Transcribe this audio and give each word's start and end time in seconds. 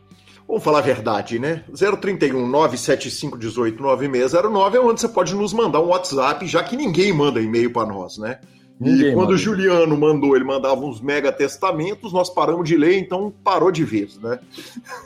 Vamos 0.46 0.62
falar 0.64 0.80
a 0.80 0.82
verdade, 0.82 1.38
né? 1.38 1.62
031 2.00 2.48
975 2.48 3.38
18 3.38 3.80
9609 3.80 4.76
é 4.76 4.80
onde 4.80 5.00
você 5.00 5.08
pode 5.08 5.32
nos 5.34 5.52
mandar 5.52 5.80
um 5.80 5.86
WhatsApp, 5.86 6.44
já 6.46 6.64
que 6.64 6.76
ninguém 6.76 7.12
manda 7.12 7.40
e-mail 7.40 7.72
para 7.72 7.88
nós, 7.88 8.18
né? 8.18 8.40
Ninguém 8.78 9.12
e 9.12 9.14
quando 9.14 9.30
o 9.30 9.36
Juliano 9.36 9.96
mandou, 9.96 10.34
ele 10.34 10.44
mandava 10.44 10.80
uns 10.80 11.00
mega 11.00 11.30
testamentos, 11.30 12.12
nós 12.12 12.28
paramos 12.28 12.68
de 12.68 12.76
ler, 12.76 12.98
então 12.98 13.32
parou 13.42 13.70
de 13.70 13.84
vez, 13.84 14.18
né? 14.18 14.40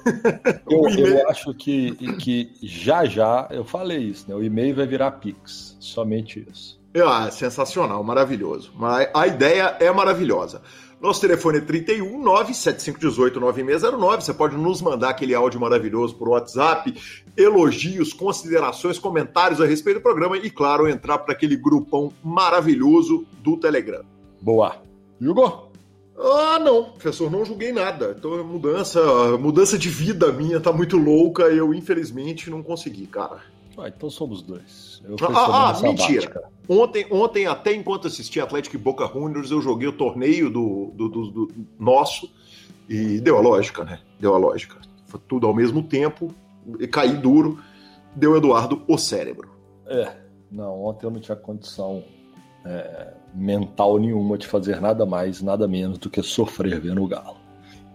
Eu, 0.70 0.88
eu 0.88 1.28
acho 1.28 1.54
que, 1.54 1.92
que 2.16 2.50
já 2.62 3.04
já, 3.04 3.48
eu 3.50 3.64
falei 3.64 3.98
isso, 3.98 4.26
né? 4.28 4.34
O 4.34 4.42
e-mail 4.42 4.74
vai 4.74 4.86
virar 4.86 5.12
Pix, 5.12 5.76
somente 5.80 6.46
isso. 6.50 6.78
Ah, 6.94 7.30
sensacional, 7.30 8.02
maravilhoso. 8.02 8.72
A 9.14 9.26
ideia 9.26 9.76
é 9.80 9.90
maravilhosa. 9.90 10.62
Nosso 11.00 11.20
telefone 11.20 11.58
é 11.58 11.60
31 11.60 12.20
97518 12.22 13.38
9609. 13.38 14.24
Você 14.24 14.34
pode 14.34 14.56
nos 14.56 14.82
mandar 14.82 15.10
aquele 15.10 15.32
áudio 15.32 15.60
maravilhoso 15.60 16.16
por 16.16 16.28
WhatsApp, 16.28 16.92
elogios, 17.36 18.12
considerações, 18.12 18.98
comentários 18.98 19.60
a 19.60 19.66
respeito 19.66 19.98
do 19.98 20.02
programa 20.02 20.36
e, 20.36 20.50
claro, 20.50 20.88
entrar 20.88 21.18
para 21.18 21.32
aquele 21.32 21.56
grupão 21.56 22.12
maravilhoso 22.22 23.24
do 23.42 23.56
Telegram. 23.56 24.02
Boa. 24.40 24.82
Hugo? 25.22 25.68
Ah, 26.18 26.58
não, 26.58 26.90
professor, 26.90 27.30
não 27.30 27.44
julguei 27.44 27.70
nada. 27.70 28.16
Então, 28.18 28.42
mudança, 28.42 29.00
mudança 29.38 29.78
de 29.78 29.88
vida 29.88 30.32
minha 30.32 30.58
tá 30.58 30.72
muito 30.72 30.96
louca. 30.96 31.44
Eu, 31.44 31.72
infelizmente, 31.72 32.50
não 32.50 32.60
consegui, 32.60 33.06
cara. 33.06 33.40
Ah, 33.78 33.88
então 33.88 34.10
somos 34.10 34.42
dois. 34.42 35.00
ah, 35.32 35.70
ah 35.70 35.82
mentira. 35.82 36.50
Ontem, 36.68 37.06
ontem, 37.12 37.46
até 37.46 37.72
enquanto 37.72 38.08
assisti 38.08 38.40
Atlético 38.40 38.74
e 38.74 38.78
Boca 38.78 39.06
Juniors, 39.06 39.52
eu 39.52 39.62
joguei 39.62 39.86
o 39.86 39.92
torneio 39.92 40.50
do, 40.50 40.92
do, 40.94 41.08
do, 41.08 41.30
do, 41.30 41.54
nosso 41.78 42.28
e 42.88 43.20
deu 43.20 43.38
a 43.38 43.40
lógica, 43.40 43.84
né? 43.84 44.00
Deu 44.18 44.34
a 44.34 44.38
lógica. 44.38 44.76
Foi 45.06 45.20
tudo 45.28 45.46
ao 45.46 45.54
mesmo 45.54 45.80
tempo, 45.82 46.34
e 46.80 46.88
caí 46.88 47.16
duro, 47.16 47.60
deu 48.16 48.36
Eduardo 48.36 48.82
o 48.88 48.98
cérebro. 48.98 49.48
É, 49.86 50.12
não, 50.50 50.82
ontem 50.82 51.06
eu 51.06 51.10
não 51.10 51.20
tinha 51.20 51.36
condição 51.36 52.02
é, 52.66 53.14
mental 53.32 53.96
nenhuma 53.98 54.36
de 54.36 54.46
fazer 54.48 54.80
nada 54.80 55.06
mais, 55.06 55.40
nada 55.40 55.68
menos 55.68 55.98
do 55.98 56.10
que 56.10 56.20
sofrer 56.20 56.80
vendo 56.80 57.02
o 57.02 57.06
Galo. 57.06 57.36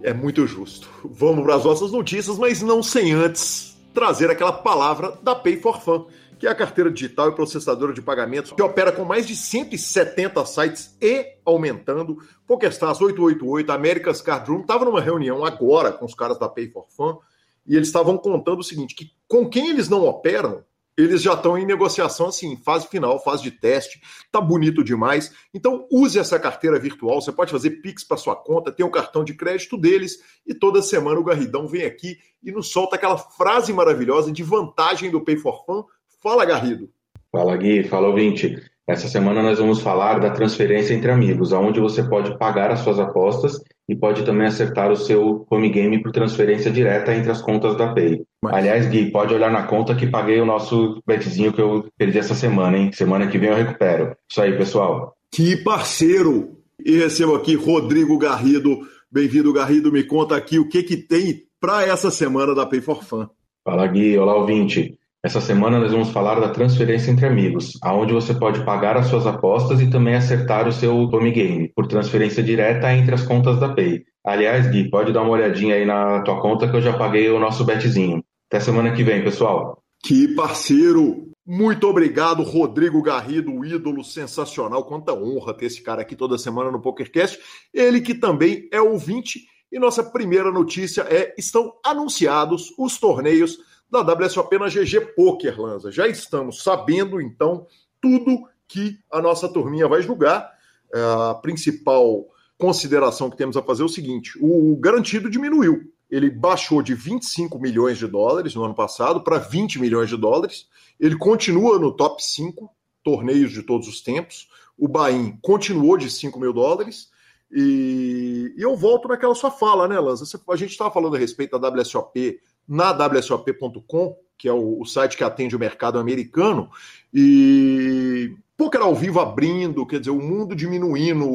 É 0.02 0.14
muito 0.14 0.48
justo. 0.48 0.90
Vamos 1.04 1.44
para 1.44 1.56
as 1.56 1.66
nossas 1.66 1.92
notícias, 1.92 2.38
mas 2.38 2.62
não 2.62 2.82
sem 2.82 3.12
antes 3.12 3.73
trazer 3.94 4.30
aquela 4.30 4.52
palavra 4.52 5.18
da 5.22 5.36
Pay 5.36 5.62
for 5.62 5.80
Fun, 5.82 6.08
que 6.40 6.48
é 6.48 6.50
a 6.50 6.56
carteira 6.56 6.92
digital 6.92 7.30
e 7.30 7.36
processadora 7.36 7.94
de 7.94 8.02
pagamentos 8.02 8.52
que 8.52 8.62
opera 8.62 8.92
com 8.92 9.06
mais 9.06 9.26
de 9.26 9.36
170 9.36 10.46
sites 10.46 10.98
e 11.02 11.38
aumentando. 11.46 12.18
PokerStars 12.46 13.00
888, 13.00 13.72
America's 13.72 14.22
Card 14.22 14.50
Room, 14.50 14.62
estava 14.62 14.84
numa 14.84 15.00
reunião 15.00 15.46
agora 15.46 15.92
com 15.92 16.06
os 16.06 16.16
caras 16.16 16.38
da 16.38 16.50
Pay 16.50 16.70
for 16.70 16.86
Fun 16.90 17.18
e 17.66 17.76
eles 17.76 17.88
estavam 17.88 18.18
contando 18.18 18.60
o 18.60 18.64
seguinte, 18.64 18.96
que 18.96 19.12
com 19.28 19.50
quem 19.50 19.70
eles 19.70 19.88
não 19.88 20.06
operam, 20.06 20.64
eles 20.98 21.22
já 21.22 21.34
estão 21.34 21.58
em 21.58 21.66
negociação 21.66 22.28
assim, 22.28 22.56
fase 22.58 22.88
final, 22.88 23.22
fase 23.24 23.44
de 23.44 23.52
teste, 23.52 24.02
tá 24.32 24.40
bonito 24.40 24.84
demais. 24.84 25.34
Então 25.54 25.88
use 25.92 26.20
essa 26.20 26.40
carteira 26.40 26.80
virtual, 26.80 27.22
você 27.22 27.32
pode 27.32 27.52
fazer 27.52 27.82
Pix 27.82 28.04
para 28.04 28.18
sua 28.18 28.36
conta, 28.36 28.72
tem 28.72 28.86
o 28.86 28.92
cartão 28.92 29.24
de 29.24 29.34
crédito 29.34 29.78
deles 29.78 30.20
e 30.46 30.54
toda 30.54 30.82
semana 30.82 31.20
o 31.20 31.24
Garridão 31.24 31.68
vem 31.68 31.84
aqui 31.84 32.18
e 32.44 32.52
nos 32.52 32.72
solta 32.72 32.96
aquela 32.96 33.18
frase 33.18 33.74
maravilhosa 33.74 34.32
de 34.32 34.44
vantagem 34.44 35.10
do 35.10 35.22
Pay 35.22 35.38
for 35.38 35.66
Fun. 35.66 35.84
Fala, 36.22 36.46
Garrido. 36.46 36.90
Fala, 37.32 37.58
Gui. 37.58 37.84
Fala, 37.84 38.08
ouvinte. 38.08 38.62
Essa 38.86 39.08
semana 39.08 39.42
nós 39.42 39.60
vamos 39.60 39.80
falar 39.80 40.20
da 40.20 40.30
transferência 40.30 40.94
entre 40.94 41.10
amigos, 41.10 41.54
aonde 41.54 41.80
você 41.80 42.04
pode 42.04 42.38
pagar 42.38 42.70
as 42.70 42.82
suas 42.82 43.00
apostas 43.00 43.62
e 43.88 43.96
pode 43.96 44.24
também 44.24 44.46
acertar 44.46 44.92
o 44.92 44.96
seu 44.98 45.46
home 45.50 45.70
game 45.70 46.04
por 46.04 46.12
transferência 46.12 46.70
direta 46.70 47.16
entre 47.16 47.32
as 47.32 47.42
contas 47.42 47.78
da 47.78 47.94
Pay. 47.94 48.24
Mas... 48.42 48.54
Aliás, 48.54 48.86
Gui, 48.88 49.10
pode 49.10 49.34
olhar 49.34 49.50
na 49.50 49.64
conta 49.64 49.96
que 49.96 50.08
paguei 50.08 50.42
o 50.42 50.46
nosso 50.46 51.02
betzinho 51.08 51.54
que 51.54 51.62
eu 51.62 51.86
perdi 51.98 52.20
essa 52.20 52.36
semana, 52.36 52.78
hein? 52.78 52.92
Semana 52.92 53.28
que 53.28 53.38
vem 53.38 53.50
eu 53.50 53.56
recupero. 53.56 54.18
Isso 54.30 54.42
aí, 54.42 54.58
pessoal. 54.58 55.16
Que 55.32 55.56
parceiro! 55.56 56.58
E 56.86 56.98
recebo 56.98 57.36
aqui 57.36 57.56
Rodrigo 57.56 58.18
Garrido. 58.18 58.82
Bem-vindo, 59.10 59.54
Garrido. 59.54 59.94
Me 59.94 60.04
conta 60.04 60.36
aqui 60.36 60.60
o 60.60 60.68
que 60.68 60.84
que 60.84 60.98
tem 60.98 61.44
para 61.58 61.86
essa 61.86 62.12
semana 62.12 62.54
da 62.54 62.66
Pay 62.66 62.82
for 62.82 63.02
Fun. 63.02 63.28
Fala, 63.64 63.88
Gui. 63.88 64.18
Olá, 64.18 64.36
ouvinte. 64.36 65.00
Essa 65.26 65.40
semana 65.40 65.80
nós 65.80 65.94
vamos 65.94 66.10
falar 66.10 66.38
da 66.42 66.50
transferência 66.50 67.10
entre 67.10 67.26
amigos, 67.26 67.80
aonde 67.82 68.12
você 68.12 68.34
pode 68.34 68.66
pagar 68.66 68.98
as 68.98 69.08
suas 69.08 69.26
apostas 69.26 69.80
e 69.80 69.90
também 69.90 70.16
acertar 70.16 70.68
o 70.68 70.72
seu 70.74 70.94
home 70.98 71.32
game 71.32 71.72
por 71.74 71.88
transferência 71.88 72.44
direta 72.44 72.94
entre 72.94 73.16
as 73.16 73.24
contas 73.24 73.58
da 73.58 73.74
Pay. 73.74 74.04
Aliás, 74.22 74.68
Gui, 74.68 74.90
pode 74.90 75.14
dar 75.14 75.22
uma 75.22 75.32
olhadinha 75.32 75.76
aí 75.76 75.86
na 75.86 76.22
tua 76.24 76.42
conta 76.42 76.70
que 76.70 76.76
eu 76.76 76.82
já 76.82 76.98
paguei 76.98 77.30
o 77.30 77.40
nosso 77.40 77.64
betzinho. 77.64 78.22
Até 78.52 78.60
semana 78.60 78.92
que 78.92 79.02
vem, 79.02 79.24
pessoal. 79.24 79.82
Que 80.04 80.28
parceiro! 80.36 81.32
Muito 81.48 81.88
obrigado, 81.88 82.44
Rodrigo 82.44 83.02
Garrido, 83.02 83.64
ídolo 83.64 84.04
sensacional. 84.04 84.84
Quanta 84.84 85.14
honra 85.14 85.54
ter 85.54 85.68
esse 85.68 85.82
cara 85.82 86.02
aqui 86.02 86.18
toda 86.18 86.38
semana 86.38 86.70
no 86.70 86.82
PokerCast. 86.82 87.40
Ele 87.74 88.02
que 88.02 88.14
também 88.14 88.68
é 88.74 88.82
ouvinte. 88.82 89.40
E 89.72 89.80
nossa 89.80 90.04
primeira 90.04 90.52
notícia 90.52 91.04
é: 91.04 91.34
estão 91.38 91.72
anunciados 91.86 92.74
os 92.78 92.98
torneios 92.98 93.58
da 93.94 94.14
WSOP 94.14 94.58
na 94.58 94.68
GG 94.68 95.14
Poker, 95.16 95.62
Lanza. 95.62 95.92
Já 95.92 96.08
estamos 96.08 96.64
sabendo, 96.64 97.22
então, 97.22 97.68
tudo 98.02 98.48
que 98.68 98.98
a 99.12 99.22
nossa 99.22 99.48
turminha 99.48 99.88
vai 99.88 100.02
julgar. 100.02 100.52
É, 100.92 101.00
a 101.30 101.36
principal 101.36 102.26
consideração 102.58 103.30
que 103.30 103.38
temos 103.38 103.56
a 103.56 103.62
fazer 103.62 103.84
é 103.84 103.86
o 103.86 103.90
seguinte: 103.90 104.38
o 104.42 104.76
garantido 104.78 105.30
diminuiu. 105.30 105.92
Ele 106.10 106.30
baixou 106.30 106.82
de 106.82 106.94
25 106.94 107.60
milhões 107.60 107.98
de 107.98 108.08
dólares 108.08 108.54
no 108.54 108.64
ano 108.64 108.76
passado 108.76 109.22
para 109.24 109.38
20 109.38 109.80
milhões 109.80 110.10
de 110.10 110.18
dólares. 110.18 110.68
Ele 111.00 111.18
continua 111.18 111.80
no 111.80 111.92
top 111.92 112.24
5 112.24 112.70
torneios 113.04 113.52
de 113.52 113.64
todos 113.64 113.88
os 113.88 114.02
tempos. 114.02 114.48
O 114.78 114.88
Bahia 114.88 115.36
continuou 115.42 115.98
de 115.98 116.10
5 116.10 116.40
mil 116.40 116.54
dólares. 116.54 117.10
E, 117.52 118.54
e, 118.58 118.62
eu 118.62 118.76
volto 118.76 119.08
naquela 119.08 119.36
sua 119.36 119.52
fala, 119.52 119.88
né, 119.88 120.00
Lanza? 120.00 120.40
A 120.50 120.56
gente 120.56 120.72
estava 120.72 120.92
falando 120.92 121.16
a 121.16 121.20
respeito 121.20 121.58
da 121.58 121.70
WSOP 121.70 122.40
na 122.68 122.92
WSOP.com, 122.92 124.16
que 124.38 124.48
é 124.48 124.54
o, 124.54 124.82
o, 124.82 124.86
site 124.86 125.18
que 125.18 125.24
atende 125.24 125.56
o 125.56 125.60
mercado 125.60 126.00
americano, 126.00 126.70
e 127.14 128.36
poker 128.58 128.82
ao 128.82 128.96
vivo 128.96 129.20
abrindo, 129.20 129.86
quer 129.86 130.00
dizer, 130.00 130.12
o 130.12 130.22
mundo 130.22 130.56
diminuindo 130.56 131.28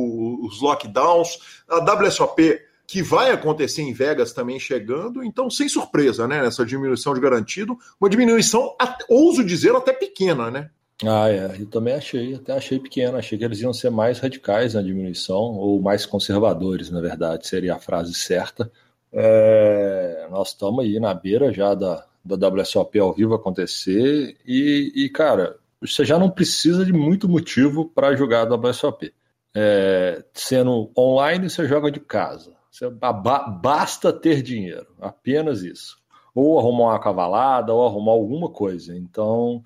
os 0.44 0.60
lockdowns, 0.60 1.38
a 1.68 1.78
WSOP 1.78 2.60
que 2.86 3.02
vai 3.02 3.30
acontecer 3.30 3.82
em 3.82 3.92
Vegas 3.92 4.32
também 4.32 4.58
chegando, 4.58 5.22
então 5.22 5.50
sem 5.50 5.68
surpresa, 5.68 6.26
né, 6.26 6.40
nessa 6.40 6.64
diminuição 6.64 7.12
de 7.12 7.20
garantido, 7.20 7.78
uma 8.00 8.08
diminuição, 8.08 8.74
ouso 9.10 9.44
dizer, 9.44 9.76
até 9.76 9.92
pequena, 9.92 10.50
né? 10.50 10.70
Ah, 11.04 11.28
é, 11.28 11.56
eu 11.60 11.66
também 11.66 11.94
achei, 11.94 12.34
até 12.34 12.54
achei 12.54 12.78
pequena, 12.78 13.18
achei 13.18 13.38
que 13.38 13.44
eles 13.44 13.60
iam 13.60 13.74
ser 13.74 13.90
mais 13.90 14.18
radicais 14.18 14.72
na 14.72 14.82
diminuição, 14.82 15.36
ou 15.36 15.80
mais 15.80 16.06
conservadores, 16.06 16.90
na 16.90 17.00
verdade, 17.00 17.46
seria 17.46 17.74
a 17.74 17.78
frase 17.78 18.14
certa, 18.14 18.72
é, 19.12 20.28
nós 20.30 20.48
estamos 20.48 20.84
aí 20.84 21.00
na 21.00 21.14
beira 21.14 21.52
já 21.52 21.74
da, 21.74 22.04
da 22.24 22.48
WSOP 22.48 22.98
ao 22.98 23.12
vivo 23.12 23.34
acontecer 23.34 24.36
e, 24.46 24.92
e, 24.94 25.08
cara, 25.08 25.56
você 25.80 26.04
já 26.04 26.18
não 26.18 26.30
precisa 26.30 26.84
de 26.84 26.92
muito 26.92 27.28
motivo 27.28 27.88
para 27.88 28.14
jogar 28.16 28.46
a 28.46 28.54
WSOP. 28.54 29.14
É, 29.54 30.22
sendo 30.34 30.90
online, 30.96 31.48
você 31.48 31.66
joga 31.66 31.90
de 31.90 32.00
casa. 32.00 32.52
Você, 32.70 32.88
basta 33.60 34.12
ter 34.12 34.42
dinheiro, 34.42 34.86
apenas 35.00 35.62
isso. 35.62 35.98
ou 36.34 36.58
arrumar 36.58 36.92
uma 36.92 37.00
cavalada, 37.00 37.72
ou 37.72 37.86
arrumar 37.86 38.12
alguma 38.12 38.50
coisa. 38.50 38.96
Então, 38.96 39.62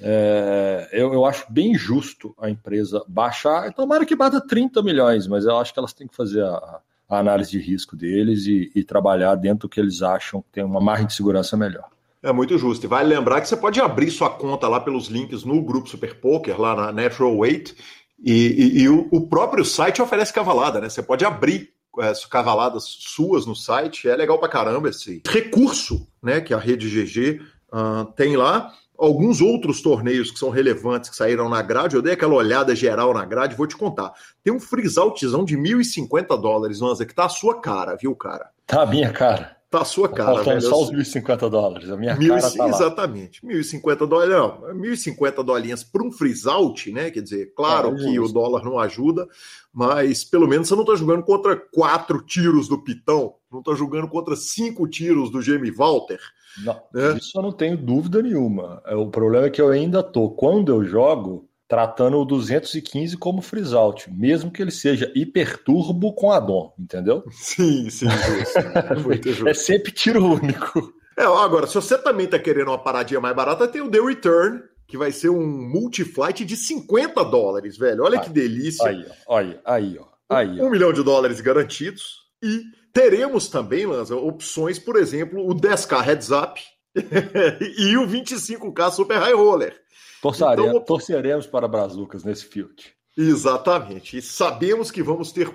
é, 0.00 0.88
eu, 0.92 1.12
eu, 1.12 1.24
acho 1.24 1.50
bem 1.50 1.74
justo 1.74 2.34
a 2.38 2.50
empresa 2.50 3.02
baixar. 3.06 3.72
Tomara 3.72 4.04
que 4.04 4.16
bata 4.16 4.40
30 4.40 4.82
milhões, 4.82 5.26
mas 5.26 5.44
eu 5.44 5.56
acho 5.58 5.72
que 5.72 5.78
elas 5.78 5.92
têm 5.92 6.08
que 6.08 6.16
fazer 6.16 6.42
a, 6.44 6.80
a 7.10 7.18
análise 7.18 7.50
de 7.50 7.58
risco 7.58 7.96
deles 7.96 8.46
e, 8.46 8.70
e, 8.74 8.84
trabalhar 8.84 9.34
dentro 9.34 9.60
do 9.60 9.68
que 9.68 9.80
eles 9.80 10.00
acham 10.00 10.40
que 10.42 10.48
tem 10.52 10.64
uma 10.64 10.80
margem 10.80 11.06
de 11.06 11.14
segurança 11.14 11.56
melhor. 11.56 11.88
É 12.22 12.32
muito 12.32 12.56
justo. 12.56 12.84
E 12.84 12.88
vale 12.88 13.08
lembrar 13.12 13.40
que 13.40 13.48
você 13.48 13.56
pode 13.56 13.80
abrir 13.80 14.10
sua 14.10 14.30
conta 14.30 14.68
lá 14.68 14.78
pelos 14.78 15.08
links 15.08 15.42
no 15.42 15.60
grupo 15.62 15.88
Super 15.88 16.20
Poker, 16.20 16.60
lá 16.60 16.76
na 16.76 16.92
Natural 16.92 17.36
Weight, 17.36 17.74
e, 18.22 18.32
e, 18.32 18.82
e 18.82 18.88
o, 18.88 19.08
o, 19.10 19.26
próprio 19.26 19.64
site 19.64 20.02
oferece 20.02 20.32
cavalada, 20.32 20.80
né? 20.80 20.88
Você 20.88 21.02
pode 21.02 21.24
abrir 21.24 21.70
é, 21.98 22.12
cavaladas 22.30 22.84
suas 22.84 23.46
no 23.46 23.56
site, 23.56 24.08
é 24.08 24.14
legal 24.14 24.38
pra 24.38 24.48
caramba 24.48 24.90
esse 24.90 25.22
recurso, 25.26 26.06
né? 26.22 26.40
Que 26.40 26.52
a 26.52 26.58
rede 26.58 26.88
GG 26.88 27.40
uh, 27.72 28.04
tem 28.12 28.36
lá. 28.36 28.72
Alguns 29.00 29.40
outros 29.40 29.80
torneios 29.80 30.30
que 30.30 30.38
são 30.38 30.50
relevantes 30.50 31.08
que 31.08 31.16
saíram 31.16 31.48
na 31.48 31.62
grade, 31.62 31.96
eu 31.96 32.02
dei 32.02 32.12
aquela 32.12 32.34
olhada 32.34 32.76
geral 32.76 33.14
na 33.14 33.24
grade, 33.24 33.56
vou 33.56 33.66
te 33.66 33.74
contar. 33.74 34.12
Tem 34.44 34.52
um 34.52 34.60
freeze-outzão 34.60 35.42
de 35.42 35.56
1.050 35.56 36.38
dólares, 36.38 36.80
Lanza, 36.80 37.06
que 37.06 37.14
tá 37.14 37.24
a 37.24 37.30
sua 37.30 37.62
cara, 37.62 37.96
viu, 37.96 38.14
cara? 38.14 38.50
Tá 38.66 38.82
a 38.82 38.86
minha 38.86 39.10
cara. 39.10 39.56
Tá 39.70 39.82
a 39.82 39.84
sua 39.84 40.08
cara. 40.08 40.34
Faltando 40.34 40.62
só 40.62 40.82
os 40.82 40.90
1.050 40.90 41.48
dólares. 41.48 41.90
A 41.90 41.96
minha 41.96 42.16
mil, 42.16 42.34
cara 42.34 42.50
tá 42.50 42.68
Exatamente. 42.68 43.40
1.050 43.40 44.06
dólares. 44.06 44.34
Não, 44.34 44.60
1.050 44.74 45.44
dolinhas 45.44 45.84
para 45.84 46.02
um 46.02 46.10
freeze-out, 46.10 46.90
né? 46.90 47.08
Quer 47.12 47.22
dizer, 47.22 47.54
claro 47.54 47.94
é, 47.94 48.02
que 48.02 48.18
o 48.18 48.26
dólar 48.26 48.64
não 48.64 48.80
ajuda, 48.80 49.28
mas 49.72 50.24
pelo 50.24 50.48
menos 50.48 50.66
você 50.66 50.74
não 50.74 50.82
está 50.82 50.96
jogando 50.96 51.22
contra 51.22 51.54
quatro 51.56 52.20
tiros 52.20 52.66
do 52.66 52.82
Pitão, 52.82 53.34
não 53.50 53.60
está 53.60 53.72
jogando 53.74 54.08
contra 54.08 54.34
cinco 54.34 54.88
tiros 54.88 55.30
do 55.30 55.40
Jamie 55.40 55.70
Walter. 55.70 56.18
Não, 56.64 56.82
né? 56.92 57.16
Isso 57.16 57.38
eu 57.38 57.42
não 57.42 57.52
tenho 57.52 57.76
dúvida 57.76 58.20
nenhuma. 58.20 58.82
É, 58.84 58.96
o 58.96 59.08
problema 59.08 59.46
é 59.46 59.50
que 59.50 59.62
eu 59.62 59.68
ainda 59.68 60.02
tô, 60.02 60.30
quando 60.30 60.72
eu 60.72 60.84
jogo, 60.84 61.48
tratando 61.70 62.18
o 62.18 62.24
215 62.24 63.16
como 63.16 63.40
freeze 63.40 63.76
out, 63.76 64.12
mesmo 64.12 64.50
que 64.50 64.60
ele 64.60 64.72
seja 64.72 65.10
hiperturbo 65.14 66.12
com 66.14 66.32
addon, 66.32 66.74
entendeu? 66.76 67.22
Sim, 67.30 67.88
sim, 67.88 68.08
justo. 69.22 69.48
é 69.48 69.54
sempre 69.54 69.92
tiro 69.92 70.24
único. 70.24 70.92
É, 71.16 71.22
agora, 71.22 71.68
se 71.68 71.76
você 71.76 71.96
também 71.96 72.26
tá 72.26 72.40
querendo 72.40 72.68
uma 72.72 72.82
paradinha 72.82 73.20
mais 73.20 73.36
barata, 73.36 73.68
tem 73.68 73.80
o 73.80 73.88
The 73.88 74.00
Return, 74.00 74.64
que 74.88 74.98
vai 74.98 75.12
ser 75.12 75.28
um 75.28 75.46
multiflight 75.46 76.44
de 76.44 76.56
50 76.56 77.24
dólares, 77.26 77.78
velho. 77.78 78.02
Olha 78.02 78.18
aí, 78.18 78.24
que 78.24 78.30
delícia. 78.30 78.88
Aí, 78.88 79.06
ó, 79.28 79.36
aí, 79.36 79.60
aí, 79.64 79.98
ó. 80.00 80.06
Aí, 80.28 80.60
um, 80.60 80.66
um 80.66 80.70
milhão 80.70 80.92
de 80.92 81.04
dólares 81.04 81.40
garantidos. 81.40 82.02
E 82.42 82.62
teremos 82.92 83.48
também, 83.48 83.86
Lanza, 83.86 84.16
opções, 84.16 84.76
por 84.76 84.96
exemplo, 84.96 85.48
o 85.48 85.54
10K 85.54 86.02
Heads 86.02 86.30
Up 86.32 86.60
e 87.78 87.96
o 87.96 88.08
25K 88.08 88.90
Super 88.90 89.18
High 89.18 89.34
Roller. 89.34 89.80
Torçaremos, 90.20 90.70
então, 90.70 90.84
torceremos 90.84 91.46
para 91.46 91.68
Brazucas 91.68 92.24
nesse 92.24 92.44
field. 92.44 92.94
Exatamente. 93.16 94.18
E 94.18 94.22
sabemos 94.22 94.90
que 94.90 95.02
vamos 95.02 95.32
ter 95.32 95.50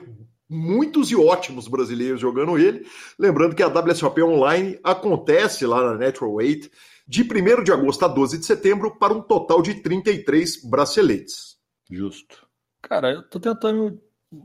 muitos 0.50 1.12
e 1.12 1.16
ótimos 1.16 1.68
brasileiros 1.68 2.20
jogando 2.20 2.58
ele. 2.58 2.86
Lembrando 3.18 3.56
que 3.56 3.64
a 3.64 3.68
WSOP 3.68 4.22
Online 4.22 4.80
acontece 4.84 5.66
lá 5.66 5.84
na 5.84 5.98
Natural 5.98 6.34
Weight 6.34 6.72
de 7.08 7.24
1 7.24 7.64
de 7.64 7.72
agosto 7.72 8.04
a 8.04 8.08
12 8.08 8.40
de 8.40 8.46
setembro 8.46 8.98
para 8.98 9.14
um 9.14 9.22
total 9.22 9.62
de 9.62 9.76
33 9.76 10.64
braceletes. 10.64 11.56
Justo. 11.90 12.46
Cara, 12.82 13.12
eu 13.12 13.24
tô 13.24 13.40
tentando 13.40 14.00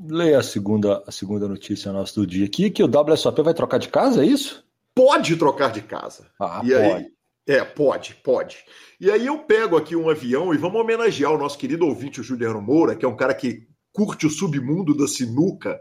ler 0.09 0.35
a 0.35 0.43
segunda, 0.43 1.03
a 1.07 1.13
segunda 1.13 1.49
notícia 1.49 1.93
nossa 1.93 2.15
do 2.15 2.27
dia 2.27 2.47
aqui, 2.47 2.71
que 2.71 2.83
o 2.83 2.87
WSOP 2.87 3.43
vai 3.43 3.55
trocar 3.55 3.79
de 3.79 3.89
casa, 3.89 4.23
é 4.23 4.27
isso? 4.27 4.65
Pode 4.95 5.37
trocar 5.37 5.73
de 5.73 5.83
casa. 5.83 6.31
Ah, 6.39 6.61
e 6.65 6.71
pode. 6.71 6.85
Aí, 6.85 7.13
é, 7.51 7.65
pode, 7.65 8.15
pode. 8.23 8.59
E 9.01 9.11
aí 9.11 9.27
eu 9.27 9.39
pego 9.39 9.77
aqui 9.77 9.97
um 9.97 10.09
avião 10.09 10.55
e 10.55 10.57
vamos 10.57 10.81
homenagear 10.81 11.33
o 11.33 11.39
nosso 11.39 11.59
querido 11.59 11.85
ouvinte, 11.85 12.21
o 12.21 12.25
Juliano 12.25 12.63
Moura, 12.63 12.95
que 12.95 13.05
é 13.05 13.09
um 13.09 13.17
cara 13.17 13.35
que 13.35 13.67
curte 13.93 14.25
o 14.25 14.31
submundo 14.31 14.97
da 14.97 15.09
sinuca 15.09 15.81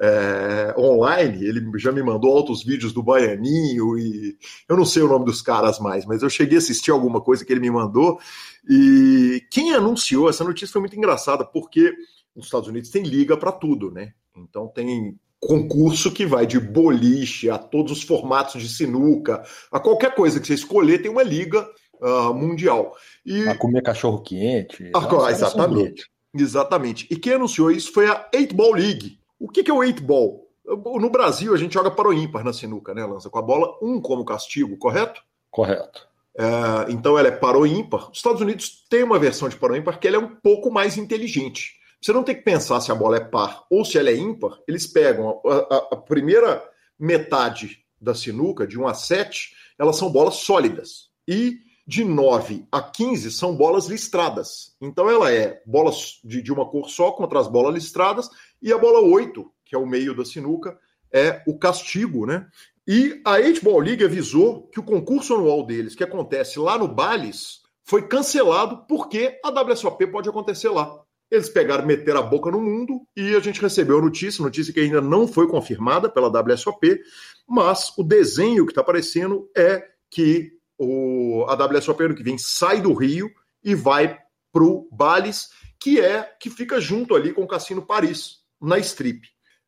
é, 0.00 0.74
online. 0.78 1.44
Ele 1.44 1.60
já 1.78 1.92
me 1.92 2.02
mandou 2.02 2.34
altos 2.34 2.64
vídeos 2.64 2.94
do 2.94 3.02
Baianinho 3.02 3.98
e 3.98 4.34
eu 4.66 4.78
não 4.78 4.86
sei 4.86 5.02
o 5.02 5.08
nome 5.08 5.26
dos 5.26 5.42
caras 5.42 5.78
mais, 5.78 6.06
mas 6.06 6.22
eu 6.22 6.30
cheguei 6.30 6.56
a 6.56 6.58
assistir 6.58 6.90
alguma 6.90 7.20
coisa 7.20 7.44
que 7.44 7.52
ele 7.52 7.60
me 7.60 7.70
mandou. 7.70 8.18
E 8.66 9.44
quem 9.50 9.74
anunciou 9.74 10.30
essa 10.30 10.42
notícia 10.42 10.72
foi 10.72 10.80
muito 10.80 10.96
engraçada, 10.96 11.44
porque 11.44 11.92
nos 12.34 12.46
Estados 12.46 12.68
Unidos 12.68 12.88
tem 12.88 13.02
liga 13.02 13.36
para 13.36 13.52
tudo, 13.52 13.90
né? 13.90 14.14
Então 14.34 14.68
tem 14.68 15.18
concurso 15.40 16.12
que 16.12 16.26
vai 16.26 16.46
de 16.46 16.60
boliche 16.60 17.48
a 17.48 17.56
todos 17.56 17.92
os 17.92 18.02
formatos 18.02 18.60
de 18.60 18.68
sinuca, 18.68 19.42
a 19.72 19.80
qualquer 19.80 20.14
coisa 20.14 20.38
que 20.38 20.46
você 20.46 20.54
escolher, 20.54 21.00
tem 21.00 21.10
uma 21.10 21.22
liga 21.22 21.66
uh, 22.00 22.34
mundial. 22.34 22.94
E... 23.24 23.48
A 23.48 23.56
comer 23.56 23.82
cachorro 23.82 24.20
quente. 24.20 24.90
Ah, 24.94 25.30
exatamente. 25.30 26.10
Exatamente. 26.34 27.06
E 27.10 27.16
quem 27.16 27.34
anunciou 27.34 27.70
isso 27.70 27.92
foi 27.92 28.06
a 28.06 28.28
8 28.34 28.54
Ball 28.54 28.74
League. 28.74 29.18
O 29.38 29.48
que, 29.48 29.64
que 29.64 29.70
é 29.70 29.74
o 29.74 29.78
8 29.78 30.02
Ball? 30.02 30.46
No 30.64 31.10
Brasil, 31.10 31.52
a 31.52 31.56
gente 31.56 31.74
joga 31.74 31.90
para 31.90 32.08
o 32.08 32.12
ímpar 32.12 32.44
na 32.44 32.52
sinuca, 32.52 32.94
né, 32.94 33.04
Lança? 33.04 33.28
Com 33.28 33.38
a 33.38 33.42
bola 33.42 33.76
1 33.82 33.94
um 33.94 34.00
como 34.00 34.24
castigo, 34.24 34.76
correto? 34.76 35.22
Correto. 35.50 36.08
É, 36.38 36.92
então 36.92 37.18
ela 37.18 37.28
é 37.28 37.32
para 37.32 37.58
o 37.58 37.66
ímpar. 37.66 38.10
Os 38.10 38.18
Estados 38.18 38.40
Unidos 38.40 38.84
tem 38.88 39.02
uma 39.02 39.18
versão 39.18 39.48
de 39.48 39.56
para 39.56 39.72
o 39.72 39.76
ímpar 39.76 39.98
que 39.98 40.06
ela 40.06 40.16
é 40.16 40.20
um 40.20 40.36
pouco 40.36 40.70
mais 40.70 40.96
inteligente. 40.96 41.79
Você 42.00 42.12
não 42.12 42.22
tem 42.22 42.34
que 42.34 42.42
pensar 42.42 42.80
se 42.80 42.90
a 42.90 42.94
bola 42.94 43.16
é 43.16 43.20
par 43.20 43.66
ou 43.70 43.84
se 43.84 43.98
ela 43.98 44.10
é 44.10 44.16
ímpar. 44.16 44.58
Eles 44.66 44.86
pegam 44.86 45.40
a, 45.44 45.52
a, 45.52 45.76
a 45.92 45.96
primeira 45.96 46.66
metade 46.98 47.84
da 48.00 48.14
sinuca, 48.14 48.66
de 48.66 48.78
1 48.78 48.88
a 48.88 48.94
7, 48.94 49.54
elas 49.78 49.96
são 49.96 50.10
bolas 50.10 50.36
sólidas. 50.36 51.10
E 51.28 51.58
de 51.86 52.04
9 52.04 52.66
a 52.70 52.80
15 52.80 53.32
são 53.32 53.54
bolas 53.54 53.86
listradas. 53.86 54.76
Então 54.80 55.10
ela 55.10 55.32
é 55.32 55.60
bolas 55.66 56.20
de, 56.24 56.40
de 56.40 56.52
uma 56.52 56.64
cor 56.64 56.88
só 56.88 57.10
contra 57.10 57.40
as 57.40 57.48
bolas 57.48 57.74
listradas. 57.74 58.30
E 58.62 58.72
a 58.72 58.78
bola 58.78 59.00
8, 59.00 59.50
que 59.64 59.74
é 59.74 59.78
o 59.78 59.86
meio 59.86 60.16
da 60.16 60.24
sinuca, 60.24 60.78
é 61.12 61.42
o 61.46 61.58
castigo, 61.58 62.24
né? 62.24 62.46
E 62.86 63.20
a 63.24 63.34
H-Ball 63.34 63.80
League 63.80 64.04
avisou 64.04 64.68
que 64.68 64.80
o 64.80 64.84
concurso 64.84 65.34
anual 65.34 65.66
deles, 65.66 65.94
que 65.94 66.04
acontece 66.04 66.58
lá 66.58 66.78
no 66.78 66.88
Bales, 66.88 67.60
foi 67.84 68.06
cancelado 68.06 68.84
porque 68.88 69.38
a 69.44 69.50
WSOP 69.50 70.06
pode 70.06 70.28
acontecer 70.28 70.70
lá. 70.70 71.02
Eles 71.30 71.48
pegaram, 71.48 71.86
meteram 71.86 72.20
a 72.20 72.24
boca 72.24 72.50
no 72.50 72.60
mundo 72.60 73.00
e 73.16 73.36
a 73.36 73.40
gente 73.40 73.60
recebeu 73.60 73.98
a 73.98 74.02
notícia, 74.02 74.42
notícia 74.42 74.72
que 74.72 74.80
ainda 74.80 75.00
não 75.00 75.28
foi 75.28 75.46
confirmada 75.46 76.08
pela 76.08 76.28
WSOP, 76.28 77.00
mas 77.48 77.96
o 77.96 78.02
desenho 78.02 78.66
que 78.66 78.72
está 78.72 78.80
aparecendo 78.80 79.48
é 79.56 79.86
que 80.10 80.50
o, 80.76 81.44
a 81.48 81.54
WSOP 81.54 82.02
ano 82.02 82.14
que 82.14 82.22
vem 82.22 82.36
sai 82.36 82.80
do 82.80 82.92
Rio 82.92 83.30
e 83.62 83.74
vai 83.74 84.18
para 84.52 84.64
o 84.64 84.88
Bales, 84.90 85.50
que 85.78 86.00
é 86.00 86.22
que 86.40 86.50
fica 86.50 86.80
junto 86.80 87.14
ali 87.14 87.32
com 87.32 87.42
o 87.42 87.48
Cassino 87.48 87.86
Paris, 87.86 88.38
na 88.60 88.78
Strip. 88.78 89.20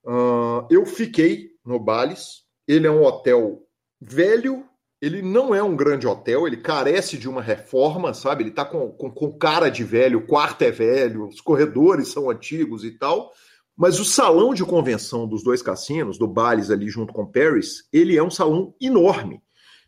Uh, 0.05 0.67
eu 0.69 0.85
fiquei 0.85 1.51
no 1.65 1.79
Bales, 1.79 2.43
ele 2.67 2.87
é 2.87 2.91
um 2.91 3.05
hotel 3.05 3.63
velho, 4.01 4.67
ele 5.03 5.21
não 5.21 5.53
é 5.53 5.61
um 5.61 5.75
grande 5.75 6.07
hotel, 6.07 6.47
ele 6.47 6.59
carece 6.59 7.19
de 7.19 7.29
uma 7.29 7.43
reforma, 7.43 8.15
sabe? 8.15 8.45
Ele 8.45 8.51
está 8.51 8.65
com, 8.65 8.89
com, 8.93 9.11
com, 9.11 9.37
cara 9.37 9.69
de 9.69 9.83
velho, 9.83 10.21
o 10.21 10.27
quarto 10.27 10.63
é 10.63 10.71
velho, 10.71 11.27
os 11.27 11.41
corredores 11.41 12.07
são 12.07 12.31
antigos 12.31 12.85
e 12.85 12.93
tal. 12.93 13.33
Mas 13.77 13.99
o 13.99 14.05
salão 14.05 14.55
de 14.55 14.65
convenção 14.65 15.27
dos 15.27 15.43
dois 15.43 15.61
cassinos, 15.61 16.19
do 16.19 16.29
Bales 16.29 16.71
ali 16.71 16.89
junto 16.89 17.13
com 17.13 17.27
Paris, 17.27 17.89
ele 17.93 18.17
é 18.17 18.23
um 18.23 18.31
salão 18.31 18.77
enorme. 18.81 19.43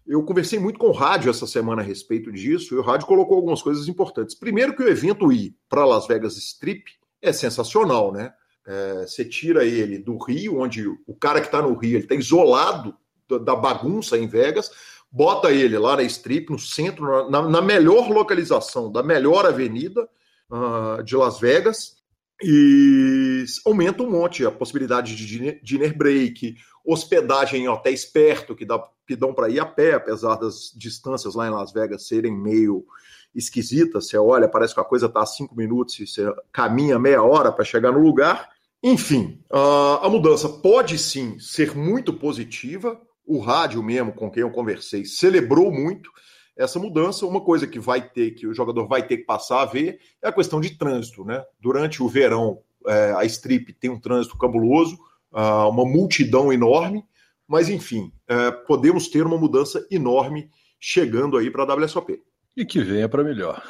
Eu 0.05 0.21
conversei 0.25 0.59
muito 0.59 0.81
com 0.81 0.89
o 0.89 0.93
rádio 0.93 1.31
essa 1.31 1.47
semana 1.47 1.81
a 1.81 1.85
respeito 1.85 2.33
disso, 2.33 2.75
e 2.75 2.79
o 2.79 2.83
rádio 2.83 3.07
colocou 3.07 3.37
algumas 3.37 3.63
coisas 3.63 3.87
importantes. 3.87 4.35
Primeiro 4.35 4.75
que 4.75 4.83
o 4.83 4.89
evento 4.89 5.33
ir 5.33 5.55
para 5.69 5.85
Las 5.85 6.09
Vegas 6.09 6.37
Strip 6.37 6.91
é 7.23 7.33
sensacional, 7.33 8.13
né? 8.13 8.33
É, 8.67 9.07
você 9.07 9.25
tira 9.25 9.65
ele 9.65 9.97
do 9.97 10.19
Rio, 10.19 10.59
onde 10.59 10.89
o 10.89 11.15
cara 11.15 11.41
que 11.41 11.47
está 11.47 11.63
no 11.63 11.75
Rio 11.75 11.99
ele 11.99 12.05
está 12.05 12.17
isolado 12.17 12.97
da 13.29 13.55
bagunça 13.55 14.19
em 14.19 14.27
Vegas, 14.27 14.71
bota 15.15 15.53
ele 15.53 15.79
lá 15.79 15.95
na 15.95 16.03
Strip, 16.03 16.51
no 16.51 16.59
centro, 16.59 17.31
na, 17.31 17.41
na 17.49 17.63
melhor 17.63 18.11
localização 18.11 18.91
da 18.91 19.01
melhor 19.01 19.47
avenida 19.47 20.09
uh, 20.51 21.01
de 21.05 21.15
Las 21.15 21.39
Vegas, 21.39 21.95
e 22.43 23.45
aumenta 23.65 24.03
um 24.03 24.11
monte 24.11 24.45
a 24.45 24.51
possibilidade 24.51 25.15
de 25.15 25.61
dinner 25.63 25.97
break, 25.97 26.57
hospedagem 26.85 27.63
em 27.63 27.69
hotéis 27.69 28.05
perto, 28.05 28.57
que, 28.57 28.65
dá, 28.65 28.83
que 29.07 29.15
dão 29.15 29.33
para 29.33 29.49
ir 29.49 29.61
a 29.61 29.65
pé, 29.65 29.95
apesar 29.95 30.35
das 30.35 30.73
distâncias 30.77 31.37
lá 31.37 31.47
em 31.47 31.53
Las 31.53 31.73
Vegas 31.73 32.09
serem 32.09 32.33
meio 32.33 32.85
esquisitas. 33.33 34.09
Você 34.09 34.19
olha, 34.19 34.49
parece 34.49 34.75
que 34.75 34.81
a 34.81 34.85
coisa 34.85 35.07
está 35.07 35.23
a 35.23 35.27
cinco 35.27 35.55
minutos 35.55 36.01
e 36.01 36.09
você 36.09 36.27
caminha 36.53 36.99
meia 36.99 37.23
hora 37.23 37.53
para 37.53 37.65
chegar 37.65 37.93
no 37.93 38.01
lugar. 38.01 38.51
Enfim, 38.83 39.41
a 39.49 40.09
mudança 40.09 40.49
pode 40.49 40.99
sim 40.99 41.39
ser 41.39 41.77
muito 41.77 42.13
positiva, 42.13 43.01
o 43.27 43.39
rádio 43.39 43.83
mesmo, 43.83 44.13
com 44.13 44.31
quem 44.31 44.43
eu 44.43 44.51
conversei, 44.51 45.05
celebrou 45.05 45.73
muito 45.73 46.11
essa 46.57 46.79
mudança. 46.79 47.27
Uma 47.27 47.41
coisa 47.41 47.67
que 47.67 47.79
vai 47.79 48.07
ter, 48.07 48.33
que 48.33 48.47
o 48.47 48.55
jogador 48.55 48.87
vai 48.87 49.07
ter 49.07 49.19
que 49.19 49.25
passar 49.25 49.63
a 49.63 49.67
ver, 49.67 49.99
é 50.23 50.29
a 50.29 50.33
questão 50.33 50.61
de 50.61 50.77
trânsito. 50.77 51.25
Né? 51.25 51.43
Durante 51.61 52.03
o 52.03 52.09
verão, 52.09 52.61
é, 52.87 53.13
a 53.17 53.25
strip 53.25 53.73
tem 53.73 53.91
um 53.91 54.01
trânsito 54.01 54.39
cabuloso, 54.39 54.97
uh, 55.33 55.69
uma 55.69 55.85
multidão 55.85 56.53
enorme. 56.53 57.05
Mas, 57.47 57.69
enfim, 57.69 58.11
é, 58.27 58.51
podemos 58.51 59.09
ter 59.09 59.27
uma 59.27 59.37
mudança 59.37 59.87
enorme 59.91 60.51
chegando 60.81 61.37
aí 61.37 61.51
para 61.51 61.63
a 61.63 61.75
WSOP. 61.75 62.23
E 62.57 62.65
que 62.65 62.83
venha 62.83 63.09
para 63.09 63.25
melhor. 63.25 63.63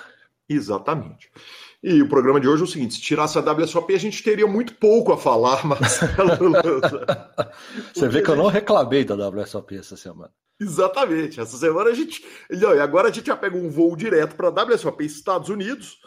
Exatamente. 0.49 1.31
E 1.87 2.01
o 2.01 2.09
programa 2.09 2.41
de 2.41 2.49
hoje 2.49 2.63
é 2.63 2.65
o 2.65 2.69
seguinte: 2.69 2.95
se 2.95 3.01
tirasse 3.03 3.37
a 3.37 3.43
WSOP, 3.43 3.95
a 3.95 3.99
gente 3.99 4.23
teria 4.23 4.47
muito 4.47 4.75
pouco 4.77 5.13
a 5.13 5.19
falar, 5.19 5.63
Marcelo 5.69 6.55
Você 7.93 8.09
vê 8.09 8.23
que 8.23 8.31
eu 8.31 8.37
não 8.37 8.47
reclamei 8.47 9.05
da 9.05 9.15
WSOP 9.29 9.77
essa 9.77 9.95
semana. 9.95 10.33
Exatamente. 10.59 11.39
Essa 11.39 11.59
semana 11.59 11.91
a 11.91 11.95
gente. 11.95 12.25
E 12.51 12.65
agora 12.81 13.09
a 13.09 13.13
gente 13.13 13.27
já 13.27 13.37
pega 13.37 13.59
um 13.59 13.69
voo 13.69 13.95
direto 13.95 14.35
para 14.35 14.49
a 14.49 14.65
WSOP 14.65 15.05
Estados 15.05 15.51
Unidos, 15.51 15.99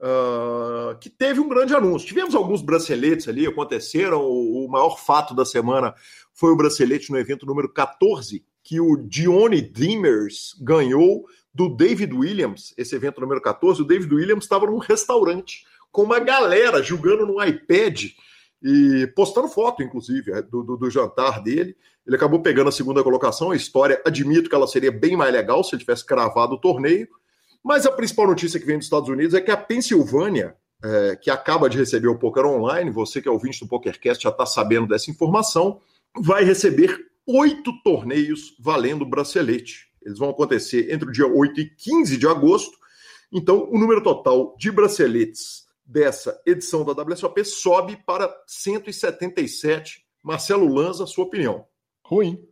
uh, 0.00 0.98
que 0.98 1.08
teve 1.08 1.38
um 1.38 1.48
grande 1.48 1.76
anúncio. 1.76 2.08
Tivemos 2.08 2.34
alguns 2.34 2.60
braceletes 2.60 3.28
ali, 3.28 3.46
aconteceram. 3.46 4.22
O, 4.22 4.66
o, 4.66 4.68
maior 4.68 4.98
fato 4.98 5.32
da 5.32 5.44
semana 5.44 5.94
foi 6.34 6.50
o 6.50 6.56
bracelete 6.56 7.12
no 7.12 7.18
evento 7.18 7.46
número 7.46 7.72
14, 7.72 8.44
que 8.64 8.80
o 8.80 8.96
Dione 8.96 9.62
Dreamers 9.62 10.56
ganhou 10.60 11.24
do 11.52 11.68
David 11.68 12.14
Williams, 12.14 12.72
esse 12.76 12.94
evento 12.94 13.20
número 13.20 13.40
14, 13.40 13.82
o 13.82 13.84
David 13.84 14.14
Williams 14.14 14.44
estava 14.44 14.66
num 14.66 14.78
restaurante 14.78 15.64
com 15.90 16.02
uma 16.02 16.20
galera 16.20 16.82
jogando 16.82 17.26
no 17.26 17.42
iPad 17.42 18.04
e 18.62 19.06
postando 19.16 19.48
foto, 19.48 19.82
inclusive, 19.82 20.32
é, 20.32 20.42
do, 20.42 20.62
do, 20.62 20.76
do, 20.76 20.90
jantar 20.90 21.42
dele. 21.42 21.76
Ele 22.06 22.16
acabou 22.16 22.40
pegando 22.40 22.68
a 22.68 22.72
segunda 22.72 23.02
colocação. 23.02 23.50
A 23.50 23.56
história, 23.56 24.00
admito 24.04 24.48
que 24.48 24.54
ela 24.54 24.66
seria 24.66 24.92
bem 24.92 25.16
mais 25.16 25.32
legal 25.32 25.64
se 25.64 25.74
ele 25.74 25.80
tivesse 25.80 26.04
cravado 26.04 26.54
o 26.54 26.60
torneio. 26.60 27.08
Mas 27.64 27.86
a 27.86 27.92
principal 27.92 28.26
notícia 28.26 28.60
que 28.60 28.66
vem 28.66 28.76
dos 28.76 28.86
Estados 28.86 29.08
Unidos 29.08 29.34
é 29.34 29.40
que 29.40 29.50
a 29.50 29.56
Pensilvânia, 29.56 30.56
é, 30.82 31.16
que 31.16 31.30
acaba 31.30 31.68
de 31.68 31.78
receber 31.78 32.08
o 32.08 32.18
Poker 32.18 32.46
Online, 32.46 32.90
você 32.90 33.20
que 33.20 33.28
é 33.28 33.30
ouvinte 33.30 33.60
do 33.60 33.68
PokerCast 33.68 34.22
já 34.22 34.30
está 34.30 34.46
sabendo 34.46 34.88
dessa 34.88 35.10
informação, 35.10 35.80
vai 36.18 36.44
receber 36.44 36.98
oito 37.26 37.72
torneios 37.82 38.54
valendo 38.58 39.04
bracelete. 39.04 39.89
Eles 40.02 40.18
vão 40.18 40.30
acontecer 40.30 40.92
entre 40.92 41.08
o 41.08 41.12
dia 41.12 41.26
8 41.26 41.60
e 41.60 41.70
15 41.70 42.16
de 42.16 42.26
agosto. 42.26 42.78
Então, 43.32 43.68
o 43.70 43.78
número 43.78 44.02
total 44.02 44.56
de 44.58 44.70
braceletes 44.70 45.66
dessa 45.84 46.40
edição 46.46 46.84
da 46.84 46.92
WSOP 47.02 47.44
sobe 47.44 47.96
para 48.06 48.32
177. 48.46 50.04
Marcelo 50.22 50.72
Lanza, 50.72 51.06
sua 51.06 51.24
opinião? 51.24 51.64
Ruim. 52.04 52.44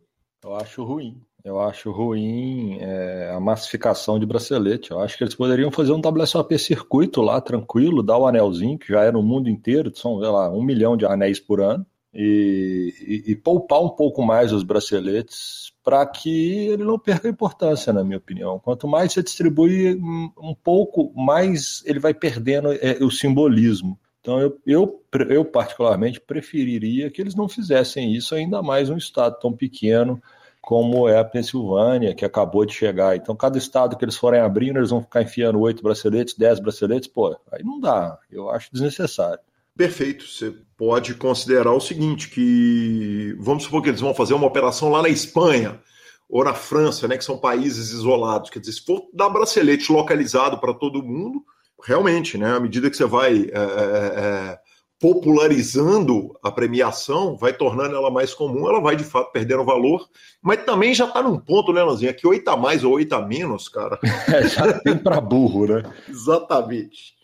Eu 0.43 0.55
acho 0.55 0.83
ruim. 0.83 1.21
Eu 1.43 1.59
acho 1.59 1.89
ruim 1.89 2.77
é, 2.81 3.31
a 3.33 3.39
massificação 3.39 4.19
de 4.19 4.25
bracelete. 4.25 4.91
Eu 4.91 4.99
acho 4.99 5.17
que 5.17 5.23
eles 5.23 5.35
poderiam 5.35 5.71
fazer 5.71 5.93
um 5.93 6.01
WSOP 6.01 6.59
circuito 6.59 7.21
lá, 7.21 7.39
tranquilo, 7.39 8.03
dar 8.03 8.17
o 8.17 8.27
anelzinho, 8.27 8.77
que 8.77 8.89
já 8.89 9.03
é 9.03 9.11
no 9.11 9.23
mundo 9.23 9.49
inteiro, 9.49 9.91
são, 9.95 10.19
sei 10.19 10.29
lá, 10.29 10.49
um 10.49 10.61
milhão 10.61 10.97
de 10.97 11.05
anéis 11.05 11.39
por 11.39 11.61
ano, 11.61 11.85
e, 12.13 13.23
e, 13.27 13.31
e 13.31 13.35
poupar 13.35 13.81
um 13.81 13.89
pouco 13.89 14.21
mais 14.23 14.51
os 14.51 14.63
braceletes 14.63 15.71
para 15.83 16.05
que 16.05 16.67
ele 16.67 16.83
não 16.83 16.99
perca 16.99 17.27
importância, 17.27 17.93
na 17.93 18.03
minha 18.03 18.17
opinião. 18.17 18.59
Quanto 18.59 18.87
mais 18.87 19.13
você 19.13 19.23
distribui 19.23 19.95
um 19.95 20.55
pouco, 20.63 21.11
mais 21.15 21.83
ele 21.85 21.99
vai 21.99 22.13
perdendo 22.13 22.71
é, 22.73 22.97
o 23.01 23.09
simbolismo. 23.09 23.97
Então, 24.21 24.39
eu, 24.39 24.59
eu, 24.65 25.03
eu, 25.29 25.45
particularmente 25.45 26.19
preferiria 26.19 27.09
que 27.09 27.21
eles 27.21 27.35
não 27.35 27.47
fizessem 27.47 28.13
isso, 28.13 28.35
ainda 28.35 28.61
mais 28.61 28.89
um 28.89 28.97
estado 28.97 29.39
tão 29.39 29.53
pequeno 29.53 30.21
como 30.61 31.07
é 31.07 31.17
a 31.17 31.23
Pensilvânia, 31.23 32.13
que 32.13 32.25
acabou 32.25 32.65
de 32.65 32.73
chegar. 32.73 33.15
Então, 33.15 33.35
cada 33.35 33.57
estado 33.57 33.95
que 33.95 34.03
eles 34.03 34.17
forem 34.17 34.41
abrindo, 34.41 34.77
eles 34.77 34.89
vão 34.89 35.01
ficar 35.01 35.23
enfiando 35.23 35.59
oito 35.61 35.81
braceletes, 35.81 36.35
dez 36.35 36.59
braceletes, 36.59 37.07
pô, 37.07 37.35
aí 37.51 37.63
não 37.63 37.79
dá. 37.79 38.19
Eu 38.29 38.49
acho 38.49 38.71
desnecessário. 38.71 39.39
Perfeito. 39.79 40.27
Você 40.27 40.53
pode 40.75 41.13
considerar 41.13 41.71
o 41.71 41.79
seguinte, 41.79 42.29
que 42.29 43.33
vamos 43.39 43.63
supor 43.63 43.81
que 43.81 43.87
eles 43.87 44.01
vão 44.01 44.13
fazer 44.13 44.33
uma 44.33 44.45
operação 44.45 44.89
lá 44.89 45.01
na 45.01 45.07
Espanha 45.07 45.79
ou 46.27 46.43
na 46.43 46.53
França, 46.53 47.07
né, 47.07 47.15
que 47.15 47.23
são 47.23 47.37
países 47.37 47.91
isolados. 47.91 48.49
Quer 48.49 48.59
dizer, 48.59 48.73
se 48.73 48.85
for 48.85 49.07
dar 49.13 49.29
bracelete 49.29 49.89
localizado 49.89 50.59
para 50.59 50.73
todo 50.73 51.01
mundo, 51.01 51.45
realmente, 51.81 52.37
né, 52.37 52.57
à 52.57 52.59
medida 52.59 52.89
que 52.89 52.97
você 52.97 53.05
vai 53.05 53.49
é, 53.53 53.53
é, 53.53 54.59
popularizando 54.99 56.37
a 56.43 56.51
premiação, 56.51 57.37
vai 57.37 57.53
tornando 57.53 57.95
ela 57.95 58.11
mais 58.11 58.33
comum, 58.33 58.67
ela 58.67 58.81
vai 58.81 58.97
de 58.97 59.05
fato 59.05 59.31
perdendo 59.31 59.63
valor, 59.63 60.09
mas 60.41 60.61
também 60.65 60.93
já 60.93 61.05
está 61.05 61.23
num 61.23 61.39
ponto, 61.39 61.71
né, 61.71 61.81
Lanzinha, 61.81 62.13
que 62.13 62.27
oito 62.27 62.49
a 62.49 62.57
mais 62.57 62.83
ou 62.83 62.95
oito 62.95 63.13
a 63.13 63.25
menos, 63.25 63.69
cara. 63.69 63.97
É, 64.27 64.45
já 64.45 64.77
tem 64.81 64.97
para 64.97 65.21
burro, 65.21 65.67
né? 65.67 65.83
Exatamente. 66.09 67.17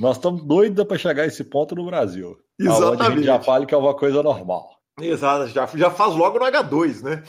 Nós 0.00 0.16
estamos 0.16 0.42
doidos 0.42 0.82
para 0.86 0.96
chegar 0.96 1.24
a 1.24 1.26
esse 1.26 1.44
ponto 1.44 1.74
no 1.74 1.84
Brasil. 1.84 2.34
Exatamente. 2.58 3.02
A 3.02 3.10
gente 3.10 3.24
já 3.24 3.38
fala 3.38 3.66
que 3.66 3.74
é 3.74 3.76
uma 3.76 3.94
coisa 3.94 4.22
normal. 4.22 4.70
Exato, 4.98 5.46
já, 5.48 5.66
já 5.66 5.90
faz 5.90 6.14
logo 6.14 6.38
no 6.38 6.46
H2, 6.46 7.02
né? 7.02 7.22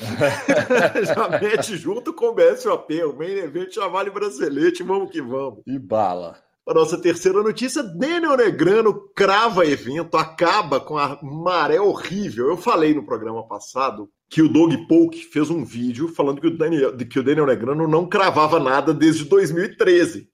já 1.06 1.40
mete 1.40 1.75
junto 1.75 2.13
com 2.13 2.28
o 2.28 2.34
BSOP, 2.34 3.04
o 3.04 3.13
main 3.13 3.40
event 3.40 3.74
já 3.74 3.88
vale 3.88 4.10
bracelete, 4.10 4.84
vamos 4.84 5.12
que 5.12 5.22
vamos. 5.22 5.62
E 5.68 5.78
bala. 5.78 6.38
A 6.68 6.74
nossa 6.74 6.98
terceira 6.98 7.44
notícia, 7.44 7.84
Daniel 7.84 8.38
Negrano 8.38 8.94
crava 9.16 9.66
evento, 9.66 10.16
acaba 10.16 10.80
com 10.80 10.98
a 10.98 11.20
maré 11.22 11.82
horrível. 11.82 12.48
Eu 12.48 12.58
falei 12.58 12.94
no 12.94 13.06
programa 13.06 13.46
passado 13.46 14.10
que 14.30 14.42
o 14.42 14.48
Doug 14.48 14.74
Polk 14.88 15.25
fez 15.25 15.50
um 15.50 15.66
vídeo 15.66 16.08
falando 16.08 16.40
que 16.40 16.48
o 16.48 16.58
Daniel, 16.58 16.96
que 16.96 17.20
o 17.20 17.24
Daniel 17.24 17.48
Negrano 17.48 17.86
não 17.88 18.08
cravava 18.08 18.60
nada 18.60 18.94
desde 18.94 19.25
2013. 19.25 20.30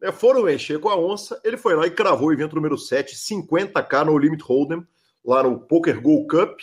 É, 0.00 0.12
foram 0.12 0.44
mexer 0.44 0.78
com 0.78 0.88
a 0.88 0.96
onça, 0.96 1.40
ele 1.42 1.56
foi 1.56 1.74
lá 1.74 1.86
e 1.86 1.90
cravou 1.90 2.28
o 2.28 2.32
evento 2.32 2.54
número 2.54 2.78
7, 2.78 3.16
50k 3.16 4.04
no 4.04 4.16
Limit 4.16 4.42
Hold'em, 4.44 4.86
lá 5.24 5.42
no 5.42 5.58
Poker 5.58 6.00
Go 6.00 6.26
Cup. 6.26 6.60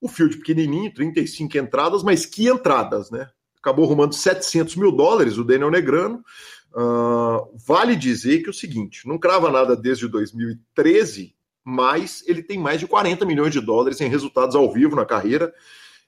O 0.00 0.08
field 0.08 0.36
pequenininho, 0.38 0.94
35 0.94 1.58
entradas, 1.58 2.02
mas 2.02 2.24
que 2.24 2.48
entradas, 2.48 3.10
né? 3.10 3.28
Acabou 3.60 3.84
arrumando 3.84 4.14
700 4.14 4.76
mil 4.76 4.92
dólares 4.92 5.36
o 5.36 5.44
Daniel 5.44 5.70
Negrano. 5.70 6.24
Uh, 6.72 7.56
vale 7.66 7.96
dizer 7.96 8.40
que 8.40 8.46
é 8.46 8.50
o 8.50 8.54
seguinte, 8.54 9.06
não 9.08 9.18
crava 9.18 9.50
nada 9.50 9.74
desde 9.74 10.06
2013, 10.06 11.34
mas 11.64 12.22
ele 12.26 12.42
tem 12.42 12.58
mais 12.58 12.78
de 12.78 12.86
40 12.86 13.26
milhões 13.26 13.52
de 13.52 13.60
dólares 13.60 14.00
em 14.00 14.08
resultados 14.08 14.54
ao 14.54 14.72
vivo 14.72 14.94
na 14.94 15.04
carreira. 15.04 15.52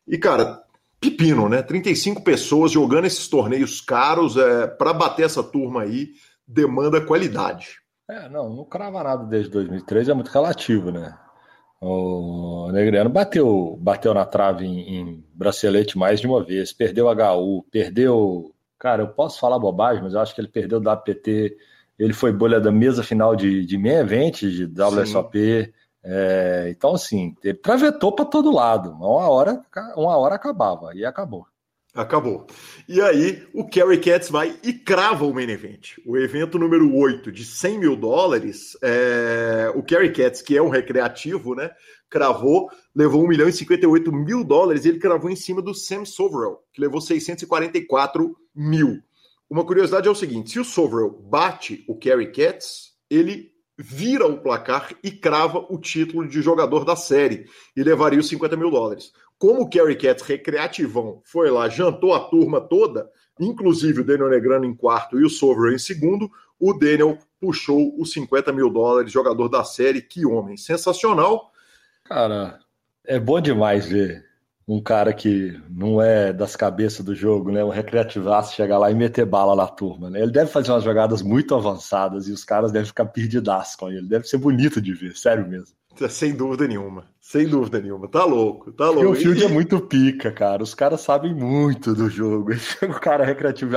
E, 0.06 0.16
cara, 0.16 0.62
pepino, 1.00 1.48
né? 1.48 1.62
35 1.62 2.22
pessoas 2.22 2.70
jogando 2.70 3.06
esses 3.06 3.26
torneios 3.26 3.80
caros 3.80 4.36
é, 4.36 4.66
para 4.66 4.92
bater 4.92 5.24
essa 5.24 5.42
turma 5.42 5.82
aí 5.82 6.12
demanda 6.50 7.00
qualidade. 7.00 7.80
É, 8.08 8.28
não, 8.28 8.50
não 8.50 8.64
crava 8.64 9.02
nada 9.04 9.24
desde 9.24 9.50
2013, 9.50 10.10
é 10.10 10.14
muito 10.14 10.28
relativo, 10.28 10.90
né? 10.90 11.16
O 11.80 12.70
Negriano 12.72 13.08
bateu, 13.08 13.78
bateu 13.80 14.12
na 14.12 14.26
trave 14.26 14.66
em, 14.66 14.96
em, 14.96 15.24
bracelete 15.32 15.96
mais 15.96 16.20
de 16.20 16.26
uma 16.26 16.44
vez, 16.44 16.72
perdeu 16.72 17.06
HU, 17.08 17.64
perdeu. 17.70 18.52
Cara, 18.78 19.02
eu 19.02 19.08
posso 19.08 19.40
falar 19.40 19.58
bobagem, 19.58 20.02
mas 20.02 20.12
eu 20.12 20.20
acho 20.20 20.34
que 20.34 20.40
ele 20.40 20.48
perdeu 20.48 20.78
o 20.78 20.82
WPT. 20.82 21.56
Ele 21.98 22.12
foi 22.12 22.32
bolha 22.32 22.60
da 22.60 22.72
mesa 22.72 23.02
final 23.02 23.34
de, 23.36 23.64
de 23.64 23.78
main 23.78 23.94
event, 23.94 24.40
de 24.40 24.64
WSOP. 24.64 25.72
É, 26.02 26.68
então, 26.70 26.94
assim, 26.94 27.34
ele 27.42 27.58
travetou 27.58 28.12
para 28.12 28.24
todo 28.24 28.52
lado. 28.52 28.90
Uma 28.90 29.28
hora, 29.28 29.62
uma 29.96 30.16
hora 30.16 30.34
acabava, 30.34 30.94
e 30.94 31.04
acabou. 31.04 31.46
Acabou. 31.94 32.46
E 32.88 33.00
aí, 33.00 33.42
o 33.52 33.66
Kerry 33.66 33.98
Cats 33.98 34.30
vai 34.30 34.56
e 34.62 34.72
crava 34.72 35.24
o 35.24 35.34
main 35.34 35.50
event. 35.50 35.98
O 36.06 36.16
evento 36.16 36.58
número 36.58 36.94
8 36.94 37.32
de 37.32 37.44
100 37.44 37.78
mil 37.78 37.96
dólares, 37.96 38.76
é... 38.82 39.72
o 39.74 39.82
Kerry 39.82 40.12
Cats, 40.12 40.40
que 40.40 40.56
é 40.56 40.62
um 40.62 40.68
recreativo, 40.68 41.54
né? 41.54 41.70
Cravou, 42.08 42.68
levou 42.94 43.24
1 43.24 43.28
milhão 43.28 43.48
e 43.48 43.52
58 43.52 44.12
mil 44.12 44.44
dólares 44.44 44.84
e 44.84 44.88
ele 44.88 44.98
cravou 44.98 45.30
em 45.30 45.36
cima 45.36 45.60
do 45.60 45.74
Sam 45.74 46.04
Soverell, 46.04 46.58
que 46.72 46.80
levou 46.80 47.00
644 47.00 48.36
mil. 48.54 49.00
Uma 49.48 49.64
curiosidade 49.64 50.06
é 50.06 50.10
o 50.10 50.14
seguinte: 50.14 50.50
se 50.50 50.60
o 50.60 50.64
Soverell 50.64 51.10
bate 51.10 51.84
o 51.88 51.96
Kerry 51.96 52.30
Cats, 52.30 52.94
ele 53.08 53.50
vira 53.82 54.26
o 54.26 54.38
placar 54.38 54.92
e 55.02 55.10
crava 55.10 55.66
o 55.68 55.78
título 55.78 56.28
de 56.28 56.42
jogador 56.42 56.84
da 56.84 56.94
série 56.94 57.46
e 57.74 57.82
levaria 57.82 58.20
os 58.20 58.28
50 58.28 58.56
mil 58.56 58.70
dólares. 58.70 59.12
Como 59.38 59.62
o 59.62 59.68
Kerry 59.68 59.96
Cats 59.96 60.22
recreativão 60.22 61.22
foi 61.24 61.50
lá, 61.50 61.68
jantou 61.68 62.14
a 62.14 62.20
turma 62.20 62.60
toda, 62.60 63.10
inclusive 63.38 64.02
o 64.02 64.04
Daniel 64.04 64.28
Negrano 64.28 64.66
em 64.66 64.74
quarto 64.74 65.18
e 65.18 65.24
o 65.24 65.30
Sovereign 65.30 65.76
em 65.76 65.78
segundo, 65.78 66.30
o 66.58 66.74
Daniel 66.74 67.18
puxou 67.40 67.98
os 67.98 68.12
50 68.12 68.52
mil 68.52 68.68
dólares, 68.68 69.10
jogador 69.10 69.48
da 69.48 69.64
série. 69.64 70.02
Que 70.02 70.26
homem, 70.26 70.58
sensacional. 70.58 71.50
Cara, 72.04 72.58
é 73.04 73.18
bom 73.18 73.40
demais 73.40 73.86
ver 73.86 74.29
um 74.72 74.80
cara 74.80 75.12
que 75.12 75.60
não 75.68 76.00
é 76.00 76.32
das 76.32 76.54
cabeças 76.54 77.04
do 77.04 77.12
jogo, 77.12 77.50
né? 77.50 77.64
Um 77.64 77.70
recreativaço 77.70 78.54
chegar 78.54 78.78
lá 78.78 78.88
e 78.88 78.94
meter 78.94 79.26
bala 79.26 79.56
na 79.56 79.66
turma, 79.66 80.08
né? 80.08 80.22
Ele 80.22 80.30
deve 80.30 80.48
fazer 80.48 80.70
umas 80.70 80.84
jogadas 80.84 81.22
muito 81.22 81.56
avançadas 81.56 82.28
e 82.28 82.32
os 82.32 82.44
caras 82.44 82.70
devem 82.70 82.86
ficar 82.86 83.06
perdidas 83.06 83.74
com 83.74 83.90
ele. 83.90 84.06
Deve 84.06 84.28
ser 84.28 84.38
bonito 84.38 84.80
de 84.80 84.94
ver, 84.94 85.16
sério 85.16 85.46
mesmo. 85.48 85.74
Sem 86.08 86.36
dúvida 86.36 86.68
nenhuma. 86.68 87.04
Sem 87.20 87.48
dúvida 87.48 87.80
nenhuma. 87.80 88.06
Tá 88.06 88.24
louco, 88.24 88.72
tá 88.72 88.86
louco. 88.86 89.02
E 89.02 89.06
o 89.06 89.14
field 89.14 89.44
é 89.44 89.48
muito 89.48 89.80
pica, 89.80 90.30
cara. 90.30 90.62
Os 90.62 90.72
caras 90.72 91.00
sabem 91.00 91.34
muito 91.34 91.92
do 91.92 92.08
jogo. 92.08 92.52
o 92.82 93.00
cara 93.00 93.24
recreativo. 93.24 93.76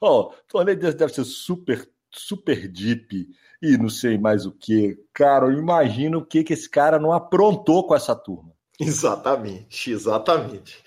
Ó, 0.00 0.20
oh, 0.20 0.20
o 0.28 0.32
torneio 0.46 0.78
desse 0.78 0.96
deve 0.96 1.12
ser 1.12 1.24
super, 1.24 1.84
super 2.12 2.68
deep 2.68 3.26
e 3.60 3.76
não 3.76 3.88
sei 3.88 4.16
mais 4.16 4.46
o 4.46 4.52
que. 4.52 4.96
Cara, 5.12 5.46
eu 5.46 5.58
imagino 5.58 6.18
o 6.18 6.24
que, 6.24 6.44
que 6.44 6.52
esse 6.52 6.70
cara 6.70 6.96
não 6.96 7.12
aprontou 7.12 7.84
com 7.84 7.94
essa 7.96 8.14
turma. 8.14 8.56
Exatamente, 8.86 9.90
exatamente. 9.90 10.82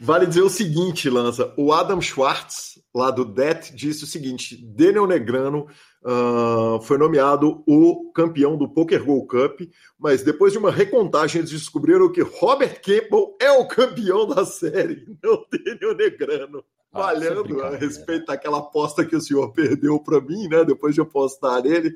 Vale 0.00 0.26
dizer 0.26 0.42
o 0.42 0.48
seguinte, 0.48 1.10
Lanza. 1.10 1.52
O 1.56 1.72
Adam 1.72 2.00
Schwartz, 2.00 2.80
lá 2.94 3.10
do 3.10 3.24
DET, 3.24 3.74
disse 3.74 4.04
o 4.04 4.06
seguinte: 4.06 4.56
Daniel 4.56 5.08
Negrano 5.08 5.66
uh, 6.04 6.80
foi 6.82 6.96
nomeado 6.96 7.64
o 7.66 8.12
campeão 8.12 8.56
do 8.56 8.68
Poker 8.68 9.04
Gold 9.04 9.26
Cup, 9.26 9.60
mas 9.98 10.22
depois 10.22 10.52
de 10.52 10.58
uma 10.58 10.70
recontagem, 10.70 11.40
eles 11.40 11.50
descobriram 11.50 12.12
que 12.12 12.22
Robert 12.22 12.80
Campbell 12.80 13.36
é 13.40 13.50
o 13.50 13.66
campeão 13.66 14.26
da 14.26 14.46
série, 14.46 15.04
não 15.22 15.44
Daniel 15.50 15.96
Negrano. 15.96 16.64
Ah, 16.92 17.02
Falhando 17.02 17.60
a 17.62 17.76
respeito 17.76 18.26
daquela 18.26 18.58
aposta 18.58 19.04
que 19.04 19.16
o 19.16 19.20
senhor 19.20 19.52
perdeu 19.52 20.00
para 20.00 20.20
mim, 20.20 20.48
né? 20.48 20.64
Depois 20.64 20.94
de 20.94 21.00
apostar 21.00 21.62
nele. 21.62 21.94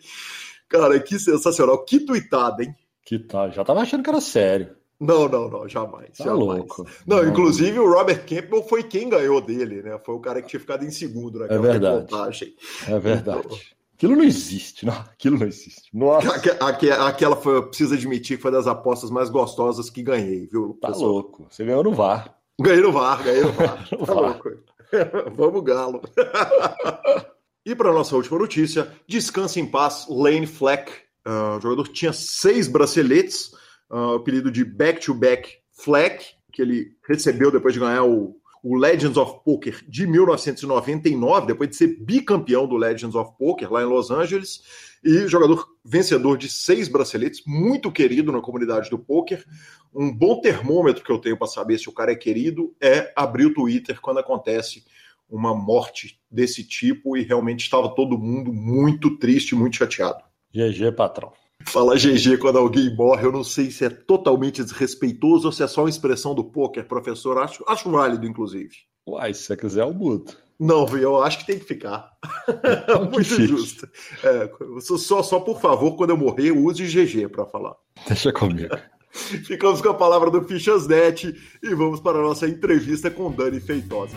Cara, 0.69 1.01
que 1.01 1.19
sensacional. 1.19 1.83
Que 1.85 2.01
tuitada, 2.01 2.62
hein? 2.62 2.75
Que 3.05 3.19
tá. 3.19 3.49
Já 3.49 3.65
tava 3.65 3.81
achando 3.81 4.03
que 4.03 4.11
era 4.11 4.21
sério. 4.21 4.77
Não, 5.02 5.28
não, 5.28 5.50
não, 5.50 5.68
jamais. 5.68 6.16
Tá 6.16 6.25
jamais. 6.25 6.38
louco. 6.38 6.87
Não, 7.04 7.16
não, 7.16 7.28
inclusive 7.28 7.76
o 7.80 7.92
Robert 7.92 8.25
Campbell 8.25 8.62
foi 8.62 8.85
quem 8.85 9.09
ganhou 9.09 9.40
dele, 9.40 9.82
né? 9.82 9.99
Foi 10.06 10.14
o 10.14 10.21
cara 10.21 10.40
que 10.40 10.49
tinha 10.49 10.61
ficado 10.61 10.85
em 10.85 10.92
segundo 10.92 11.40
naquela 11.40 11.59
é 11.59 11.73
verdade. 11.73 12.02
reportagem. 12.02 12.54
É 12.87 12.99
verdade. 13.00 13.42
Então... 13.47 13.59
Aquilo 13.94 14.16
não 14.16 14.25
existe, 14.25 14.87
não. 14.87 14.94
Aquilo 14.94 15.38
não 15.38 15.47
existe. 15.47 15.88
Nossa. 15.92 16.35
Aquela, 16.61 17.09
aquela 17.09 17.37
foi, 17.37 17.56
eu 17.56 17.66
preciso 17.66 17.94
admitir 17.94 18.37
que 18.37 18.42
foi 18.42 18.52
das 18.52 18.68
apostas 18.68 19.11
mais 19.11 19.28
gostosas 19.28 19.90
que 19.90 20.02
ganhei, 20.04 20.47
viu? 20.47 20.78
Tá 20.80 20.88
pessoal? 20.88 21.11
louco. 21.11 21.47
Você 21.50 21.64
ganhou 21.64 21.82
no 21.82 21.92
VAR. 21.92 22.37
Ganhei 22.61 22.80
no 22.80 22.92
VAR, 22.92 23.25
ganhei 23.25 23.42
no 23.42 23.52
VAR. 23.52 23.88
no 23.90 24.06
tá 24.06 24.14
VAR. 24.14 24.23
louco. 24.23 24.50
Vamos, 25.35 25.62
Galo. 25.64 26.00
e 27.66 27.75
para 27.75 27.92
nossa 27.92 28.14
última 28.14 28.38
notícia: 28.38 28.88
descansa 29.06 29.59
em 29.59 29.66
paz, 29.66 30.06
Lane 30.09 30.47
Fleck. 30.47 30.92
Uh, 31.26 31.56
o 31.56 31.61
jogador 31.61 31.88
tinha 31.88 32.12
seis 32.12 32.68
braceletes 32.68 33.52
uh, 33.92 34.14
apelido 34.14 34.50
de 34.50 34.64
Back-to-Back 34.64 35.58
Fleck, 35.70 36.25
que 36.52 36.62
ele 36.62 36.96
recebeu 37.06 37.50
depois 37.50 37.75
de 37.75 37.80
ganhar 37.80 38.04
o, 38.04 38.37
o 38.62 38.76
Legends 38.76 39.16
of 39.16 39.40
Poker 39.44 39.84
de 39.87 40.06
1999, 40.06 41.46
depois 41.46 41.68
de 41.68 41.76
ser 41.76 41.99
bicampeão 42.00 42.66
do 42.66 42.76
Legends 42.76 43.14
of 43.14 43.32
Poker 43.38 43.70
lá 43.70 43.82
em 43.82 43.87
Los 43.87 44.11
Angeles, 44.11 44.62
e 45.04 45.26
jogador 45.26 45.68
vencedor 45.84 46.38
de 46.38 46.49
seis 46.49 46.88
braceletes, 46.88 47.42
muito 47.46 47.90
querido 47.90 48.30
na 48.30 48.40
comunidade 48.40 48.88
do 48.88 48.99
poker. 48.99 49.44
Um 49.92 50.12
bom 50.12 50.40
termômetro 50.40 51.04
que 51.04 51.11
eu 51.11 51.18
tenho 51.18 51.37
para 51.37 51.49
saber 51.49 51.78
se 51.78 51.88
o 51.88 51.92
cara 51.92 52.12
é 52.12 52.16
querido 52.16 52.75
é 52.80 53.12
abrir 53.16 53.46
o 53.46 53.54
Twitter 53.54 54.00
quando 54.00 54.18
acontece 54.18 54.84
uma 55.28 55.54
morte 55.54 56.20
desse 56.30 56.62
tipo 56.62 57.16
e 57.16 57.22
realmente 57.22 57.61
estava 57.61 57.94
todo 57.94 58.18
mundo 58.18 58.52
muito 58.52 59.18
triste, 59.18 59.56
muito 59.56 59.76
chateado. 59.76 60.22
GG, 60.54 60.92
patrão. 60.92 61.32
Falar 61.66 61.97
GG 61.97 62.38
quando 62.38 62.59
alguém 62.59 62.95
morre, 62.95 63.26
eu 63.26 63.33
não 63.33 63.45
sei 63.45 63.71
se 63.71 63.85
é 63.85 63.90
totalmente 63.90 64.62
desrespeitoso 64.62 65.47
ou 65.47 65.52
se 65.52 65.62
é 65.62 65.66
só 65.66 65.83
uma 65.83 65.90
expressão 65.90 66.35
do 66.35 66.45
poker, 66.45 66.87
professor. 66.87 67.38
Acho, 67.38 67.64
acho 67.66 67.90
válido, 67.90 68.26
inclusive. 68.26 68.71
Uai, 69.07 69.35
se 69.35 69.42
você 69.42 69.57
quiser, 69.57 69.83
eu 69.83 69.92
mudo. 69.92 70.33
Não, 70.59 70.87
eu 70.97 71.21
acho 71.21 71.38
que 71.38 71.47
tem 71.47 71.59
que 71.59 71.64
ficar. 71.64 72.12
Então, 72.49 73.07
Muito 73.11 73.47
justo. 73.47 73.88
É, 74.23 74.50
só, 74.81 75.23
só, 75.23 75.40
por 75.40 75.61
favor, 75.61 75.97
quando 75.97 76.11
eu 76.11 76.16
morrer, 76.16 76.52
use 76.52 76.85
GG 76.85 77.28
para 77.28 77.45
falar. 77.47 77.75
Deixa 78.07 78.33
comigo. 78.33 78.75
Ficamos 79.12 79.81
com 79.81 79.88
a 79.90 79.95
palavra 79.95 80.31
do 80.31 80.42
Fichasnet 80.42 81.35
e 81.62 81.75
vamos 81.75 82.00
para 82.00 82.19
a 82.19 82.23
nossa 82.23 82.49
entrevista 82.49 83.11
com 83.11 83.31
Dani 83.31 83.61
Feitosa. 83.61 84.16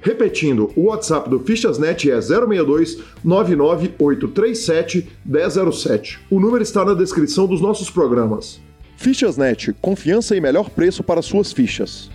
Repetindo, 0.00 0.70
o 0.76 0.84
WhatsApp 0.84 1.28
do 1.28 1.40
Fichasnet 1.40 2.10
é 2.10 2.20
062 2.20 2.98
99837 3.24 5.08
1007. 5.24 6.20
O 6.30 6.38
número 6.38 6.62
está 6.62 6.84
na 6.84 6.94
descrição 6.94 7.46
dos 7.46 7.60
nossos 7.60 7.90
programas. 7.90 8.60
Fichasnet, 8.96 9.74
confiança 9.80 10.36
e 10.36 10.40
melhor 10.40 10.70
preço 10.70 11.02
para 11.02 11.22
suas 11.22 11.52
fichas. 11.52 12.10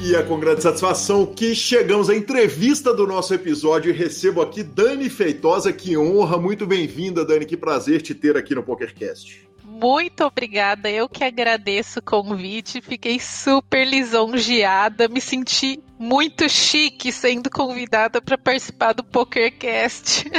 E 0.00 0.14
é 0.14 0.22
com 0.22 0.38
grande 0.38 0.62
satisfação 0.62 1.26
que 1.26 1.54
chegamos 1.54 2.08
à 2.10 2.14
entrevista 2.14 2.94
do 2.94 3.06
nosso 3.06 3.34
episódio 3.34 3.90
e 3.90 3.92
recebo 3.92 4.42
aqui 4.42 4.62
Dani 4.62 5.08
Feitosa. 5.08 5.72
Que 5.72 5.96
honra, 5.96 6.38
muito 6.38 6.66
bem-vinda, 6.66 7.24
Dani. 7.24 7.46
Que 7.46 7.56
prazer 7.56 8.02
te 8.02 8.14
ter 8.14 8.36
aqui 8.36 8.54
no 8.54 8.62
PokerCast 8.62 9.45
muito 9.80 10.24
obrigada. 10.24 10.90
Eu 10.90 11.08
que 11.08 11.22
agradeço 11.22 11.98
o 11.98 12.02
convite. 12.02 12.80
Fiquei 12.80 13.20
super 13.20 13.86
lisonjeada. 13.86 15.06
Me 15.06 15.20
senti 15.20 15.82
muito 15.98 16.48
chique 16.48 17.12
sendo 17.12 17.50
convidada 17.50 18.22
para 18.22 18.38
participar 18.38 18.94
do 18.94 19.04
PokerCast. 19.04 20.30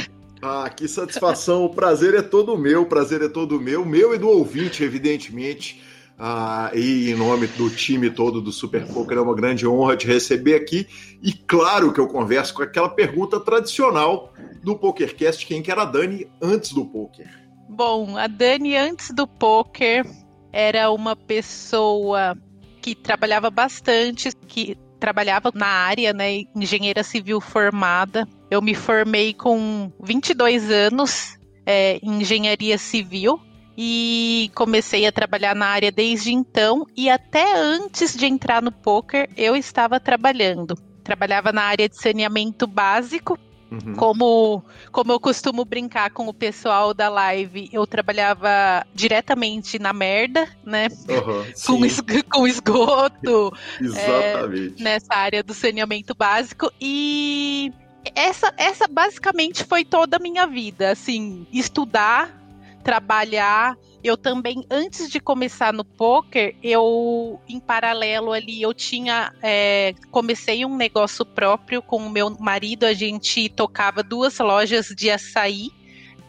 Ah, 0.42 0.70
que 0.70 0.88
satisfação. 0.88 1.66
O 1.66 1.70
prazer 1.74 2.14
é 2.14 2.22
todo 2.22 2.58
meu. 2.58 2.84
O 2.84 2.86
prazer 2.86 3.22
é 3.22 3.28
todo 3.28 3.60
meu. 3.60 3.86
Meu 3.86 4.14
e 4.14 4.18
do 4.18 4.30
ouvinte, 4.30 4.84
evidentemente. 4.84 5.82
Ah, 6.20 6.72
e 6.74 7.12
em 7.12 7.16
nome 7.16 7.46
do 7.46 7.70
time 7.70 8.10
todo 8.10 8.42
do 8.42 8.52
Super 8.52 8.88
Poker, 8.88 9.18
é 9.20 9.22
uma 9.22 9.36
grande 9.36 9.68
honra 9.68 9.96
te 9.96 10.08
receber 10.08 10.56
aqui. 10.56 10.88
E 11.22 11.32
claro 11.32 11.94
que 11.94 12.00
eu 12.00 12.08
converso 12.08 12.56
com 12.56 12.64
aquela 12.64 12.90
pergunta 12.90 13.40
tradicional 13.40 14.34
do 14.64 14.76
PokerCast: 14.76 15.46
quem 15.46 15.62
que 15.62 15.72
era 15.72 15.84
a 15.84 15.86
Dani 15.86 16.28
antes 16.42 16.72
do 16.74 16.86
poker? 16.86 17.47
Bom, 17.70 18.18
a 18.18 18.28
Dani, 18.28 18.76
antes 18.76 19.12
do 19.12 19.28
poker, 19.28 20.06
era 20.52 20.90
uma 20.92 21.16
pessoa 21.16 22.38
que 22.82 22.96
trabalhava 22.96 23.50
bastante, 23.50 24.32
que 24.48 24.78
trabalhava 25.00 25.52
na 25.54 25.68
área, 25.68 26.14
né, 26.14 26.44
engenheira 26.56 27.04
civil 27.04 27.40
formada. 27.42 28.28
Eu 28.50 28.62
me 28.62 28.74
formei 28.74 29.34
com 29.34 29.92
22 30.02 30.72
anos 30.72 31.38
é, 31.66 32.00
em 32.02 32.22
engenharia 32.22 32.78
civil 32.78 33.40
e 33.78 34.50
comecei 34.56 35.06
a 35.06 35.12
trabalhar 35.12 35.54
na 35.54 35.68
área 35.68 35.92
desde 35.92 36.34
então 36.34 36.86
e 36.96 37.10
até 37.10 37.56
antes 37.56 38.18
de 38.18 38.26
entrar 38.26 38.62
no 38.62 38.72
poker 38.72 39.30
eu 39.38 39.56
estava 39.56 40.00
trabalhando. 40.00 40.76
Trabalhava 41.04 41.52
na 41.52 41.64
área 41.64 41.88
de 41.88 41.96
saneamento 41.96 42.66
básico 42.66 43.38
Uhum. 43.70 43.96
Como, 43.96 44.64
como 44.92 45.12
eu 45.12 45.20
costumo 45.20 45.66
brincar 45.66 46.10
com 46.12 46.28
o 46.28 46.34
pessoal 46.34 46.94
da 46.94 47.10
live, 47.10 47.70
eu 47.72 47.86
trabalhava 47.86 48.86
diretamente 48.94 49.78
na 49.78 49.92
merda, 49.92 50.48
né? 50.66 50.88
Uhum, 51.10 51.44
com, 51.66 51.86
es 51.86 52.02
com 52.32 52.48
esgoto. 52.48 53.52
Exatamente. 53.82 54.82
É, 54.82 54.84
nessa 54.84 55.14
área 55.14 55.44
do 55.44 55.54
saneamento 55.54 56.16
básico. 56.16 56.72
E 56.80 57.72
essa, 58.16 58.54
essa 58.58 58.88
basicamente 58.88 59.64
foi 59.64 59.84
toda 59.84 60.18
a 60.18 60.20
minha 60.20 60.48
vida. 60.48 60.92
Assim, 60.92 61.46
estudar, 61.52 62.42
trabalhar 62.84 63.76
eu 64.08 64.18
também, 64.18 64.66
antes 64.70 65.10
de 65.10 65.20
começar 65.20 65.74
no 65.74 65.84
poker, 65.84 66.56
eu, 66.64 67.40
em 67.48 67.60
paralelo 67.60 68.32
ali, 68.32 68.62
eu 68.62 68.74
tinha. 68.74 69.34
É, 69.42 69.94
comecei 70.12 70.66
um 70.66 70.76
negócio 70.76 71.26
próprio 71.26 71.82
com 71.82 71.98
o 71.98 72.10
meu 72.10 72.30
marido, 72.40 72.86
a 72.86 72.94
gente 72.94 73.50
tocava 73.50 74.02
duas 74.02 74.40
lojas 74.40 74.88
de 74.88 75.12
açaí, 75.12 75.70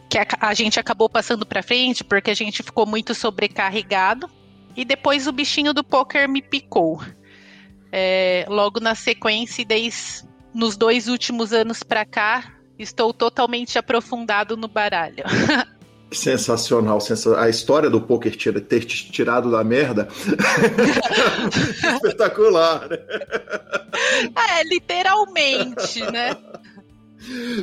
que 0.09 0.17
a, 0.17 0.25
a 0.39 0.53
gente 0.53 0.79
acabou 0.79 1.09
passando 1.09 1.45
para 1.45 1.63
frente 1.63 2.03
porque 2.03 2.31
a 2.31 2.35
gente 2.35 2.61
ficou 2.61 2.85
muito 2.85 3.15
sobrecarregado. 3.15 4.29
E 4.75 4.85
depois 4.85 5.27
o 5.27 5.31
bichinho 5.31 5.73
do 5.73 5.83
poker 5.83 6.29
me 6.29 6.41
picou. 6.41 7.01
É, 7.91 8.45
logo 8.47 8.79
na 8.79 8.93
sequência, 8.93 9.65
desde 9.65 10.23
nos 10.53 10.77
dois 10.77 11.07
últimos 11.07 11.51
anos 11.53 11.81
para 11.83 12.05
cá, 12.05 12.53
estou 12.77 13.13
totalmente 13.13 13.77
aprofundado 13.77 14.55
no 14.55 14.67
baralho. 14.67 15.23
Sensacional, 16.11 16.97
a 17.37 17.49
história 17.49 17.89
do 17.89 18.01
poker 18.01 18.35
ter 18.35 18.83
te 18.83 19.11
tirado 19.11 19.51
da 19.51 19.63
merda 19.63 20.07
espetacular, 21.95 22.89
né? 22.89 22.97
É, 24.35 24.63
literalmente, 24.63 26.01
né? 26.11 26.35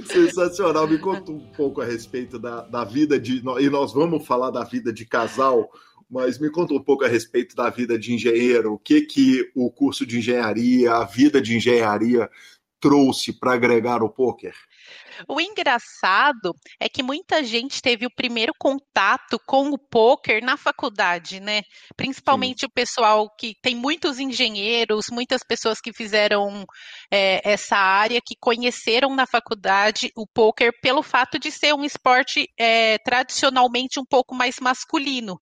Sensacional, 0.07 0.87
me 0.87 0.99
conta 0.99 1.33
um 1.33 1.41
pouco 1.57 1.81
a 1.81 1.85
respeito 1.85 2.39
da, 2.39 2.61
da 2.63 2.85
vida 2.85 3.19
de. 3.19 3.43
E 3.61 3.71
nós 3.71 3.93
vamos 3.93 4.27
falar 4.27 4.51
da 4.51 4.63
vida 4.65 4.93
de 4.93 5.05
casal, 5.05 5.69
mas 6.09 6.39
me 6.39 6.51
conta 6.51 6.75
um 6.75 6.83
pouco 6.83 7.05
a 7.05 7.09
respeito 7.09 7.57
da 7.57 7.69
vida 7.71 7.99
de 7.99 8.15
engenheiro, 8.15 8.75
o 8.75 8.79
que 8.79 9.03
que 9.03 9.51
o 9.55 9.71
curso 9.71 10.07
de 10.07 10.19
engenharia, 10.19 10.93
a 10.93 11.05
vida 11.05 11.41
de 11.41 11.57
engenharia 11.57 12.31
trouxe 12.87 13.33
para 13.33 13.55
agregar 13.55 14.01
o 14.01 14.09
poker? 14.09 14.55
O 15.29 15.41
engraçado 15.41 16.55
é 16.79 16.89
que 16.89 17.03
muita 17.03 17.43
gente 17.43 17.83
teve 17.83 18.07
o 18.07 18.15
primeiro 18.15 18.53
contato 18.57 19.41
com 19.45 19.71
o 19.71 19.79
poker 19.79 20.45
na 20.45 20.57
faculdade, 20.57 21.41
né? 21.41 21.63
Principalmente 21.97 22.61
Sim. 22.61 22.67
o 22.67 22.73
pessoal 22.73 23.29
que 23.37 23.55
tem 23.61 23.75
muitos 23.75 24.21
engenheiros, 24.21 25.07
muitas 25.11 25.43
pessoas 25.43 25.81
que 25.81 25.93
fizeram 25.93 26.65
é, 27.11 27.41
essa 27.51 27.77
área, 27.77 28.21
que 28.25 28.37
conheceram 28.39 29.17
na 29.17 29.27
faculdade 29.27 30.13
o 30.17 30.25
poker 30.25 30.71
pelo 30.81 31.03
fato 31.03 31.41
de 31.41 31.51
ser 31.51 31.75
um 31.75 31.85
esporte 31.85 32.47
é, 32.57 32.99
tradicionalmente 32.99 33.99
um 33.99 34.05
pouco 34.05 34.33
mais 34.33 34.61
masculino 34.61 35.37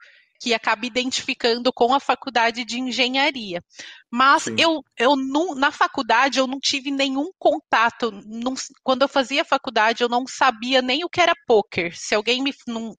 que 0.44 0.52
acaba 0.52 0.84
identificando 0.84 1.72
com 1.72 1.94
a 1.94 1.98
faculdade 1.98 2.66
de 2.66 2.78
engenharia. 2.78 3.64
Mas 4.10 4.46
eu, 4.58 4.82
eu 4.94 5.16
não, 5.16 5.54
na 5.54 5.72
faculdade 5.72 6.38
eu 6.38 6.46
não 6.46 6.58
tive 6.60 6.90
nenhum 6.90 7.30
contato. 7.38 8.10
Não, 8.26 8.52
quando 8.82 9.00
eu 9.00 9.08
fazia 9.08 9.42
faculdade, 9.42 10.02
eu 10.02 10.08
não 10.08 10.26
sabia 10.26 10.82
nem 10.82 11.02
o 11.02 11.08
que 11.08 11.18
era 11.18 11.32
poker. 11.46 11.96
Se 11.96 12.14
alguém 12.14 12.42
me 12.42 12.52
não, 12.68 12.94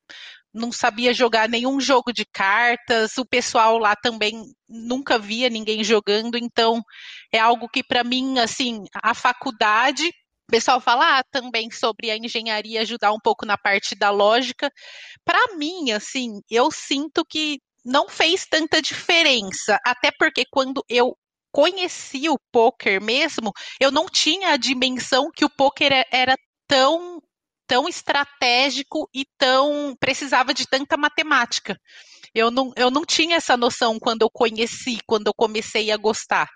não 0.52 0.72
sabia 0.72 1.14
jogar 1.14 1.48
nenhum 1.48 1.80
jogo 1.80 2.12
de 2.12 2.26
cartas, 2.26 3.16
o 3.20 3.26
pessoal 3.26 3.78
lá 3.78 3.96
também 3.96 4.42
nunca 4.68 5.20
via 5.20 5.48
ninguém 5.48 5.84
jogando, 5.84 6.40
então 6.40 6.82
é 7.32 7.38
algo 7.38 7.70
que 7.70 7.84
para 7.84 8.04
mim, 8.04 8.40
assim, 8.40 8.86
a 9.04 9.14
faculdade 9.14 10.10
o 10.48 10.52
pessoal 10.52 10.80
fala 10.80 11.20
ah, 11.20 11.24
também 11.32 11.72
sobre 11.72 12.12
a 12.12 12.18
engenharia 12.18 12.82
ajudar 12.82 13.12
um 13.12 13.20
pouco 13.20 13.46
na 13.46 13.58
parte 13.58 13.96
da 13.96 14.12
lógica. 14.12 14.72
Para 15.24 15.56
mim, 15.56 15.92
assim, 15.92 16.40
eu 16.50 16.70
sinto 16.72 17.26
que 17.26 17.60
não 17.84 18.08
fez 18.08 18.46
tanta 18.46 18.82
diferença, 18.82 19.80
até 19.86 20.12
porque 20.12 20.44
quando 20.52 20.84
eu 20.90 21.18
conheci 21.52 22.30
o 22.30 22.38
poker 22.52 23.02
mesmo, 23.02 23.52
eu 23.80 23.92
não 23.92 24.08
tinha 24.08 24.50
a 24.50 24.58
dimensão 24.58 25.32
que 25.34 25.46
o 25.46 25.50
poker 25.50 26.06
era 26.12 26.36
tão 26.68 27.22
tão 27.68 27.88
estratégico 27.88 29.10
e 29.14 29.26
tão 29.40 29.96
precisava 30.00 30.54
de 30.54 30.68
tanta 30.68 30.96
matemática. 30.96 31.76
Eu 32.34 32.52
não, 32.52 32.72
eu 32.76 32.92
não 32.92 33.04
tinha 33.06 33.38
essa 33.38 33.58
noção 33.58 33.98
quando 34.00 34.22
eu 34.22 34.30
conheci, 34.30 35.00
quando 35.08 35.28
eu 35.28 35.34
comecei 35.36 35.90
a 35.92 35.98
gostar. 35.98 36.48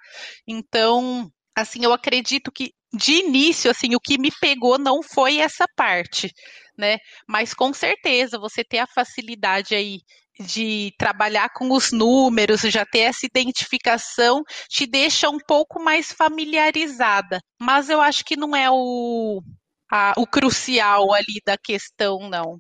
Então, 0.47 1.32
assim, 1.56 1.84
eu 1.84 1.93
acredito 1.93 2.52
que 2.52 2.73
de 2.93 3.13
início, 3.13 3.69
assim, 3.69 3.95
o 3.95 3.99
que 3.99 4.17
me 4.17 4.32
pegou 4.41 4.78
não 4.78 5.02
foi 5.04 5.38
essa 5.38 5.65
parte, 5.75 6.32
né? 6.78 6.97
Mas 7.28 7.54
com 7.54 7.73
certeza 7.73 8.39
você 8.39 8.63
ter 8.63 8.80
a 8.80 8.88
facilidade 8.88 9.75
aí 9.75 9.99
de 10.39 10.93
trabalhar 10.97 11.49
com 11.54 11.71
os 11.71 11.91
números, 11.91 12.62
já 12.62 12.86
ter 12.86 12.99
essa 12.99 13.25
identificação, 13.25 14.41
te 14.69 14.86
deixa 14.88 15.30
um 15.30 15.38
pouco 15.38 15.84
mais 15.84 16.12
familiarizada. 16.12 17.39
Mas 17.60 17.89
eu 17.89 17.99
acho 18.02 18.23
que 18.23 18.38
não 18.38 18.56
é 18.56 18.69
o, 18.71 19.41
a, 19.89 20.13
o 20.17 20.28
crucial 20.28 21.13
ali 21.13 21.41
da 21.45 21.58
questão, 21.58 22.30
não. 22.30 22.60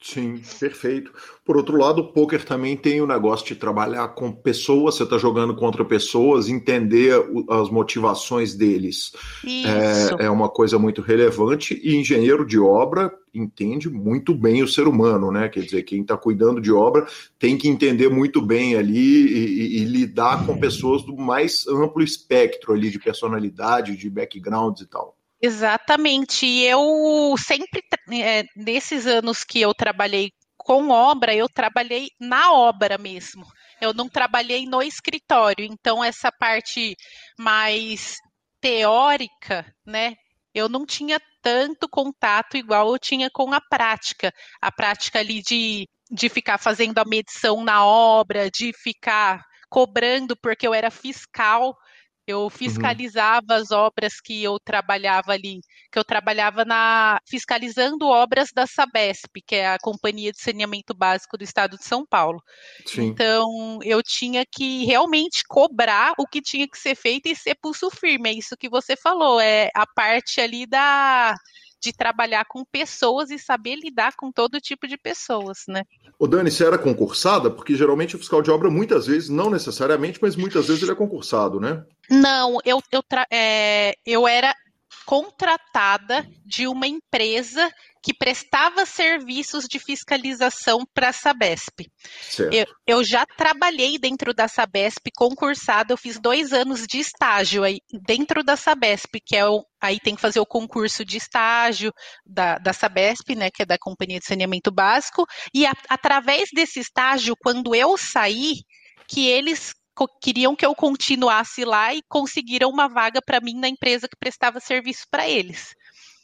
Sim, 0.00 0.40
perfeito. 0.60 1.12
Por 1.44 1.56
outro 1.56 1.76
lado, 1.76 2.00
o 2.00 2.12
poker 2.12 2.44
também 2.44 2.76
tem 2.76 3.00
o 3.00 3.06
negócio 3.06 3.44
de 3.44 3.56
trabalhar 3.56 4.06
com 4.08 4.30
pessoas, 4.30 4.94
você 4.94 5.02
está 5.02 5.18
jogando 5.18 5.56
contra 5.56 5.84
pessoas, 5.84 6.48
entender 6.48 7.12
as 7.50 7.68
motivações 7.68 8.54
deles. 8.54 9.12
É, 9.44 10.26
é, 10.26 10.30
uma 10.30 10.48
coisa 10.48 10.78
muito 10.78 11.02
relevante 11.02 11.78
e 11.82 11.96
engenheiro 11.96 12.46
de 12.46 12.58
obra 12.60 13.12
entende 13.34 13.90
muito 13.90 14.34
bem 14.34 14.62
o 14.62 14.68
ser 14.68 14.86
humano, 14.86 15.32
né? 15.32 15.48
Quer 15.48 15.60
dizer, 15.60 15.82
quem 15.82 16.02
está 16.02 16.16
cuidando 16.16 16.60
de 16.60 16.72
obra 16.72 17.06
tem 17.38 17.58
que 17.58 17.68
entender 17.68 18.08
muito 18.08 18.40
bem 18.40 18.76
ali 18.76 18.96
e, 18.96 19.78
e, 19.78 19.82
e 19.82 19.84
lidar 19.84 20.46
com 20.46 20.58
pessoas 20.58 21.02
do 21.02 21.16
mais 21.16 21.66
amplo 21.66 22.02
espectro 22.02 22.72
ali 22.72 22.88
de 22.90 22.98
personalidade, 23.00 23.96
de 23.96 24.08
backgrounds 24.08 24.82
e 24.82 24.86
tal. 24.86 25.17
Exatamente. 25.40 26.46
E 26.46 26.64
eu 26.64 27.34
sempre, 27.38 27.82
é, 28.12 28.44
nesses 28.56 29.06
anos 29.06 29.44
que 29.44 29.60
eu 29.60 29.72
trabalhei 29.74 30.30
com 30.56 30.90
obra, 30.90 31.34
eu 31.34 31.48
trabalhei 31.48 32.08
na 32.20 32.52
obra 32.52 32.98
mesmo. 32.98 33.46
Eu 33.80 33.94
não 33.94 34.08
trabalhei 34.08 34.66
no 34.66 34.82
escritório. 34.82 35.64
Então, 35.64 36.02
essa 36.02 36.30
parte 36.32 36.96
mais 37.38 38.16
teórica, 38.60 39.64
né? 39.86 40.14
Eu 40.52 40.68
não 40.68 40.84
tinha 40.84 41.20
tanto 41.42 41.88
contato 41.88 42.56
igual 42.56 42.88
eu 42.92 42.98
tinha 42.98 43.30
com 43.30 43.52
a 43.52 43.60
prática. 43.60 44.32
A 44.60 44.72
prática 44.72 45.20
ali 45.20 45.40
de, 45.42 45.86
de 46.10 46.28
ficar 46.28 46.58
fazendo 46.58 46.98
a 46.98 47.04
medição 47.04 47.62
na 47.62 47.84
obra, 47.86 48.50
de 48.50 48.72
ficar 48.82 49.40
cobrando, 49.70 50.36
porque 50.42 50.66
eu 50.66 50.74
era 50.74 50.90
fiscal 50.90 51.74
eu 52.28 52.42
uhum. 52.42 52.50
fiscalizava 52.50 53.54
uhum. 53.54 53.62
as 53.62 53.70
obras 53.70 54.20
que 54.20 54.44
eu 54.44 54.60
trabalhava 54.60 55.32
ali, 55.32 55.60
que 55.90 55.98
eu 55.98 56.04
trabalhava 56.04 56.62
na 56.62 57.18
fiscalizando 57.26 58.06
obras 58.06 58.50
da 58.54 58.66
Sabesp, 58.66 59.40
que 59.46 59.54
é 59.54 59.68
a 59.68 59.78
Companhia 59.78 60.30
de 60.30 60.40
Saneamento 60.40 60.94
Básico 60.94 61.38
do 61.38 61.42
Estado 61.42 61.78
de 61.78 61.84
São 61.84 62.04
Paulo. 62.06 62.42
Sim. 62.84 63.06
Então, 63.06 63.78
eu 63.82 64.02
tinha 64.02 64.44
que 64.44 64.84
realmente 64.84 65.42
cobrar 65.48 66.12
o 66.18 66.26
que 66.26 66.42
tinha 66.42 66.68
que 66.68 66.78
ser 66.78 66.94
feito 66.94 67.28
e 67.28 67.34
ser 67.34 67.54
pulso 67.54 67.90
firme. 67.90 68.28
É 68.28 68.34
isso 68.34 68.56
que 68.58 68.68
você 68.68 68.94
falou, 68.94 69.40
é 69.40 69.70
a 69.74 69.86
parte 69.86 70.38
ali 70.38 70.66
da 70.66 71.34
de 71.80 71.92
trabalhar 71.92 72.44
com 72.44 72.64
pessoas 72.64 73.30
e 73.30 73.38
saber 73.38 73.76
lidar 73.76 74.14
com 74.16 74.32
todo 74.32 74.60
tipo 74.60 74.86
de 74.86 74.96
pessoas, 74.96 75.64
né? 75.68 75.84
O 76.18 76.26
Dani, 76.26 76.50
você 76.50 76.64
era 76.64 76.76
concursada? 76.76 77.50
Porque 77.50 77.74
geralmente 77.74 78.16
o 78.16 78.18
fiscal 78.18 78.42
de 78.42 78.50
obra, 78.50 78.70
muitas 78.70 79.06
vezes, 79.06 79.28
não 79.28 79.50
necessariamente, 79.50 80.18
mas 80.20 80.34
muitas 80.34 80.66
vezes 80.66 80.82
ele 80.82 80.92
é 80.92 80.96
concursado, 80.96 81.60
né? 81.60 81.84
Não, 82.10 82.58
eu, 82.64 82.82
eu, 82.90 83.02
é, 83.30 83.94
eu 84.04 84.26
era 84.26 84.54
contratada 85.08 86.28
de 86.44 86.68
uma 86.68 86.86
empresa 86.86 87.72
que 88.02 88.12
prestava 88.12 88.84
serviços 88.84 89.64
de 89.64 89.78
fiscalização 89.78 90.84
para 90.92 91.08
a 91.08 91.12
Sabesp. 91.14 91.86
Eu, 92.52 92.66
eu, 92.86 93.02
já 93.02 93.24
trabalhei 93.24 93.98
dentro 93.98 94.34
da 94.34 94.46
Sabesp 94.46 95.08
concursada, 95.16 95.94
eu 95.94 95.96
fiz 95.96 96.20
dois 96.20 96.52
anos 96.52 96.86
de 96.86 96.98
estágio 96.98 97.64
aí 97.64 97.78
dentro 98.06 98.44
da 98.44 98.54
Sabesp, 98.54 99.18
que 99.24 99.34
é 99.34 99.48
o, 99.48 99.64
aí 99.80 99.98
tem 99.98 100.14
que 100.14 100.20
fazer 100.20 100.40
o 100.40 100.46
concurso 100.46 101.06
de 101.06 101.16
estágio 101.16 101.90
da, 102.26 102.58
da 102.58 102.74
Sabesp, 102.74 103.34
né, 103.34 103.50
que 103.50 103.62
é 103.62 103.66
da 103.66 103.78
Companhia 103.78 104.18
de 104.18 104.26
Saneamento 104.26 104.70
Básico, 104.70 105.24
e 105.54 105.64
a, 105.64 105.72
através 105.88 106.50
desse 106.52 106.80
estágio, 106.80 107.34
quando 107.40 107.74
eu 107.74 107.96
saí, 107.96 108.56
que 109.08 109.26
eles 109.26 109.72
queriam 110.06 110.54
que 110.54 110.64
eu 110.64 110.74
continuasse 110.74 111.64
lá 111.64 111.94
e 111.94 112.02
conseguiram 112.08 112.70
uma 112.70 112.88
vaga 112.88 113.20
para 113.20 113.40
mim 113.40 113.58
na 113.58 113.68
empresa 113.68 114.08
que 114.08 114.16
prestava 114.16 114.60
serviço 114.60 115.06
para 115.10 115.28
eles. 115.28 115.74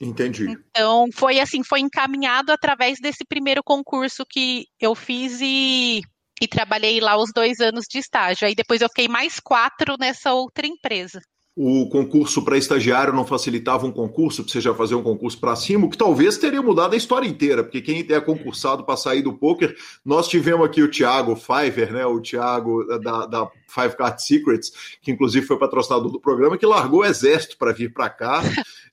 Entendi. 0.01 0.47
Então, 0.49 1.09
foi 1.13 1.41
assim, 1.41 1.63
foi 1.65 1.81
encaminhado 1.81 2.53
através 2.53 2.99
desse 3.01 3.25
primeiro 3.25 3.63
concurso 3.63 4.25
que 4.29 4.67
eu 4.81 4.95
fiz 4.95 5.41
e, 5.41 6.03
e 6.41 6.49
trabalhei 6.49 7.01
lá 7.01 7.17
os 7.17 7.33
dois 7.33 7.61
anos 7.61 7.87
de 7.89 7.99
estágio. 7.99 8.47
Aí 8.47 8.55
depois 8.55 8.81
eu 8.81 8.89
fiquei 8.89 9.09
mais 9.09 9.41
quatro 9.41 9.97
nessa 9.99 10.33
outra 10.33 10.67
empresa 10.67 11.21
o 11.57 11.89
concurso 11.89 12.43
para 12.45 12.59
estagiário 12.59 13.15
não 13.15 13.25
facilitava 13.25 13.87
um 13.87 13.93
concurso 13.93 14.43
para 14.43 14.53
você 14.53 14.61
já 14.61 14.75
fazer 14.75 14.97
um 14.97 15.03
concurso 15.05 15.39
para 15.39 15.55
cima, 15.55 15.87
o 15.87 15.91
que 15.91 15.97
talvez 15.97 16.37
teria 16.37 16.61
mudado 16.61 16.95
a 16.95 16.97
história 16.97 17.29
inteira, 17.29 17.63
porque 17.63 17.81
quem 17.81 18.05
é 18.09 18.21
concursado 18.21 18.85
para 18.85 18.97
sair 18.97 19.23
do 19.23 19.33
poker, 19.33 19.77
nós 20.05 20.27
tivemos 20.27 20.67
aqui 20.67 20.83
o 20.83 20.91
Thiago 20.91 21.37
Fiver, 21.37 21.93
né, 21.93 22.05
o 22.05 22.21
Thiago 22.21 22.85
da, 22.99 23.27
da 23.27 23.51
Five 23.69 23.97
Card 23.97 24.21
Secrets, 24.21 24.99
que 25.01 25.13
inclusive 25.13 25.47
foi 25.47 25.57
patrocinador 25.57 26.11
do 26.11 26.21
programa, 26.21 26.59
que 26.59 26.67
largou 26.67 27.01
o 27.01 27.05
exército 27.05 27.57
para 27.57 27.73
vir 27.73 27.93
para 27.93 28.11
cá. 28.11 28.43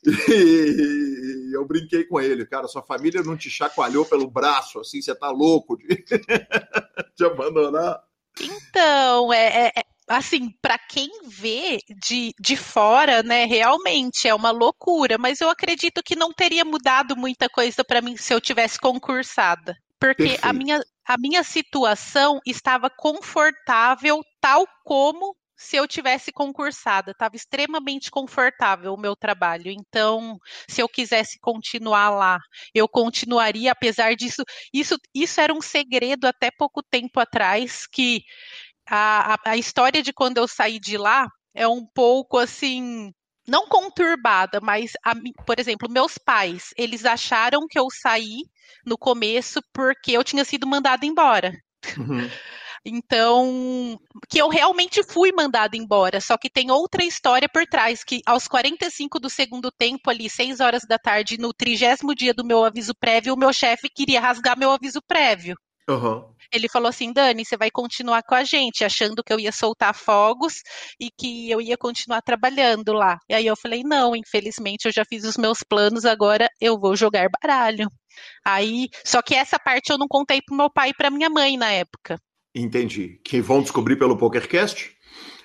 e 0.06 1.56
eu 1.56 1.66
brinquei 1.66 2.04
com 2.04 2.22
ele, 2.22 2.46
cara, 2.46 2.68
sua 2.68 2.84
família 2.84 3.24
não 3.24 3.36
te 3.36 3.50
chacoalhou 3.50 4.06
pelo 4.06 4.30
braço, 4.30 4.80
assim, 4.80 5.02
você 5.02 5.16
tá 5.16 5.32
louco 5.32 5.78
de, 5.78 5.88
de 7.18 7.26
abandonar. 7.26 8.04
Então, 8.40 9.34
é, 9.34 9.68
é, 9.76 9.84
assim, 10.18 10.50
para 10.62 10.78
quem 10.78 11.10
vê 11.28 11.80
de, 12.08 12.34
de 12.40 12.56
fora, 12.56 13.24
né, 13.24 13.46
realmente 13.46 14.28
é 14.28 14.34
uma 14.34 14.52
loucura, 14.52 15.18
mas 15.18 15.42
eu 15.42 15.50
acredito 15.50 16.04
que 16.04 16.16
não 16.16 16.34
teria 16.34 16.66
mudado 16.66 17.16
muita 17.16 17.50
coisa 17.50 17.84
para 17.84 18.02
mim 18.02 18.18
se 18.18 18.34
eu 18.34 18.42
tivesse 18.42 18.80
concursada. 18.80 19.76
Porque 20.00 20.38
a 20.42 20.52
minha, 20.52 20.82
a 21.06 21.18
minha 21.18 21.44
situação 21.44 22.40
estava 22.46 22.90
confortável, 22.90 24.22
tal 24.42 24.66
como 24.84 25.36
se 25.62 25.76
eu 25.76 25.88
tivesse 25.88 26.32
concursada. 26.32 27.12
Estava 27.12 27.36
extremamente 27.36 28.10
confortável 28.10 28.94
o 28.94 29.00
meu 29.00 29.16
trabalho. 29.16 29.72
Então, 29.72 30.40
se 30.68 30.82
eu 30.82 30.90
quisesse 30.90 31.40
continuar 31.40 32.10
lá, 32.10 32.40
eu 32.74 32.88
continuaria, 32.90 33.72
apesar 33.72 34.16
disso. 34.16 34.44
Isso, 34.74 34.98
isso 35.14 35.40
era 35.40 35.54
um 35.54 35.62
segredo 35.62 36.26
até 36.26 36.50
pouco 36.50 36.82
tempo 36.82 37.20
atrás, 37.20 37.86
que 37.86 38.24
a, 38.92 39.36
a, 39.36 39.52
a 39.52 39.58
história 39.58 40.04
de 40.04 40.12
quando 40.12 40.38
eu 40.38 40.48
saí 40.48 40.80
de 40.80 40.98
lá 40.98 41.28
é 41.54 41.66
um 41.68 41.86
pouco 41.86 42.38
assim 42.38 43.12
não 43.48 43.68
conturbada, 43.68 44.60
mas, 44.62 44.92
a, 45.04 45.14
por 45.46 45.60
exemplo, 45.60 45.90
meus 45.90 46.18
pais, 46.18 46.70
eles 46.78 47.06
acharam 47.06 47.66
que 47.68 47.80
eu 47.80 47.88
saí 47.90 48.44
no 48.86 48.98
começo 48.98 49.62
porque 49.74 50.12
eu 50.12 50.24
tinha 50.24 50.46
sido 50.46 50.68
mandada 50.68 51.06
embora. 51.06 51.52
Uhum. 51.98 52.30
Então, 52.84 53.96
que 54.28 54.40
eu 54.40 54.50
realmente 54.50 55.04
fui 55.04 55.32
mandada 55.32 55.78
embora, 55.78 56.20
só 56.20 56.36
que 56.36 56.50
tem 56.50 56.72
outra 56.72 57.04
história 57.04 57.48
por 57.48 57.64
trás, 57.68 58.04
que 58.04 58.22
aos 58.26 58.48
45 58.48 59.20
do 59.20 59.30
segundo 59.30 59.72
tempo, 59.72 60.10
ali, 60.10 60.28
6 60.28 60.60
horas 60.60 60.82
da 60.88 60.98
tarde, 60.98 61.38
no 61.38 61.54
trigésimo 61.54 62.16
dia 62.16 62.34
do 62.34 62.44
meu 62.44 62.66
aviso 62.66 62.96
prévio, 63.00 63.36
o 63.36 63.38
meu 63.38 63.54
chefe 63.54 63.88
queria 63.88 64.20
rasgar 64.20 64.58
meu 64.58 64.72
aviso 64.72 65.00
prévio. 65.08 65.56
Uhum. 65.90 66.26
Ele 66.54 66.68
falou 66.68 66.90
assim: 66.90 67.14
Dani, 67.14 67.46
você 67.46 67.56
vai 67.56 67.72
continuar 67.72 68.24
com 68.24 68.36
a 68.36 68.44
gente, 68.44 68.84
achando 68.84 69.24
que 69.24 69.32
eu 69.32 69.40
ia 69.40 69.52
soltar 69.52 69.96
fogos 69.96 70.62
e 71.00 71.10
que 71.10 71.50
eu 71.50 71.62
ia 71.62 71.78
continuar 71.78 72.22
trabalhando 72.22 72.94
lá. 72.94 73.18
E 73.30 73.34
aí 73.34 73.46
eu 73.46 73.56
falei: 73.56 73.84
não, 73.84 74.16
infelizmente 74.16 74.86
eu 74.86 74.92
já 74.92 75.04
fiz 75.06 75.24
os 75.24 75.38
meus 75.38 75.60
planos, 75.68 76.06
agora 76.06 76.50
eu 76.60 76.80
vou 76.80 76.96
jogar 76.96 77.30
baralho. 77.42 77.88
Aí, 78.46 78.90
só 79.06 79.22
que 79.22 79.34
essa 79.34 79.58
parte 79.58 79.92
eu 79.92 79.98
não 79.98 80.08
contei 80.08 80.42
pro 80.46 80.56
meu 80.56 80.70
pai 80.70 80.90
e 80.90 80.94
pra 80.94 81.10
minha 81.10 81.30
mãe 81.30 81.58
na 81.58 81.72
época. 81.72 82.20
Entendi. 82.54 83.20
Que 83.24 83.40
vão 83.40 83.62
descobrir 83.62 83.96
pelo 83.96 84.18
PokerCast? 84.18 84.94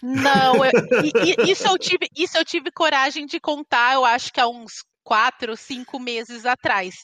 Não, 0.03 0.65
eu, 0.65 0.73
isso, 1.49 1.67
eu 1.67 1.79
tive, 1.79 2.09
isso 2.17 2.37
eu 2.37 2.45
tive 2.45 2.71
coragem 2.73 3.27
de 3.27 3.41
contar, 3.41 3.95
eu 3.95 4.05
acho 4.05 4.33
que 4.33 4.41
há 4.41 4.49
uns 4.49 4.85
quatro, 5.05 5.57
cinco 5.57 6.01
meses 6.01 6.45
atrás. 6.45 6.95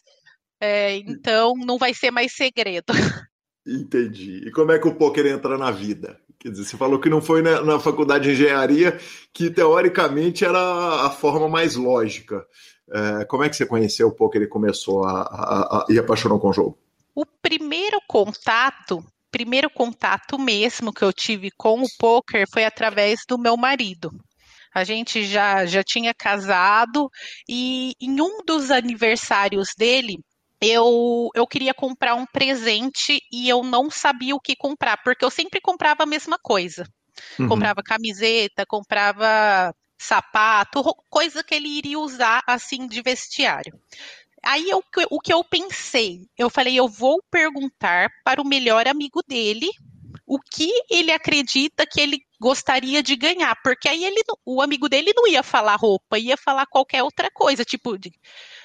É, 0.65 0.95
então 0.95 1.55
não 1.57 1.77
vai 1.77 1.93
ser 1.93 2.13
mais 2.13 2.37
segredo. 2.37 2.93
Entendi. 3.67 4.47
E 4.47 4.51
como 4.53 4.71
é 4.71 4.79
que 4.79 4.87
o 4.87 4.95
poker 4.95 5.27
entra 5.27 5.59
na 5.59 5.73
vida? 5.73 6.17
Quer 6.39 6.51
dizer, 6.51 6.65
você 6.65 6.77
falou 6.77 7.01
que 7.01 7.09
não 7.09 7.21
foi 7.21 7.43
na, 7.43 7.63
na 7.63 7.81
faculdade 7.81 8.25
de 8.25 8.31
engenharia, 8.31 8.97
que 9.35 9.51
teoricamente 9.51 10.45
era 10.45 10.61
a 11.05 11.11
forma 11.11 11.49
mais 11.49 11.75
lógica. 11.75 12.47
É, 12.93 13.25
como 13.25 13.43
é 13.43 13.49
que 13.49 13.57
você 13.57 13.67
conheceu 13.67 14.07
o 14.07 14.15
poker 14.15 14.43
e 14.43 14.47
começou 14.47 15.05
a, 15.05 15.23
a, 15.23 15.79
a, 15.79 15.87
e 15.89 15.99
apaixonou 15.99 16.39
com 16.39 16.51
o 16.51 16.53
jogo? 16.53 16.79
O 17.13 17.27
primeiro 17.27 17.99
contato, 18.07 19.05
primeiro 19.33 19.69
contato 19.69 20.39
mesmo 20.39 20.93
que 20.93 21.03
eu 21.03 21.13
tive 21.13 21.51
com 21.51 21.83
o 21.83 21.89
poker 21.99 22.47
foi 22.49 22.65
através 22.65 23.23
do 23.29 23.37
meu 23.37 23.57
marido. 23.57 24.13
A 24.73 24.85
gente 24.85 25.25
já, 25.25 25.67
já 25.67 25.83
tinha 25.83 26.15
casado 26.15 27.11
e 27.49 27.95
em 28.01 28.21
um 28.21 28.45
dos 28.47 28.71
aniversários 28.71 29.71
dele, 29.77 30.19
eu, 30.63 31.29
eu 31.35 31.47
queria 31.47 31.75
comprar 31.75 32.15
um 32.15 32.25
presente 32.25 33.21
e 33.33 33.49
eu 33.49 33.65
não 33.65 33.91
sabia 33.91 34.35
o 34.35 34.41
que 34.41 34.55
comprar, 34.55 35.03
porque 35.03 35.25
eu 35.25 35.31
sempre 35.31 35.61
comprava 35.61 36.05
a 36.05 36.07
mesma 36.07 36.39
coisa. 36.39 36.87
Uhum. 37.39 37.49
Comprava 37.49 37.83
camiseta, 37.83 38.65
comprava 38.65 39.75
sapato, 39.99 40.83
coisa 41.11 41.43
que 41.43 41.55
ele 41.55 41.69
iria 41.69 41.99
usar 41.99 42.43
assim 42.47 42.87
de 42.87 43.03
vestiário. 43.03 43.79
Aí 44.45 44.69
eu, 44.69 44.83
o 45.11 45.21
que 45.21 45.33
eu 45.33 45.45
pensei, 45.45 46.27
eu 46.37 46.51
falei, 46.51 46.75
eu 46.75 46.89
vou 46.89 47.23
perguntar 47.31 48.11
para 48.25 48.41
o 48.41 48.47
melhor 48.47 48.89
amigo 48.89 49.23
dele 49.27 49.69
o 50.27 50.39
que 50.39 50.71
ele 50.91 51.13
acredita 51.13 51.87
que 51.87 52.01
ele 52.01 52.19
gostaria 52.41 53.03
de 53.03 53.15
ganhar, 53.15 53.57
porque 53.63 53.89
aí 53.89 54.05
ele, 54.05 54.21
o 54.45 54.63
amigo 54.63 54.89
dele 54.89 55.13
não 55.15 55.29
ia 55.29 55.43
falar 55.43 55.77
roupa, 55.77 56.19
ia 56.19 56.37
falar 56.37 56.67
qualquer 56.67 57.03
outra 57.03 57.31
coisa, 57.31 57.65
tipo 57.65 57.97
de, 57.97 58.13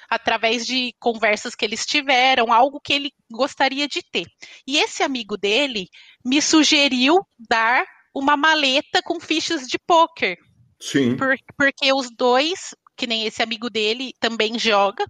através 0.10 0.66
de 0.66 0.94
conversas 1.00 1.56
que 1.56 1.66
eles 1.66 1.86
tiveram, 1.86 2.52
algo 2.52 2.80
que 2.80 2.94
ele 2.94 3.12
gostaria 3.32 3.88
de 3.88 4.02
ter. 4.02 4.26
E 4.66 4.78
esse 4.78 5.04
amigo 5.04 5.38
dele 5.38 5.88
me 6.26 6.42
sugeriu 6.42 7.18
dar 7.38 7.86
uma 8.14 8.36
maleta 8.36 9.02
com 9.04 9.20
fichas 9.20 9.68
de 9.68 9.78
poker. 9.78 10.38
Sim. 10.80 11.16
Por, 11.16 11.36
porque 11.58 11.92
os 11.94 12.10
dois, 12.16 12.76
que 12.96 13.08
nem 13.08 13.26
esse 13.26 13.42
amigo 13.42 13.70
dele, 13.70 14.14
também 14.20 14.58
joga, 14.58 15.06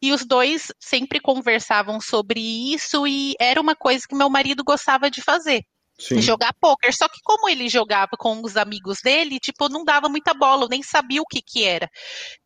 e 0.00 0.12
os 0.12 0.24
dois 0.24 0.72
sempre 0.78 1.20
conversavam 1.20 2.00
sobre 2.00 2.40
isso 2.40 3.06
e 3.06 3.34
era 3.40 3.60
uma 3.60 3.74
coisa 3.74 4.06
que 4.08 4.14
meu 4.14 4.30
marido 4.30 4.62
gostava 4.64 5.10
de 5.10 5.20
fazer. 5.20 5.64
Sim. 6.02 6.20
jogar 6.20 6.52
poker. 6.60 6.94
Só 6.94 7.08
que 7.08 7.20
como 7.22 7.48
ele 7.48 7.68
jogava 7.68 8.12
com 8.18 8.40
os 8.42 8.56
amigos 8.56 8.98
dele, 9.02 9.38
tipo, 9.38 9.68
não 9.68 9.84
dava 9.84 10.08
muita 10.08 10.34
bola, 10.34 10.64
eu 10.64 10.68
nem 10.68 10.82
sabia 10.82 11.22
o 11.22 11.26
que 11.26 11.40
que 11.40 11.64
era. 11.64 11.88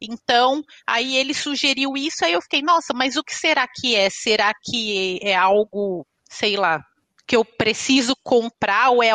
Então, 0.01 0.63
aí 0.87 1.17
ele 1.17 1.33
sugeriu 1.33 1.97
isso, 1.97 2.25
aí 2.25 2.33
eu 2.33 2.43
fiquei, 2.43 2.63
nossa, 2.63 2.93
mas 2.95 3.17
o 3.17 3.25
que 3.25 3.35
será 3.35 3.67
que 3.67 3.95
é? 3.95 4.11
Será 4.11 4.53
que 4.63 5.19
é 5.23 5.35
algo, 5.35 6.07
sei 6.29 6.57
lá, 6.57 6.81
que 7.27 7.37
eu 7.37 7.45
preciso 7.45 8.15
comprar 8.23 8.91
ou 8.91 9.03
é 9.03 9.13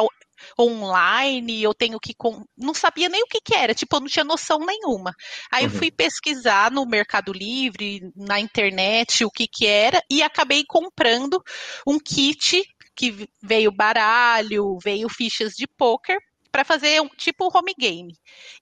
online, 0.60 1.62
eu 1.62 1.74
tenho 1.74 2.00
que. 2.00 2.14
Com... 2.16 2.44
Não 2.58 2.74
sabia 2.74 3.10
nem 3.10 3.22
o 3.22 3.28
que, 3.28 3.40
que 3.40 3.56
era, 3.56 3.74
tipo, 3.74 3.96
eu 3.96 4.00
não 4.00 4.08
tinha 4.08 4.26
noção 4.26 4.60
nenhuma. 4.60 5.14
Aí 5.52 5.66
uhum. 5.66 5.72
eu 5.72 5.78
fui 5.78 5.92
pesquisar 5.92 6.72
no 6.72 6.86
Mercado 6.86 7.32
Livre, 7.32 8.02
na 8.16 8.40
internet, 8.40 9.24
o 9.24 9.30
que, 9.30 9.48
que 9.48 9.68
era, 9.68 10.02
e 10.10 10.24
acabei 10.24 10.64
comprando 10.68 11.42
um 11.86 12.00
kit 12.00 12.64
que 12.96 13.30
veio 13.42 13.72
baralho, 13.72 14.78
veio 14.84 15.10
fichas 15.10 15.54
de 15.54 15.68
poker 15.68 16.18
para 16.52 16.66
fazer 16.66 17.02
um 17.02 17.08
tipo 17.08 17.50
home 17.56 17.74
game. 17.80 18.14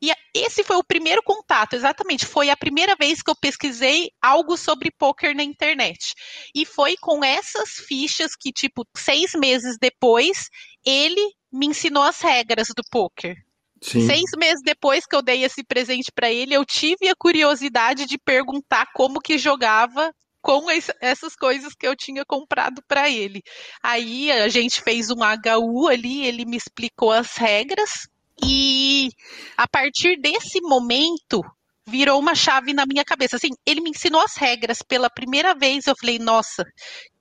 E 0.01 0.11
esse 0.33 0.63
foi 0.63 0.77
o 0.77 0.83
primeiro 0.83 1.23
contato, 1.23 1.73
exatamente. 1.73 2.25
Foi 2.25 2.49
a 2.49 2.55
primeira 2.55 2.95
vez 2.95 3.21
que 3.21 3.31
eu 3.31 3.35
pesquisei 3.35 4.11
algo 4.21 4.55
sobre 4.55 4.91
poker 4.91 5.35
na 5.35 5.43
internet. 5.43 6.13
E 6.53 6.65
foi 6.65 6.95
com 6.97 7.23
essas 7.23 7.71
fichas 7.87 8.35
que, 8.35 8.51
tipo, 8.51 8.85
seis 8.95 9.31
meses 9.33 9.77
depois, 9.81 10.49
ele 10.85 11.33
me 11.51 11.65
ensinou 11.65 12.03
as 12.03 12.21
regras 12.21 12.67
do 12.75 12.83
poker. 12.91 13.35
Sim. 13.81 14.05
Seis 14.05 14.31
meses 14.37 14.61
depois 14.63 15.05
que 15.05 15.15
eu 15.15 15.21
dei 15.21 15.43
esse 15.43 15.63
presente 15.63 16.11
para 16.13 16.31
ele, 16.31 16.53
eu 16.53 16.65
tive 16.65 17.07
a 17.09 17.15
curiosidade 17.15 18.05
de 18.05 18.17
perguntar 18.17 18.87
como 18.93 19.21
que 19.21 19.37
jogava 19.37 20.13
com 20.49 20.65
essas 20.99 21.35
coisas 21.35 21.75
que 21.75 21.85
eu 21.85 21.95
tinha 21.95 22.25
comprado 22.25 22.81
para 22.87 23.07
ele. 23.07 23.43
Aí 23.83 24.31
a 24.31 24.49
gente 24.49 24.81
fez 24.81 25.11
um 25.11 25.19
HU 25.19 25.87
ali, 25.87 26.25
ele 26.25 26.43
me 26.43 26.57
explicou 26.57 27.11
as 27.11 27.37
regras 27.37 28.09
e 28.43 29.09
a 29.55 29.67
partir 29.67 30.19
desse 30.19 30.59
momento 30.61 31.43
virou 31.85 32.19
uma 32.19 32.33
chave 32.33 32.73
na 32.73 32.83
minha 32.87 33.05
cabeça. 33.05 33.35
Assim, 33.35 33.49
ele 33.63 33.79
me 33.79 33.91
ensinou 33.91 34.21
as 34.21 34.35
regras 34.37 34.81
pela 34.81 35.07
primeira 35.07 35.53
vez. 35.53 35.85
Eu 35.85 35.93
falei, 35.95 36.17
nossa, 36.17 36.65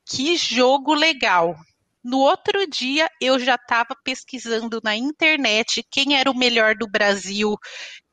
que 0.06 0.34
jogo 0.38 0.94
legal. 0.94 1.54
No 2.02 2.20
outro 2.20 2.66
dia, 2.66 3.10
eu 3.20 3.38
já 3.38 3.56
estava 3.56 3.94
pesquisando 4.02 4.80
na 4.82 4.96
internet 4.96 5.84
quem 5.90 6.16
era 6.16 6.30
o 6.30 6.36
melhor 6.36 6.74
do 6.74 6.88
Brasil, 6.90 7.56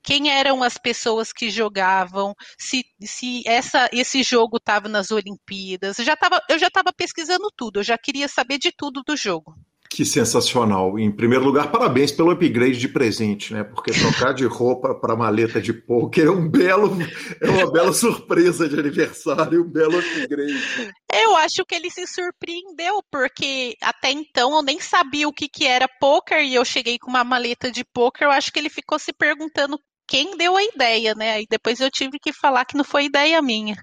quem 0.05 0.29
eram 0.29 0.61
as 0.61 0.77
pessoas 0.77 1.33
que 1.33 1.49
jogavam, 1.49 2.35
se, 2.57 2.85
se 3.01 3.41
essa, 3.47 3.89
esse 3.91 4.21
jogo 4.21 4.57
estava 4.57 4.87
nas 4.87 5.11
Olimpíadas. 5.11 5.97
Eu 5.99 6.05
já 6.05 6.13
estava 6.67 6.93
pesquisando 6.95 7.49
tudo, 7.55 7.79
eu 7.79 7.83
já 7.83 7.97
queria 7.97 8.27
saber 8.27 8.59
de 8.59 8.71
tudo 8.71 9.01
do 9.05 9.17
jogo. 9.17 9.55
Que 9.89 10.03
sensacional. 10.03 10.99
Em 10.99 11.09
primeiro 11.09 11.45
lugar, 11.45 11.71
parabéns 11.71 12.11
pelo 12.11 12.31
upgrade 12.31 12.77
de 12.77 12.89
presente, 12.89 13.53
né? 13.53 13.63
Porque 13.63 13.91
trocar 13.91 14.33
de 14.33 14.45
roupa 14.45 14.93
para 14.93 15.15
maleta 15.15 15.61
de 15.61 15.71
poker 15.71 16.25
é 16.25 16.29
um 16.29 16.49
belo, 16.49 16.97
é 17.39 17.49
uma 17.49 17.71
bela 17.71 17.93
surpresa 17.93 18.67
de 18.67 18.77
aniversário, 18.77 19.61
um 19.63 19.69
belo 19.69 19.97
upgrade. 19.97 20.91
Eu 21.13 21.35
acho 21.37 21.63
que 21.65 21.75
ele 21.75 21.89
se 21.89 22.05
surpreendeu, 22.07 23.01
porque 23.09 23.75
até 23.81 24.11
então 24.11 24.53
eu 24.55 24.63
nem 24.63 24.81
sabia 24.81 25.27
o 25.29 25.33
que, 25.33 25.47
que 25.47 25.65
era 25.65 25.87
poker 25.99 26.43
e 26.43 26.55
eu 26.55 26.65
cheguei 26.65 26.99
com 26.99 27.09
uma 27.09 27.23
maleta 27.23 27.71
de 27.71 27.85
poker. 27.85 28.27
Eu 28.27 28.31
acho 28.31 28.51
que 28.51 28.59
ele 28.59 28.69
ficou 28.69 28.99
se 28.99 29.13
perguntando 29.13 29.79
quem 30.07 30.37
deu 30.37 30.55
a 30.55 30.63
ideia, 30.63 31.13
né? 31.15 31.33
Aí 31.33 31.45
depois 31.49 31.79
eu 31.79 31.89
tive 31.89 32.19
que 32.19 32.31
falar 32.31 32.65
que 32.65 32.77
não 32.77 32.83
foi 32.83 33.05
ideia 33.05 33.41
minha. 33.41 33.75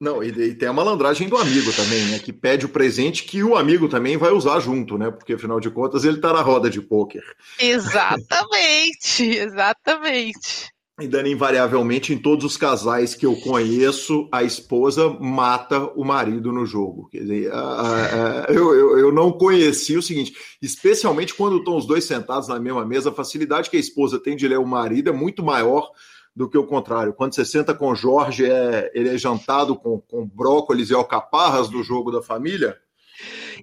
Não, 0.00 0.22
e, 0.22 0.28
e, 0.28 0.54
tem 0.54 0.68
a 0.68 0.72
malandragem 0.72 1.28
do 1.28 1.36
amigo 1.36 1.72
também, 1.72 2.04
né? 2.06 2.18
Que 2.18 2.32
pede 2.32 2.66
o 2.66 2.68
presente 2.68 3.24
que 3.24 3.42
o 3.42 3.56
amigo 3.56 3.88
também 3.88 4.16
vai 4.16 4.32
usar 4.32 4.58
junto, 4.60 4.98
né? 4.98 5.10
Porque 5.10 5.34
afinal 5.34 5.60
de 5.60 5.70
contas 5.70 6.04
ele 6.04 6.20
tá 6.20 6.32
na 6.32 6.42
roda 6.42 6.68
de 6.68 6.80
pôquer. 6.82 7.22
Exatamente, 7.58 9.22
exatamente. 9.38 10.75
E 10.98 11.06
Dani, 11.06 11.32
invariavelmente, 11.32 12.14
em 12.14 12.18
todos 12.18 12.42
os 12.42 12.56
casais 12.56 13.14
que 13.14 13.26
eu 13.26 13.36
conheço, 13.36 14.26
a 14.32 14.42
esposa 14.42 15.10
mata 15.20 15.92
o 15.94 16.02
marido 16.02 16.50
no 16.50 16.64
jogo. 16.64 17.10
Quer 17.10 17.18
dizer, 17.18 17.52
a, 17.52 18.46
a, 18.46 18.52
eu, 18.52 18.74
eu, 18.74 18.98
eu, 18.98 19.12
não 19.12 19.30
conheci 19.30 19.94
o 19.94 20.02
seguinte, 20.02 20.34
especialmente 20.62 21.34
quando 21.34 21.58
estão 21.58 21.76
os 21.76 21.86
dois 21.86 22.04
sentados 22.04 22.48
na 22.48 22.58
mesma 22.58 22.82
mesa, 22.86 23.10
a 23.10 23.14
facilidade 23.14 23.68
que 23.68 23.76
a 23.76 23.80
esposa 23.80 24.18
tem 24.18 24.34
de 24.34 24.48
ler 24.48 24.58
o 24.58 24.66
marido 24.66 25.10
é 25.10 25.12
muito 25.12 25.42
maior 25.42 25.90
do 26.34 26.48
que 26.48 26.56
o 26.56 26.66
contrário. 26.66 27.12
Quando 27.12 27.34
você 27.34 27.44
senta 27.44 27.74
com 27.74 27.90
o 27.90 27.94
Jorge, 27.94 28.46
é, 28.46 28.90
ele 28.94 29.10
é 29.10 29.18
jantado 29.18 29.76
com, 29.76 30.00
com 30.00 30.26
brócolis 30.26 30.88
e 30.88 30.94
alcaparras 30.94 31.68
do 31.68 31.82
jogo 31.82 32.10
da 32.10 32.22
família. 32.22 32.74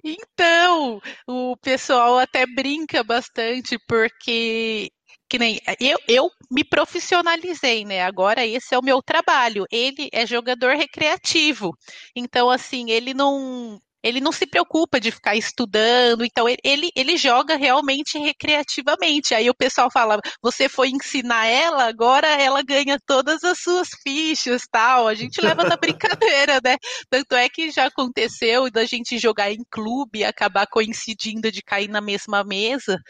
Então, 0.04 1.00
o 1.26 1.56
pessoal 1.56 2.16
até 2.16 2.46
brinca 2.46 3.02
bastante, 3.02 3.76
porque 3.88 4.92
que 5.34 5.38
nem 5.38 5.60
eu, 5.80 5.98
eu 6.06 6.30
me 6.48 6.62
profissionalizei, 6.62 7.84
né? 7.84 8.02
Agora 8.02 8.46
esse 8.46 8.72
é 8.72 8.78
o 8.78 8.84
meu 8.84 9.02
trabalho. 9.02 9.66
Ele 9.68 10.08
é 10.12 10.24
jogador 10.24 10.76
recreativo. 10.76 11.76
Então, 12.14 12.48
assim, 12.48 12.92
ele 12.92 13.12
não 13.12 13.80
ele 14.04 14.20
não 14.20 14.30
se 14.30 14.46
preocupa 14.46 15.00
de 15.00 15.10
ficar 15.10 15.34
estudando, 15.34 16.26
então 16.26 16.46
ele, 16.62 16.90
ele 16.94 17.16
joga 17.16 17.56
realmente 17.56 18.18
recreativamente. 18.18 19.34
Aí 19.34 19.48
o 19.48 19.54
pessoal 19.54 19.90
fala: 19.90 20.20
você 20.42 20.68
foi 20.68 20.90
ensinar 20.90 21.46
ela, 21.46 21.88
agora 21.88 22.28
ela 22.28 22.62
ganha 22.62 22.98
todas 23.06 23.42
as 23.42 23.58
suas 23.60 23.88
fichas 24.02 24.64
tal. 24.70 25.08
A 25.08 25.14
gente 25.14 25.40
leva 25.40 25.64
na 25.64 25.76
brincadeira, 25.76 26.60
né? 26.62 26.76
Tanto 27.08 27.34
é 27.34 27.48
que 27.48 27.70
já 27.70 27.86
aconteceu 27.86 28.70
da 28.70 28.84
gente 28.84 29.16
jogar 29.16 29.50
em 29.50 29.64
clube 29.70 30.18
e 30.18 30.24
acabar 30.24 30.66
coincidindo 30.66 31.50
de 31.50 31.62
cair 31.62 31.88
na 31.88 32.02
mesma 32.02 32.44
mesa 32.44 33.00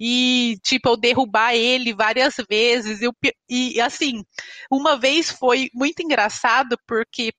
e, 0.00 0.56
tipo, 0.64 0.88
eu 0.88 0.96
derrubar 0.96 1.54
ele 1.54 1.94
várias 1.94 2.36
vezes. 2.48 3.02
Eu, 3.02 3.12
e 3.50 3.78
assim, 3.82 4.22
uma 4.70 4.96
vez 4.98 5.30
foi 5.30 5.68
muito 5.74 6.02
engraçado 6.02 6.78
porque 6.86 7.32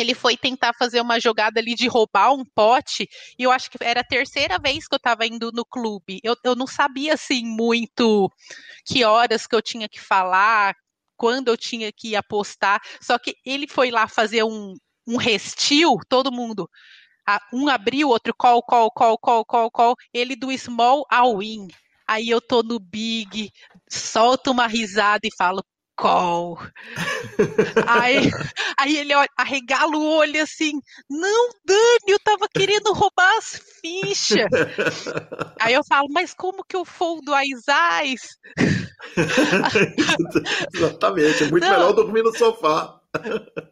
ele 0.00 0.14
foi 0.14 0.36
tentar 0.36 0.72
fazer 0.74 1.00
uma 1.00 1.20
jogada 1.20 1.60
ali 1.60 1.74
de 1.74 1.88
roubar 1.88 2.32
um 2.32 2.44
pote, 2.44 3.08
e 3.38 3.42
eu 3.42 3.50
acho 3.50 3.70
que 3.70 3.78
era 3.80 4.00
a 4.00 4.04
terceira 4.04 4.58
vez 4.58 4.86
que 4.86 4.94
eu 4.94 4.98
estava 4.98 5.26
indo 5.26 5.50
no 5.52 5.64
clube. 5.64 6.20
Eu, 6.22 6.36
eu 6.44 6.54
não 6.54 6.66
sabia, 6.66 7.14
assim, 7.14 7.44
muito 7.44 8.30
que 8.86 9.04
horas 9.04 9.46
que 9.46 9.54
eu 9.54 9.62
tinha 9.62 9.88
que 9.88 10.00
falar, 10.00 10.74
quando 11.16 11.48
eu 11.48 11.56
tinha 11.56 11.92
que 11.92 12.16
apostar, 12.16 12.80
só 13.00 13.18
que 13.18 13.34
ele 13.44 13.68
foi 13.68 13.90
lá 13.90 14.08
fazer 14.08 14.42
um, 14.42 14.74
um 15.06 15.16
restil, 15.16 15.98
todo 16.08 16.32
mundo, 16.32 16.68
um 17.52 17.68
abriu, 17.68 18.08
outro 18.08 18.34
call, 18.34 18.62
call, 18.62 18.90
call, 18.90 19.18
call, 19.18 19.44
call, 19.44 19.70
call, 19.70 19.96
ele 20.12 20.34
do 20.34 20.50
small 20.56 21.04
ao 21.10 21.38
win. 21.38 21.68
Aí 22.06 22.28
eu 22.28 22.40
tô 22.40 22.62
no 22.62 22.80
big, 22.80 23.52
solto 23.88 24.50
uma 24.50 24.66
risada 24.66 25.20
e 25.24 25.36
falo, 25.36 25.62
call. 26.00 26.58
aí, 27.86 28.30
aí 28.78 28.96
ele 28.96 29.12
arregala 29.36 29.96
o 29.96 30.16
olho 30.16 30.42
assim, 30.42 30.72
não, 31.08 31.50
Dani, 31.64 32.08
eu 32.08 32.18
tava 32.20 32.48
querendo 32.52 32.92
roubar 32.92 33.36
as 33.36 33.60
fichas. 33.80 34.48
aí 35.60 35.74
eu 35.74 35.82
falo, 35.86 36.08
mas 36.10 36.32
como 36.32 36.64
que 36.64 36.74
eu 36.74 36.84
foldo 36.84 37.34
as 37.34 37.68
ais? 37.68 38.22
Exatamente, 40.74 41.44
é 41.44 41.50
muito 41.50 41.64
não. 41.64 41.70
melhor 41.70 41.92
dormir 41.92 42.22
no 42.22 42.36
sofá. 42.36 42.98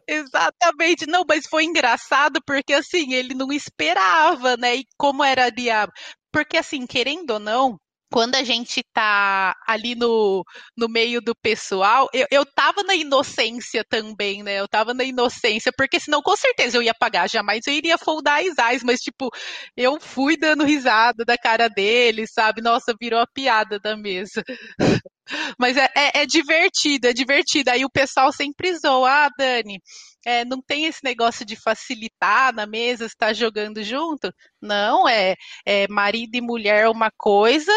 Exatamente, 0.07 1.07
não, 1.07 1.23
mas 1.27 1.47
foi 1.47 1.63
engraçado 1.63 2.39
porque 2.45 2.73
assim, 2.73 3.13
ele 3.13 3.33
não 3.33 3.51
esperava, 3.51 4.57
né? 4.57 4.77
E 4.77 4.85
como 4.97 5.23
era 5.23 5.45
ali 5.45 5.69
a. 5.69 5.87
Porque 6.31 6.57
assim, 6.57 6.85
querendo 6.85 7.31
ou 7.31 7.39
não, 7.39 7.79
quando 8.11 8.35
a 8.35 8.43
gente 8.43 8.81
tá 8.93 9.55
ali 9.67 9.95
no, 9.95 10.43
no 10.77 10.87
meio 10.89 11.21
do 11.21 11.35
pessoal, 11.35 12.07
eu, 12.13 12.25
eu 12.31 12.45
tava 12.45 12.83
na 12.83 12.95
inocência 12.95 13.83
também, 13.89 14.43
né? 14.43 14.59
Eu 14.59 14.67
tava 14.67 14.93
na 14.93 15.03
inocência, 15.03 15.71
porque 15.77 15.99
senão 15.99 16.21
com 16.21 16.35
certeza 16.35 16.77
eu 16.77 16.83
ia 16.83 16.93
pagar, 16.93 17.29
jamais 17.29 17.65
eu 17.67 17.73
iria 17.73 17.97
foldar 17.97 18.39
as 18.41 18.57
eyes, 18.57 18.83
mas 18.83 18.99
tipo, 19.01 19.29
eu 19.75 19.99
fui 19.99 20.37
dando 20.37 20.63
risada 20.65 21.23
da 21.25 21.37
cara 21.37 21.67
dele, 21.69 22.25
sabe? 22.27 22.61
Nossa, 22.61 22.93
virou 22.99 23.19
a 23.19 23.27
piada 23.27 23.79
da 23.79 23.95
mesa. 23.97 24.43
Mas 25.57 25.77
é, 25.77 25.89
é, 25.95 26.21
é, 26.21 26.25
divertido, 26.25 27.07
é 27.07 27.13
divertido. 27.13 27.69
Aí 27.71 27.85
o 27.85 27.89
pessoal 27.89 28.31
sempre 28.31 28.75
zoa, 28.77 29.09
ah, 29.09 29.29
Dani, 29.37 29.81
é, 30.25 30.43
não 30.45 30.61
tem 30.61 30.85
esse 30.85 31.03
negócio 31.03 31.45
de 31.45 31.55
facilitar 31.55 32.53
na 32.53 32.65
mesa, 32.65 33.05
estar 33.05 33.33
jogando 33.33 33.83
junto? 33.83 34.33
Não, 34.61 35.07
é, 35.07 35.35
é 35.65 35.87
marido 35.87 36.35
e 36.35 36.41
mulher 36.41 36.89
uma 36.89 37.11
coisa, 37.17 37.71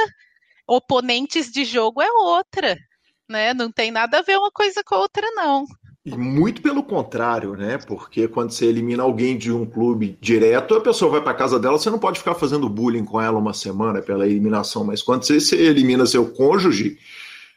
oponentes 0.66 1.50
de 1.50 1.64
jogo 1.64 2.02
é 2.02 2.10
outra, 2.10 2.76
né? 3.28 3.54
Não 3.54 3.70
tem 3.70 3.90
nada 3.90 4.18
a 4.18 4.22
ver 4.22 4.38
uma 4.38 4.50
coisa 4.50 4.82
com 4.84 4.94
a 4.94 4.98
outra, 4.98 5.26
não. 5.32 5.64
E 6.04 6.16
muito 6.16 6.60
pelo 6.60 6.82
contrário, 6.82 7.54
né? 7.54 7.78
Porque 7.78 8.26
quando 8.26 8.50
você 8.50 8.66
elimina 8.66 9.04
alguém 9.04 9.38
de 9.38 9.52
um 9.52 9.64
clube 9.64 10.18
direto, 10.20 10.74
a 10.74 10.80
pessoa 10.80 11.12
vai 11.12 11.22
para 11.22 11.32
casa 11.32 11.60
dela, 11.60 11.78
você 11.78 11.90
não 11.90 11.98
pode 11.98 12.18
ficar 12.18 12.34
fazendo 12.34 12.68
bullying 12.68 13.04
com 13.04 13.20
ela 13.20 13.38
uma 13.38 13.54
semana 13.54 14.02
pela 14.02 14.26
eliminação, 14.26 14.82
mas 14.82 15.00
quando 15.00 15.24
você, 15.24 15.38
você 15.38 15.56
elimina 15.56 16.04
seu 16.04 16.32
cônjuge, 16.32 16.98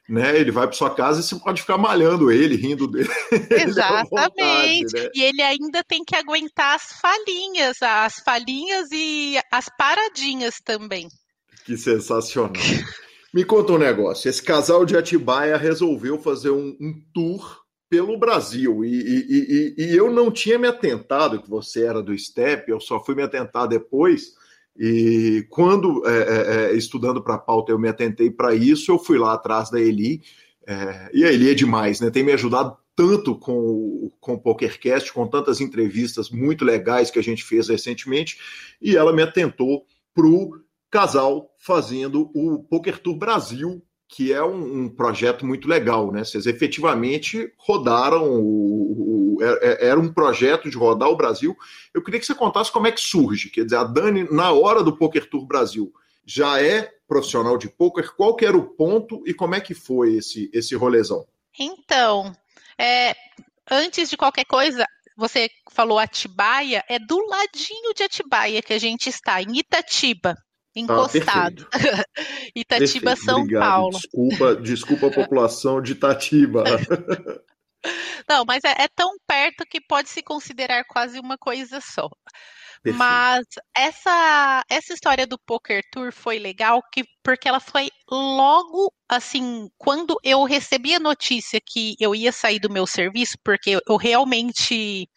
né? 0.08 0.40
Ele 0.40 0.52
vai 0.52 0.68
para 0.68 0.76
sua 0.76 0.94
casa 0.94 1.20
e 1.20 1.24
você 1.24 1.36
pode 1.36 1.62
ficar 1.62 1.78
malhando 1.78 2.32
ele, 2.32 2.56
rindo 2.56 2.88
dele. 2.88 3.10
Exatamente. 3.50 4.10
vontade, 4.10 4.86
né? 4.94 5.10
E 5.14 5.24
ele 5.24 5.42
ainda 5.42 5.84
tem 5.88 6.04
que 6.04 6.16
aguentar 6.16 6.76
as 6.76 7.00
falhinhas, 7.02 7.78
as 7.82 8.16
falhinhas 8.20 8.90
e 8.92 9.40
as 9.52 9.68
paradinhas 9.78 10.56
também. 10.64 11.08
Que 11.66 11.76
sensacional. 11.76 12.54
Me 13.34 13.44
conta 13.44 13.74
um 13.74 13.78
negócio. 13.78 14.30
Esse 14.30 14.42
casal 14.42 14.86
de 14.86 14.96
Atibaia 14.96 15.58
resolveu 15.58 16.20
fazer 16.20 16.52
um, 16.52 16.78
um 16.80 16.94
tour 17.14 17.66
pelo 17.90 18.18
Brasil 18.18 18.84
e, 18.84 18.90
e, 18.90 19.76
e, 19.78 19.86
e, 19.86 19.96
eu 19.96 20.12
não 20.12 20.32
tinha 20.32 20.58
me 20.58 20.68
atentado 20.68 21.42
que 21.42 21.50
você 21.50 21.86
era 21.86 22.02
do 22.02 22.18
STEP, 22.18 22.70
eu 22.70 22.80
só 22.80 23.04
fui 23.04 23.14
me 23.14 23.22
atentar 23.22 23.68
depois 23.68 24.34
e 24.78 25.46
quando, 25.50 26.06
é, 26.06 26.12
é, 26.12 26.72
é 26.72 26.76
estudando 26.76 27.22
para 27.22 27.36
a 27.36 27.40
pauta, 27.40 27.72
eu 27.72 27.80
me 27.80 27.88
atentei 27.88 28.30
para 28.30 28.54
isso, 28.54 28.92
eu 28.92 29.00
fui 29.00 29.18
lá 29.18 29.34
atrás 29.34 29.70
da 29.70 29.80
Eli, 29.80 30.22
é, 30.68 31.10
e 31.14 31.24
a 31.24 31.32
Eli 31.32 31.52
é 31.52 31.54
demais, 31.54 32.02
né? 32.02 32.10
Tem 32.10 32.24
me 32.24 32.34
ajudado 32.34 32.76
tanto 32.96 33.38
com, 33.38 34.12
com 34.20 34.34
o 34.34 34.40
PokerCast, 34.40 35.14
com 35.14 35.28
tantas 35.28 35.62
entrevistas 35.62 36.30
muito 36.30 36.64
legais 36.64 37.12
que 37.12 37.20
a 37.20 37.24
gente 37.24 37.44
fez 37.44 37.68
recentemente, 37.68 38.38
e 38.82 38.96
ela 38.96 39.14
me 39.14 39.22
atentou 39.22 39.86
para 40.14 40.26
o 40.26 40.60
casal 40.90 41.54
fazendo 41.60 42.32
o 42.34 42.64
Poker 42.64 43.00
Tour 43.00 43.18
Brasil, 43.18 43.82
que 44.08 44.32
é 44.32 44.44
um, 44.44 44.84
um, 44.84 44.90
projeto 44.90 45.46
muito 45.46 45.68
legal, 45.68 46.12
né? 46.12 46.24
Vocês 46.24 46.46
efetivamente 46.46 47.52
rodaram 47.58 48.24
o, 48.40 49.38
o, 49.38 49.44
é, 49.44 49.86
é, 49.86 49.88
era 49.88 50.00
um 50.00 50.14
projeto 50.14 50.70
de 50.70 50.78
rodar 50.78 51.10
o 51.10 51.18
Brasil. 51.18 51.56
Eu 51.94 52.04
queria 52.04 52.20
que 52.20 52.26
você 52.26 52.36
contasse 52.36 52.72
como 52.72 52.88
é 52.88 52.92
que 52.92 53.02
surge. 53.02 53.50
Quer 53.50 53.64
dizer, 53.64 53.78
a 53.78 53.84
Dani, 53.84 54.28
na 54.32 54.52
hora 54.52 54.84
do 54.84 54.96
Poker 54.96 55.30
Tour 55.30 55.46
Brasil, 55.46 55.92
já 56.26 56.62
é 56.62 56.92
profissional 57.08 57.58
de 57.58 57.70
poker? 57.70 58.14
Qual 58.16 58.36
que 58.36 58.46
era 58.46 58.58
o 58.58 58.68
ponto 58.68 59.22
e 59.26 59.34
como 59.34 59.56
é 59.56 59.62
que 59.62 59.74
foi 59.74 60.16
esse, 60.16 60.50
esse 60.54 60.76
rolezão? 60.76 61.26
Então, 61.58 62.36
é, 62.78 63.16
antes 63.70 64.10
de 64.10 64.18
qualquer 64.18 64.46
coisa, 64.46 64.86
você 65.16 65.50
falou 65.72 66.00
Atibaia, 66.00 66.84
é 66.90 67.00
do 67.00 67.18
ladinho 67.28 67.94
de 67.96 68.04
Atibaia 68.04 68.62
que 68.62 68.74
a 68.74 68.80
gente 68.80 69.08
está, 69.08 69.42
em 69.42 69.60
Itatiba. 69.60 70.36
Ah, 70.76 70.80
encostado. 70.80 71.68
Ah, 71.72 71.78
Itatiba, 72.56 73.12
perfeito. 73.12 73.26
São 73.26 73.42
Obrigado. 73.42 73.64
Paulo. 73.64 73.92
Desculpa, 73.92 74.56
desculpa 74.56 75.08
a 75.08 75.12
população 75.12 75.82
de 75.82 75.94
Itatiba. 75.94 76.64
Não, 78.28 78.44
mas 78.46 78.64
é, 78.64 78.84
é, 78.84 78.88
tão 78.88 79.12
perto 79.28 79.64
que 79.70 79.80
pode 79.80 80.10
se 80.10 80.24
considerar 80.24 80.84
quase 80.86 81.20
uma 81.20 81.38
coisa 81.38 81.80
só. 81.80 82.10
Perfeito. 82.82 82.98
Mas 82.98 83.46
essa 83.76 84.64
essa 84.70 84.94
história 84.94 85.26
do 85.26 85.40
Poker 85.40 85.82
Tour 85.92 86.12
foi 86.12 86.40
legal 86.40 86.82
que, 86.92 87.04
porque 87.24 87.48
ela 87.48 87.60
foi 87.60 87.90
logo 88.10 88.92
assim, 89.08 89.70
quando 89.78 90.20
eu 90.24 90.44
recebi 90.44 90.96
a 90.96 91.00
notícia 91.00 91.60
que 91.64 91.96
eu 92.00 92.16
ia 92.16 92.32
sair 92.32 92.60
do 92.60 92.70
meu 92.70 92.86
serviço, 92.88 93.38
porque 93.44 93.80
eu 93.88 93.98
realmente 93.98 95.08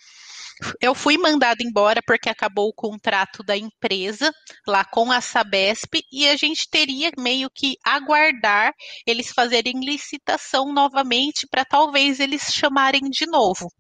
eu 0.81 0.95
fui 0.95 1.17
mandada 1.17 1.63
embora 1.63 2.01
porque 2.07 2.29
acabou 2.29 2.69
o 2.69 2.75
contrato 2.75 3.43
da 3.43 3.57
empresa 3.57 4.33
lá 4.67 4.85
com 4.85 5.11
a 5.13 5.21
Sabesp 5.21 6.01
e 6.13 6.29
a 6.29 6.37
gente 6.37 6.69
teria 6.71 7.11
meio 7.19 7.49
que 7.55 7.77
aguardar 7.85 8.73
eles 9.07 9.31
fazerem 9.31 9.81
licitação 9.81 10.73
novamente 10.73 11.47
para 11.51 11.65
talvez 11.65 12.21
eles 12.21 12.53
chamarem 12.53 13.09
de 13.11 13.27
novo. 13.27 13.71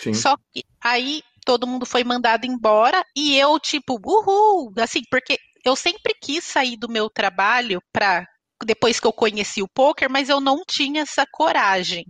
Sim. 0.00 0.14
Só 0.14 0.36
que 0.52 0.62
aí 0.82 1.22
todo 1.44 1.66
mundo 1.66 1.86
foi 1.86 2.04
mandado 2.04 2.44
embora 2.44 3.02
e 3.16 3.36
eu 3.38 3.58
tipo, 3.60 3.98
uhul, 4.04 4.72
assim, 4.78 5.02
porque 5.10 5.38
eu 5.64 5.76
sempre 5.76 6.14
quis 6.20 6.44
sair 6.44 6.76
do 6.76 6.88
meu 6.88 7.08
trabalho 7.08 7.80
para 7.92 8.26
depois 8.64 8.98
que 8.98 9.06
eu 9.06 9.12
conheci 9.12 9.62
o 9.62 9.68
poker, 9.68 10.10
mas 10.10 10.28
eu 10.28 10.40
não 10.40 10.62
tinha 10.66 11.02
essa 11.02 11.26
coragem 11.30 12.04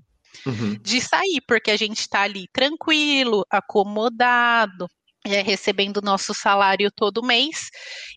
uhum. 0.45 0.75
de 0.81 1.01
sair, 1.01 1.41
porque 1.47 1.71
a 1.71 1.77
gente 1.77 2.01
está 2.01 2.23
ali 2.23 2.47
tranquilo, 2.53 3.45
acomodado, 3.51 4.87
é, 5.25 5.43
recebendo 5.43 6.01
nosso 6.03 6.35
salário 6.35 6.91
todo 6.91 7.25
mês. 7.25 7.69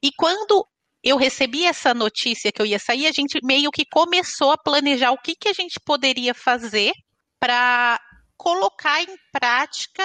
E 0.03 0.12
quando 0.12 0.65
eu 1.03 1.17
recebi 1.17 1.65
essa 1.65 1.93
notícia 1.93 2.51
que 2.51 2.62
eu 2.62 2.65
ia 2.65 2.79
sair, 2.79 3.08
a 3.08 3.12
gente 3.12 3.39
meio 3.43 3.71
que 3.71 3.86
começou 3.86 4.51
a 4.51 4.58
planejar 4.58 5.12
o 5.12 5.17
que, 5.17 5.36
que 5.36 5.47
a 5.47 5.53
gente 5.53 5.79
poderia 5.86 6.34
fazer 6.34 6.91
para 7.39 7.99
colocar 8.38 9.01
em 9.01 9.15
prática 9.32 10.03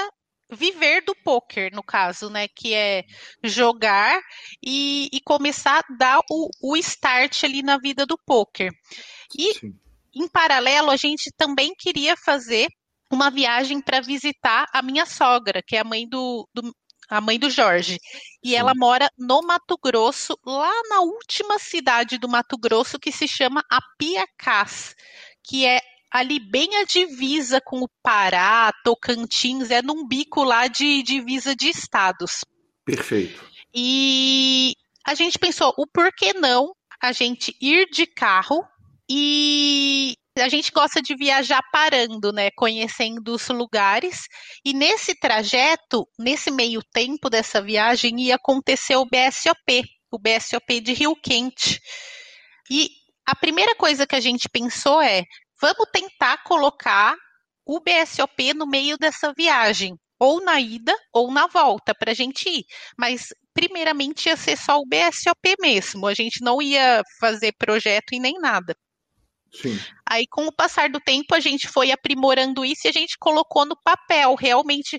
viver 0.51 1.03
do 1.05 1.15
poker, 1.25 1.75
no 1.75 1.83
caso, 1.83 2.31
né? 2.31 2.47
Que 2.49 2.75
é 2.75 3.03
jogar 3.43 4.21
e, 4.65 5.09
e 5.13 5.21
começar 5.21 5.81
a 5.81 5.97
dar 5.97 6.21
o, 6.31 6.49
o, 6.63 6.77
start 6.77 7.45
ali 7.45 7.63
na 7.63 7.79
vida 7.79 8.07
do 8.07 8.17
poker. 8.25 8.71
E 9.37 9.55
Sim 9.55 9.75
em 10.15 10.29
paralelo, 10.29 10.91
a 10.91 10.97
gente 10.97 11.31
também 11.37 11.75
queria 11.77 12.17
fazer 12.17 12.69
uma 13.11 13.31
viagem 13.31 13.81
para 13.81 14.01
visitar 14.01 14.67
a 14.73 14.83
minha 14.83 15.07
sogra, 15.07 15.63
que 15.65 15.77
é 15.77 15.81
a 15.81 15.85
mãe 15.85 16.09
do, 16.09 16.49
do 16.55 16.75
a 17.09 17.21
mãe 17.21 17.39
do 17.39 17.51
Jorge. 17.51 17.99
E 18.43 18.51
Sim. 18.51 18.57
ela 18.57 18.73
mora 18.75 19.09
no 19.19 19.43
Mato 19.43 19.77
Grosso, 19.83 20.39
lá 20.45 20.73
na 20.89 21.01
última 21.01 21.59
cidade 21.59 22.19
do 22.19 22.29
Mato 22.29 22.57
Grosso, 22.57 22.99
que 22.99 23.13
se 23.13 23.29
chama 23.29 23.63
Apiacás, 23.71 24.95
que 25.43 25.67
é 25.67 25.81
ali 26.11 26.39
bem 26.39 26.77
a 26.77 26.85
divisa 26.85 27.61
com 27.61 27.81
o 27.81 27.91
Pará, 28.03 28.73
Tocantins, 28.85 29.71
é 29.71 29.83
num 29.83 30.07
bico 30.07 30.43
lá 30.43 30.67
de 30.67 31.03
divisa 31.03 31.55
de 31.55 31.69
estados. 31.69 32.45
Perfeito. 32.85 33.45
E 33.75 34.75
a 35.05 35.15
gente 35.15 35.39
pensou, 35.39 35.75
o 35.77 35.87
porquê 35.87 36.33
não 36.33 36.73
a 37.03 37.13
gente 37.13 37.55
ir 37.61 37.91
de 37.91 38.07
carro 38.07 38.65
e 39.09 40.15
a 40.39 40.49
gente 40.49 40.73
gosta 40.73 41.01
de 41.01 41.15
viajar 41.15 41.63
parando, 41.73 42.33
né, 42.33 42.51
conhecendo 42.57 43.35
os 43.35 43.49
lugares. 43.49 44.27
E 44.65 44.73
nesse 44.73 45.15
trajeto, 45.15 46.09
nesse 46.19 46.51
meio 46.51 46.83
tempo 46.93 47.31
dessa 47.31 47.63
viagem, 47.63 48.21
ia 48.21 48.35
acontecer 48.37 48.97
o 48.97 49.07
BSOP, 49.07 49.85
o 50.11 50.19
BSOP 50.19 50.81
de 50.81 50.93
Rio 50.93 51.15
Quente. 51.17 51.81
E 52.71 52.89
a 53.27 53.37
primeira 53.37 53.75
coisa 53.77 54.07
que 54.07 54.17
a 54.17 54.21
gente 54.21 54.49
pensou 54.49 55.01
é: 55.01 55.23
vamos 55.61 55.87
tentar 55.93 56.43
colocar 56.45 57.15
o 57.67 57.81
BSOP 57.81 58.55
no 58.55 58.67
meio 58.67 58.99
dessa 58.99 59.33
viagem, 59.37 59.95
ou 60.19 60.43
na 60.43 60.61
ida 60.61 60.95
ou 61.13 61.31
na 61.31 61.47
volta, 61.47 61.95
para 61.95 62.11
a 62.11 62.15
gente 62.15 62.49
ir. 62.49 62.65
Mas 62.99 63.29
primeiramente 63.55 64.29
ia 64.29 64.37
ser 64.37 64.57
só 64.57 64.79
o 64.79 64.87
BSOP 64.87 65.55
mesmo, 65.61 66.07
a 66.07 66.15
gente 66.15 66.43
não 66.43 66.61
ia 66.61 67.03
fazer 67.21 67.53
projeto 67.59 68.13
e 68.13 68.19
nem 68.19 68.35
nada. 68.41 68.75
Sim. 69.55 69.79
Aí, 70.09 70.27
com 70.27 70.47
o 70.47 70.53
passar 70.53 70.91
do 70.91 71.01
tempo, 71.01 71.35
a 71.35 71.41
gente 71.41 71.69
foi 71.69 71.93
aprimorando 71.93 72.65
isso 72.65 72.87
e 72.87 72.89
a 72.89 72.93
gente 72.93 73.17
colocou 73.19 73.65
no 73.65 73.77
papel. 73.83 74.35
Realmente 74.35 74.99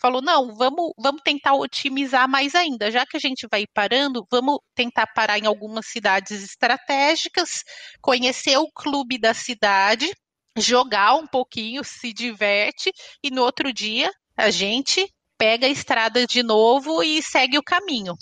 falou: 0.00 0.22
não, 0.22 0.54
vamos, 0.54 0.92
vamos 0.98 1.20
tentar 1.22 1.54
otimizar 1.54 2.28
mais 2.28 2.54
ainda. 2.54 2.90
Já 2.90 3.04
que 3.06 3.16
a 3.16 3.20
gente 3.20 3.46
vai 3.50 3.64
parando, 3.72 4.26
vamos 4.30 4.58
tentar 4.74 5.06
parar 5.08 5.38
em 5.38 5.46
algumas 5.46 5.86
cidades 5.86 6.42
estratégicas, 6.42 7.62
conhecer 8.00 8.56
o 8.56 8.70
clube 8.72 9.18
da 9.18 9.34
cidade, 9.34 10.10
jogar 10.56 11.14
um 11.14 11.26
pouquinho, 11.26 11.84
se 11.84 12.12
diverte, 12.12 12.90
e 13.22 13.30
no 13.30 13.42
outro 13.42 13.72
dia 13.72 14.10
a 14.36 14.50
gente 14.50 15.06
pega 15.38 15.66
a 15.66 15.70
estrada 15.70 16.26
de 16.26 16.42
novo 16.42 17.02
e 17.02 17.22
segue 17.22 17.58
o 17.58 17.62
caminho. 17.62 18.14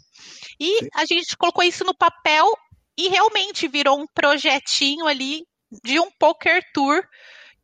E 0.60 0.78
Sim. 0.78 0.88
a 0.94 1.04
gente 1.04 1.36
colocou 1.36 1.64
isso 1.64 1.84
no 1.84 1.96
papel 1.96 2.52
e 2.96 3.08
realmente 3.08 3.68
virou 3.68 4.00
um 4.00 4.06
projetinho 4.12 5.06
ali 5.06 5.42
de 5.82 6.00
um 6.00 6.10
poker 6.10 6.62
tour, 6.72 7.02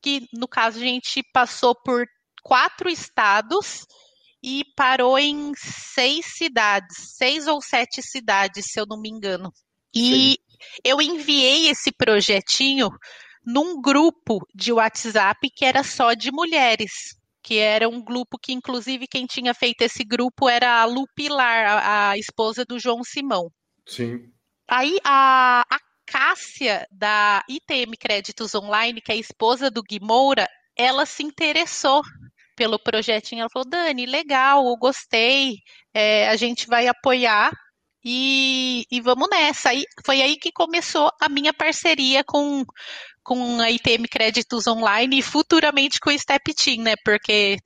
que 0.03 0.27
no 0.33 0.47
caso 0.47 0.79
a 0.79 0.83
gente 0.83 1.23
passou 1.33 1.75
por 1.75 2.07
quatro 2.43 2.89
estados 2.89 3.87
e 4.43 4.65
parou 4.77 5.19
em 5.19 5.53
seis 5.57 6.27
cidades, 6.37 7.15
seis 7.17 7.47
ou 7.47 7.63
sete 7.63 8.03
cidades, 8.03 8.67
se 8.69 8.79
eu 8.79 8.87
não 8.87 9.01
me 9.01 9.09
engano. 9.09 9.51
E 9.95 10.33
Sim. 10.33 10.37
eu 10.85 11.01
enviei 11.01 11.69
esse 11.69 11.91
projetinho 11.91 12.91
num 13.45 13.81
grupo 13.81 14.47
de 14.55 14.73
WhatsApp 14.73 15.49
que 15.55 15.65
era 15.65 15.83
só 15.83 16.15
de 16.15 16.31
mulheres 16.31 16.93
que 17.45 17.59
era 17.59 17.87
um 17.87 18.03
grupo 18.03 18.39
que, 18.39 18.55
inclusive, 18.55 19.07
quem 19.07 19.27
tinha 19.27 19.53
feito 19.53 19.83
esse 19.83 20.03
grupo 20.03 20.49
era 20.49 20.81
a 20.81 20.87
Lu 20.87 21.05
Pilar, 21.15 21.67
a, 21.67 22.11
a 22.11 22.19
esposa 22.19 22.65
do 22.65 22.79
João 22.79 23.05
Simão. 23.05 23.53
Sim. 23.87 24.33
Aí 24.67 24.99
a, 25.05 25.63
a 25.71 25.79
Cássia, 26.07 26.87
da 26.91 27.43
ITM 27.49 27.97
Créditos 27.99 28.55
Online, 28.55 29.01
que 29.01 29.13
é 29.13 29.15
a 29.15 29.19
esposa 29.19 29.71
do 29.71 29.83
Gui 29.83 30.01
Moura, 30.01 30.49
ela 30.77 31.07
se 31.07 31.23
interessou 31.23 32.03
pelo 32.57 32.79
projetinho. 32.79 33.41
Ela 33.41 33.51
falou: 33.53 33.69
Dani, 33.69 34.07
legal, 34.07 34.67
eu 34.67 34.77
gostei, 34.77 35.57
é, 35.93 36.29
a 36.29 36.37
gente 36.37 36.67
vai 36.67 36.87
apoiar 36.87 37.53
e, 38.05 38.85
e 38.91 39.01
vamos 39.01 39.29
nessa. 39.31 39.71
Aí, 39.71 39.85
foi 40.05 40.21
aí 40.21 40.37
que 40.37 40.53
começou 40.53 41.11
a 41.21 41.29
minha 41.29 41.53
parceria 41.53 42.23
com, 42.25 42.65
com 43.23 43.61
a 43.61 43.71
ITM 43.71 44.07
Créditos 44.11 44.67
Online 44.67 45.19
e 45.19 45.23
futuramente 45.23 45.99
com 45.99 46.11
o 46.11 46.19
Step 46.19 46.55
Team, 46.55 46.83
né? 46.83 46.95
Porque 47.05 47.57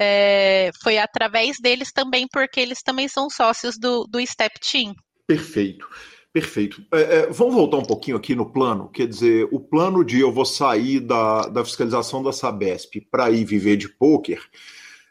é, 0.00 0.70
foi 0.82 0.98
através 0.98 1.56
deles 1.60 1.92
também, 1.92 2.26
porque 2.28 2.60
eles 2.60 2.82
também 2.82 3.08
são 3.08 3.28
sócios 3.28 3.76
do, 3.78 4.06
do 4.06 4.24
Step 4.24 4.58
Team. 4.60 4.94
Perfeito. 5.26 5.88
Perfeito. 6.32 6.82
É, 6.90 7.00
é, 7.00 7.26
vamos 7.30 7.54
voltar 7.54 7.76
um 7.76 7.84
pouquinho 7.84 8.16
aqui 8.16 8.34
no 8.34 8.50
plano. 8.50 8.88
Quer 8.88 9.06
dizer, 9.06 9.46
o 9.52 9.60
plano 9.60 10.02
de 10.02 10.20
eu 10.20 10.32
vou 10.32 10.46
sair 10.46 10.98
da, 10.98 11.46
da 11.48 11.64
fiscalização 11.64 12.22
da 12.22 12.32
Sabesp 12.32 13.02
para 13.10 13.30
ir 13.30 13.44
viver 13.44 13.76
de 13.76 13.88
pôquer, 13.88 14.40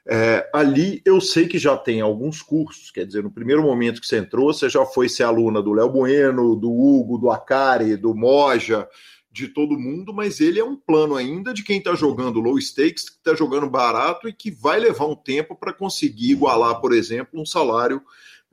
é, 0.04 0.50
ali 0.52 1.00
eu 1.06 1.22
sei 1.22 1.48
que 1.48 1.60
já 1.60 1.78
tem 1.78 2.02
alguns 2.02 2.42
cursos. 2.42 2.90
Quer 2.90 3.06
dizer, 3.06 3.22
no 3.22 3.30
primeiro 3.30 3.62
momento 3.62 4.02
que 4.02 4.08
você 4.08 4.18
entrou, 4.18 4.52
você 4.52 4.68
já 4.68 4.84
foi 4.84 5.08
ser 5.08 5.22
aluna 5.24 5.62
do 5.62 5.74
Léo 5.74 5.90
Bueno, 5.90 6.56
do 6.56 6.72
Hugo, 6.72 7.20
do 7.20 7.30
Acari, 7.30 7.96
do 7.96 8.16
Moja, 8.16 8.90
de 9.32 9.48
todo 9.48 9.80
mundo, 9.80 10.12
mas 10.12 10.42
ele 10.42 10.60
é 10.60 10.64
um 10.64 10.76
plano 10.76 11.16
ainda 11.16 11.54
de 11.54 11.64
quem 11.64 11.78
está 11.78 11.94
jogando 11.94 12.42
low 12.42 12.60
stakes, 12.60 13.10
que 13.10 13.18
está 13.18 13.36
jogando 13.36 13.70
barato 13.70 14.28
e 14.28 14.34
que 14.34 14.50
vai 14.50 14.80
levar 14.80 15.06
um 15.06 15.16
tempo 15.16 15.56
para 15.56 15.72
conseguir 15.72 16.32
igualar, 16.32 16.82
por 16.82 16.92
exemplo, 16.94 17.40
um 17.40 17.46
salário 17.46 18.02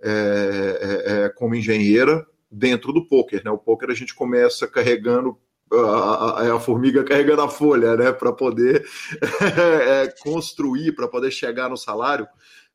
é, 0.01 0.11
é, 0.11 1.13
é, 1.25 1.29
como 1.31 1.55
engenheira 1.55 2.27
dentro 2.51 2.93
do 2.93 3.07
poker. 3.07 3.43
Né? 3.45 3.51
O 3.51 3.59
poker 3.59 3.91
a 3.91 3.95
gente 3.95 4.15
começa 4.15 4.67
carregando 4.67 5.39
a, 5.73 6.43
a, 6.43 6.57
a 6.57 6.61
formiga 6.61 7.05
carregando 7.05 7.43
a 7.43 7.49
folha, 7.49 7.95
né, 7.95 8.11
para 8.11 8.33
poder 8.33 8.87
é, 9.87 10.15
construir, 10.23 10.93
para 10.93 11.07
poder 11.07 11.31
chegar 11.31 11.69
no 11.69 11.77
salário. 11.77 12.27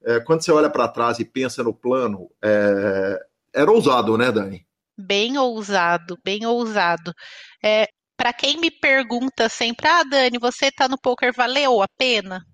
É, 0.03 0.19
quando 0.19 0.43
você 0.43 0.51
olha 0.51 0.69
para 0.69 0.87
trás 0.87 1.17
e 1.19 1.25
pensa 1.25 1.63
no 1.63 1.73
plano, 1.73 2.29
é, 2.43 3.19
era 3.53 3.71
ousado, 3.71 4.15
né, 4.17 4.31
Dani? 4.31 4.65
bem 4.97 5.37
ousado, 5.37 6.17
bem 6.23 6.45
ousado. 6.45 7.13
É, 7.63 7.87
para 8.15 8.33
quem 8.33 8.59
me 8.59 8.71
pergunta 8.71 9.49
sempre, 9.49 9.87
ah, 9.87 10.03
Dani, 10.03 10.37
você 10.37 10.71
tá 10.71 10.87
no 10.87 10.99
poker, 10.99 11.33
valeu 11.33 11.81
a 11.81 11.87
pena? 11.97 12.45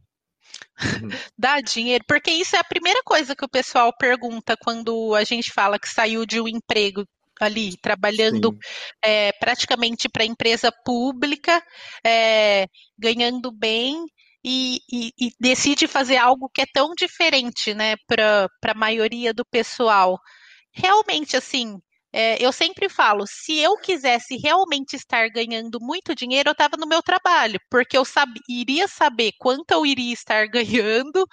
Uhum. 0.80 1.10
Dá 1.38 1.60
dinheiro, 1.62 2.04
porque 2.08 2.32
isso 2.32 2.56
é 2.56 2.60
a 2.60 2.64
primeira 2.64 3.02
coisa 3.04 3.36
que 3.36 3.46
o 3.46 3.50
pessoal 3.50 3.92
pergunta 3.98 4.56
quando 4.58 5.14
a 5.16 5.24
gente 5.24 5.52
fala 5.52 5.80
que 5.80 5.90
saiu 5.90 6.26
de 6.26 6.40
um 6.40 6.48
emprego 6.48 7.06
ali, 7.40 7.78
trabalhando 7.78 8.58
é, 9.02 9.32
praticamente 9.34 10.10
para 10.10 10.26
empresa 10.26 10.72
pública, 10.84 11.64
é, 12.06 12.68
ganhando 12.98 13.52
bem 13.52 14.06
e, 14.44 14.80
e, 14.92 15.12
e, 15.20 15.32
decide 15.40 15.88
fazer 15.88 16.18
algo 16.18 16.50
que 16.50 16.62
é 16.62 16.66
tão 16.74 16.94
diferente, 16.94 17.74
né, 17.74 17.96
para 18.08 18.50
a 18.66 18.74
maioria 18.74 19.34
do 19.34 19.46
pessoal. 19.46 20.20
Realmente, 20.74 21.36
assim, 21.36 21.78
é, 22.12 22.43
eu 22.43 22.51
sempre 22.51 22.89
falo, 22.89 23.26
se 23.28 23.57
eu 23.60 23.78
quisesse 23.78 24.36
realmente 24.38 24.95
estar 24.95 25.30
ganhando 25.30 25.80
muito 25.80 26.16
dinheiro, 26.16 26.49
eu 26.49 26.53
estava 26.53 26.76
no 26.78 26.88
meu 26.88 27.03
trabalho, 27.03 27.60
porque 27.70 27.97
eu 27.97 28.03
iria 28.47 28.88
saber 28.88 29.32
quanto 29.38 29.72
eu 29.72 29.86
iria 29.86 30.14
estar 30.14 30.47
ganhando, 30.49 31.26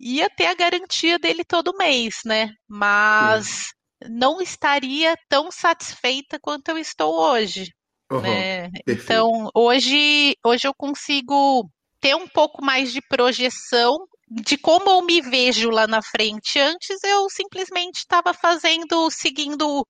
ia 0.00 0.28
ter 0.28 0.46
a 0.46 0.54
garantia 0.54 1.18
dele 1.18 1.44
todo 1.44 1.76
mês, 1.76 2.16
né? 2.24 2.50
Mas 2.68 3.46
Sim. 3.46 4.10
não 4.10 4.40
estaria 4.40 5.16
tão 5.28 5.50
satisfeita 5.50 6.38
quanto 6.40 6.68
eu 6.70 6.78
estou 6.78 7.14
hoje. 7.14 7.72
Uhum, 8.10 8.22
né? 8.22 8.68
Então, 8.86 9.48
hoje, 9.54 10.34
hoje 10.44 10.66
eu 10.66 10.74
consigo 10.74 11.70
ter 12.00 12.16
um 12.16 12.26
pouco 12.26 12.64
mais 12.64 12.92
de 12.92 13.00
projeção 13.08 13.96
de 14.34 14.56
como 14.56 14.90
eu 14.90 15.02
me 15.02 15.20
vejo 15.20 15.70
lá 15.70 15.86
na 15.86 16.02
frente. 16.02 16.58
Antes 16.58 17.02
eu 17.04 17.28
simplesmente 17.28 17.98
estava 17.98 18.32
fazendo, 18.32 19.10
seguindo 19.10 19.86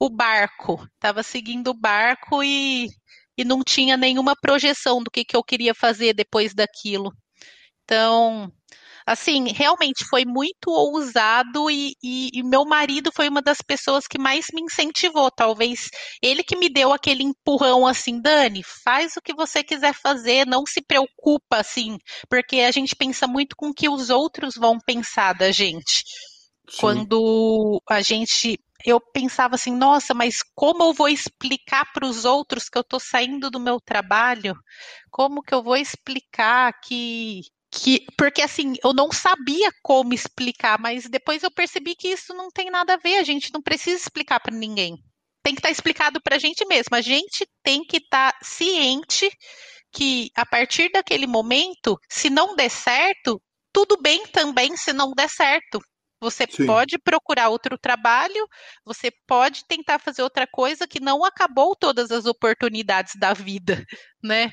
o 0.00 0.10
barco, 0.10 0.82
estava 0.94 1.22
seguindo 1.22 1.68
o 1.68 1.74
barco 1.74 2.42
e, 2.42 2.88
e 3.36 3.44
não 3.44 3.62
tinha 3.62 3.96
nenhuma 3.96 4.34
projeção 4.36 5.02
do 5.02 5.10
que, 5.10 5.24
que 5.24 5.36
eu 5.36 5.44
queria 5.44 5.74
fazer 5.74 6.14
depois 6.14 6.54
daquilo. 6.54 7.12
Então, 7.84 8.50
assim, 9.06 9.48
realmente 9.48 10.04
foi 10.08 10.24
muito 10.24 10.70
ousado 10.70 11.70
e, 11.70 11.94
e, 12.02 12.30
e, 12.32 12.42
meu 12.42 12.64
marido 12.64 13.10
foi 13.14 13.28
uma 13.28 13.42
das 13.42 13.58
pessoas 13.58 14.06
que 14.06 14.18
mais 14.18 14.46
me 14.52 14.62
incentivou. 14.62 15.30
Talvez 15.30 15.88
ele 16.22 16.42
que 16.42 16.56
me 16.56 16.68
deu 16.68 16.92
aquele 16.92 17.22
empurrão 17.22 17.86
assim, 17.86 18.20
Dani, 18.20 18.62
faz 18.84 19.16
o 19.16 19.22
que 19.22 19.34
você 19.34 19.62
quiser 19.62 19.94
fazer, 19.94 20.46
não 20.46 20.64
se 20.66 20.80
preocupa 20.80 21.58
assim, 21.58 21.96
porque 22.28 22.60
a 22.60 22.70
gente 22.70 22.94
pensa 22.96 23.26
muito 23.26 23.56
com 23.56 23.68
o 23.68 23.74
que 23.74 23.88
os 23.88 24.10
outros 24.10 24.54
vão 24.56 24.78
pensar 24.78 25.34
da 25.34 25.50
gente. 25.50 26.04
Sim. 26.68 26.76
Quando 26.80 27.82
a 27.88 28.00
gente 28.00 28.58
eu 28.84 29.00
pensava 29.00 29.54
assim, 29.54 29.72
nossa, 29.72 30.12
mas 30.12 30.38
como 30.54 30.82
eu 30.82 30.92
vou 30.92 31.08
explicar 31.08 31.92
para 31.92 32.06
os 32.06 32.24
outros 32.24 32.68
que 32.68 32.76
eu 32.76 32.82
estou 32.82 32.98
saindo 32.98 33.50
do 33.50 33.60
meu 33.60 33.78
trabalho? 33.80 34.54
Como 35.10 35.42
que 35.42 35.54
eu 35.54 35.62
vou 35.62 35.76
explicar 35.76 36.72
que 36.80 37.42
que 37.72 38.04
porque 38.18 38.42
assim 38.42 38.74
eu 38.84 38.92
não 38.92 39.10
sabia 39.10 39.72
como 39.82 40.12
explicar, 40.12 40.78
mas 40.78 41.08
depois 41.08 41.42
eu 41.42 41.50
percebi 41.50 41.96
que 41.96 42.08
isso 42.08 42.34
não 42.34 42.50
tem 42.50 42.70
nada 42.70 42.94
a 42.94 42.98
ver. 42.98 43.16
A 43.16 43.22
gente 43.22 43.50
não 43.52 43.62
precisa 43.62 43.96
explicar 43.96 44.40
para 44.40 44.54
ninguém. 44.54 45.02
Tem 45.42 45.54
que 45.54 45.60
estar 45.60 45.68
tá 45.68 45.72
explicado 45.72 46.20
para 46.22 46.36
a 46.36 46.38
gente 46.38 46.66
mesmo. 46.66 46.94
A 46.94 47.00
gente 47.00 47.48
tem 47.62 47.82
que 47.82 47.96
estar 47.96 48.32
tá 48.32 48.38
ciente 48.42 49.30
que 49.90 50.30
a 50.36 50.44
partir 50.44 50.90
daquele 50.92 51.26
momento, 51.26 51.98
se 52.08 52.28
não 52.28 52.54
der 52.54 52.70
certo, 52.70 53.42
tudo 53.72 53.96
bem 54.00 54.26
também 54.26 54.76
se 54.76 54.92
não 54.92 55.12
der 55.12 55.30
certo. 55.30 55.80
Você 56.20 56.46
Sim. 56.48 56.66
pode 56.66 56.98
procurar 56.98 57.48
outro 57.48 57.76
trabalho, 57.76 58.46
você 58.84 59.10
pode 59.26 59.64
tentar 59.66 59.98
fazer 59.98 60.22
outra 60.22 60.46
coisa 60.46 60.86
que 60.86 61.00
não 61.00 61.24
acabou 61.24 61.74
todas 61.74 62.12
as 62.12 62.26
oportunidades 62.26 63.14
da 63.16 63.32
vida, 63.32 63.84
né? 64.22 64.52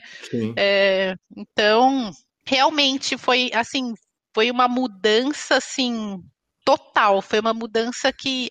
É, 0.57 1.13
então, 1.37 2.11
realmente 2.49 3.15
foi 3.15 3.51
assim, 3.53 3.93
foi 4.33 4.49
uma 4.49 4.67
mudança 4.67 5.57
assim 5.57 6.17
total. 6.65 7.21
Foi 7.21 7.39
uma 7.39 7.53
mudança 7.53 8.11
que 8.11 8.49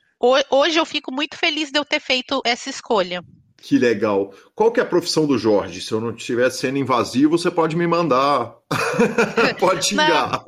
hoje 0.50 0.78
eu 0.78 0.86
fico 0.86 1.12
muito 1.12 1.36
feliz 1.36 1.70
de 1.72 1.78
eu 1.78 1.84
ter 1.84 2.00
feito 2.00 2.40
essa 2.44 2.70
escolha. 2.70 3.22
Que 3.60 3.76
legal. 3.76 4.32
Qual 4.54 4.70
que 4.70 4.78
é 4.78 4.84
a 4.84 4.86
profissão 4.86 5.26
do 5.26 5.36
Jorge? 5.36 5.80
Se 5.80 5.90
eu 5.92 6.00
não 6.00 6.12
estiver 6.12 6.48
sendo 6.50 6.78
invasivo, 6.78 7.36
você 7.36 7.50
pode 7.50 7.74
me 7.74 7.88
mandar. 7.88 8.54
pode 9.58 9.86
xingar. 9.86 10.44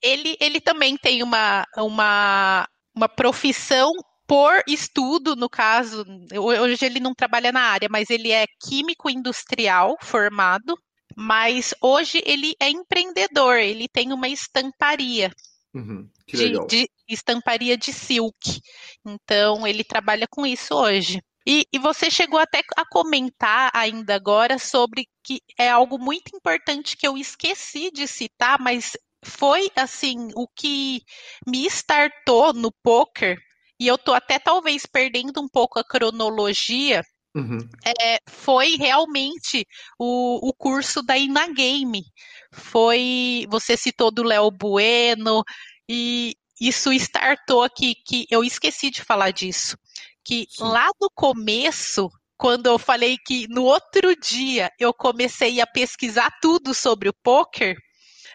ele, 0.00 0.36
ele 0.40 0.60
também 0.60 0.96
tem 0.96 1.24
uma, 1.24 1.66
uma, 1.76 2.68
uma 2.94 3.08
profissão 3.08 3.90
por 4.28 4.62
estudo, 4.68 5.34
no 5.34 5.50
caso, 5.50 6.04
hoje 6.38 6.86
ele 6.86 7.00
não 7.00 7.12
trabalha 7.12 7.50
na 7.50 7.62
área, 7.62 7.88
mas 7.90 8.08
ele 8.08 8.30
é 8.30 8.46
químico 8.64 9.10
industrial 9.10 9.96
formado, 10.00 10.74
mas 11.16 11.74
hoje 11.80 12.22
ele 12.24 12.54
é 12.60 12.68
empreendedor, 12.68 13.56
ele 13.56 13.88
tem 13.88 14.12
uma 14.12 14.28
estamparia. 14.28 15.30
Uhum, 15.74 16.06
de, 16.28 16.66
de, 16.66 16.90
estamparia 17.08 17.76
de 17.76 17.92
silk. 17.92 18.60
Então, 19.04 19.66
ele 19.66 19.82
trabalha 19.82 20.26
com 20.30 20.44
isso 20.46 20.74
hoje. 20.74 21.20
E, 21.46 21.66
e, 21.72 21.78
você 21.78 22.10
chegou 22.10 22.38
até 22.38 22.62
a 22.76 22.84
comentar 22.84 23.70
ainda 23.74 24.14
agora 24.14 24.58
sobre 24.58 25.08
que 25.24 25.40
é 25.58 25.68
algo 25.68 25.98
muito 25.98 26.34
importante 26.36 26.96
que 26.96 27.06
eu 27.06 27.18
esqueci 27.18 27.90
de 27.90 28.06
citar, 28.06 28.60
mas 28.60 28.92
foi 29.24 29.70
assim 29.74 30.28
o 30.36 30.46
que 30.46 31.02
me 31.46 31.66
startou 31.66 32.52
no 32.52 32.70
poker. 32.82 33.36
E 33.78 33.86
eu 33.88 33.98
tô 33.98 34.12
até 34.12 34.38
talvez 34.38 34.86
perdendo 34.86 35.40
um 35.40 35.48
pouco 35.48 35.78
a 35.78 35.84
cronologia. 35.84 37.02
Uhum. 37.34 37.58
É, 37.84 38.18
foi 38.28 38.76
realmente 38.76 39.66
o, 39.98 40.48
o 40.48 40.52
curso 40.52 41.02
da 41.02 41.16
Inagame. 41.16 42.04
Foi, 42.52 43.46
você 43.48 43.76
citou 43.76 44.10
do 44.10 44.22
Léo 44.22 44.50
Bueno, 44.50 45.42
e 45.88 46.34
isso 46.60 46.92
startou 46.92 47.62
aqui, 47.62 47.94
que 48.06 48.26
eu 48.30 48.44
esqueci 48.44 48.90
de 48.90 49.02
falar 49.02 49.30
disso 49.30 49.76
que 50.24 50.46
Sim. 50.48 50.64
lá 50.64 50.88
no 51.00 51.10
começo, 51.14 52.08
quando 52.36 52.66
eu 52.66 52.78
falei 52.78 53.16
que 53.18 53.46
no 53.48 53.64
outro 53.64 54.14
dia 54.16 54.70
eu 54.78 54.92
comecei 54.92 55.60
a 55.60 55.66
pesquisar 55.66 56.30
tudo 56.40 56.74
sobre 56.74 57.08
o 57.08 57.14
poker, 57.22 57.76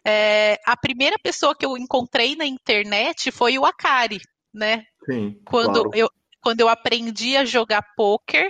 é, 0.06 0.58
a 0.66 0.78
primeira 0.78 1.18
pessoa 1.22 1.56
que 1.56 1.66
eu 1.66 1.78
encontrei 1.78 2.36
na 2.36 2.46
internet 2.46 3.32
foi 3.32 3.58
o 3.58 3.66
Akari, 3.66 4.20
né? 4.54 4.84
Sim, 5.06 5.40
quando 5.46 5.84
claro. 5.84 5.92
eu 5.94 6.10
quando 6.40 6.62
eu 6.62 6.70
aprendi 6.70 7.36
a 7.36 7.44
jogar 7.44 7.84
poker 7.98 8.50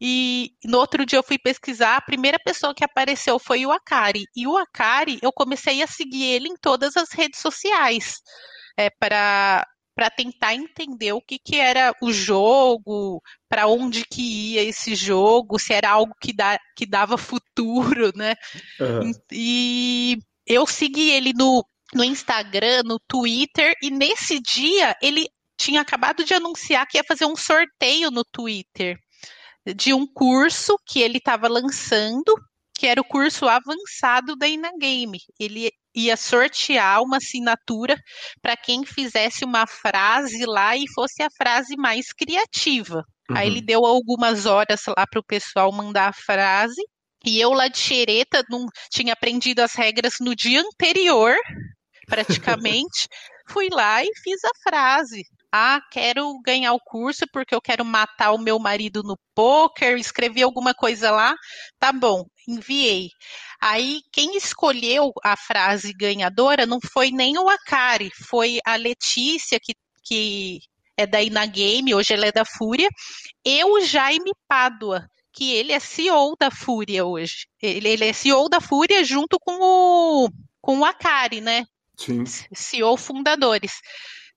e 0.00 0.52
no 0.64 0.78
outro 0.78 1.06
dia 1.06 1.18
eu 1.18 1.22
fui 1.22 1.38
pesquisar, 1.38 1.96
a 1.96 2.02
primeira 2.02 2.38
pessoa 2.38 2.74
que 2.74 2.84
apareceu 2.84 3.38
foi 3.38 3.64
o 3.64 3.72
Akari. 3.72 4.24
E 4.36 4.46
o 4.46 4.56
Akari, 4.56 5.18
eu 5.22 5.32
comecei 5.32 5.82
a 5.82 5.86
seguir 5.86 6.24
ele 6.24 6.48
em 6.48 6.56
todas 6.56 6.96
as 6.96 7.10
redes 7.12 7.40
sociais. 7.40 8.16
É, 8.76 8.90
para 8.90 9.66
para 9.94 10.10
tentar 10.10 10.54
entender 10.54 11.14
o 11.14 11.22
que, 11.22 11.38
que 11.38 11.56
era 11.56 11.94
o 12.02 12.12
jogo, 12.12 13.22
para 13.48 13.66
onde 13.66 14.04
que 14.04 14.52
ia 14.52 14.62
esse 14.62 14.94
jogo, 14.94 15.58
se 15.58 15.72
era 15.72 15.88
algo 15.88 16.12
que, 16.20 16.34
dá, 16.34 16.58
que 16.76 16.84
dava 16.84 17.16
futuro, 17.16 18.12
né? 18.14 18.34
Uhum. 18.78 19.10
E 19.32 20.18
eu 20.46 20.66
segui 20.66 21.10
ele 21.10 21.32
no, 21.34 21.64
no 21.94 22.04
Instagram, 22.04 22.82
no 22.84 23.00
Twitter, 23.08 23.72
e 23.82 23.90
nesse 23.90 24.38
dia 24.38 24.94
ele 25.00 25.26
tinha 25.56 25.80
acabado 25.80 26.22
de 26.24 26.34
anunciar 26.34 26.86
que 26.86 26.98
ia 26.98 27.04
fazer 27.04 27.24
um 27.24 27.34
sorteio 27.34 28.10
no 28.10 28.22
Twitter 28.22 28.98
de 29.74 29.92
um 29.92 30.06
curso 30.06 30.76
que 30.86 31.00
ele 31.00 31.18
estava 31.18 31.48
lançando, 31.48 32.34
que 32.74 32.86
era 32.86 33.00
o 33.00 33.04
curso 33.04 33.48
avançado 33.48 34.36
da 34.36 34.46
Inagame. 34.46 35.18
Ele 35.40 35.70
ia 35.94 36.16
sortear 36.16 37.02
uma 37.02 37.16
assinatura 37.16 37.96
para 38.42 38.56
quem 38.56 38.84
fizesse 38.84 39.44
uma 39.44 39.66
frase 39.66 40.44
lá 40.44 40.76
e 40.76 40.84
fosse 40.94 41.22
a 41.22 41.30
frase 41.36 41.74
mais 41.76 42.12
criativa. 42.12 43.02
Uhum. 43.30 43.36
Aí 43.36 43.48
ele 43.48 43.62
deu 43.62 43.84
algumas 43.84 44.46
horas 44.46 44.82
lá 44.86 45.06
para 45.10 45.20
o 45.20 45.24
pessoal 45.24 45.72
mandar 45.72 46.10
a 46.10 46.12
frase. 46.12 46.80
E 47.24 47.40
eu 47.40 47.52
lá 47.52 47.66
de 47.66 47.78
xereta 47.78 48.44
não 48.48 48.66
tinha 48.90 49.14
aprendido 49.14 49.60
as 49.60 49.74
regras 49.74 50.14
no 50.20 50.36
dia 50.36 50.60
anterior, 50.60 51.34
praticamente. 52.06 53.08
Fui 53.48 53.68
lá 53.70 54.04
e 54.04 54.10
fiz 54.22 54.44
a 54.44 54.50
frase. 54.62 55.22
Ah, 55.52 55.80
quero 55.90 56.38
ganhar 56.44 56.72
o 56.72 56.80
curso 56.80 57.24
porque 57.32 57.54
eu 57.54 57.60
quero 57.60 57.84
matar 57.84 58.32
o 58.32 58.38
meu 58.38 58.58
marido 58.58 59.02
no 59.02 59.18
poker, 59.34 59.98
escrevi 59.98 60.42
alguma 60.42 60.74
coisa 60.74 61.10
lá. 61.10 61.34
Tá 61.78 61.92
bom, 61.92 62.26
enviei. 62.46 63.10
Aí 63.60 64.00
quem 64.12 64.36
escolheu 64.36 65.12
a 65.24 65.36
frase 65.36 65.92
ganhadora 65.92 66.66
não 66.66 66.78
foi 66.92 67.10
nem 67.10 67.38
o 67.38 67.48
Akari, 67.48 68.10
foi 68.28 68.58
a 68.66 68.76
Letícia, 68.76 69.58
que, 69.60 69.72
que 70.04 70.60
é 70.96 71.06
da 71.06 71.22
Inagame, 71.22 71.94
hoje 71.94 72.12
ela 72.14 72.26
é 72.26 72.32
da 72.32 72.44
Fúria, 72.44 72.88
e 73.44 73.64
o 73.64 73.80
Jaime 73.80 74.32
Pádua, 74.48 75.06
que 75.32 75.52
ele 75.52 75.72
é 75.72 75.78
CEO 75.78 76.34
da 76.38 76.50
Fúria 76.50 77.04
hoje. 77.04 77.46
Ele, 77.60 77.88
ele 77.88 78.04
é 78.06 78.12
CEO 78.12 78.48
da 78.48 78.60
Fúria 78.60 79.04
junto 79.04 79.38
com 79.38 79.58
o, 79.60 80.30
com 80.60 80.78
o 80.80 80.84
Akari, 80.84 81.40
né? 81.40 81.64
Sim. 81.96 82.24
CEO 82.54 82.96
fundadores. 82.96 83.72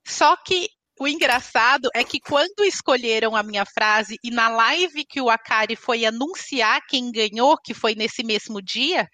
Só 0.06 0.36
que 0.36 0.68
o 1.00 1.08
engraçado 1.08 1.88
é 1.94 2.04
que 2.04 2.20
quando 2.20 2.62
escolheram 2.62 3.34
a 3.34 3.42
minha 3.42 3.64
frase 3.64 4.18
e 4.22 4.30
na 4.30 4.50
live 4.50 5.06
que 5.06 5.18
o 5.18 5.30
Akari 5.30 5.74
foi 5.74 6.04
anunciar 6.04 6.82
quem 6.86 7.10
ganhou, 7.10 7.56
que 7.56 7.72
foi 7.72 7.94
nesse 7.94 8.22
mesmo 8.22 8.60
dia, 8.60 9.08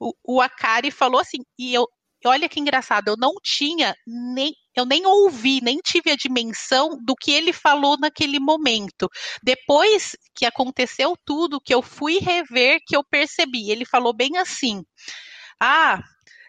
o, 0.00 0.14
o 0.24 0.40
Akari 0.40 0.90
falou 0.90 1.20
assim, 1.20 1.38
e 1.58 1.74
eu, 1.74 1.86
olha 2.24 2.48
que 2.48 2.58
engraçado, 2.58 3.08
eu 3.08 3.16
não 3.18 3.34
tinha 3.42 3.94
nem 4.06 4.54
eu 4.74 4.86
nem 4.86 5.04
ouvi, 5.04 5.60
nem 5.60 5.78
tive 5.84 6.12
a 6.12 6.16
dimensão 6.16 6.90
do 7.04 7.14
que 7.14 7.32
ele 7.32 7.52
falou 7.52 7.98
naquele 7.98 8.38
momento. 8.38 9.08
Depois 9.42 10.16
que 10.34 10.46
aconteceu 10.46 11.14
tudo, 11.26 11.60
que 11.60 11.74
eu 11.74 11.82
fui 11.82 12.18
rever, 12.20 12.78
que 12.86 12.96
eu 12.96 13.02
percebi. 13.04 13.72
Ele 13.72 13.84
falou 13.84 14.14
bem 14.14 14.38
assim: 14.38 14.84
Ah, 15.60 16.00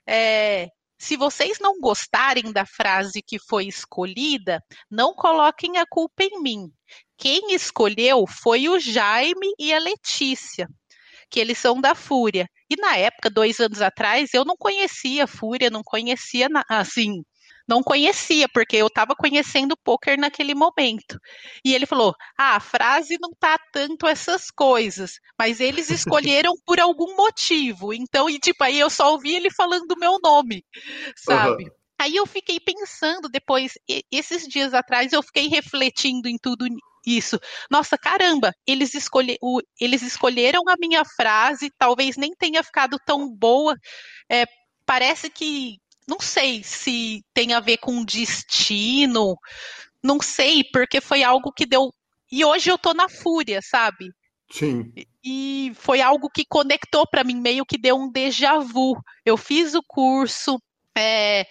é, 0.08 0.68
se 1.00 1.16
vocês 1.16 1.60
não 1.60 1.80
gostarem 1.80 2.52
da 2.52 2.66
frase 2.66 3.22
que 3.22 3.40
foi 3.40 3.68
escolhida, 3.68 4.62
não 4.92 5.14
coloquem 5.14 5.78
a 5.78 5.86
culpa 5.90 6.24
em 6.24 6.42
mim. 6.42 6.70
Quem 7.18 7.54
escolheu 7.54 8.26
foi 8.28 8.68
o 8.68 8.78
Jaime 8.80 9.54
e 9.58 9.74
a 9.74 9.80
Letícia, 9.80 10.68
que 11.30 11.40
eles 11.40 11.58
são 11.58 11.80
da 11.80 11.96
Fúria. 11.96 12.48
E 12.70 12.76
na 12.76 12.98
época, 12.98 13.30
dois 13.30 13.60
anos 13.60 13.82
atrás, 13.82 14.34
eu 14.34 14.44
não 14.44 14.58
conhecia 14.58 15.24
a 15.24 15.28
Fúria, 15.28 15.70
não 15.70 15.82
conhecia 15.84 16.48
assim 16.68 17.24
não 17.70 17.84
conhecia, 17.84 18.50
porque 18.50 18.76
eu 18.76 18.88
estava 18.88 19.16
conhecendo 19.16 19.74
o 19.74 19.78
poker 19.78 20.20
naquele 20.20 20.56
momento. 20.56 21.20
E 21.64 21.76
ele 21.76 21.86
falou: 21.86 22.16
ah, 22.36 22.56
a 22.56 22.60
frase 22.60 23.18
não 23.22 23.32
tá 23.40 23.60
tanto 23.72 24.08
essas 24.08 24.50
coisas, 24.50 25.20
mas 25.38 25.60
eles 25.60 25.90
escolheram 25.92 26.54
por 26.66 26.80
algum 26.80 27.16
motivo. 27.16 27.94
Então, 27.94 28.28
e 28.28 28.40
tipo, 28.40 28.64
aí 28.64 28.80
eu 28.80 28.90
só 28.90 29.12
ouvi 29.12 29.36
ele 29.36 29.52
falando 29.52 29.86
do 29.86 30.00
meu 30.00 30.18
nome, 30.22 30.66
sabe? 31.16 31.66
Uhum. 31.66 31.70
Aí 32.02 32.16
eu 32.16 32.26
fiquei 32.26 32.60
pensando 32.60 33.30
depois, 33.30 33.74
esses 34.10 34.48
dias 34.48 34.74
atrás, 34.74 35.14
eu 35.14 35.22
fiquei 35.22 35.48
refletindo 35.48 36.30
em 36.30 36.38
tudo 36.38 36.66
isso. 37.06 37.38
Nossa, 37.70 37.98
caramba, 37.98 38.54
eles, 38.66 38.94
escolhe, 38.94 39.38
o, 39.42 39.60
eles 39.80 40.02
escolheram 40.02 40.62
a 40.70 40.76
minha 40.80 41.04
frase, 41.04 41.70
talvez 41.78 42.16
nem 42.16 42.32
tenha 42.34 42.64
ficado 42.64 42.98
tão 43.06 43.30
boa. 43.30 43.76
É, 44.32 44.46
parece 44.86 45.30
que 45.30 45.78
não 46.10 46.20
sei 46.20 46.64
se 46.64 47.24
tem 47.34 47.54
a 47.54 47.60
ver 47.60 47.78
com 47.78 48.04
destino, 48.04 49.38
não 50.04 50.20
sei, 50.20 50.64
porque 50.64 51.00
foi 51.00 51.24
algo 51.24 51.52
que 51.52 51.66
deu. 51.66 51.90
E 52.32 52.44
hoje 52.44 52.70
eu 52.70 52.78
tô 52.78 52.94
na 52.94 53.08
fúria, 53.08 53.62
sabe? 53.62 54.12
Sim. 54.52 54.92
E 55.24 55.72
foi 55.76 56.02
algo 56.02 56.30
que 56.30 56.44
conectou 56.46 57.08
para 57.08 57.24
mim, 57.24 57.40
meio 57.40 57.66
que 57.66 57.78
deu 57.78 57.96
um 57.96 58.12
déjà 58.12 58.58
vu. 58.60 58.96
Eu 59.24 59.38
fiz 59.38 59.76
o 59.76 59.84
curso, 59.88 60.60
é, 60.98 61.46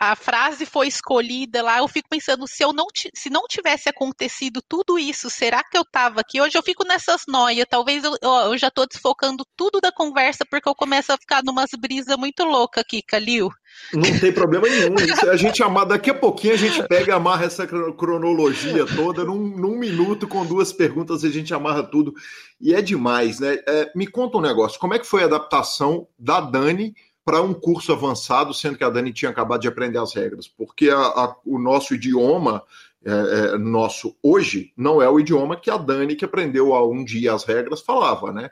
a 0.00 0.16
frase 0.16 0.64
foi 0.64 0.88
escolhida 0.88 1.62
lá, 1.62 1.78
eu 1.78 1.86
fico 1.86 2.08
pensando, 2.08 2.48
se 2.48 2.64
eu 2.64 2.72
não 2.72 2.86
se 3.14 3.28
não 3.28 3.42
tivesse 3.46 3.86
acontecido 3.86 4.62
tudo 4.66 4.98
isso, 4.98 5.28
será 5.28 5.62
que 5.62 5.76
eu 5.76 5.84
tava 5.84 6.22
aqui? 6.22 6.40
Hoje 6.40 6.56
eu 6.56 6.62
fico 6.62 6.86
nessas 6.86 7.24
noias, 7.28 7.66
talvez 7.68 8.02
eu, 8.02 8.16
eu 8.22 8.56
já 8.56 8.70
tô 8.70 8.86
desfocando 8.86 9.44
tudo 9.54 9.78
da 9.78 9.92
conversa, 9.92 10.46
porque 10.48 10.66
eu 10.66 10.74
começo 10.74 11.12
a 11.12 11.18
ficar 11.18 11.42
numas 11.44 11.68
brisas 11.78 12.16
muito 12.16 12.44
louca 12.44 12.80
aqui, 12.80 13.02
Calil. 13.02 13.50
Não 13.92 14.18
tem 14.18 14.32
problema 14.32 14.66
nenhum. 14.66 14.94
A 15.30 15.36
gente 15.36 15.62
amar, 15.62 15.84
daqui 15.84 16.08
a 16.08 16.14
pouquinho 16.14 16.54
a 16.54 16.56
gente 16.56 16.82
pega 16.88 17.12
e 17.12 17.14
amarra 17.14 17.44
essa 17.44 17.66
cronologia 17.66 18.86
toda, 18.86 19.22
num, 19.22 19.36
num 19.36 19.76
minuto, 19.76 20.26
com 20.26 20.46
duas 20.46 20.72
perguntas, 20.72 21.24
a 21.24 21.28
gente 21.28 21.52
amarra 21.52 21.82
tudo. 21.82 22.14
E 22.58 22.74
é 22.74 22.80
demais, 22.80 23.38
né? 23.38 23.58
É, 23.68 23.92
me 23.94 24.06
conta 24.06 24.38
um 24.38 24.40
negócio, 24.40 24.80
como 24.80 24.94
é 24.94 24.98
que 24.98 25.06
foi 25.06 25.22
a 25.22 25.26
adaptação 25.26 26.08
da 26.18 26.40
Dani 26.40 26.94
para 27.30 27.40
um 27.40 27.54
curso 27.54 27.92
avançado, 27.92 28.52
sendo 28.52 28.76
que 28.76 28.82
a 28.82 28.90
Dani 28.90 29.12
tinha 29.12 29.30
acabado 29.30 29.60
de 29.60 29.68
aprender 29.68 29.98
as 29.98 30.12
regras, 30.12 30.48
porque 30.48 30.90
a, 30.90 30.98
a, 30.98 31.36
o 31.46 31.60
nosso 31.60 31.94
idioma, 31.94 32.60
é, 33.04 33.12
é, 33.54 33.56
nosso 33.56 34.16
hoje, 34.20 34.72
não 34.76 35.00
é 35.00 35.08
o 35.08 35.20
idioma 35.20 35.54
que 35.54 35.70
a 35.70 35.76
Dani, 35.76 36.16
que 36.16 36.24
aprendeu 36.24 36.74
há 36.74 36.84
um 36.84 37.04
dia 37.04 37.32
as 37.32 37.44
regras, 37.44 37.82
falava, 37.82 38.32
né? 38.32 38.50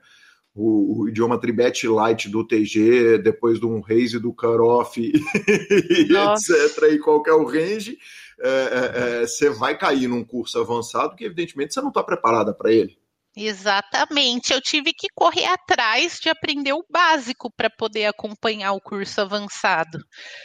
o, 0.54 1.00
o 1.00 1.08
idioma 1.08 1.40
Tribet 1.40 1.88
Light 1.88 2.28
do 2.28 2.46
TG, 2.46 3.18
depois 3.18 3.58
de 3.58 3.66
um 3.66 3.80
raise 3.80 4.20
do 4.20 4.32
cutoff 4.32 5.00
e 5.02 5.12
etc. 5.12 6.92
E 6.92 6.98
qual 7.00 7.20
é 7.26 7.32
o 7.32 7.46
range, 7.46 7.98
é, 8.40 8.48
é, 8.48 9.22
é, 9.22 9.26
você 9.26 9.50
vai 9.50 9.76
cair 9.76 10.06
num 10.06 10.22
curso 10.22 10.56
avançado 10.60 11.16
que, 11.16 11.24
evidentemente, 11.24 11.74
você 11.74 11.80
não 11.80 11.88
está 11.88 12.04
preparada 12.04 12.54
para 12.54 12.72
ele. 12.72 12.96
Exatamente. 13.38 14.52
Eu 14.52 14.60
tive 14.60 14.92
que 14.92 15.08
correr 15.14 15.46
atrás 15.46 16.18
de 16.20 16.28
aprender 16.28 16.72
o 16.72 16.84
básico 16.90 17.50
para 17.56 17.70
poder 17.70 18.06
acompanhar 18.06 18.72
o 18.72 18.80
curso 18.80 19.20
avançado. 19.20 19.98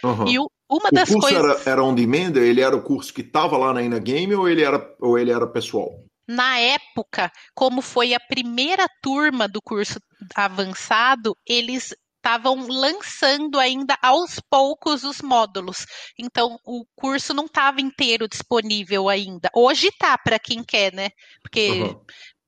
Uhum. 0.04 0.28
E 0.28 0.40
o, 0.40 0.50
uma 0.70 0.90
o 0.92 0.96
das 0.96 1.10
curso 1.10 1.22
coisas. 1.22 1.62
Era, 1.62 1.72
era 1.72 1.84
on 1.84 1.96
demand? 1.96 2.36
Ele 2.36 2.62
era 2.62 2.76
o 2.76 2.84
curso 2.84 3.14
que 3.14 3.22
estava 3.22 3.58
lá 3.58 3.74
na 3.74 3.82
Ina 3.82 4.00
Game 4.00 4.34
ou 4.36 4.48
ele 4.48 4.64
era, 4.64 4.96
ou 5.00 5.18
ele 5.18 5.32
era 5.32 5.48
pessoal? 5.48 5.92
Na 6.28 6.58
época, 6.58 7.32
como 7.54 7.82
foi 7.82 8.14
a 8.14 8.20
primeira 8.20 8.88
turma 9.02 9.48
do 9.48 9.62
curso 9.62 10.00
avançado, 10.36 11.36
eles 11.46 11.94
estavam 12.24 12.66
lançando 12.66 13.60
ainda 13.60 13.98
aos 14.02 14.40
poucos 14.50 15.04
os 15.04 15.22
módulos. 15.22 15.86
Então, 16.18 16.58
o 16.66 16.86
curso 16.96 17.34
não 17.34 17.46
estava 17.46 17.82
inteiro 17.82 18.30
disponível 18.30 19.10
ainda. 19.10 19.50
Hoje 19.54 19.88
está 19.88 20.18
para 20.18 20.40
quem 20.40 20.64
quer, 20.64 20.94
né? 20.94 21.10
Porque 21.42 21.82
uhum. 21.82 22.02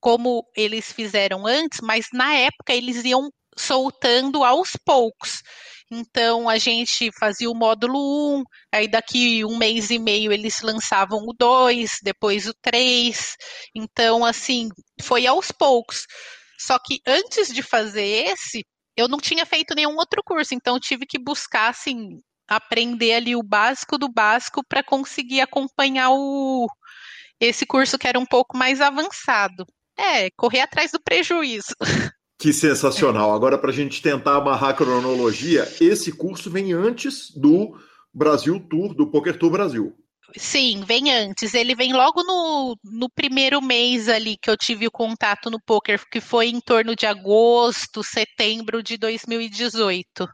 Como 0.05 0.45
eles 0.55 0.91
fizeram 0.91 1.47
antes, 1.47 1.79
mas 1.81 2.05
na 2.13 2.31
época 2.35 2.71
eles 2.71 3.03
iam 3.03 3.27
soltando 3.57 4.43
aos 4.43 4.73
poucos. 4.85 5.41
Então 5.91 6.47
a 6.47 6.59
gente 6.59 7.09
fazia 7.19 7.49
o 7.49 7.55
módulo 7.55 8.37
1, 8.37 8.43
aí 8.71 8.87
daqui 8.87 9.43
um 9.43 9.57
mês 9.57 9.89
e 9.89 9.97
meio 9.97 10.31
eles 10.31 10.61
lançavam 10.61 11.21
o 11.27 11.33
2, 11.33 11.93
depois 12.03 12.47
o 12.47 12.53
3. 12.61 13.35
Então, 13.73 14.23
assim, 14.23 14.69
foi 15.01 15.25
aos 15.25 15.51
poucos. 15.51 16.05
Só 16.59 16.77
que 16.77 16.99
antes 17.07 17.51
de 17.51 17.63
fazer 17.63 18.27
esse, 18.27 18.63
eu 18.95 19.07
não 19.07 19.17
tinha 19.17 19.43
feito 19.43 19.73
nenhum 19.73 19.95
outro 19.95 20.21
curso, 20.23 20.53
então 20.53 20.79
tive 20.79 21.07
que 21.07 21.17
buscar, 21.17 21.69
assim, 21.69 22.19
aprender 22.47 23.13
ali 23.15 23.35
o 23.35 23.41
básico 23.41 23.97
do 23.97 24.07
básico 24.07 24.61
para 24.69 24.83
conseguir 24.83 25.41
acompanhar 25.41 26.11
o 26.11 26.67
esse 27.39 27.65
curso 27.65 27.97
que 27.97 28.07
era 28.07 28.19
um 28.19 28.25
pouco 28.25 28.55
mais 28.57 28.81
avançado. 28.81 29.65
É, 29.97 30.29
correr 30.31 30.61
atrás 30.61 30.91
do 30.91 30.99
prejuízo. 31.01 31.75
Que 32.37 32.51
sensacional. 32.51 33.33
Agora, 33.33 33.57
para 33.57 33.71
a 33.71 33.73
gente 33.73 34.01
tentar 34.01 34.35
amarrar 34.35 34.71
a 34.71 34.73
cronologia, 34.73 35.67
esse 35.79 36.11
curso 36.11 36.51
vem 36.51 36.73
antes 36.73 37.31
do 37.31 37.77
Brasil 38.13 38.59
Tour, 38.69 38.93
do 38.93 39.07
Poker 39.07 39.39
Tour 39.39 39.51
Brasil. 39.51 39.95
Sim, 40.37 40.83
vem 40.85 41.13
antes. 41.13 41.53
Ele 41.53 41.73
vem 41.73 41.93
logo 41.93 42.23
no, 42.23 42.77
no 42.83 43.09
primeiro 43.09 43.61
mês 43.61 44.09
ali 44.09 44.37
que 44.37 44.49
eu 44.49 44.57
tive 44.57 44.85
o 44.85 44.91
contato 44.91 45.49
no 45.49 45.61
poker, 45.61 46.01
que 46.09 46.19
foi 46.19 46.47
em 46.47 46.59
torno 46.59 46.95
de 46.95 47.05
agosto, 47.05 48.03
setembro 48.03 48.83
de 48.83 48.97
2018. 48.97 50.27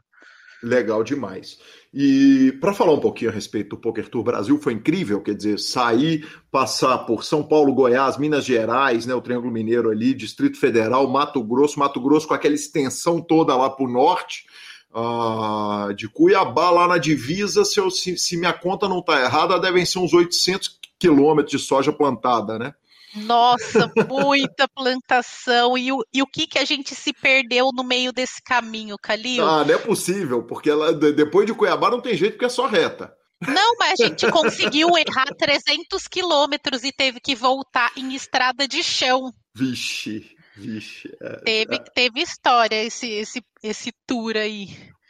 Legal 0.62 1.02
demais. 1.02 1.58
E 1.92 2.52
para 2.60 2.72
falar 2.72 2.92
um 2.92 3.00
pouquinho 3.00 3.30
a 3.30 3.34
respeito 3.34 3.70
do 3.70 3.76
Poker 3.76 4.08
Tour 4.08 4.22
Brasil, 4.22 4.58
foi 4.58 4.72
incrível, 4.72 5.20
quer 5.20 5.34
dizer, 5.34 5.58
sair, 5.58 6.26
passar 6.50 6.98
por 6.98 7.24
São 7.24 7.42
Paulo, 7.42 7.74
Goiás, 7.74 8.16
Minas 8.16 8.44
Gerais, 8.44 9.04
né, 9.04 9.14
o 9.14 9.20
Triângulo 9.20 9.52
Mineiro 9.52 9.90
ali, 9.90 10.14
Distrito 10.14 10.58
Federal, 10.58 11.06
Mato 11.08 11.42
Grosso, 11.42 11.78
Mato 11.78 12.00
Grosso 12.00 12.28
com 12.28 12.34
aquela 12.34 12.54
extensão 12.54 13.20
toda 13.20 13.54
lá 13.56 13.68
para 13.68 13.84
o 13.84 13.90
norte, 13.90 14.46
uh, 14.94 15.92
de 15.94 16.08
Cuiabá 16.08 16.70
lá 16.70 16.88
na 16.88 16.96
divisa, 16.96 17.64
se, 17.64 17.78
eu, 17.78 17.90
se, 17.90 18.16
se 18.16 18.36
minha 18.38 18.52
conta 18.52 18.88
não 18.88 19.00
está 19.00 19.20
errada, 19.20 19.58
devem 19.58 19.84
ser 19.84 19.98
uns 19.98 20.14
800 20.14 20.80
quilômetros 20.98 21.50
de 21.50 21.58
soja 21.58 21.92
plantada, 21.92 22.58
né? 22.58 22.74
Nossa, 23.14 23.90
muita 24.08 24.66
plantação. 24.68 25.76
E 25.76 25.92
o, 25.92 26.04
e 26.12 26.22
o 26.22 26.26
que, 26.26 26.46
que 26.46 26.58
a 26.58 26.64
gente 26.64 26.94
se 26.94 27.12
perdeu 27.12 27.70
no 27.74 27.84
meio 27.84 28.12
desse 28.12 28.42
caminho, 28.42 28.96
Calil? 29.00 29.46
Ah, 29.46 29.64
não 29.64 29.74
é 29.74 29.78
possível, 29.78 30.42
porque 30.42 30.70
ela, 30.70 30.92
depois 30.92 31.46
de 31.46 31.54
Cuiabá 31.54 31.90
não 31.90 32.00
tem 32.00 32.16
jeito, 32.16 32.32
porque 32.32 32.46
é 32.46 32.50
só 32.50 32.66
reta. 32.66 33.14
Não, 33.46 33.74
mas 33.78 34.00
a 34.00 34.06
gente 34.06 34.30
conseguiu 34.30 34.90
errar 34.96 35.34
300 35.36 36.06
quilômetros 36.06 36.84
e 36.84 36.92
teve 36.92 37.20
que 37.20 37.34
voltar 37.34 37.92
em 37.96 38.14
estrada 38.14 38.68
de 38.68 38.82
chão. 38.82 39.32
Vixe, 39.54 40.36
vixe. 40.56 41.10
É, 41.20 41.36
teve, 41.38 41.74
é. 41.74 41.78
teve 41.78 42.20
história 42.20 42.82
esse, 42.82 43.10
esse, 43.10 43.42
esse 43.62 43.92
tour 44.06 44.36
aí. 44.36 44.68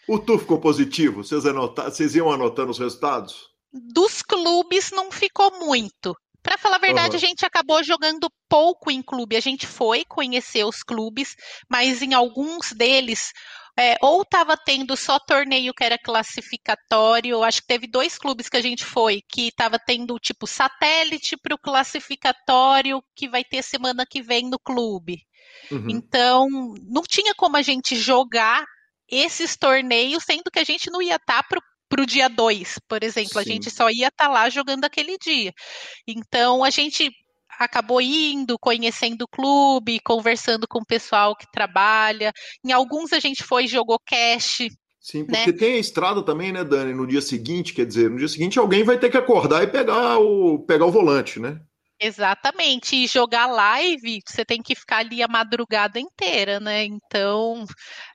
O 0.09 0.19
tour 0.19 0.39
ficou 0.39 0.59
positivo? 0.59 1.23
Vocês, 1.23 1.45
anotaram, 1.45 1.91
vocês 1.91 2.15
iam 2.15 2.31
anotando 2.31 2.71
os 2.71 2.79
resultados? 2.79 3.51
Dos 3.73 4.23
clubes 4.23 4.91
não 4.91 5.13
ficou 5.13 5.59
muito. 5.59 6.17
Para 6.43 6.59
falar 6.59 6.77
a 6.77 6.81
verdade, 6.81 7.11
uhum. 7.11 7.17
a 7.17 7.27
gente 7.27 7.47
acabou 7.47 7.83
jogando 7.85 8.29
pouco 8.49 8.91
em 8.91 9.01
clube. 9.01 9.37
A 9.37 9.41
gente 9.41 9.67
foi 9.67 10.05
conhecer 10.05 10.65
os 10.65 10.83
clubes, 10.83 11.37
mas 11.69 12.03
em 12.03 12.15
alguns 12.15 12.73
deles 12.73 13.33
é, 13.79 13.97
ou 14.03 14.23
estava 14.23 14.57
tendo 14.57 14.97
só 14.97 15.19
torneio 15.19 15.73
que 15.73 15.83
era 15.83 15.97
classificatório, 15.97 17.43
acho 17.43 17.63
que 17.63 17.67
teve 17.67 17.87
dois 17.87 18.19
clubes 18.19 18.49
que 18.49 18.57
a 18.57 18.61
gente 18.61 18.85
foi, 18.85 19.23
que 19.27 19.49
estava 19.49 19.79
tendo 19.79 20.19
tipo 20.19 20.47
satélite 20.47 21.37
para 21.37 21.55
o 21.55 21.59
classificatório 21.59 23.03
que 23.17 23.29
vai 23.29 23.43
ter 23.43 23.63
semana 23.63 24.05
que 24.09 24.23
vem 24.23 24.49
no 24.49 24.59
clube. 24.59 25.23
Uhum. 25.71 25.87
Então, 25.89 26.49
não 26.83 27.03
tinha 27.03 27.35
como 27.35 27.57
a 27.57 27.63
gente 27.63 27.97
jogar 27.97 28.65
esses 29.09 29.57
torneios, 29.57 30.25
sendo 30.25 30.51
que 30.51 30.59
a 30.59 30.65
gente 30.65 30.91
não 30.91 31.01
ia 31.01 31.17
estar 31.17 31.43
tá 31.43 31.49
para 31.93 32.03
o 32.03 32.07
dia 32.07 32.27
2, 32.27 32.79
por 32.89 33.05
exemplo. 33.05 33.35
Sim. 33.35 33.39
A 33.39 33.43
gente 33.43 33.71
só 33.71 33.91
ia 33.91 34.09
estar 34.09 34.25
tá 34.25 34.33
lá 34.33 34.49
jogando 34.49 34.87
aquele 34.87 35.19
dia. 35.19 35.53
Então 36.09 36.65
a 36.65 36.71
gente 36.71 37.11
acabou 37.61 38.01
indo, 38.01 38.59
conhecendo 38.59 39.23
o 39.23 39.29
clube, 39.29 40.01
conversando 40.01 40.67
com 40.67 40.79
o 40.79 40.87
pessoal 40.87 41.37
que 41.37 41.47
trabalha. 41.53 42.33
Em 42.65 42.73
alguns 42.73 43.13
a 43.13 43.21
gente 43.21 43.45
foi 43.45 43.65
e 43.65 43.69
jogou 43.69 43.99
cash. 44.07 44.69
Sim, 44.99 45.27
né? 45.29 45.45
porque 45.45 45.53
né? 45.53 45.59
tem 45.59 45.75
a 45.75 45.79
estrada 45.79 46.23
também, 46.23 46.51
né, 46.51 46.65
Dani? 46.65 46.95
No 46.95 47.07
dia 47.07 47.21
seguinte, 47.21 47.75
quer 47.75 47.85
dizer, 47.85 48.09
no 48.09 48.17
dia 48.17 48.29
seguinte 48.29 48.59
alguém 48.59 48.85
vai 48.85 48.99
ter 48.99 49.11
que 49.11 49.19
acordar 49.19 49.63
e 49.63 49.67
pegar 49.67 50.19
o, 50.19 50.61
pegar 50.61 50.87
o 50.87 50.93
volante, 50.93 51.39
né? 51.39 51.61
Exatamente. 52.05 52.97
E 52.97 53.07
jogar 53.07 53.47
live, 53.47 54.19
você 54.27 54.45
tem 54.45 54.61
que 54.61 54.75
ficar 54.75 54.99
ali 54.99 55.23
a 55.23 55.29
madrugada 55.29 56.01
inteira, 56.01 56.59
né? 56.59 56.85
Então, 56.85 57.65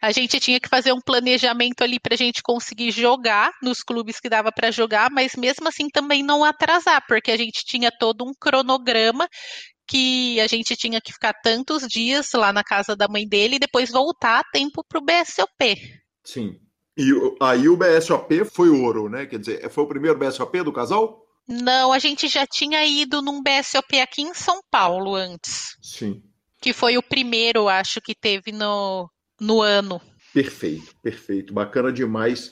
a 0.01 0.11
gente 0.11 0.41
tinha 0.41 0.59
que 0.59 0.67
fazer 0.67 0.91
um 0.91 0.99
planejamento 0.99 1.81
ali 1.83 1.97
para 1.97 2.13
a 2.13 2.17
gente 2.17 2.43
conseguir 2.43 2.91
jogar 2.91 3.49
nos 3.63 3.81
clubes 3.81 4.19
que 4.19 4.27
dava 4.27 4.51
para 4.51 4.71
jogar, 4.71 5.09
mas 5.09 5.37
mesmo 5.37 5.69
assim 5.69 5.87
também 5.87 6.21
não 6.21 6.43
atrasar, 6.43 7.01
porque 7.07 7.31
a 7.31 7.37
gente 7.37 7.63
tinha 7.63 7.89
todo 7.89 8.25
um 8.25 8.33
cronograma 8.37 9.25
que 9.87 10.37
a 10.41 10.47
gente 10.47 10.75
tinha 10.75 10.99
que 10.99 11.13
ficar 11.13 11.33
tantos 11.41 11.87
dias 11.87 12.33
lá 12.33 12.51
na 12.51 12.65
casa 12.65 12.93
da 12.93 13.07
mãe 13.07 13.25
dele 13.25 13.55
e 13.55 13.59
depois 13.59 13.89
voltar 13.89 14.41
a 14.41 14.51
tempo 14.51 14.83
para 14.83 14.99
o 14.99 15.01
BSOP. 15.01 15.77
Sim. 16.25 16.59
E 16.97 17.13
aí 17.39 17.69
o 17.69 17.77
BSOP 17.77 18.43
foi 18.43 18.67
ouro, 18.69 19.07
né? 19.07 19.25
Quer 19.25 19.39
dizer, 19.39 19.69
foi 19.69 19.85
o 19.85 19.87
primeiro 19.87 20.19
BSOP 20.19 20.61
do 20.61 20.73
casal? 20.73 21.26
Não, 21.47 21.93
a 21.93 21.99
gente 21.99 22.27
já 22.27 22.45
tinha 22.45 22.85
ido 22.85 23.21
num 23.21 23.41
BSOP 23.41 23.99
aqui 23.99 24.21
em 24.21 24.33
São 24.33 24.61
Paulo 24.69 25.15
antes. 25.15 25.77
Sim. 25.81 26.21
Que 26.59 26.73
foi 26.73 26.97
o 26.97 27.03
primeiro, 27.03 27.69
acho, 27.69 28.01
que 28.01 28.13
teve 28.13 28.51
no, 28.51 29.09
no 29.39 29.61
ano. 29.61 30.01
Perfeito, 30.33 30.93
perfeito. 31.01 31.53
Bacana 31.53 31.91
demais. 31.91 32.51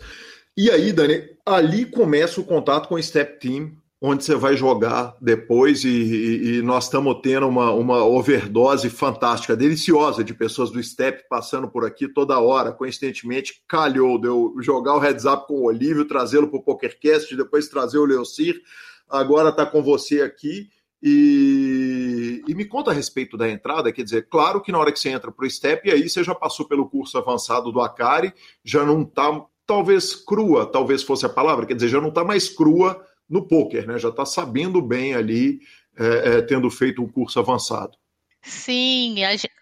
E 0.55 0.71
aí, 0.71 0.93
Dani, 0.93 1.21
ali 1.45 1.85
começa 1.85 2.39
o 2.39 2.45
contato 2.45 2.87
com 2.87 2.95
o 2.95 3.03
Step 3.03 3.39
Team, 3.39 3.75
onde 4.07 4.23
você 4.23 4.35
vai 4.35 4.55
jogar 4.55 5.17
depois, 5.19 5.83
e, 5.83 5.89
e, 5.89 6.57
e 6.57 6.61
nós 6.61 6.83
estamos 6.83 7.19
tendo 7.23 7.47
uma, 7.47 7.71
uma 7.71 8.05
overdose 8.05 8.87
fantástica, 8.87 9.55
deliciosa 9.55 10.23
de 10.23 10.31
pessoas 10.31 10.69
do 10.69 10.81
Step 10.81 11.25
passando 11.27 11.67
por 11.67 11.83
aqui 11.83 12.07
toda 12.07 12.39
hora. 12.39 12.71
Coincidentemente, 12.71 13.63
calhou 13.67 14.19
de 14.19 14.27
eu 14.27 14.53
jogar 14.61 14.95
o 14.95 14.99
heads 14.99 15.25
up 15.25 15.47
com 15.47 15.55
o 15.55 15.65
Olívio, 15.65 16.05
trazê-lo 16.05 16.47
para 16.47 16.59
o 16.59 16.63
PokerCast, 16.63 17.35
depois 17.35 17.67
trazer 17.67 17.97
o 17.97 18.05
Leocir. 18.05 18.61
Agora 19.09 19.49
está 19.49 19.65
com 19.65 19.81
você 19.81 20.21
aqui. 20.21 20.69
E, 21.01 22.43
e, 22.47 22.55
me 22.55 22.65
conta 22.65 22.91
a 22.91 22.93
respeito 22.93 23.35
da 23.35 23.49
entrada, 23.49 23.91
quer 23.91 24.03
dizer, 24.03 24.27
claro 24.29 24.61
que 24.61 24.71
na 24.71 24.79
hora 24.79 24.91
que 24.91 24.99
você 24.99 25.09
entra 25.09 25.31
para 25.31 25.45
o 25.45 25.49
STEP, 25.49 25.91
aí 25.91 26.07
você 26.07 26.23
já 26.23 26.33
passou 26.33 26.67
pelo 26.67 26.89
curso 26.89 27.17
avançado 27.17 27.71
do 27.71 27.81
Acari, 27.81 28.33
já 28.63 28.83
não 28.83 29.01
está, 29.03 29.45
talvez 29.67 30.15
crua, 30.15 30.65
talvez 30.65 31.03
fosse 31.03 31.25
a 31.25 31.29
palavra, 31.29 31.65
quer 31.65 31.75
dizer, 31.75 31.89
já 31.89 32.01
não 32.01 32.09
está 32.09 32.23
mais 32.23 32.49
crua 32.49 33.05
no 33.29 33.47
poker, 33.47 33.87
né? 33.87 33.97
Já 33.97 34.09
está 34.09 34.25
sabendo 34.25 34.81
bem 34.81 35.13
ali, 35.13 35.59
é, 35.97 36.37
é, 36.37 36.41
tendo 36.41 36.69
feito 36.69 37.01
um 37.01 37.07
curso 37.07 37.39
avançado. 37.39 37.97
Sim, 38.43 39.15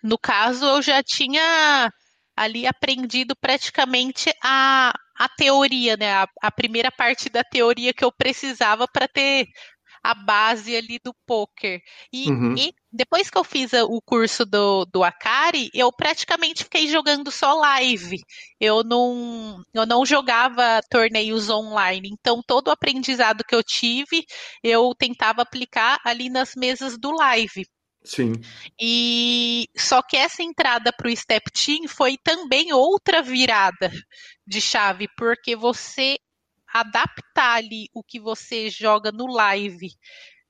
no 0.03 0.17
caso 0.17 0.65
eu 0.65 0.81
já 0.81 1.01
tinha 1.01 1.89
ali 2.35 2.67
aprendido 2.67 3.35
praticamente 3.35 4.29
a, 4.43 4.93
a 5.17 5.29
teoria, 5.29 5.95
né? 5.95 6.11
A, 6.11 6.27
a 6.41 6.51
primeira 6.51 6.91
parte 6.91 7.29
da 7.29 7.43
teoria 7.43 7.93
que 7.93 8.03
eu 8.03 8.11
precisava 8.11 8.87
para 8.87 9.07
ter 9.07 9.47
a 10.03 10.13
base 10.13 10.75
ali 10.75 10.99
do 11.03 11.13
poker. 11.25 11.81
E, 12.11 12.29
uhum. 12.29 12.55
e, 12.57 12.73
depois 12.93 13.27
que 13.27 13.37
eu 13.37 13.43
fiz 13.43 13.73
o 13.73 13.99
curso 13.99 14.45
do, 14.45 14.85
do 14.85 15.03
Akari, 15.03 15.69
eu 15.73 15.91
praticamente 15.91 16.63
fiquei 16.63 16.87
jogando 16.87 17.31
só 17.31 17.55
live. 17.55 18.21
Eu 18.59 18.83
não, 18.83 19.63
eu 19.73 19.85
não 19.85 20.05
jogava 20.05 20.79
torneios 20.91 21.49
online. 21.49 22.09
Então, 22.13 22.41
todo 22.45 22.67
o 22.67 22.71
aprendizado 22.71 23.43
que 23.43 23.55
eu 23.55 23.63
tive, 23.63 24.23
eu 24.63 24.93
tentava 24.95 25.41
aplicar 25.41 25.99
ali 26.05 26.29
nas 26.29 26.53
mesas 26.55 26.95
do 26.95 27.09
live. 27.11 27.65
Sim. 28.05 28.33
E 28.79 29.65
só 29.75 30.01
que 30.03 30.15
essa 30.15 30.43
entrada 30.43 30.93
para 30.93 31.09
o 31.09 31.17
Step 31.17 31.49
Team 31.51 31.87
foi 31.87 32.15
também 32.23 32.73
outra 32.73 33.23
virada 33.23 33.91
de 34.45 34.61
chave, 34.61 35.07
porque 35.17 35.55
você 35.55 36.17
adaptar 36.71 37.55
ali 37.55 37.87
o 37.93 38.03
que 38.03 38.19
você 38.19 38.69
joga 38.69 39.11
no 39.11 39.25
live 39.25 39.87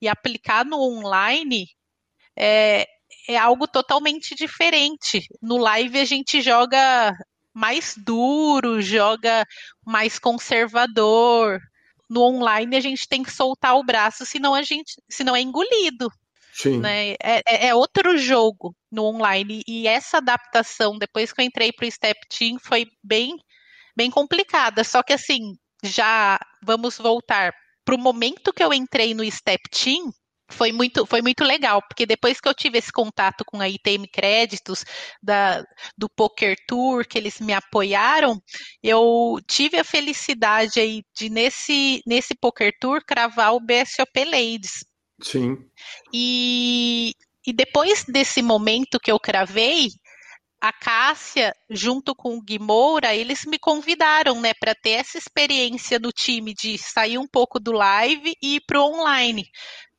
e 0.01 0.07
aplicar 0.09 0.65
no 0.65 0.81
online 0.81 1.67
é, 2.35 2.87
é 3.27 3.37
algo 3.37 3.67
totalmente 3.67 4.35
diferente. 4.35 5.27
No 5.41 5.57
live 5.57 5.99
a 5.99 6.05
gente 6.05 6.41
joga 6.41 7.13
mais 7.53 7.95
duro, 7.97 8.81
joga 8.81 9.45
mais 9.85 10.17
conservador. 10.17 11.59
No 12.09 12.21
online 12.21 12.75
a 12.75 12.79
gente 12.79 13.07
tem 13.07 13.23
que 13.23 13.31
soltar 13.31 13.75
o 13.75 13.83
braço, 13.83 14.25
senão 14.25 14.53
a 14.53 14.63
gente, 14.63 15.01
senão 15.09 15.35
é 15.35 15.41
engolido. 15.41 16.09
Sim. 16.53 16.79
Né? 16.79 17.11
É, 17.13 17.41
é, 17.45 17.67
é 17.67 17.75
outro 17.75 18.17
jogo 18.17 18.75
no 18.91 19.05
online. 19.05 19.63
E 19.67 19.87
essa 19.87 20.17
adaptação, 20.17 20.97
depois 20.97 21.33
que 21.33 21.41
eu 21.41 21.45
entrei 21.45 21.71
para 21.71 21.87
o 21.87 21.91
Step 21.91 22.19
Team, 22.29 22.59
foi 22.59 22.87
bem, 23.03 23.37
bem 23.95 24.11
complicada. 24.11 24.83
Só 24.83 25.01
que 25.01 25.13
assim, 25.13 25.57
já 25.83 26.39
vamos 26.61 26.97
voltar 26.97 27.53
para 27.83 27.95
o 27.95 27.97
momento 27.97 28.53
que 28.53 28.63
eu 28.63 28.71
entrei 28.73 29.13
no 29.13 29.29
Step 29.29 29.61
Team, 29.69 30.13
foi 30.49 30.71
muito, 30.71 31.05
foi 31.05 31.21
muito 31.21 31.43
legal, 31.43 31.81
porque 31.81 32.05
depois 32.05 32.39
que 32.39 32.47
eu 32.47 32.53
tive 32.53 32.77
esse 32.77 32.91
contato 32.91 33.43
com 33.45 33.59
a 33.59 33.69
ITM 33.69 34.07
Créditos, 34.11 34.85
da, 35.21 35.63
do 35.97 36.09
Poker 36.09 36.55
Tour, 36.67 37.07
que 37.07 37.17
eles 37.17 37.39
me 37.39 37.53
apoiaram, 37.53 38.41
eu 38.81 39.39
tive 39.47 39.77
a 39.77 39.83
felicidade 39.83 40.79
aí 40.79 41.03
de, 41.15 41.29
nesse, 41.29 42.01
nesse 42.05 42.35
Poker 42.35 42.73
Tour, 42.79 43.03
cravar 43.05 43.53
o 43.53 43.59
BSOP 43.59 44.25
Ladies. 44.25 44.85
Sim. 45.21 45.57
E, 46.13 47.13
e 47.45 47.53
depois 47.53 48.03
desse 48.05 48.41
momento 48.41 48.99
que 48.99 49.11
eu 49.11 49.19
cravei, 49.19 49.87
a 50.63 50.71
Cássia, 50.71 51.53
junto 51.69 52.15
com 52.15 52.37
o 52.37 52.41
Gui 52.41 52.57
Moura, 52.57 53.13
eles 53.13 53.43
me 53.45 53.59
convidaram, 53.59 54.39
né, 54.39 54.53
para 54.53 54.73
ter 54.73 54.91
essa 54.91 55.17
experiência 55.17 55.99
no 55.99 56.09
time 56.09 56.53
de 56.53 56.77
sair 56.77 57.17
um 57.17 57.27
pouco 57.27 57.59
do 57.59 57.73
live 57.73 58.33
e 58.41 58.55
ir 58.55 58.61
pro 58.65 58.81
online, 58.81 59.45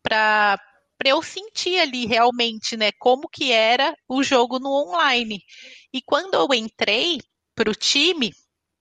para 0.05 0.59
para 0.99 1.11
eu 1.11 1.23
sentir 1.23 1.81
ali 1.81 2.07
realmente, 2.07 2.77
né, 2.77 2.93
como 3.01 3.29
que 3.29 3.53
era 3.53 3.95
o 4.09 4.23
jogo 4.23 4.61
no 4.61 4.71
online. 4.71 5.41
E 5.93 6.01
quando 6.03 6.35
eu 6.35 6.49
entrei 6.55 7.19
para 7.55 7.71
o 7.71 7.75
time, 7.75 8.31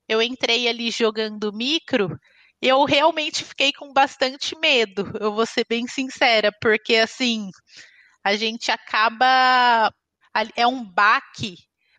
eu 0.07 0.21
entrei 0.21 0.67
ali 0.69 0.91
jogando 0.91 1.51
micro, 1.53 2.17
eu 2.61 2.86
realmente 2.86 3.43
fiquei 3.43 3.74
com 3.74 3.91
bastante 3.93 4.57
medo, 4.59 5.11
eu 5.19 5.34
vou 5.34 5.45
ser 5.45 5.65
bem 5.67 5.88
sincera, 5.88 6.51
porque 6.61 6.95
assim, 6.97 7.49
a 8.24 8.36
gente 8.36 8.71
acaba 8.71 9.91
é 10.55 10.67
um 10.67 10.86
baque 10.86 11.55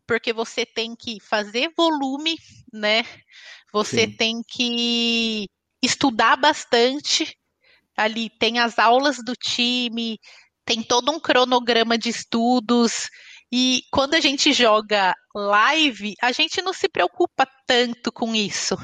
porque 0.06 0.32
você 0.32 0.66
tem 0.66 0.94
que 0.96 1.18
fazer 1.20 1.70
volume, 1.76 2.36
né? 2.72 3.04
Você 3.72 4.06
Sim. 4.06 4.16
tem 4.16 4.42
que 4.48 5.46
estudar 5.82 6.36
bastante. 6.36 7.36
Ali 7.96 8.30
tem 8.38 8.58
as 8.58 8.78
aulas 8.78 9.18
do 9.24 9.34
time, 9.34 10.18
tem 10.64 10.82
todo 10.82 11.12
um 11.12 11.20
cronograma 11.20 11.96
de 11.96 12.08
estudos. 12.08 13.08
E 13.52 13.82
quando 13.92 14.14
a 14.14 14.20
gente 14.20 14.52
joga 14.52 15.14
live, 15.34 16.14
a 16.20 16.32
gente 16.32 16.60
não 16.62 16.72
se 16.72 16.88
preocupa 16.88 17.46
tanto 17.66 18.10
com 18.10 18.34
isso, 18.34 18.74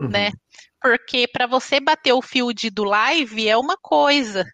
uhum. 0.00 0.08
né? 0.08 0.30
Porque 0.80 1.26
para 1.28 1.46
você 1.46 1.80
bater 1.80 2.12
o 2.12 2.22
field 2.22 2.70
do 2.70 2.84
live 2.84 3.48
é 3.48 3.56
uma 3.56 3.76
coisa, 3.76 4.44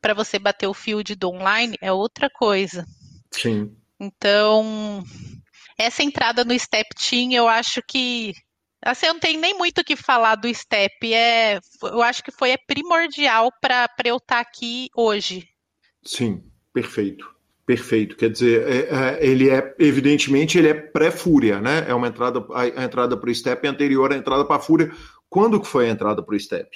para 0.00 0.14
você 0.14 0.38
bater 0.38 0.66
o 0.66 0.74
field 0.74 1.14
do 1.14 1.30
online 1.30 1.76
é 1.80 1.92
outra 1.92 2.28
coisa. 2.28 2.84
Sim. 3.32 3.76
Então, 4.00 5.04
essa 5.78 6.02
entrada 6.02 6.44
no 6.44 6.58
Step 6.58 6.88
Team, 6.96 7.32
eu 7.32 7.48
acho 7.48 7.80
que. 7.86 8.32
Assim, 8.84 9.06
eu 9.06 9.12
não 9.14 9.20
tenho 9.20 9.40
nem 9.40 9.54
muito 9.54 9.80
o 9.80 9.84
que 9.84 9.94
falar 9.94 10.34
do 10.34 10.52
Step. 10.52 11.14
É, 11.14 11.60
eu 11.82 12.02
acho 12.02 12.22
que 12.22 12.32
foi 12.32 12.56
primordial 12.66 13.50
para 13.60 13.88
eu 14.04 14.16
estar 14.16 14.36
tá 14.36 14.40
aqui 14.40 14.88
hoje. 14.94 15.48
Sim, 16.04 16.42
perfeito. 16.72 17.32
Perfeito. 17.64 18.16
Quer 18.16 18.30
dizer, 18.30 18.68
é, 18.68 18.78
é, 18.90 19.26
ele 19.26 19.48
é, 19.48 19.74
evidentemente, 19.78 20.58
ele 20.58 20.68
é 20.68 20.74
pré-fúria, 20.74 21.60
né? 21.60 21.84
É 21.88 21.94
uma 21.94 22.08
entrada, 22.08 22.44
a, 22.52 22.84
entrada 22.84 23.16
para 23.16 23.30
o 23.30 23.34
Step 23.34 23.64
é 23.64 23.70
anterior 23.70 24.12
à 24.12 24.16
entrada 24.16 24.44
para 24.44 24.56
a 24.56 24.60
fúria. 24.60 24.92
Quando 25.28 25.60
que 25.60 25.68
foi 25.68 25.88
a 25.88 25.92
entrada 25.92 26.22
para 26.22 26.34
o 26.34 26.40
Step? 26.40 26.68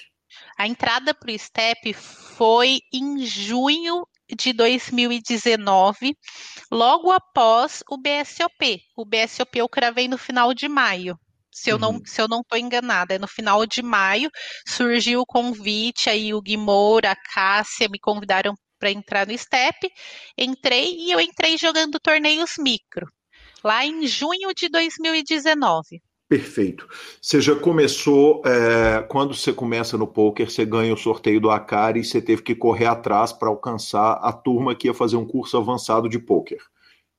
A 0.56 0.66
entrada 0.66 1.12
para 1.12 1.32
o 1.32 1.38
Step 1.38 1.92
foi 1.92 2.80
em 2.92 3.26
junho 3.26 4.06
de 4.34 4.52
2019, 4.52 6.16
logo 6.70 7.10
após 7.10 7.82
o 7.90 7.96
BSOP. 7.96 8.80
O 8.96 9.04
BSOP 9.04 9.58
eu 9.58 9.68
cravei 9.68 10.08
no 10.08 10.18
final 10.18 10.54
de 10.54 10.68
maio. 10.68 11.18
Se 11.56 11.70
eu, 11.70 11.76
uhum. 11.76 11.80
não, 11.80 12.00
se 12.04 12.20
eu 12.20 12.28
não 12.28 12.42
estou 12.42 12.58
enganada, 12.58 13.14
é 13.14 13.18
no 13.18 13.26
final 13.26 13.64
de 13.64 13.82
maio 13.82 14.30
surgiu 14.68 15.22
o 15.22 15.26
convite, 15.26 16.10
aí 16.10 16.34
o 16.34 16.42
Guimor, 16.42 17.06
a 17.06 17.16
Cássia 17.16 17.88
me 17.88 17.98
convidaram 17.98 18.54
para 18.78 18.90
entrar 18.90 19.26
no 19.26 19.36
STEP. 19.36 19.90
Entrei 20.36 20.94
e 20.98 21.10
eu 21.10 21.18
entrei 21.18 21.56
jogando 21.56 21.98
torneios 21.98 22.56
micro, 22.58 23.06
lá 23.64 23.86
em 23.86 24.06
junho 24.06 24.52
de 24.54 24.68
2019. 24.68 26.02
Perfeito. 26.28 26.86
Você 27.22 27.40
já 27.40 27.56
começou, 27.56 28.42
é, 28.44 29.00
quando 29.08 29.34
você 29.34 29.50
começa 29.50 29.96
no 29.96 30.06
poker, 30.06 30.50
você 30.50 30.66
ganha 30.66 30.92
o 30.92 30.98
sorteio 30.98 31.40
do 31.40 31.50
Acari 31.50 32.00
e 32.00 32.04
você 32.04 32.20
teve 32.20 32.42
que 32.42 32.54
correr 32.54 32.86
atrás 32.86 33.32
para 33.32 33.48
alcançar 33.48 34.18
a 34.20 34.30
turma 34.30 34.74
que 34.74 34.88
ia 34.88 34.94
fazer 34.94 35.16
um 35.16 35.26
curso 35.26 35.56
avançado 35.56 36.06
de 36.06 36.18
poker. 36.18 36.60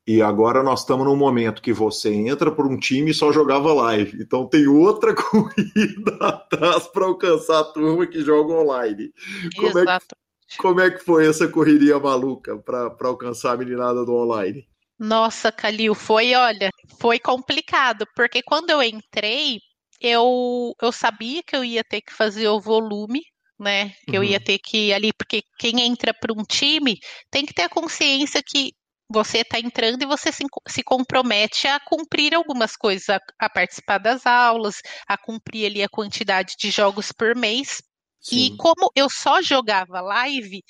E 0.08 0.22
agora 0.22 0.64
nós 0.64 0.80
estamos 0.80 1.06
num 1.06 1.18
momento 1.18 1.62
que 1.62 1.74
você 1.74 2.14
entra 2.14 2.50
por 2.50 2.66
um 2.66 2.80
time 2.80 3.12
e 3.12 3.14
só 3.14 3.30
jogava 3.34 3.74
live. 3.74 4.18
Então 4.22 4.48
tem 4.48 4.66
outra 4.66 5.14
corrida 5.14 6.16
atrás 6.22 6.88
para 6.88 7.06
alcançar 7.06 7.60
a 7.60 7.64
turma 7.66 8.08
que 8.08 8.22
joga 8.22 8.54
online. 8.54 9.12
Como 9.58 9.80
é, 9.80 10.00
que, 10.00 10.58
como 10.58 10.80
é 10.80 10.92
que 10.92 11.04
foi 11.04 11.28
essa 11.28 11.46
correria 11.50 12.00
maluca 12.00 12.58
para 12.58 12.96
alcançar 13.02 13.52
a 13.52 13.58
meninada 13.58 14.06
do 14.06 14.16
online? 14.16 14.66
Nossa, 14.98 15.52
Calil, 15.52 15.94
foi, 15.94 16.34
olha, 16.34 16.72
foi 17.02 17.20
complicado, 17.20 18.08
porque 18.16 18.42
quando 18.42 18.70
eu 18.70 18.82
entrei, 18.82 19.60
eu, 20.00 20.74
eu 20.82 20.92
sabia 20.92 21.44
que 21.44 21.56
eu 21.56 21.66
ia 21.66 21.84
ter 21.84 22.02
que 22.02 22.14
fazer 22.14 22.48
o 22.48 22.62
volume, 22.62 23.22
né? 23.60 23.90
Que 24.06 24.12
uhum. 24.12 24.16
eu 24.16 24.24
ia 24.24 24.38
uhum. 24.38 24.44
ter 24.44 24.58
que 24.58 24.88
ir 24.88 24.94
ali, 24.94 25.12
porque 25.12 25.44
quem 25.60 25.82
entra 25.82 26.14
para 26.14 26.34
um 26.34 26.44
time 26.44 26.98
tem 27.30 27.46
que 27.46 27.54
ter 27.54 27.64
a 27.64 27.70
consciência 27.70 28.42
que 28.42 28.72
você 29.10 29.40
está 29.40 29.60
entrando 29.60 30.02
e 30.02 30.06
você 30.06 30.32
se, 30.32 30.44
se, 30.68 30.84
compromete 30.84 31.68
a 31.68 31.80
cumprir 31.80 32.34
algumas 32.34 32.76
coisas, 32.76 33.10
a, 33.10 33.20
a, 33.40 33.50
participar 33.50 33.98
das 34.00 34.26
aulas, 34.26 34.82
a 35.08 35.18
cumprir 35.18 35.68
ali 35.68 35.82
a 35.82 35.90
quantidade 35.90 36.56
de 36.60 36.70
jogos 36.70 37.12
por 37.12 37.36
mês. 37.36 37.82
Sim. 38.20 38.36
E 38.36 38.58
como 38.58 38.92
eu 38.96 39.10
só 39.10 39.42
jogava 39.42 40.02
live, 40.02 40.64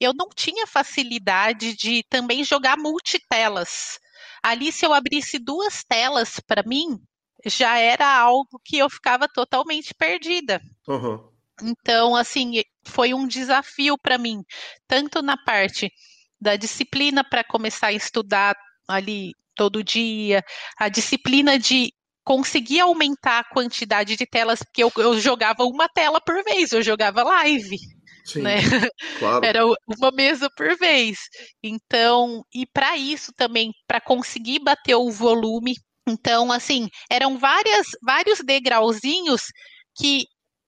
eu 0.00 0.12
não 0.12 0.28
tinha 0.34 0.66
facilidade 0.66 1.76
de 1.76 2.02
também 2.08 2.42
jogar 2.42 2.76
multitelas. 2.76 3.98
Ali, 4.42 4.72
se 4.72 4.84
eu 4.84 4.92
abrisse 4.92 5.38
duas 5.38 5.84
telas 5.84 6.40
para 6.46 6.62
mim, 6.64 6.98
já 7.46 7.78
era 7.78 8.08
algo 8.18 8.60
que 8.64 8.78
eu 8.78 8.90
ficava 8.90 9.28
totalmente 9.28 9.94
perdida. 9.94 10.60
Uhum. 10.88 11.28
Então, 11.62 12.16
assim, 12.16 12.62
foi 12.84 13.14
um 13.14 13.28
desafio 13.28 13.96
para 13.96 14.18
mim, 14.18 14.42
tanto 14.88 15.22
na 15.22 15.36
parte 15.36 15.92
da 16.44 16.56
disciplina 16.56 17.24
para 17.24 17.42
começar 17.42 17.86
a 17.86 17.92
estudar 17.92 18.54
ali 18.86 19.32
todo 19.56 19.82
dia, 19.82 20.44
a 20.78 20.90
disciplina 20.90 21.58
de 21.58 21.90
conseguia 22.22 22.84
aumentar 22.84 23.38
a 23.38 23.44
quantidade 23.44 24.14
de 24.14 24.26
telas, 24.26 24.60
porque 24.62 24.82
eu, 24.82 24.92
eu 24.98 25.18
jogava 25.18 25.64
uma 25.64 25.88
tela 25.88 26.20
por 26.20 26.42
vez, 26.44 26.72
eu 26.72 26.82
jogava 26.82 27.22
live. 27.22 27.78
Sim, 28.26 28.42
né? 28.42 28.56
claro. 29.18 29.44
Era 29.44 29.64
uma 29.66 30.10
mesa 30.12 30.50
por 30.54 30.76
vez. 30.76 31.18
Então, 31.62 32.42
e 32.54 32.66
para 32.66 32.96
isso 32.96 33.32
também, 33.34 33.72
para 33.86 34.00
conseguir 34.00 34.58
bater 34.58 34.96
o 34.96 35.10
volume, 35.10 35.74
então, 36.06 36.52
assim, 36.52 36.88
eram 37.10 37.38
várias, 37.38 37.86
vários 38.02 38.40
degrauzinhos 38.40 39.42
que 39.96 40.24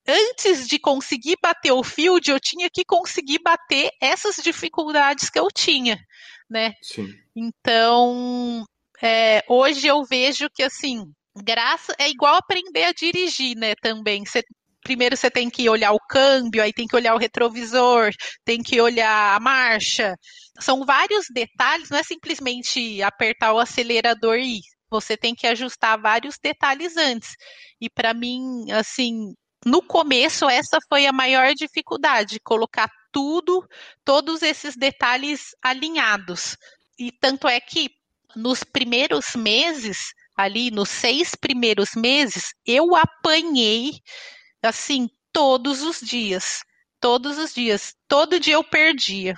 antes 0.06 0.66
de 0.66 0.78
conseguir 0.78 1.36
bater 1.42 1.72
o 1.72 1.82
field, 1.82 2.30
eu 2.30 2.40
tinha 2.40 2.68
que 2.72 2.84
conseguir 2.84 3.40
bater 3.42 3.90
essas 4.00 4.36
dificuldades 4.36 5.28
que 5.30 5.38
eu 5.38 5.48
tinha, 5.48 5.98
né? 6.48 6.72
Sim. 6.82 7.08
Então, 7.34 8.64
é, 9.02 9.42
hoje 9.48 9.86
eu 9.86 10.04
vejo 10.04 10.48
que, 10.54 10.62
assim, 10.62 11.04
graça 11.42 11.94
é 11.98 12.08
igual 12.08 12.36
aprender 12.36 12.84
a 12.84 12.92
dirigir, 12.92 13.56
né? 13.56 13.74
Também. 13.74 14.24
Você, 14.24 14.42
primeiro 14.82 15.16
você 15.16 15.30
tem 15.30 15.50
que 15.50 15.68
olhar 15.68 15.92
o 15.92 16.00
câmbio, 16.08 16.62
aí 16.62 16.72
tem 16.72 16.86
que 16.86 16.96
olhar 16.96 17.14
o 17.14 17.18
retrovisor, 17.18 18.10
tem 18.44 18.62
que 18.62 18.80
olhar 18.80 19.36
a 19.36 19.40
marcha. 19.40 20.14
São 20.60 20.84
vários 20.84 21.26
detalhes, 21.32 21.90
não 21.90 21.98
é 21.98 22.02
simplesmente 22.02 23.02
apertar 23.02 23.52
o 23.52 23.58
acelerador 23.58 24.36
e 24.36 24.58
ir. 24.58 24.62
Você 24.88 25.16
tem 25.16 25.34
que 25.34 25.46
ajustar 25.46 26.00
vários 26.00 26.36
detalhes 26.40 26.96
antes. 26.96 27.34
E 27.80 27.90
para 27.90 28.14
mim, 28.14 28.70
assim, 28.70 29.34
no 29.66 29.82
começo, 29.82 30.48
essa 30.48 30.78
foi 30.88 31.06
a 31.06 31.12
maior 31.12 31.52
dificuldade, 31.52 32.38
colocar 32.38 32.88
tudo, 33.10 33.66
todos 34.04 34.40
esses 34.40 34.76
detalhes 34.76 35.56
alinhados. 35.60 36.56
E 36.96 37.10
tanto 37.10 37.48
é 37.48 37.58
que 37.58 37.90
nos 38.36 38.62
primeiros 38.62 39.34
meses, 39.34 40.14
ali 40.36 40.70
nos 40.70 40.88
seis 40.88 41.34
primeiros 41.34 41.96
meses, 41.96 42.54
eu 42.64 42.94
apanhei 42.94 43.94
assim 44.62 45.10
todos 45.32 45.82
os 45.82 45.98
dias. 45.98 46.60
Todos 47.00 47.36
os 47.36 47.52
dias. 47.52 47.92
Todo 48.06 48.38
dia 48.38 48.54
eu 48.54 48.62
perdia. 48.62 49.34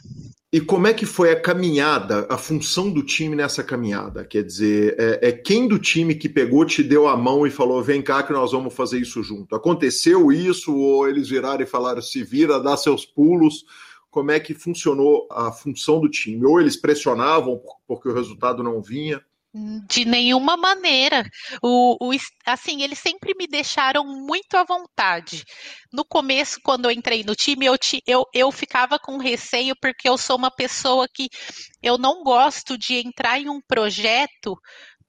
E 0.51 0.63
como 0.63 0.87
é 0.87 0.95
que 0.95 1.05
foi 1.05 1.31
a 1.31 1.39
caminhada, 1.39 2.27
a 2.31 2.39
função 2.39 2.91
do 2.91 3.03
time 3.03 3.37
nessa 3.37 3.63
caminhada? 3.63 4.25
Quer 4.25 4.43
dizer, 4.43 4.97
é, 4.99 5.29
é, 5.29 5.33
quem 5.33 5.69
do 5.69 5.79
time 5.79 6.15
que 6.15 6.27
pegou, 6.27 6.65
te 6.65 6.83
deu 6.83 7.07
a 7.07 7.15
mão 7.19 7.47
e 7.47 7.51
falou: 7.51 7.83
vem 7.83 8.01
cá 8.01 8.23
que 8.23 8.33
nós 8.33 8.53
vamos 8.53 8.73
fazer 8.73 8.99
isso 8.99 9.23
junto? 9.23 9.55
Aconteceu 9.55 10.33
isso? 10.33 10.75
Ou 10.75 11.07
eles 11.07 11.29
viraram 11.29 11.63
e 11.63 11.67
falaram: 11.67 12.01
se 12.01 12.23
vira, 12.23 12.59
dá 12.59 12.79
seus 12.79 13.05
pulos? 13.05 13.67
Como 14.11 14.31
é 14.31 14.41
que 14.41 14.55
funcionou 14.55 15.29
a 15.31 15.53
função 15.53 16.01
do 16.01 16.09
time? 16.09 16.43
Ou 16.47 16.59
eles 16.59 16.77
pressionavam 16.77 17.61
porque 17.87 18.09
o 18.09 18.15
resultado 18.15 18.63
não 18.63 18.81
vinha? 18.81 19.23
De 19.89 20.05
nenhuma 20.05 20.57
maneira. 20.57 21.25
O, 21.63 21.97
o, 22.01 22.17
assim, 22.47 22.83
eles 22.83 22.99
sempre 22.99 23.35
me 23.35 23.47
deixaram 23.47 24.05
muito 24.05 24.55
à 24.57 24.65
vontade. 24.65 25.45
No 25.93 26.05
começo, 26.05 26.61
quando 26.63 26.85
eu 26.85 26.91
entrei 26.91 27.25
no 27.25 27.35
time, 27.35 27.67
eu, 27.67 27.77
eu, 28.07 28.25
eu 28.35 28.53
ficava 28.53 28.99
com 28.99 29.17
receio 29.17 29.75
porque 29.81 30.09
eu 30.09 30.19
sou 30.19 30.37
uma 30.37 30.51
pessoa 30.51 31.07
que 31.13 31.29
eu 31.83 31.99
não 31.99 32.23
gosto 32.23 32.77
de 32.77 32.97
entrar 32.97 33.41
em 33.41 33.49
um 33.49 33.61
projeto 33.61 34.57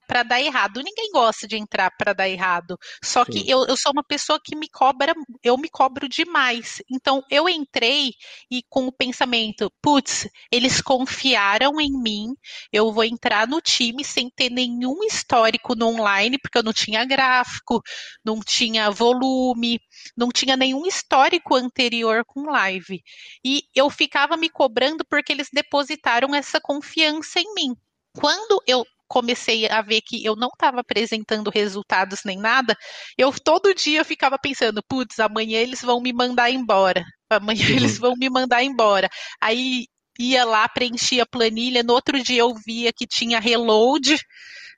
para 0.09 0.23
dar 0.23 0.41
errado. 0.41 0.81
Ninguém 0.81 1.11
gosta 1.11 1.47
de 1.47 1.55
entrar 1.55 1.91
para 1.91 2.13
dar 2.13 2.27
errado. 2.27 2.79
Só 3.03 3.23
Sim. 3.23 3.31
que 3.31 3.49
eu, 3.49 3.63
eu 3.67 3.77
sou 3.77 3.91
uma 3.91 4.03
pessoa 4.03 4.39
que 4.43 4.55
me 4.55 4.67
cobra, 4.67 5.13
eu 5.43 5.55
me 5.55 5.69
cobro 5.69 6.09
demais. 6.09 6.81
Então 6.91 7.23
eu 7.29 7.47
entrei 7.47 8.13
e 8.49 8.63
com 8.67 8.87
o 8.87 8.91
pensamento, 8.91 9.71
putz, 9.79 10.27
eles 10.51 10.81
confiaram 10.81 11.79
em 11.79 11.91
mim, 11.91 12.33
eu 12.73 12.91
vou 12.91 13.03
entrar 13.03 13.47
no 13.47 13.61
time 13.61 14.03
sem 14.03 14.31
ter 14.31 14.49
nenhum 14.49 15.03
histórico 15.03 15.75
no 15.75 15.89
online, 15.89 16.39
porque 16.39 16.57
eu 16.57 16.63
não 16.63 16.73
tinha 16.73 17.05
gráfico, 17.05 17.79
não 18.25 18.39
tinha 18.39 18.89
volume, 18.89 19.79
não 20.17 20.29
tinha 20.29 20.57
nenhum 20.57 20.87
histórico 20.87 21.55
anterior 21.55 22.25
com 22.25 22.49
live. 22.49 23.03
E 23.45 23.61
eu 23.75 23.91
ficava 23.91 24.35
me 24.35 24.49
cobrando 24.49 25.05
porque 25.07 25.31
eles 25.31 25.49
depositaram 25.53 26.33
essa 26.33 26.59
confiança 26.59 27.39
em 27.39 27.53
mim. 27.53 27.75
Quando 28.17 28.59
eu 28.65 28.83
comecei 29.09 29.67
a 29.67 29.81
ver 29.81 30.01
que 30.01 30.23
eu 30.23 30.35
não 30.35 30.49
estava 30.49 30.81
apresentando 30.81 31.49
resultados 31.49 32.21
nem 32.23 32.37
nada, 32.37 32.77
eu 33.17 33.33
todo 33.33 33.73
dia 33.73 33.99
eu 33.99 34.05
ficava 34.05 34.37
pensando, 34.37 34.81
putz, 34.87 35.19
amanhã 35.19 35.59
eles 35.59 35.81
vão 35.81 35.99
me 35.99 36.13
mandar 36.13 36.51
embora. 36.51 37.03
Amanhã 37.29 37.65
uhum. 37.67 37.75
eles 37.75 37.97
vão 37.97 38.13
me 38.15 38.29
mandar 38.29 38.63
embora. 38.63 39.09
Aí 39.41 39.87
ia 40.19 40.45
lá, 40.45 40.67
preenchia 40.69 41.23
a 41.23 41.27
planilha, 41.27 41.83
no 41.83 41.93
outro 41.93 42.21
dia 42.21 42.41
eu 42.41 42.53
via 42.65 42.91
que 42.93 43.07
tinha 43.07 43.39
reload 43.39 44.17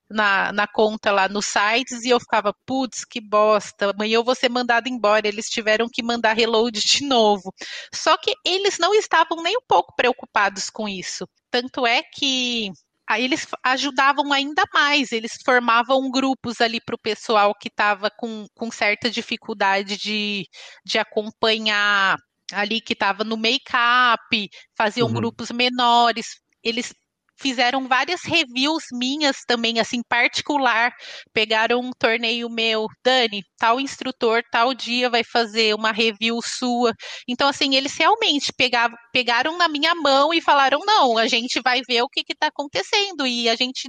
na, 0.10 0.52
na 0.52 0.68
conta 0.68 1.12
lá 1.12 1.28
nos 1.28 1.46
sites 1.46 2.04
e 2.04 2.10
eu 2.10 2.20
ficava, 2.20 2.54
putz, 2.66 3.06
que 3.06 3.22
bosta, 3.22 3.92
amanhã 3.92 4.16
eu 4.16 4.24
vou 4.24 4.36
ser 4.36 4.50
mandado 4.50 4.88
embora. 4.88 5.28
Eles 5.28 5.48
tiveram 5.48 5.88
que 5.92 6.04
mandar 6.04 6.34
reload 6.34 6.80
de 6.80 7.06
novo. 7.06 7.54
Só 7.94 8.18
que 8.18 8.34
eles 8.46 8.78
não 8.78 8.94
estavam 8.94 9.42
nem 9.42 9.58
um 9.58 9.66
pouco 9.68 9.94
preocupados 9.96 10.70
com 10.70 10.88
isso. 10.88 11.28
Tanto 11.50 11.86
é 11.88 12.02
que 12.04 12.72
eles 13.20 13.48
ajudavam 13.64 14.32
ainda 14.32 14.64
mais, 14.74 15.12
eles 15.12 15.32
formavam 15.44 16.10
grupos 16.10 16.62
ali 16.62 16.80
para 16.80 16.96
o 16.96 17.02
pessoal 17.02 17.54
que 17.54 17.68
estava 17.68 18.10
com, 18.10 18.46
com 18.56 18.72
certa 18.72 19.10
dificuldade 19.10 19.98
de, 19.98 20.46
de 20.86 21.00
acompanhar 21.00 22.18
ali 22.52 22.82
que 22.82 22.94
estava 22.94 23.24
no 23.24 23.38
make-up, 23.38 24.50
faziam 24.76 25.08
uhum. 25.08 25.14
grupos 25.14 25.52
menores. 25.52 26.26
Eles 26.64 26.94
fizeram 27.42 27.88
várias 27.88 28.22
reviews 28.24 28.84
minhas 28.94 29.38
também, 29.48 29.80
assim, 29.80 30.02
particular. 30.08 30.94
Pegaram 31.34 31.80
um 31.80 31.92
torneio 31.98 32.50
meu, 32.50 32.88
Dani, 33.04 33.44
tal 33.58 33.80
instrutor, 33.80 34.44
tal 34.52 34.74
dia 34.74 35.10
vai 35.10 35.24
fazer 35.24 35.74
uma 35.76 35.92
review 35.92 36.40
sua. 36.44 36.94
Então, 37.28 37.48
assim, 37.50 37.76
eles 37.76 37.96
realmente 37.98 38.54
pegavam, 38.54 38.98
pegaram 39.12 39.58
na 39.58 39.68
minha 39.68 39.94
mão 39.96 40.34
e 40.34 40.42
falaram: 40.42 40.80
não, 40.86 41.18
a 41.18 41.28
gente 41.28 41.60
vai 41.62 41.82
ver 41.88 42.02
o 42.04 42.10
que 42.10 42.24
está 42.30 42.48
acontecendo 42.48 43.26
e 43.28 43.50
a 43.50 43.56
gente 43.56 43.88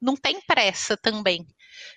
não 0.00 0.16
tem 0.16 0.40
pressa 0.46 0.96
também. 0.96 1.44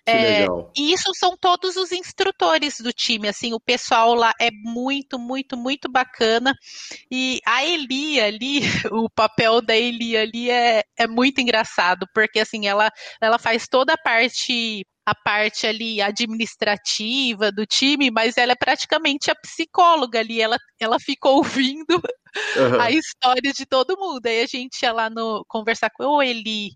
É, 0.07 0.45
e 0.75 0.93
isso 0.93 1.11
são 1.15 1.35
todos 1.37 1.75
os 1.75 1.91
instrutores 1.91 2.79
do 2.79 2.91
time, 2.91 3.27
assim, 3.27 3.53
o 3.53 3.59
pessoal 3.59 4.13
lá 4.13 4.33
é 4.39 4.49
muito, 4.51 5.19
muito, 5.19 5.55
muito 5.55 5.89
bacana. 5.89 6.55
E 7.09 7.39
a 7.45 7.63
Eli 7.63 8.19
ali, 8.19 8.61
o 8.91 9.09
papel 9.09 9.61
da 9.61 9.75
Eli 9.75 10.17
ali 10.17 10.49
é, 10.49 10.83
é 10.97 11.07
muito 11.07 11.39
engraçado, 11.41 12.07
porque 12.13 12.39
assim, 12.39 12.67
ela, 12.67 12.91
ela 13.21 13.37
faz 13.37 13.67
toda 13.67 13.93
a 13.93 13.97
parte 13.97 14.85
a 15.03 15.15
parte 15.15 15.65
ali 15.65 16.01
administrativa 16.01 17.51
do 17.51 17.65
time, 17.65 18.11
mas 18.11 18.37
ela 18.37 18.51
é 18.51 18.55
praticamente 18.55 19.31
a 19.31 19.35
psicóloga 19.35 20.19
ali, 20.19 20.39
ela, 20.39 20.57
ela 20.79 20.99
fica 20.99 21.27
ouvindo 21.27 21.95
uhum. 22.55 22.79
a 22.79 22.91
história 22.91 23.51
de 23.51 23.65
todo 23.65 23.97
mundo. 23.97 24.25
Aí 24.25 24.41
a 24.41 24.45
gente 24.45 24.81
ia 24.83 24.93
lá 24.93 25.09
no 25.09 25.43
conversar 25.47 25.89
com, 25.89 26.05
ô 26.05 26.21
Eli, 26.21 26.69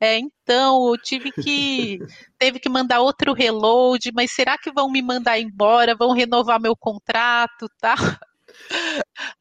é, 0.00 0.18
então, 0.18 0.88
eu 0.88 0.96
tive 0.98 1.30
que. 1.30 1.98
teve 2.38 2.58
que 2.58 2.68
mandar 2.70 3.00
outro 3.00 3.34
reload, 3.34 4.10
mas 4.14 4.32
será 4.32 4.56
que 4.56 4.72
vão 4.72 4.90
me 4.90 5.02
mandar 5.02 5.38
embora? 5.38 5.94
Vão 5.94 6.12
renovar 6.12 6.58
meu 6.58 6.74
contrato, 6.74 7.68
tá? 7.78 7.94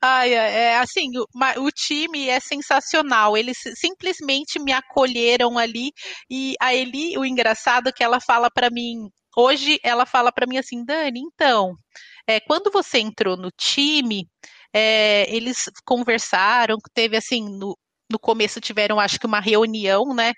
Ai, 0.01 0.33
é, 0.33 0.61
é 0.63 0.77
assim, 0.79 1.09
o, 1.17 1.25
o, 1.63 1.71
time 1.71 2.27
é 2.27 2.39
sensacional. 2.39 3.37
Eles 3.37 3.57
simplesmente 3.75 4.59
me 4.59 4.73
acolheram 4.73 5.57
ali 5.57 5.91
e 6.29 6.55
a 6.59 6.73
Eli, 6.75 7.17
o 7.17 7.25
engraçado 7.25 7.89
é 7.89 7.91
que 7.91 8.03
ela 8.03 8.19
fala 8.19 8.49
para 8.51 8.69
mim, 8.69 9.09
hoje 9.35 9.79
ela 9.83 10.05
fala 10.05 10.31
para 10.31 10.47
mim 10.47 10.57
assim, 10.57 10.83
Dani, 10.83 11.21
então, 11.21 11.73
é, 12.27 12.39
quando 12.39 12.71
você 12.71 12.99
entrou 12.99 13.37
no 13.37 13.49
time, 13.51 14.27
é, 14.73 15.25
eles 15.33 15.69
conversaram, 15.85 16.77
teve 16.93 17.17
assim, 17.17 17.43
no, 17.57 17.77
no 18.09 18.19
começo 18.19 18.59
tiveram, 18.59 18.99
acho 18.99 19.19
que, 19.19 19.25
uma 19.25 19.39
reunião, 19.39 20.13
né, 20.13 20.33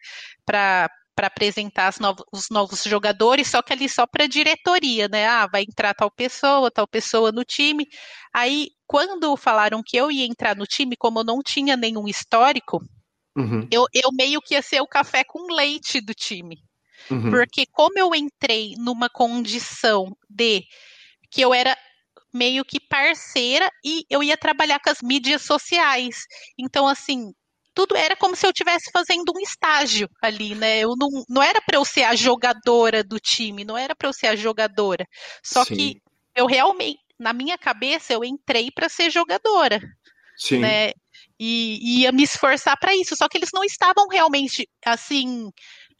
para 0.45 0.89
para 1.13 1.27
apresentar 1.27 1.93
novos, 1.99 2.25
os 2.31 2.49
novos 2.49 2.83
jogadores, 2.83 3.49
só 3.49 3.61
que 3.61 3.73
ali 3.73 3.87
só 3.89 4.07
para 4.07 4.27
diretoria, 4.27 5.07
né? 5.07 5.27
Ah, 5.27 5.45
vai 5.45 5.63
entrar 5.63 5.93
tal 5.93 6.09
pessoa, 6.09 6.71
tal 6.71 6.87
pessoa 6.87 7.31
no 7.31 7.43
time. 7.43 7.85
Aí, 8.33 8.69
quando 8.87 9.35
falaram 9.35 9.83
que 9.85 9.97
eu 9.97 10.09
ia 10.09 10.25
entrar 10.25 10.55
no 10.55 10.65
time, 10.65 10.95
como 10.95 11.19
eu 11.19 11.23
não 11.23 11.41
tinha 11.43 11.75
nenhum 11.75 12.07
histórico, 12.07 12.81
uhum. 13.37 13.67
eu, 13.69 13.85
eu 13.93 14.09
meio 14.13 14.41
que 14.41 14.53
ia 14.53 14.61
ser 14.61 14.81
o 14.81 14.87
café 14.87 15.23
com 15.23 15.53
leite 15.53 15.99
do 15.99 16.13
time. 16.13 16.57
Uhum. 17.09 17.29
Porque 17.29 17.65
como 17.71 17.99
eu 17.99 18.15
entrei 18.15 18.73
numa 18.77 19.09
condição 19.09 20.15
de 20.29 20.63
que 21.29 21.41
eu 21.41 21.53
era 21.53 21.77
meio 22.33 22.63
que 22.63 22.79
parceira 22.79 23.69
e 23.83 24.05
eu 24.09 24.23
ia 24.23 24.37
trabalhar 24.37 24.79
com 24.79 24.89
as 24.89 25.01
mídias 25.01 25.41
sociais. 25.41 26.15
Então, 26.57 26.87
assim, 26.87 27.33
tudo 27.73 27.95
era 27.95 28.15
como 28.15 28.35
se 28.35 28.45
eu 28.45 28.49
estivesse 28.49 28.91
fazendo 28.91 29.31
um 29.35 29.39
estágio 29.39 30.09
ali, 30.21 30.55
né? 30.55 30.79
Eu 30.79 30.93
não, 30.97 31.09
não 31.29 31.41
era 31.41 31.61
para 31.61 31.77
eu 31.77 31.85
ser 31.85 32.03
a 32.03 32.15
jogadora 32.15 33.03
do 33.03 33.19
time, 33.19 33.63
não 33.63 33.77
era 33.77 33.95
para 33.95 34.07
eu 34.09 34.13
ser 34.13 34.27
a 34.27 34.35
jogadora. 34.35 35.05
Só 35.43 35.63
Sim. 35.63 35.75
que 35.75 36.01
eu 36.35 36.45
realmente, 36.45 36.99
na 37.19 37.33
minha 37.33 37.57
cabeça, 37.57 38.13
eu 38.13 38.23
entrei 38.23 38.69
para 38.71 38.89
ser 38.89 39.09
jogadora. 39.09 39.79
Sim. 40.37 40.59
Né? 40.59 40.91
E, 41.39 42.01
ia 42.01 42.11
me 42.11 42.23
esforçar 42.23 42.77
para 42.77 42.95
isso. 42.95 43.15
Só 43.15 43.27
que 43.27 43.37
eles 43.37 43.49
não 43.53 43.63
estavam 43.63 44.07
realmente 44.07 44.67
assim 44.85 45.49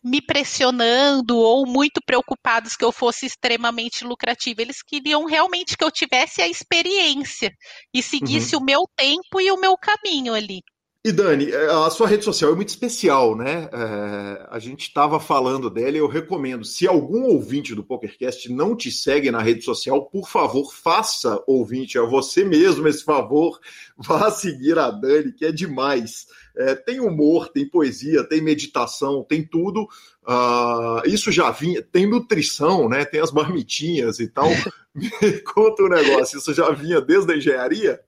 me 0.04 0.20
pressionando 0.20 1.38
ou 1.38 1.66
muito 1.66 2.02
preocupados 2.04 2.76
que 2.76 2.84
eu 2.84 2.92
fosse 2.92 3.26
extremamente 3.26 4.04
lucrativa. 4.04 4.62
Eles 4.62 4.82
queriam 4.82 5.26
realmente 5.26 5.78
que 5.78 5.84
eu 5.84 5.92
tivesse 5.92 6.42
a 6.42 6.48
experiência 6.48 7.52
e 7.94 8.02
seguisse 8.02 8.56
uhum. 8.56 8.62
o 8.62 8.66
meu 8.66 8.84
tempo 8.96 9.40
e 9.40 9.52
o 9.52 9.60
meu 9.60 9.78
caminho 9.78 10.34
ali. 10.34 10.62
E 11.04 11.12
Dani, 11.12 11.50
é, 11.50 11.66
a 11.66 11.90
sua 11.90 12.08
rede 12.08 12.24
social 12.24 12.52
é 12.52 12.56
muito 12.56 12.70
especial, 12.70 13.36
né? 13.36 13.68
É, 13.74 14.48
a 14.52 14.60
gente 14.60 14.82
estava 14.82 15.20
falando 15.20 15.68
dela 15.68 15.98
e 15.98 16.00
eu 16.00 16.08
recomendo. 16.08 16.64
Se 16.64 16.88
algum 16.88 17.24
ouvinte 17.24 17.74
do 17.74 17.84
PokerCast 17.84 18.52
não 18.52 18.76
te 18.76 18.92
segue 18.92 19.32
na 19.32 19.42
rede 19.42 19.64
social, 19.64 20.06
por 20.06 20.30
favor, 20.30 20.72
faça 20.72 21.44
ouvinte 21.48 21.98
a 21.98 22.04
você 22.04 22.46
mesmo 22.46 22.88
esse 22.88 23.04
favor. 23.04 23.60
Vá 23.98 24.30
seguir 24.30 24.78
a 24.78 24.92
Dani, 24.92 25.34
que 25.34 25.44
é 25.44 25.52
demais. 25.52 26.28
É, 26.56 26.76
tem 26.76 27.00
humor, 27.00 27.50
tem 27.50 27.68
poesia, 27.68 28.24
tem 28.24 28.40
meditação, 28.40 29.26
tem 29.28 29.44
tudo. 29.44 29.88
Uh, 30.24 31.02
isso 31.08 31.32
já 31.32 31.50
vinha, 31.50 31.82
tem 31.82 32.08
nutrição, 32.08 32.88
né? 32.88 33.06
Tem 33.06 33.22
as 33.22 33.32
marmitinhas 33.32 34.20
e 34.20 34.28
tal. 34.28 34.50
Me 34.94 35.40
conta 35.42 35.84
um 35.84 35.90
negócio, 35.90 36.38
isso 36.38 36.54
já 36.54 36.70
vinha 36.72 37.00
desde 37.00 37.32
a 37.32 37.38
engenharia? 37.38 38.00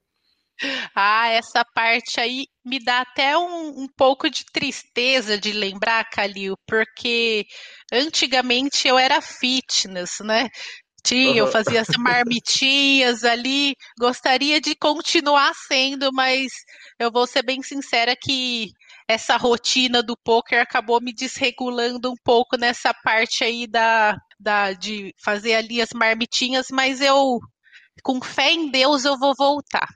Ah, 0.94 1.28
essa 1.28 1.64
parte 1.64 2.20
aí 2.20 2.46
me 2.64 2.82
dá 2.82 3.00
até 3.00 3.36
um, 3.36 3.82
um 3.82 3.88
pouco 3.96 4.30
de 4.30 4.44
tristeza 4.52 5.36
de 5.36 5.52
lembrar, 5.52 6.08
Calil, 6.10 6.54
porque 6.66 7.44
antigamente 7.92 8.86
eu 8.86 8.98
era 8.98 9.20
fitness, 9.20 10.20
né? 10.20 10.48
Tinha, 11.04 11.32
uhum. 11.32 11.36
eu 11.36 11.46
fazia 11.48 11.82
as 11.82 11.88
marmitinhas 11.98 13.24
ali, 13.24 13.74
gostaria 13.98 14.60
de 14.60 14.74
continuar 14.74 15.52
sendo, 15.66 16.10
mas 16.12 16.50
eu 16.98 17.10
vou 17.12 17.26
ser 17.26 17.42
bem 17.42 17.62
sincera 17.62 18.16
que 18.16 18.68
essa 19.06 19.36
rotina 19.36 20.02
do 20.02 20.16
poker 20.24 20.62
acabou 20.62 21.00
me 21.02 21.12
desregulando 21.12 22.10
um 22.10 22.16
pouco 22.24 22.56
nessa 22.56 22.94
parte 22.94 23.44
aí 23.44 23.66
da, 23.66 24.16
da 24.40 24.72
de 24.72 25.12
fazer 25.22 25.54
ali 25.54 25.82
as 25.82 25.90
marmitinhas, 25.92 26.68
mas 26.70 27.02
eu 27.02 27.38
com 28.02 28.20
fé 28.22 28.52
em 28.52 28.70
Deus 28.70 29.04
eu 29.04 29.18
vou 29.18 29.34
voltar. 29.36 29.86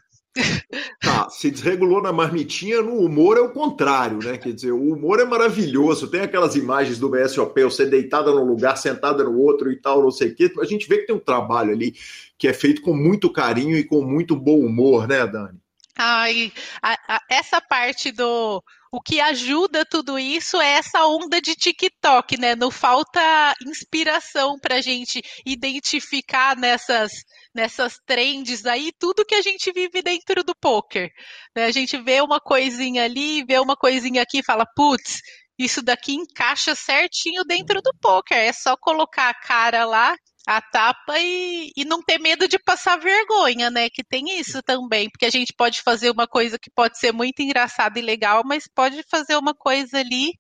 Tá, 1.01 1.29
se 1.31 1.51
desregulou 1.51 2.03
na 2.03 2.13
marmitinha, 2.13 2.83
no 2.83 2.99
humor 2.99 3.37
é 3.37 3.41
o 3.41 3.53
contrário, 3.53 4.19
né? 4.19 4.37
Quer 4.37 4.53
dizer, 4.53 4.73
o 4.73 4.93
humor 4.93 5.21
é 5.21 5.25
maravilhoso. 5.25 6.09
Tem 6.09 6.21
aquelas 6.21 6.55
imagens 6.57 6.99
do 6.99 7.09
BSOP, 7.09 7.63
você 7.63 7.87
deitada 7.87 8.31
num 8.31 8.45
lugar, 8.45 8.77
sentada 8.77 9.25
no 9.25 9.39
outro 9.39 9.71
e 9.71 9.77
tal, 9.77 10.03
não 10.03 10.11
sei 10.11 10.29
o 10.29 10.35
quê. 10.35 10.53
A 10.61 10.65
gente 10.65 10.89
vê 10.89 10.99
que 10.99 11.07
tem 11.07 11.17
um 11.17 11.21
trabalho 11.21 11.73
ali 11.73 11.95
que 12.37 12.47
é 12.47 12.53
feito 12.53 12.83
com 12.83 12.95
muito 12.95 13.33
carinho 13.33 13.77
e 13.77 13.85
com 13.85 14.03
muito 14.03 14.37
bom 14.37 14.59
humor, 14.59 15.09
né, 15.09 15.27
Dani? 15.27 15.59
Ai, 15.97 16.53
a, 16.81 17.17
a, 17.17 17.21
essa 17.29 17.61
parte 17.61 18.13
do 18.13 18.63
o 18.91 19.01
que 19.01 19.21
ajuda 19.21 19.85
tudo 19.85 20.19
isso 20.19 20.61
é 20.61 20.75
essa 20.75 21.07
onda 21.07 21.41
de 21.41 21.55
TikTok, 21.55 22.39
né? 22.39 22.55
Não 22.57 22.71
falta 22.71 23.55
inspiração 23.67 24.59
para 24.59 24.77
a 24.77 24.81
gente 24.81 25.21
identificar 25.45 26.57
nessas, 26.57 27.13
nessas 27.55 27.99
trends 28.07 28.65
aí 28.67 28.91
tudo 28.99 29.25
que 29.25 29.35
a 29.35 29.43
gente 29.43 29.71
vive 29.73 30.03
dentro 30.03 30.43
do 30.43 30.55
poker. 30.61 31.11
Né? 31.55 31.67
A 31.67 31.71
gente 31.71 31.97
vê 31.99 32.21
uma 32.21 32.41
coisinha 32.41 33.05
ali, 33.05 33.45
vê 33.45 33.59
uma 33.59 33.77
coisinha 33.77 34.23
aqui 34.23 34.43
fala, 34.43 34.65
putz, 34.75 35.19
isso 35.59 35.83
daqui 35.83 36.15
encaixa 36.15 36.75
certinho 36.75 37.45
dentro 37.45 37.83
do 37.83 37.93
poker. 38.01 38.39
É 38.39 38.53
só 38.53 38.77
colocar 38.77 39.29
a 39.29 39.35
cara 39.35 39.85
lá 39.85 40.17
a 40.49 40.63
tapa 40.63 41.19
e, 41.19 41.71
e 41.77 41.85
não 41.85 42.03
ter 42.03 42.19
medo 42.19 42.49
de 42.49 42.59
passar 42.59 42.97
vergonha, 42.97 43.71
né? 43.71 43.91
Que 43.91 44.03
tem 44.03 44.41
isso 44.41 44.63
também, 44.63 45.11
porque 45.11 45.27
a 45.27 45.31
gente 45.31 45.53
pode 45.53 45.83
fazer 45.83 46.11
uma 46.11 46.27
coisa 46.27 46.59
que 46.59 46.71
pode 46.71 46.99
ser 46.99 47.13
muito 47.13 47.43
engraçada 47.43 47.99
e 47.99 48.03
legal, 48.03 48.43
mas 48.47 48.65
pode 48.67 49.05
fazer 49.11 49.37
uma 49.37 49.55
coisa 49.55 49.99
ali 49.99 50.33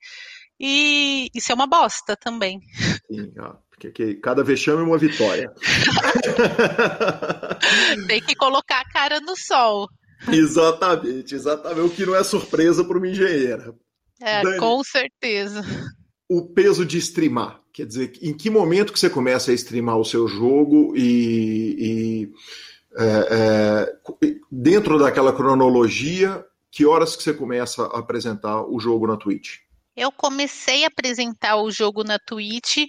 e, 0.59 1.29
e 1.35 1.41
ser 1.43 1.53
uma 1.53 1.67
bosta 1.67 2.17
também. 2.17 2.59
Sim, 3.07 3.35
ó, 3.39 3.57
porque 3.69 4.15
cada 4.15 4.43
vexame 4.43 4.81
é 4.81 4.87
uma 4.87 4.97
vitória. 4.97 5.53
tem 8.09 8.23
que 8.23 8.35
colocar 8.35 8.81
a 8.81 8.91
cara 8.91 9.21
no 9.21 9.37
sol. 9.37 9.91
Exatamente, 10.33 11.35
exatamente. 11.35 11.81
O 11.81 11.91
que 11.91 12.07
não 12.07 12.17
é 12.17 12.25
surpresa 12.25 12.83
para 12.83 12.97
uma 12.97 13.09
engenheira. 13.09 13.75
É, 14.23 14.43
Dani, 14.43 14.59
com 14.59 14.83
certeza. 14.83 15.63
O 16.29 16.47
peso 16.47 16.85
de 16.85 16.99
streamar. 16.99 17.61
Quer 17.73 17.87
dizer, 17.87 18.13
em 18.21 18.37
que 18.37 18.51
momento 18.51 18.93
que 18.93 18.99
você 18.99 19.09
começa 19.09 19.51
a 19.51 19.55
streamar 19.55 19.97
o 19.99 20.05
seu 20.05 20.27
jogo 20.27 20.95
e, 20.97 21.77
e 21.79 22.33
é, 22.97 23.29
é, 23.31 24.37
dentro 24.51 24.99
daquela 24.99 25.33
cronologia, 25.33 26.45
que 26.71 26.85
horas 26.85 27.15
que 27.17 27.23
você 27.23 27.33
começa 27.33 27.85
a 27.85 28.01
apresentar 28.01 28.63
o 28.63 28.81
jogo 28.81 29.07
na 29.07 29.17
Twitch? 29.17 29.59
Eu 29.97 30.13
comecei 30.13 30.85
a 30.85 30.89
apresentar 30.89 31.57
o 31.57 31.71
jogo 31.71 32.05
na 32.05 32.19
Twitch 32.19 32.89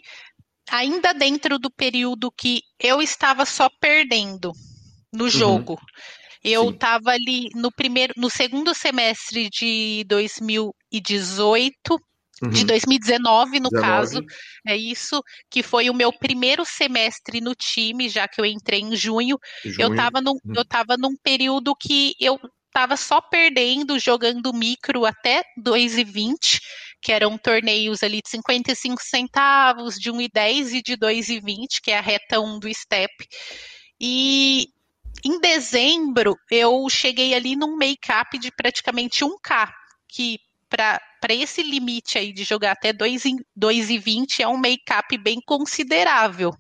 ainda 0.69 1.13
dentro 1.13 1.57
do 1.57 1.69
período 1.71 2.31
que 2.31 2.61
eu 2.79 3.01
estava 3.01 3.45
só 3.45 3.69
perdendo 3.79 4.51
no 5.13 5.25
uhum. 5.25 5.29
jogo. 5.29 5.73
Uhum. 5.73 5.79
Eu 6.43 6.69
estava 6.69 7.11
ali 7.11 7.49
no 7.53 7.71
primeiro, 7.71 8.13
no 8.15 8.29
segundo 8.29 8.73
semestre 8.73 9.49
de 9.49 10.05
2018 10.07 11.99
Uhum. 12.41 12.49
de 12.49 12.65
2019, 12.65 13.59
no 13.59 13.69
19. 13.69 13.81
caso. 13.81 14.25
É 14.65 14.75
isso, 14.75 15.21
que 15.49 15.61
foi 15.61 15.89
o 15.89 15.93
meu 15.93 16.11
primeiro 16.11 16.65
semestre 16.65 17.41
no 17.41 17.53
time, 17.53 18.09
já 18.09 18.27
que 18.27 18.39
eu 18.39 18.45
entrei 18.45 18.79
em 18.79 18.95
junho. 18.95 19.37
junho. 19.63 19.75
Eu 19.77 19.91
estava 19.91 20.21
num, 20.21 20.31
uhum. 20.31 20.53
eu 20.55 20.65
tava 20.65 20.95
num 20.97 21.15
período 21.15 21.75
que 21.75 22.15
eu 22.19 22.39
estava 22.67 22.95
só 22.95 23.19
perdendo, 23.19 23.99
jogando 23.99 24.53
micro 24.53 25.05
até 25.05 25.43
2,20, 25.59 26.61
que 27.01 27.11
eram 27.11 27.37
torneios 27.37 28.03
ali 28.03 28.21
de 28.21 28.29
55 28.29 29.01
centavos, 29.01 29.95
de 29.95 30.11
1,10 30.11 30.73
e 30.73 30.81
de 30.81 30.95
2,20, 30.95 31.81
que 31.81 31.91
é 31.91 31.97
a 31.97 32.01
reta 32.01 32.39
1 32.39 32.59
do 32.59 32.73
step. 32.73 33.13
E 33.99 34.69
em 35.25 35.39
dezembro 35.39 36.37
eu 36.49 36.87
cheguei 36.89 37.33
ali 37.33 37.55
num 37.55 37.75
make-up 37.75 38.37
de 38.37 38.51
praticamente 38.51 39.25
1K, 39.25 39.69
que 40.07 40.39
para 40.69 41.01
esse 41.30 41.61
limite 41.61 42.17
aí 42.17 42.32
de 42.32 42.43
jogar 42.43 42.72
até 42.72 42.93
2,20 42.93 44.39
é 44.39 44.47
um 44.47 44.57
make-up 44.57 45.17
bem 45.17 45.39
considerável. 45.45 46.53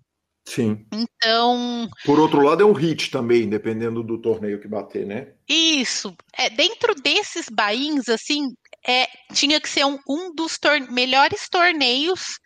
Sim. 0.45 0.85
Então. 0.91 1.87
Por 2.03 2.19
outro 2.19 2.41
lado, 2.41 2.63
é 2.63 2.65
um 2.65 2.73
hit 2.73 3.11
também, 3.11 3.47
dependendo 3.47 4.01
do 4.01 4.19
torneio 4.19 4.59
que 4.59 4.67
bater, 4.67 5.05
né? 5.05 5.33
Isso. 5.47 6.15
É, 6.33 6.49
dentro 6.49 6.95
desses 6.95 7.47
bains, 7.49 8.09
assim, 8.09 8.55
é, 8.85 9.07
tinha 9.33 9.61
que 9.61 9.69
ser 9.69 9.85
um, 9.85 9.99
um 10.07 10.33
dos 10.33 10.57
tor 10.57 10.79
melhores 10.91 11.47
torneios 11.49 12.39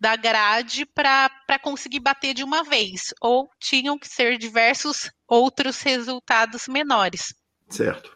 da 0.00 0.16
grade 0.16 0.86
para 0.86 1.58
conseguir 1.62 2.00
bater 2.00 2.32
de 2.34 2.42
uma 2.42 2.64
vez. 2.64 3.14
Ou 3.20 3.48
tinham 3.60 3.98
que 3.98 4.08
ser 4.08 4.38
diversos 4.38 5.10
outros 5.28 5.82
resultados 5.82 6.66
menores. 6.66 7.34
Certo. 7.68 8.10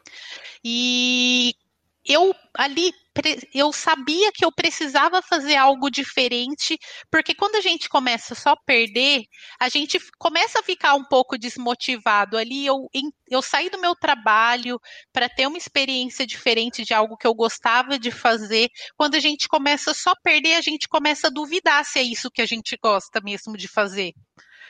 E 0.65 1.55
eu 2.05 2.35
ali 2.55 2.93
eu 3.55 3.73
sabia 3.73 4.31
que 4.33 4.45
eu 4.45 4.53
precisava 4.53 5.23
fazer 5.23 5.57
algo 5.57 5.91
diferente, 5.91 6.79
porque 7.11 7.35
quando 7.35 7.57
a 7.57 7.61
gente 7.61 7.89
começa 7.89 8.35
só 8.35 8.51
a 8.51 8.57
perder, 8.57 9.23
a 9.61 9.69
gente 9.69 9.99
começa 10.19 10.61
a 10.61 10.63
ficar 10.63 10.95
um 10.95 11.05
pouco 11.05 11.39
desmotivado 11.39 12.37
ali. 12.37 12.67
Eu, 12.67 12.89
eu 13.29 13.43
saí 13.43 13.71
do 13.71 13.81
meu 13.81 13.95
trabalho 13.95 14.79
para 15.13 15.29
ter 15.29 15.47
uma 15.47 15.59
experiência 15.59 16.27
diferente 16.27 16.85
de 16.85 16.95
algo 16.95 17.17
que 17.17 17.27
eu 17.27 17.35
gostava 17.35 17.99
de 17.99 18.11
fazer. 18.11 18.69
Quando 18.97 19.15
a 19.15 19.21
gente 19.21 19.49
começa 19.49 19.95
só 19.95 20.11
a 20.11 20.21
perder, 20.23 20.55
a 20.55 20.61
gente 20.61 20.89
começa 20.89 21.29
a 21.29 21.31
duvidar 21.31 21.85
se 21.85 21.99
é 21.99 22.03
isso 22.03 22.31
que 22.31 22.43
a 22.43 22.47
gente 22.47 22.77
gosta 22.83 23.21
mesmo 23.23 23.57
de 23.57 23.69
fazer. 23.69 24.13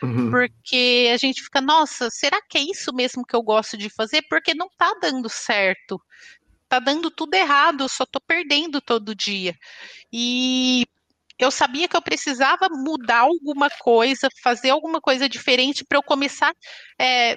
Uhum. 0.03 0.31
Porque 0.31 1.11
a 1.13 1.17
gente 1.17 1.43
fica, 1.43 1.61
nossa, 1.61 2.11
será 2.11 2.39
que 2.49 2.59
é 2.59 2.63
isso 2.63 2.93
mesmo 2.95 3.25
que 3.25 3.35
eu 3.35 3.43
gosto 3.43 3.77
de 3.77 3.89
fazer? 3.89 4.23
Porque 4.29 4.55
não 4.55 4.69
tá 4.77 4.95
dando 5.01 5.29
certo 5.29 5.99
tá 6.69 6.79
dando 6.79 7.11
tudo 7.11 7.35
errado, 7.35 7.85
eu 7.85 7.89
só 7.89 8.05
tô 8.05 8.21
perdendo 8.21 8.81
todo 8.81 9.15
dia. 9.15 9.55
E 10.13 10.85
eu 11.39 11.51
sabia 11.51 11.89
que 11.89 11.97
eu 11.97 12.03
precisava 12.03 12.69
mudar 12.71 13.21
alguma 13.21 13.69
coisa, 13.71 14.29
fazer 14.43 14.71
alguma 14.71 15.01
coisa 15.01 15.29
diferente 15.29 15.85
para 15.85 15.99
eu 15.99 16.03
começar 16.03 16.51
a 16.51 17.05
é, 17.05 17.37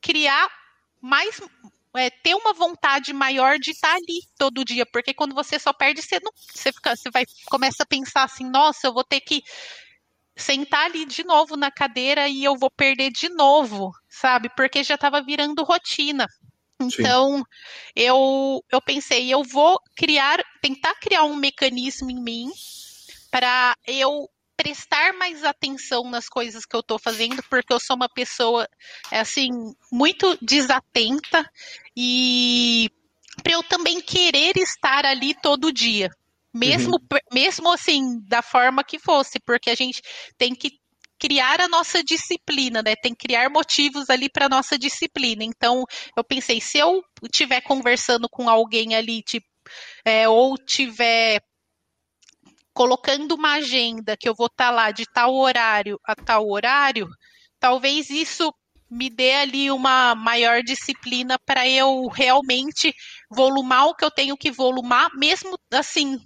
criar 0.00 0.48
mais. 1.00 1.40
É, 1.96 2.10
ter 2.10 2.34
uma 2.34 2.52
vontade 2.52 3.12
maior 3.14 3.58
de 3.58 3.70
estar 3.70 3.88
tá 3.88 3.94
ali 3.94 4.20
todo 4.38 4.64
dia, 4.64 4.84
porque 4.86 5.14
quando 5.14 5.34
você 5.34 5.58
só 5.58 5.72
perde, 5.72 6.02
você 6.02 6.20
não, 6.22 6.30
você 6.54 6.70
fica, 6.70 6.94
você 6.94 7.10
vai 7.10 7.24
começa 7.46 7.82
a 7.82 7.86
pensar 7.86 8.24
assim, 8.24 8.44
nossa, 8.48 8.86
eu 8.86 8.92
vou 8.92 9.02
ter 9.02 9.20
que 9.20 9.42
sentar 10.36 10.84
ali 10.84 11.06
de 11.06 11.24
novo 11.24 11.56
na 11.56 11.70
cadeira 11.70 12.28
e 12.28 12.44
eu 12.44 12.56
vou 12.56 12.70
perder 12.70 13.10
de 13.10 13.28
novo, 13.30 13.90
sabe? 14.08 14.48
Porque 14.54 14.84
já 14.84 14.94
estava 14.94 15.22
virando 15.22 15.64
rotina. 15.64 16.26
Então, 16.80 17.42
eu, 17.94 18.64
eu 18.70 18.80
pensei, 18.80 19.32
eu 19.32 19.42
vou 19.42 19.80
criar, 19.96 20.42
tentar 20.62 20.94
criar 20.96 21.24
um 21.24 21.34
mecanismo 21.34 22.10
em 22.10 22.22
mim 22.22 22.50
para 23.30 23.76
eu 23.86 24.28
prestar 24.56 25.12
mais 25.12 25.44
atenção 25.44 26.08
nas 26.10 26.28
coisas 26.28 26.64
que 26.64 26.74
eu 26.74 26.80
estou 26.80 26.98
fazendo, 26.98 27.42
porque 27.48 27.72
eu 27.72 27.80
sou 27.80 27.94
uma 27.94 28.08
pessoa, 28.08 28.68
assim, 29.10 29.50
muito 29.90 30.36
desatenta 30.42 31.48
e 31.96 32.90
para 33.42 33.52
eu 33.52 33.62
também 33.62 34.00
querer 34.00 34.56
estar 34.56 35.06
ali 35.06 35.34
todo 35.34 35.72
dia. 35.72 36.10
Mesmo, 36.52 36.94
uhum. 36.94 37.18
mesmo 37.32 37.72
assim, 37.72 38.20
da 38.26 38.42
forma 38.42 38.82
que 38.82 38.98
fosse, 38.98 39.38
porque 39.38 39.70
a 39.70 39.74
gente 39.74 40.02
tem 40.36 40.54
que 40.54 40.80
criar 41.18 41.60
a 41.60 41.68
nossa 41.68 42.02
disciplina, 42.02 42.82
né? 42.82 42.94
Tem 42.96 43.12
que 43.14 43.26
criar 43.26 43.50
motivos 43.50 44.08
ali 44.10 44.28
para 44.28 44.48
nossa 44.48 44.78
disciplina. 44.78 45.44
Então, 45.44 45.84
eu 46.16 46.24
pensei, 46.24 46.60
se 46.60 46.78
eu 46.78 47.02
estiver 47.24 47.60
conversando 47.62 48.28
com 48.28 48.48
alguém 48.48 48.94
ali, 48.94 49.22
tipo, 49.22 49.46
é, 50.04 50.28
ou 50.28 50.56
tiver 50.56 51.40
colocando 52.72 53.34
uma 53.34 53.54
agenda 53.54 54.16
que 54.16 54.28
eu 54.28 54.34
vou 54.36 54.46
estar 54.46 54.66
tá 54.66 54.70
lá 54.70 54.90
de 54.92 55.04
tal 55.12 55.34
horário 55.34 55.98
a 56.04 56.14
tal 56.14 56.48
horário, 56.48 57.08
talvez 57.58 58.08
isso 58.08 58.52
me 58.90 59.10
dê 59.10 59.34
ali 59.34 59.70
uma 59.70 60.14
maior 60.14 60.62
disciplina 60.62 61.38
para 61.44 61.68
eu 61.68 62.06
realmente 62.08 62.94
volumar 63.30 63.86
o 63.86 63.94
que 63.94 64.04
eu 64.04 64.10
tenho 64.10 64.36
que 64.36 64.50
volumar, 64.50 65.10
mesmo 65.14 65.58
assim, 65.72 66.18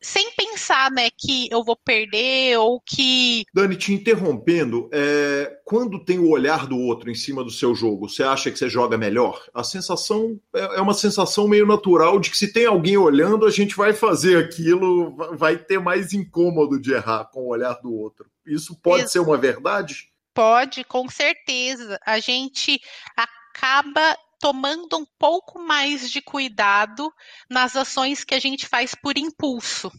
sem 0.00 0.30
pensar, 0.32 0.90
né, 0.90 1.08
que 1.16 1.48
eu 1.50 1.64
vou 1.64 1.76
perder 1.76 2.58
ou 2.58 2.80
que. 2.80 3.44
Dani, 3.52 3.76
te 3.76 3.92
interrompendo, 3.92 4.88
é, 4.92 5.58
quando 5.64 6.04
tem 6.04 6.18
o 6.18 6.30
olhar 6.30 6.66
do 6.66 6.78
outro 6.78 7.10
em 7.10 7.14
cima 7.14 7.42
do 7.42 7.50
seu 7.50 7.74
jogo, 7.74 8.08
você 8.08 8.22
acha 8.22 8.50
que 8.50 8.58
você 8.58 8.68
joga 8.68 8.96
melhor? 8.96 9.42
A 9.54 9.64
sensação 9.64 10.38
é, 10.54 10.78
é 10.78 10.80
uma 10.80 10.94
sensação 10.94 11.48
meio 11.48 11.66
natural 11.66 12.20
de 12.20 12.30
que 12.30 12.38
se 12.38 12.52
tem 12.52 12.66
alguém 12.66 12.96
olhando, 12.96 13.46
a 13.46 13.50
gente 13.50 13.76
vai 13.76 13.92
fazer 13.92 14.36
aquilo, 14.36 15.16
vai 15.36 15.56
ter 15.56 15.80
mais 15.80 16.12
incômodo 16.12 16.80
de 16.80 16.92
errar 16.92 17.24
com 17.32 17.40
o 17.40 17.48
olhar 17.48 17.74
do 17.82 17.92
outro. 17.92 18.26
Isso 18.46 18.78
pode 18.80 19.02
Ex 19.02 19.12
ser 19.12 19.20
uma 19.20 19.36
verdade? 19.36 20.08
Pode, 20.34 20.84
com 20.84 21.08
certeza. 21.08 21.98
A 22.06 22.20
gente 22.20 22.80
acaba 23.16 24.16
tomando 24.40 24.96
um 24.96 25.06
pouco 25.18 25.60
mais 25.60 26.10
de 26.10 26.22
cuidado 26.22 27.12
nas 27.48 27.76
ações 27.76 28.24
que 28.24 28.34
a 28.34 28.40
gente 28.40 28.66
faz 28.66 28.94
por 28.94 29.16
impulso. 29.18 29.92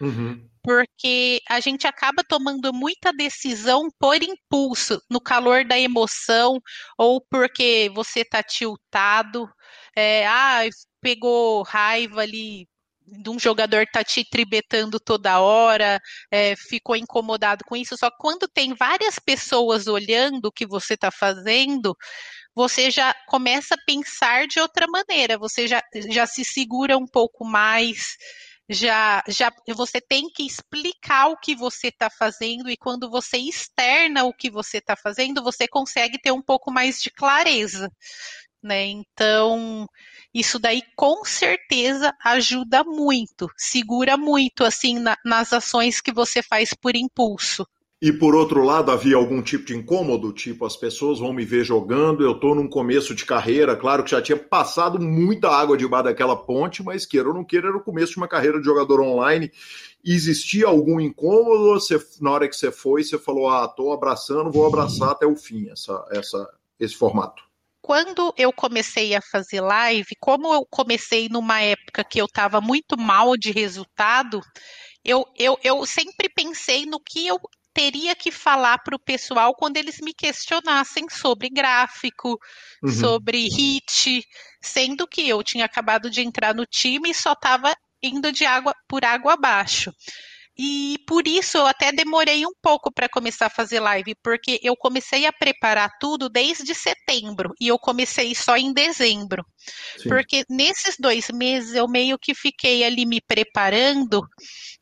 Uhum. 0.00 0.48
Porque 0.62 1.40
a 1.48 1.60
gente 1.60 1.86
acaba 1.86 2.24
tomando 2.26 2.72
muita 2.72 3.12
decisão 3.12 3.88
por 3.98 4.22
impulso, 4.22 5.00
no 5.10 5.20
calor 5.20 5.64
da 5.64 5.78
emoção, 5.78 6.58
ou 6.98 7.20
porque 7.20 7.90
você 7.94 8.20
está 8.20 8.42
tiltado, 8.42 9.46
é, 9.94 10.26
ah, 10.26 10.62
pegou 11.02 11.62
raiva 11.62 12.22
ali 12.22 12.66
de 13.06 13.28
um 13.28 13.38
jogador 13.38 13.86
tá 13.92 14.02
te 14.02 14.24
tribetando 14.24 14.98
toda 14.98 15.40
hora, 15.40 16.00
é, 16.30 16.56
ficou 16.56 16.96
incomodado 16.96 17.64
com 17.66 17.76
isso. 17.76 17.96
Só 17.96 18.10
que 18.10 18.16
quando 18.18 18.48
tem 18.48 18.74
várias 18.74 19.18
pessoas 19.18 19.86
olhando 19.86 20.46
o 20.46 20.52
que 20.52 20.66
você 20.66 20.94
está 20.94 21.10
fazendo, 21.10 21.94
você 22.54 22.90
já 22.90 23.14
começa 23.26 23.74
a 23.74 23.84
pensar 23.84 24.46
de 24.46 24.60
outra 24.60 24.86
maneira, 24.86 25.36
você 25.36 25.66
já, 25.66 25.82
já 26.08 26.26
se 26.26 26.44
segura 26.44 26.96
um 26.96 27.06
pouco 27.06 27.44
mais, 27.44 28.16
já, 28.68 29.22
já 29.28 29.52
você 29.74 30.00
tem 30.00 30.30
que 30.30 30.46
explicar 30.46 31.28
o 31.28 31.36
que 31.36 31.54
você 31.54 31.88
está 31.88 32.08
fazendo 32.08 32.70
e 32.70 32.76
quando 32.76 33.10
você 33.10 33.38
externa 33.38 34.24
o 34.24 34.32
que 34.32 34.50
você 34.50 34.78
está 34.78 34.96
fazendo, 34.96 35.42
você 35.42 35.66
consegue 35.66 36.18
ter 36.20 36.32
um 36.32 36.42
pouco 36.42 36.70
mais 36.70 37.00
de 37.00 37.10
clareza. 37.10 37.90
Né? 38.62 38.86
Então, 38.86 39.86
isso 40.32 40.58
daí 40.58 40.82
com 40.96 41.22
certeza 41.24 42.14
ajuda 42.24 42.82
muito, 42.82 43.46
segura 43.58 44.16
muito 44.16 44.64
assim 44.64 44.98
na, 44.98 45.18
nas 45.22 45.52
ações 45.52 46.00
que 46.00 46.12
você 46.12 46.42
faz 46.42 46.70
por 46.72 46.96
impulso. 46.96 47.66
E 48.02 48.12
por 48.12 48.34
outro 48.34 48.62
lado, 48.62 48.90
havia 48.90 49.16
algum 49.16 49.40
tipo 49.40 49.64
de 49.64 49.74
incômodo, 49.74 50.32
tipo 50.32 50.66
as 50.66 50.76
pessoas 50.76 51.20
vão 51.20 51.32
me 51.32 51.44
ver 51.44 51.64
jogando, 51.64 52.22
eu 52.22 52.32
estou 52.32 52.54
num 52.54 52.68
começo 52.68 53.14
de 53.14 53.24
carreira, 53.24 53.76
claro 53.76 54.04
que 54.04 54.10
já 54.10 54.20
tinha 54.20 54.36
passado 54.36 55.00
muita 55.00 55.48
água 55.48 55.76
debaixo 55.76 56.04
daquela 56.04 56.36
ponte, 56.36 56.82
mas 56.82 57.06
queira 57.06 57.28
ou 57.28 57.34
não 57.34 57.44
queira, 57.44 57.68
era 57.68 57.76
o 57.76 57.82
começo 57.82 58.12
de 58.12 58.18
uma 58.18 58.28
carreira 58.28 58.58
de 58.58 58.64
jogador 58.64 59.00
online. 59.00 59.50
Existia 60.04 60.66
algum 60.66 61.00
incômodo? 61.00 61.80
Você, 61.80 61.98
na 62.20 62.32
hora 62.32 62.48
que 62.48 62.56
você 62.56 62.70
foi, 62.70 63.02
você 63.02 63.18
falou: 63.18 63.48
ah, 63.48 63.64
estou 63.64 63.92
abraçando, 63.92 64.52
vou 64.52 64.66
abraçar 64.66 65.10
até 65.10 65.26
o 65.26 65.36
fim 65.36 65.70
essa, 65.70 66.04
essa, 66.10 66.48
esse 66.78 66.94
formato 66.94 67.42
quando 67.80 68.32
eu 68.38 68.50
comecei 68.50 69.14
a 69.14 69.20
fazer 69.20 69.60
live, 69.60 70.16
como 70.18 70.54
eu 70.54 70.66
comecei 70.70 71.28
numa 71.28 71.60
época 71.60 72.02
que 72.02 72.18
eu 72.18 72.24
estava 72.24 72.58
muito 72.58 72.98
mal 72.98 73.36
de 73.36 73.50
resultado, 73.50 74.40
eu, 75.04 75.26
eu, 75.38 75.58
eu 75.62 75.84
sempre 75.84 76.30
pensei 76.30 76.86
no 76.86 76.98
que 76.98 77.26
eu 77.26 77.38
teria 77.74 78.14
que 78.14 78.30
falar 78.30 78.78
para 78.78 78.94
o 78.94 78.98
pessoal 78.98 79.54
quando 79.54 79.76
eles 79.76 79.98
me 80.00 80.14
questionassem 80.14 81.06
sobre 81.10 81.50
gráfico, 81.50 82.38
uhum. 82.82 82.90
sobre 82.90 83.48
hit, 83.48 84.24
sendo 84.62 85.06
que 85.06 85.28
eu 85.28 85.42
tinha 85.42 85.64
acabado 85.64 86.08
de 86.08 86.22
entrar 86.22 86.54
no 86.54 86.64
time 86.64 87.10
e 87.10 87.14
só 87.14 87.32
estava 87.32 87.74
indo 88.00 88.30
de 88.30 88.46
água 88.46 88.72
por 88.88 89.04
água 89.04 89.34
abaixo. 89.34 89.92
E 90.56 90.98
por 91.06 91.26
isso 91.26 91.58
eu 91.58 91.66
até 91.66 91.90
demorei 91.90 92.46
um 92.46 92.52
pouco 92.62 92.92
para 92.92 93.08
começar 93.08 93.46
a 93.46 93.50
fazer 93.50 93.80
live, 93.80 94.14
porque 94.22 94.60
eu 94.62 94.76
comecei 94.76 95.26
a 95.26 95.32
preparar 95.32 95.90
tudo 95.98 96.28
desde 96.28 96.72
setembro 96.74 97.52
e 97.60 97.66
eu 97.66 97.78
comecei 97.78 98.34
só 98.36 98.56
em 98.56 98.72
dezembro. 98.72 99.44
Sim. 99.98 100.08
Porque 100.08 100.44
nesses 100.48 100.94
dois 100.96 101.28
meses 101.30 101.74
eu 101.74 101.88
meio 101.88 102.16
que 102.16 102.34
fiquei 102.34 102.84
ali 102.84 103.04
me 103.04 103.20
preparando 103.20 104.22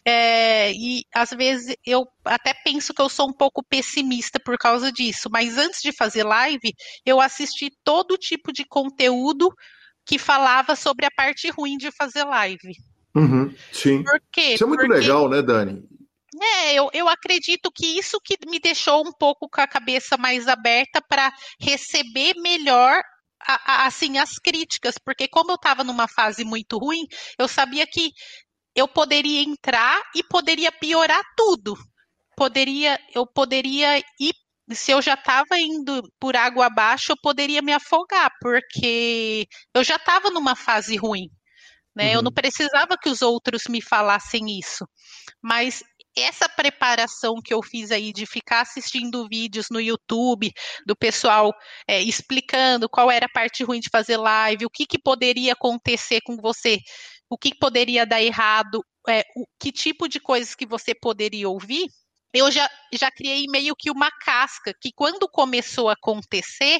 é, 0.04 0.72
e 0.72 1.04
às 1.14 1.30
vezes 1.30 1.76
eu 1.86 2.06
até 2.24 2.52
penso 2.52 2.92
que 2.92 3.00
eu 3.00 3.08
sou 3.08 3.28
um 3.28 3.32
pouco 3.32 3.62
pessimista 3.62 4.40
por 4.40 4.58
causa 4.58 4.90
disso, 4.90 5.28
mas 5.30 5.56
antes 5.56 5.80
de 5.80 5.92
fazer 5.92 6.24
live, 6.24 6.72
eu 7.06 7.20
assisti 7.20 7.70
todo 7.84 8.18
tipo 8.18 8.52
de 8.52 8.64
conteúdo 8.64 9.48
que 10.04 10.18
falava 10.18 10.74
sobre 10.74 11.06
a 11.06 11.10
parte 11.10 11.48
ruim 11.50 11.76
de 11.76 11.92
fazer 11.92 12.24
live. 12.24 12.72
Uhum, 13.14 13.54
sim. 13.72 14.02
Por 14.02 14.20
quê? 14.32 14.54
Isso 14.54 14.64
é 14.64 14.66
muito 14.66 14.80
Porque... 14.80 14.94
legal, 14.94 15.28
né, 15.28 15.40
Dani? 15.42 15.82
É, 16.40 16.74
eu, 16.74 16.88
eu 16.94 17.08
acredito 17.08 17.70
que 17.70 17.98
isso 17.98 18.18
que 18.24 18.36
me 18.48 18.58
deixou 18.58 19.06
um 19.06 19.12
pouco 19.12 19.48
com 19.48 19.60
a 19.60 19.66
cabeça 19.66 20.16
mais 20.16 20.48
aberta 20.48 21.00
para 21.06 21.30
receber 21.60 22.34
melhor 22.40 23.00
a, 23.46 23.72
a, 23.72 23.86
assim 23.86 24.18
as 24.18 24.38
críticas, 24.38 24.94
porque 25.04 25.28
como 25.28 25.52
eu 25.52 25.56
estava 25.56 25.84
numa 25.84 26.08
fase 26.08 26.44
muito 26.44 26.78
ruim, 26.78 27.06
eu 27.38 27.46
sabia 27.46 27.86
que 27.86 28.10
eu 28.74 28.88
poderia 28.88 29.42
entrar 29.42 30.00
e 30.14 30.22
poderia 30.22 30.72
piorar 30.72 31.22
tudo. 31.36 31.76
Poderia, 32.36 32.98
eu 33.14 33.26
poderia 33.26 33.98
ir 34.18 34.32
se 34.70 34.90
eu 34.92 35.02
já 35.02 35.14
estava 35.14 35.58
indo 35.58 36.02
por 36.18 36.36
água 36.36 36.66
abaixo, 36.66 37.12
eu 37.12 37.16
poderia 37.20 37.60
me 37.60 37.72
afogar, 37.72 38.30
porque 38.40 39.46
eu 39.74 39.82
já 39.84 39.96
estava 39.96 40.30
numa 40.30 40.54
fase 40.54 40.96
ruim. 40.96 41.28
Né? 41.94 42.08
Uhum. 42.08 42.12
Eu 42.14 42.22
não 42.22 42.30
uhum. 42.30 42.34
precisava 42.34 42.96
que 42.96 43.08
os 43.08 43.22
outros 43.22 43.64
me 43.68 43.82
falassem 43.82 44.58
isso. 44.58 44.86
Mas 45.42 45.82
essa 46.16 46.48
preparação 46.48 47.34
que 47.42 47.54
eu 47.54 47.62
fiz 47.62 47.90
aí 47.90 48.12
de 48.12 48.26
ficar 48.26 48.60
assistindo 48.60 49.26
vídeos 49.28 49.66
no 49.70 49.80
YouTube 49.80 50.52
do 50.86 50.94
pessoal 50.94 51.52
é, 51.88 52.00
explicando 52.02 52.88
qual 52.88 53.10
era 53.10 53.26
a 53.26 53.32
parte 53.32 53.64
ruim 53.64 53.80
de 53.80 53.88
fazer 53.90 54.16
live, 54.16 54.66
o 54.66 54.70
que, 54.70 54.86
que 54.86 54.98
poderia 54.98 55.54
acontecer 55.54 56.20
com 56.24 56.36
você, 56.36 56.78
o 57.32 57.38
que 57.38 57.54
poderia 57.54 58.04
dar 58.04 58.22
errado, 58.22 58.84
é, 59.08 59.24
o, 59.34 59.46
que 59.58 59.72
tipo 59.72 60.06
de 60.06 60.20
coisas 60.20 60.54
que 60.54 60.66
você 60.66 60.94
poderia 60.94 61.48
ouvir, 61.48 61.88
eu 62.34 62.50
já, 62.50 62.68
já 62.92 63.10
criei 63.10 63.46
meio 63.48 63.74
que 63.74 63.90
uma 63.90 64.10
casca 64.10 64.74
que 64.78 64.90
quando 64.94 65.26
começou 65.26 65.88
a 65.88 65.94
acontecer, 65.94 66.78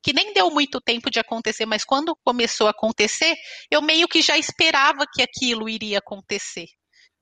que 0.00 0.12
nem 0.12 0.32
deu 0.32 0.52
muito 0.52 0.80
tempo 0.80 1.10
de 1.10 1.18
acontecer, 1.18 1.66
mas 1.66 1.84
quando 1.84 2.16
começou 2.24 2.68
a 2.68 2.70
acontecer, 2.70 3.34
eu 3.68 3.82
meio 3.82 4.06
que 4.06 4.22
já 4.22 4.38
esperava 4.38 5.04
que 5.12 5.20
aquilo 5.20 5.68
iria 5.68 5.98
acontecer. 5.98 6.66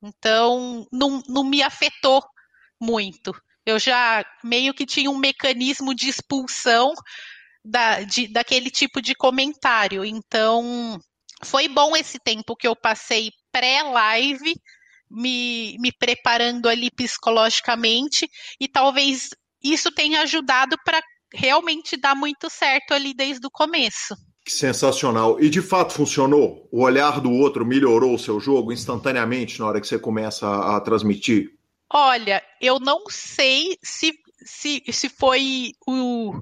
Então, 0.03 0.87
não, 0.93 1.23
não 1.27 1.45
me 1.45 1.63
afetou 1.63 2.23
muito. 2.79 3.35
Eu 3.65 3.79
já 3.79 4.23
meio 4.45 4.75
que 4.75 4.85
tinha 4.85 5.11
um 5.11 5.17
mecanismo 5.17 5.95
de 5.95 6.11
expulsão 6.11 6.93
da, 7.65 8.03
de, 8.03 8.29
daquele 8.29 8.71
tipo 8.71 9.01
de 9.01 9.15
comentário. 9.15 10.05
Então, 10.05 11.01
foi 11.45 11.69
bom 11.69 11.97
esse 11.97 12.19
tempo 12.19 12.57
que 12.57 12.67
eu 12.67 12.75
passei 12.75 13.31
pré-live, 13.53 14.55
me, 15.11 15.77
me 15.79 15.93
preparando 15.93 16.69
ali 16.69 16.91
psicologicamente, 16.91 18.29
e 18.61 18.69
talvez 18.69 19.31
isso 19.63 19.91
tenha 19.93 20.23
ajudado 20.23 20.77
para 20.85 21.01
realmente 21.33 21.97
dá 21.97 22.15
muito 22.15 22.49
certo 22.49 22.93
ali 22.93 23.13
desde 23.13 23.47
o 23.47 23.51
começo. 23.51 24.15
Sensacional. 24.47 25.41
E 25.41 25.51
de 25.51 25.61
fato 25.61 25.93
funcionou? 25.93 26.69
O 26.71 26.83
olhar 26.83 27.21
do 27.21 27.33
outro 27.33 27.67
melhorou 27.67 28.15
o 28.15 28.19
seu 28.19 28.39
jogo 28.39 28.73
instantaneamente 28.73 29.59
na 29.59 29.67
hora 29.67 29.81
que 29.81 29.89
você 29.89 29.99
começa 29.99 30.47
a, 30.47 30.77
a 30.77 30.81
transmitir? 30.81 31.51
Olha, 31.93 32.43
eu 32.61 32.79
não 32.79 33.03
sei 33.09 33.77
se, 33.83 34.13
se, 34.45 34.83
se 34.91 35.09
foi 35.09 35.73
o, 35.87 36.33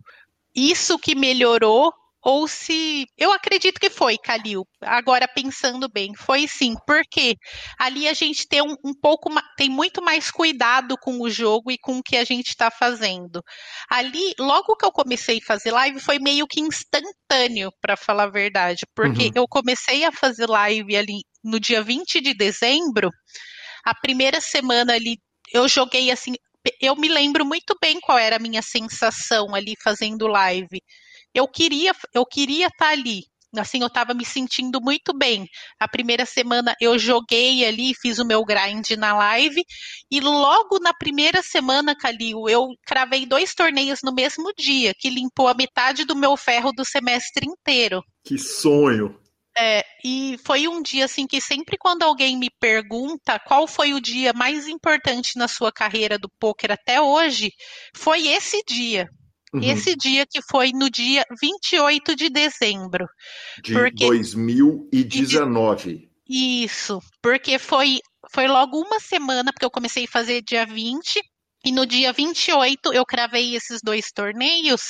isso 0.54 0.98
que 0.98 1.14
melhorou 1.14 1.92
ou 2.24 2.48
se. 2.48 3.06
Eu 3.18 3.32
acredito 3.32 3.78
que 3.78 3.90
foi, 3.90 4.16
Calil. 4.16 4.66
Agora 4.80 5.28
pensando 5.28 5.88
bem, 5.88 6.14
foi 6.16 6.48
sim, 6.48 6.74
porque 6.86 7.36
ali 7.78 8.08
a 8.08 8.14
gente 8.14 8.48
tem 8.48 8.62
um, 8.62 8.74
um 8.82 8.94
pouco, 8.94 9.30
tem 9.56 9.68
muito 9.68 10.02
mais 10.02 10.30
cuidado 10.30 10.96
com 10.98 11.20
o 11.20 11.28
jogo 11.28 11.70
e 11.70 11.78
com 11.78 11.98
o 11.98 12.02
que 12.02 12.16
a 12.16 12.24
gente 12.24 12.48
está 12.48 12.70
fazendo. 12.70 13.42
Ali, 13.90 14.34
logo 14.38 14.74
que 14.74 14.86
eu 14.86 14.90
comecei 14.90 15.38
a 15.38 15.46
fazer 15.46 15.70
live, 15.70 16.00
foi 16.00 16.18
meio 16.18 16.46
que 16.46 16.60
instantâneo, 16.60 17.70
para 17.80 17.96
falar 17.96 18.24
a 18.24 18.30
verdade, 18.30 18.86
porque 18.94 19.24
uhum. 19.24 19.32
eu 19.34 19.46
comecei 19.46 20.04
a 20.04 20.12
fazer 20.12 20.48
live 20.48 20.96
ali 20.96 21.20
no 21.42 21.60
dia 21.60 21.82
20 21.82 22.22
de 22.22 22.32
dezembro. 22.32 23.10
A 23.84 23.94
primeira 23.94 24.40
semana 24.40 24.94
ali, 24.94 25.18
eu 25.52 25.68
joguei 25.68 26.10
assim. 26.10 26.34
Eu 26.80 26.96
me 26.96 27.08
lembro 27.08 27.44
muito 27.44 27.76
bem 27.78 28.00
qual 28.00 28.16
era 28.16 28.36
a 28.36 28.38
minha 28.38 28.62
sensação 28.62 29.54
ali 29.54 29.74
fazendo 29.82 30.26
live 30.26 30.80
eu 31.34 31.48
queria 31.48 31.92
eu 32.12 32.24
queria 32.24 32.66
estar 32.66 32.86
tá 32.86 32.92
ali. 32.92 33.24
Assim, 33.56 33.80
eu 33.80 33.86
estava 33.86 34.14
me 34.14 34.24
sentindo 34.24 34.80
muito 34.80 35.16
bem. 35.16 35.48
A 35.78 35.86
primeira 35.86 36.26
semana 36.26 36.74
eu 36.80 36.98
joguei 36.98 37.64
ali, 37.64 37.94
fiz 37.94 38.18
o 38.18 38.24
meu 38.24 38.44
grind 38.44 38.90
na 38.98 39.16
live, 39.16 39.62
e 40.10 40.20
logo 40.20 40.78
na 40.80 40.92
primeira 40.92 41.42
semana, 41.42 41.94
Calil, 41.96 42.48
eu 42.48 42.68
cravei 42.84 43.24
dois 43.26 43.54
torneios 43.54 44.00
no 44.02 44.12
mesmo 44.12 44.52
dia, 44.58 44.92
que 44.98 45.08
limpou 45.08 45.48
a 45.48 45.54
metade 45.54 46.04
do 46.04 46.16
meu 46.16 46.36
ferro 46.36 46.72
do 46.72 46.84
semestre 46.84 47.46
inteiro. 47.46 48.02
Que 48.24 48.38
sonho! 48.38 49.20
É, 49.56 49.84
e 50.04 50.36
foi 50.44 50.66
um 50.66 50.82
dia 50.82 51.04
assim 51.04 51.28
que 51.28 51.40
sempre 51.40 51.78
quando 51.78 52.02
alguém 52.02 52.36
me 52.36 52.50
pergunta 52.58 53.38
qual 53.38 53.68
foi 53.68 53.94
o 53.94 54.00
dia 54.00 54.32
mais 54.32 54.66
importante 54.66 55.38
na 55.38 55.46
sua 55.46 55.70
carreira 55.70 56.18
do 56.18 56.28
poker 56.40 56.72
até 56.72 57.00
hoje, 57.00 57.52
foi 57.94 58.26
esse 58.26 58.64
dia. 58.66 59.08
Uhum. 59.54 59.62
Esse 59.62 59.94
dia 59.94 60.26
que 60.26 60.42
foi 60.50 60.72
no 60.72 60.90
dia 60.90 61.24
28 61.40 62.16
de 62.16 62.28
dezembro. 62.28 63.06
De 63.62 63.72
porque... 63.72 64.04
2019. 64.04 66.10
Isso, 66.28 67.00
porque 67.22 67.56
foi, 67.58 68.00
foi 68.32 68.48
logo 68.48 68.80
uma 68.80 68.98
semana, 68.98 69.52
porque 69.52 69.64
eu 69.64 69.70
comecei 69.70 70.06
a 70.06 70.10
fazer 70.10 70.42
dia 70.42 70.66
20, 70.66 71.20
E 71.64 71.72
no 71.72 71.86
dia 71.86 72.12
28 72.12 72.92
eu 72.92 73.04
cravei 73.06 73.56
esses 73.56 73.80
dois 73.82 74.12
torneios 74.12 74.82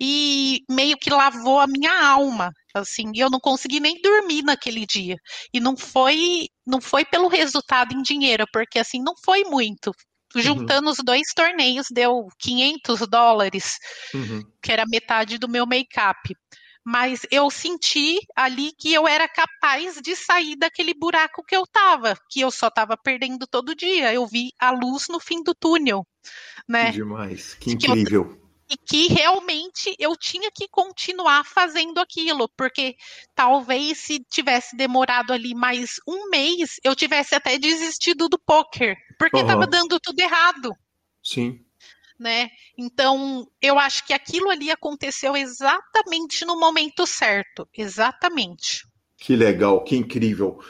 e 0.00 0.58
meio 0.68 0.96
que 0.96 1.08
lavou 1.08 1.60
a 1.60 1.68
minha 1.68 2.04
alma. 2.04 2.50
Assim, 2.74 3.12
eu 3.14 3.30
não 3.30 3.38
consegui 3.38 3.78
nem 3.80 4.00
dormir 4.02 4.42
naquele 4.42 4.84
dia. 4.86 5.16
E 5.54 5.60
não 5.60 5.76
foi, 5.76 6.48
não 6.66 6.80
foi 6.80 7.04
pelo 7.04 7.28
resultado 7.28 7.94
em 7.94 8.02
dinheiro, 8.02 8.44
porque 8.52 8.80
assim 8.80 9.00
não 9.00 9.14
foi 9.24 9.44
muito. 9.44 9.92
Juntando 10.34 10.86
uhum. 10.86 10.92
os 10.92 10.98
dois 11.04 11.28
torneios 11.34 11.86
deu 11.90 12.28
500 12.38 13.00
dólares, 13.08 13.78
uhum. 14.14 14.42
que 14.62 14.70
era 14.70 14.84
metade 14.86 15.38
do 15.38 15.48
meu 15.48 15.66
make-up 15.66 16.34
mas 16.84 17.26
eu 17.30 17.50
senti 17.50 18.18
ali 18.34 18.72
que 18.72 18.92
eu 18.92 19.06
era 19.06 19.28
capaz 19.28 20.00
de 20.00 20.16
sair 20.16 20.56
daquele 20.56 20.94
buraco 20.94 21.44
que 21.44 21.54
eu 21.54 21.62
estava, 21.64 22.16
que 22.28 22.40
eu 22.40 22.50
só 22.50 22.68
estava 22.68 22.96
perdendo 22.96 23.46
todo 23.46 23.74
dia. 23.74 24.12
Eu 24.12 24.26
vi 24.26 24.50
a 24.58 24.70
luz 24.70 25.06
no 25.08 25.20
fim 25.20 25.42
do 25.42 25.54
túnel, 25.54 26.06
né? 26.68 26.86
Que 26.86 26.92
demais, 26.92 27.54
que 27.54 27.72
incrível. 27.72 28.24
Que 28.24 28.30
eu, 28.30 28.49
e 28.70 28.76
que 28.76 29.08
realmente 29.08 29.94
eu 29.98 30.16
tinha 30.16 30.50
que 30.50 30.68
continuar 30.68 31.44
fazendo 31.44 31.98
aquilo, 31.98 32.48
porque 32.56 32.94
talvez 33.34 33.98
se 33.98 34.20
tivesse 34.30 34.76
demorado 34.76 35.32
ali 35.32 35.54
mais 35.54 35.96
um 36.06 36.30
mês, 36.30 36.76
eu 36.84 36.94
tivesse 36.94 37.34
até 37.34 37.58
desistido 37.58 38.28
do 38.28 38.38
poker, 38.38 38.96
porque 39.18 39.38
estava 39.38 39.64
uhum. 39.64 39.70
dando 39.70 39.98
tudo 39.98 40.20
errado. 40.20 40.72
Sim 41.22 41.60
né? 42.20 42.50
Então, 42.76 43.48
eu 43.62 43.78
acho 43.78 44.06
que 44.06 44.12
aquilo 44.12 44.50
ali 44.50 44.70
aconteceu 44.70 45.34
exatamente 45.34 46.44
no 46.44 46.60
momento 46.60 47.06
certo, 47.06 47.66
exatamente. 47.74 48.86
Que 49.16 49.34
legal, 49.34 49.82
que 49.82 49.96
incrível. 49.96 50.60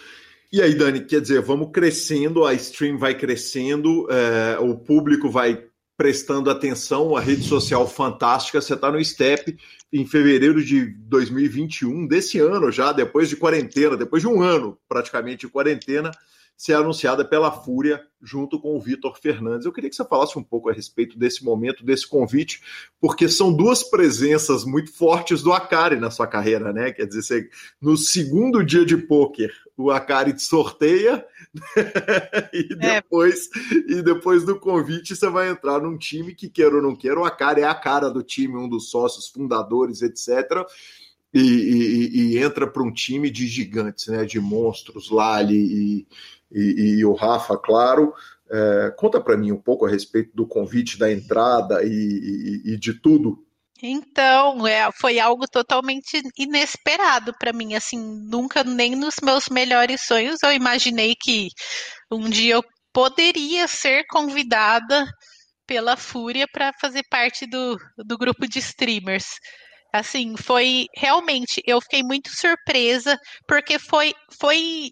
E 0.52 0.62
aí, 0.62 0.74
Dani, 0.74 1.04
quer 1.04 1.20
dizer, 1.20 1.42
vamos 1.42 1.70
crescendo, 1.72 2.44
a 2.44 2.54
stream 2.54 2.98
vai 2.98 3.16
crescendo, 3.16 4.06
é, 4.10 4.58
o 4.60 4.76
público 4.76 5.28
vai 5.28 5.69
prestando 6.00 6.48
atenção, 6.48 7.14
a 7.14 7.20
rede 7.20 7.42
social 7.42 7.86
fantástica. 7.86 8.58
Você 8.58 8.72
está 8.72 8.90
no 8.90 9.04
Step 9.04 9.54
em 9.92 10.06
fevereiro 10.06 10.64
de 10.64 10.86
2021, 10.86 12.06
desse 12.06 12.38
ano 12.38 12.72
já, 12.72 12.90
depois 12.90 13.28
de 13.28 13.36
quarentena, 13.36 13.98
depois 13.98 14.22
de 14.22 14.26
um 14.26 14.40
ano 14.40 14.78
praticamente 14.88 15.46
de 15.46 15.52
quarentena 15.52 16.10
ser 16.60 16.74
anunciada 16.74 17.24
pela 17.24 17.50
Fúria 17.50 18.06
junto 18.20 18.60
com 18.60 18.76
o 18.76 18.80
Vitor 18.80 19.18
Fernandes. 19.18 19.64
Eu 19.64 19.72
queria 19.72 19.88
que 19.88 19.96
você 19.96 20.04
falasse 20.04 20.38
um 20.38 20.42
pouco 20.42 20.68
a 20.68 20.74
respeito 20.74 21.18
desse 21.18 21.42
momento, 21.42 21.82
desse 21.82 22.06
convite, 22.06 22.60
porque 23.00 23.30
são 23.30 23.50
duas 23.50 23.82
presenças 23.82 24.62
muito 24.62 24.92
fortes 24.92 25.42
do 25.42 25.54
Akari 25.54 25.96
na 25.98 26.10
sua 26.10 26.26
carreira, 26.26 26.70
né? 26.70 26.92
Quer 26.92 27.06
dizer, 27.06 27.22
você, 27.22 27.48
no 27.80 27.96
segundo 27.96 28.62
dia 28.62 28.84
de 28.84 28.94
pôquer, 28.94 29.50
o 29.74 29.90
Akari 29.90 30.34
te 30.34 30.42
sorteia 30.42 31.24
e 32.52 32.68
é. 32.78 33.00
depois 33.00 33.48
é. 33.54 33.94
e 33.94 34.02
depois 34.02 34.44
do 34.44 34.60
convite 34.60 35.16
você 35.16 35.30
vai 35.30 35.48
entrar 35.48 35.80
num 35.80 35.96
time 35.96 36.34
que 36.34 36.50
queira 36.50 36.76
ou 36.76 36.82
não 36.82 36.94
queira, 36.94 37.18
o 37.18 37.24
Akari 37.24 37.62
é 37.62 37.66
a 37.66 37.74
cara 37.74 38.10
do 38.10 38.22
time, 38.22 38.58
um 38.58 38.68
dos 38.68 38.90
sócios 38.90 39.28
fundadores, 39.28 40.02
etc. 40.02 40.66
E, 41.32 41.40
e, 41.40 42.34
e 42.34 42.38
entra 42.38 42.66
para 42.66 42.82
um 42.82 42.92
time 42.92 43.30
de 43.30 43.46
gigantes, 43.46 44.08
né? 44.08 44.26
De 44.26 44.38
monstros, 44.38 45.10
Lali 45.10 45.56
e 45.56 46.06
e, 46.52 46.98
e 46.98 47.04
o 47.04 47.12
Rafa, 47.12 47.56
claro. 47.56 48.14
É, 48.50 48.92
conta 48.96 49.20
para 49.20 49.36
mim 49.36 49.52
um 49.52 49.60
pouco 49.60 49.86
a 49.86 49.88
respeito 49.88 50.34
do 50.34 50.46
convite, 50.46 50.98
da 50.98 51.10
entrada 51.10 51.84
e, 51.84 51.88
e, 51.88 52.72
e 52.72 52.76
de 52.76 52.94
tudo. 52.94 53.44
Então, 53.82 54.66
é, 54.66 54.90
foi 54.92 55.18
algo 55.18 55.46
totalmente 55.46 56.22
inesperado 56.36 57.32
para 57.38 57.52
mim. 57.52 57.74
Assim, 57.74 57.98
nunca, 57.98 58.62
nem 58.62 58.94
nos 58.94 59.14
meus 59.22 59.48
melhores 59.48 60.02
sonhos, 60.02 60.42
eu 60.42 60.52
imaginei 60.52 61.14
que 61.14 61.48
um 62.10 62.28
dia 62.28 62.54
eu 62.54 62.64
poderia 62.92 63.66
ser 63.68 64.04
convidada 64.10 65.06
pela 65.66 65.96
Fúria 65.96 66.46
para 66.52 66.72
fazer 66.80 67.04
parte 67.08 67.46
do, 67.46 67.78
do 67.96 68.18
grupo 68.18 68.46
de 68.46 68.58
streamers. 68.58 69.36
Assim, 69.92 70.36
foi 70.36 70.86
realmente, 70.96 71.62
eu 71.66 71.80
fiquei 71.80 72.02
muito 72.02 72.28
surpresa, 72.30 73.16
porque 73.46 73.78
foi, 73.78 74.12
foi 74.38 74.90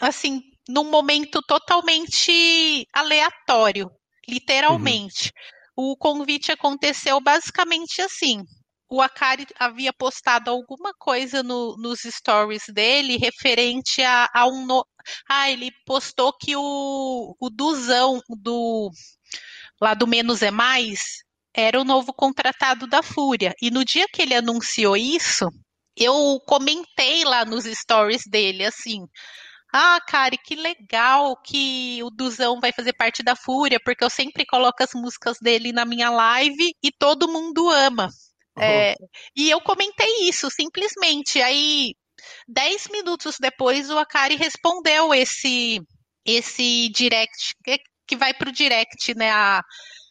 assim, 0.00 0.40
num 0.70 0.90
momento 0.90 1.42
totalmente 1.42 2.86
aleatório, 2.92 3.90
literalmente. 4.28 5.32
Uhum. 5.76 5.92
O 5.92 5.96
convite 5.96 6.52
aconteceu 6.52 7.20
basicamente 7.20 8.00
assim. 8.00 8.42
O 8.88 9.00
Akari 9.00 9.46
havia 9.56 9.92
postado 9.92 10.50
alguma 10.50 10.92
coisa 10.98 11.42
no, 11.42 11.76
nos 11.76 12.00
stories 12.00 12.64
dele 12.72 13.16
referente 13.16 14.02
a, 14.02 14.28
a 14.34 14.46
um. 14.46 14.66
No... 14.66 14.84
Ah, 15.28 15.50
ele 15.50 15.70
postou 15.86 16.32
que 16.32 16.56
o, 16.56 17.36
o 17.40 17.50
Duzão 17.50 18.20
do 18.28 18.90
lá 19.80 19.94
do 19.94 20.06
Menos 20.06 20.42
é 20.42 20.50
Mais 20.50 20.98
era 21.54 21.80
o 21.80 21.84
novo 21.84 22.12
contratado 22.12 22.86
da 22.86 23.02
Fúria. 23.02 23.54
E 23.62 23.70
no 23.70 23.84
dia 23.84 24.06
que 24.12 24.22
ele 24.22 24.34
anunciou 24.34 24.96
isso, 24.96 25.48
eu 25.96 26.40
comentei 26.46 27.24
lá 27.24 27.44
nos 27.44 27.64
stories 27.64 28.22
dele 28.28 28.64
assim: 28.64 29.06
ah, 29.72 30.00
cara, 30.06 30.36
que 30.36 30.54
legal 30.54 31.36
que 31.42 32.02
o 32.02 32.10
Duzão 32.10 32.60
vai 32.60 32.72
fazer 32.72 32.92
parte 32.92 33.22
da 33.22 33.36
Fúria, 33.36 33.78
porque 33.84 34.04
eu 34.04 34.10
sempre 34.10 34.44
coloco 34.44 34.82
as 34.82 34.92
músicas 34.94 35.38
dele 35.40 35.72
na 35.72 35.84
minha 35.84 36.10
live 36.10 36.74
e 36.82 36.90
todo 36.90 37.30
mundo 37.30 37.68
ama. 37.70 38.08
Uhum. 38.56 38.62
É, 38.62 38.94
e 39.36 39.48
eu 39.50 39.60
comentei 39.60 40.28
isso, 40.28 40.50
simplesmente. 40.50 41.40
Aí, 41.40 41.94
dez 42.48 42.88
minutos 42.88 43.36
depois, 43.40 43.90
o 43.90 43.98
Akari 43.98 44.36
respondeu 44.36 45.14
esse 45.14 45.80
esse 46.24 46.88
direct, 46.90 47.54
que, 48.06 48.16
vai 48.16 48.34
pro 48.34 48.52
direct, 48.52 49.14
né? 49.16 49.30
A, 49.30 49.62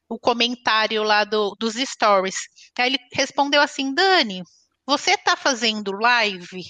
o 0.10 0.18
comentário 0.18 1.04
lá 1.04 1.24
do, 1.24 1.56
dos 1.60 1.76
stories. 1.76 2.36
Aí 2.78 2.88
ele 2.90 2.98
respondeu 3.14 3.62
assim, 3.62 3.94
Dani, 3.94 4.42
você 4.86 5.16
tá 5.18 5.36
fazendo 5.38 5.92
live? 5.92 6.64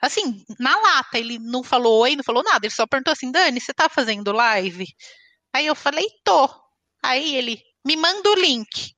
Assim, 0.00 0.44
na 0.58 0.76
lata, 0.76 1.18
ele 1.18 1.38
não 1.38 1.62
falou 1.62 2.02
oi, 2.02 2.16
não 2.16 2.24
falou 2.24 2.42
nada, 2.42 2.66
ele 2.66 2.74
só 2.74 2.86
perguntou 2.86 3.12
assim: 3.12 3.30
Dani, 3.30 3.60
você 3.60 3.72
tá 3.72 3.88
fazendo 3.88 4.32
live? 4.32 4.86
Aí 5.52 5.66
eu 5.66 5.74
falei: 5.74 6.06
tô. 6.24 6.48
Aí 7.02 7.34
ele, 7.36 7.62
me 7.84 7.96
manda 7.96 8.30
o 8.30 8.34
link. 8.34 8.94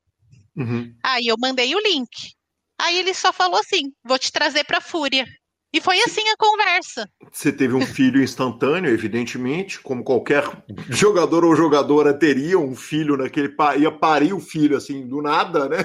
Uhum. 0.57 0.93
Aí 1.05 1.27
eu 1.27 1.37
mandei 1.39 1.75
o 1.75 1.81
link. 1.81 2.35
Aí 2.81 2.97
ele 2.99 3.15
só 3.15 3.33
falou 3.33 3.61
assim: 3.61 3.93
vou 4.05 4.19
te 4.19 4.33
trazer 4.33 4.65
pra 4.65 4.81
Fúria. 4.81 5.27
E 5.71 5.83
foi 5.83 6.01
assim 6.01 6.27
a 6.29 6.37
conversa. 6.37 7.09
Você 7.31 7.53
teve 7.53 7.75
um 7.75 7.85
filho 7.85 8.23
instantâneo, 8.23 8.91
evidentemente, 8.91 9.79
como 9.81 10.03
qualquer 10.03 10.45
jogador 10.89 11.45
ou 11.45 11.55
jogadora 11.55 12.19
teria 12.19 12.59
um 12.59 12.75
filho 12.75 13.19
naquele 13.19 13.55
ia 13.79 13.93
parir 13.93 14.33
o 14.33 14.41
filho 14.41 14.77
assim 14.77 15.07
do 15.07 15.21
nada, 15.21 15.69
né? 15.69 15.79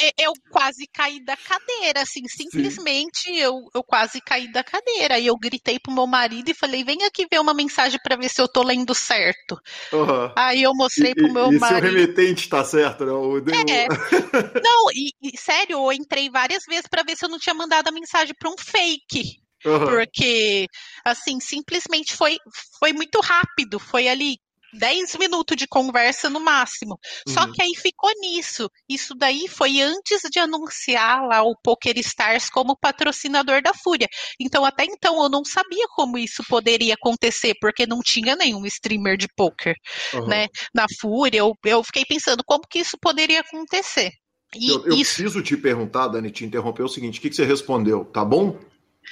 É, 0.00 0.24
eu 0.24 0.32
quase 0.50 0.86
caí 0.92 1.24
da 1.24 1.36
cadeira, 1.36 2.02
assim, 2.02 2.22
simplesmente 2.28 3.34
eu, 3.36 3.54
eu 3.74 3.82
quase 3.82 4.20
caí 4.20 4.50
da 4.52 4.62
cadeira. 4.62 5.18
E 5.18 5.26
eu 5.26 5.36
gritei 5.36 5.78
pro 5.80 5.92
meu 5.92 6.06
marido 6.06 6.48
e 6.48 6.54
falei: 6.54 6.84
"Vem 6.84 7.02
aqui 7.04 7.26
ver 7.28 7.40
uma 7.40 7.54
mensagem 7.54 7.98
para 8.02 8.16
ver 8.16 8.28
se 8.28 8.40
eu 8.40 8.46
tô 8.46 8.62
lendo 8.62 8.94
certo". 8.94 9.58
Uhum. 9.92 10.32
Aí 10.36 10.62
eu 10.62 10.72
mostrei 10.74 11.10
e, 11.10 11.14
pro 11.14 11.32
meu 11.32 11.52
e 11.52 11.58
marido. 11.58 11.86
E 11.86 11.90
seu 11.90 11.98
remetente 11.98 12.48
tá 12.48 12.64
certo, 12.64 13.04
né? 13.04 13.12
O... 13.12 13.38
É. 13.38 13.88
não, 14.62 14.90
e, 14.94 15.10
e 15.22 15.36
sério, 15.36 15.78
eu 15.78 15.92
entrei 15.92 16.30
várias 16.30 16.62
vezes 16.68 16.86
para 16.88 17.02
ver 17.02 17.16
se 17.16 17.24
eu 17.24 17.28
não 17.28 17.38
tinha 17.38 17.54
mandado 17.54 17.88
a 17.88 17.92
mensagem 17.92 18.34
para 18.44 18.50
um 18.50 18.56
fake. 18.58 19.38
Uhum. 19.64 19.86
Porque, 19.86 20.66
assim, 21.04 21.40
simplesmente 21.40 22.14
foi, 22.14 22.36
foi 22.78 22.92
muito 22.92 23.18
rápido. 23.20 23.80
Foi 23.80 24.06
ali 24.06 24.36
10 24.74 25.16
minutos 25.16 25.56
de 25.56 25.66
conversa 25.66 26.28
no 26.28 26.38
máximo. 26.38 26.98
Uhum. 27.26 27.32
Só 27.32 27.50
que 27.50 27.62
aí 27.62 27.74
ficou 27.74 28.10
nisso. 28.20 28.68
Isso 28.86 29.14
daí 29.14 29.48
foi 29.48 29.80
antes 29.80 30.20
de 30.30 30.38
anunciar 30.38 31.26
lá 31.26 31.42
o 31.42 31.56
Poker 31.62 31.96
Stars 31.98 32.50
como 32.50 32.76
patrocinador 32.76 33.62
da 33.62 33.72
Fúria. 33.72 34.08
Então, 34.38 34.66
até 34.66 34.84
então, 34.84 35.22
eu 35.22 35.30
não 35.30 35.44
sabia 35.44 35.86
como 35.94 36.18
isso 36.18 36.42
poderia 36.46 36.92
acontecer, 36.92 37.54
porque 37.58 37.86
não 37.86 38.00
tinha 38.00 38.36
nenhum 38.36 38.66
streamer 38.66 39.16
de 39.16 39.28
poker 39.34 39.74
uhum. 40.12 40.26
né, 40.26 40.48
na 40.74 40.84
Fúria. 41.00 41.38
Eu, 41.38 41.54
eu 41.64 41.82
fiquei 41.82 42.04
pensando 42.04 42.44
como 42.44 42.64
que 42.68 42.80
isso 42.80 42.98
poderia 43.00 43.40
acontecer. 43.40 44.10
E 44.54 44.70
eu, 44.70 44.84
eu 44.86 44.94
isso... 44.94 45.14
preciso 45.14 45.42
te 45.42 45.56
perguntar, 45.56 46.08
Dani, 46.08 46.30
te 46.30 46.44
interromper 46.44 46.82
o 46.82 46.88
seguinte: 46.88 47.18
o 47.18 47.22
que, 47.22 47.30
que 47.30 47.36
você 47.36 47.44
respondeu? 47.44 48.04
Tá 48.04 48.24
bom? 48.24 48.58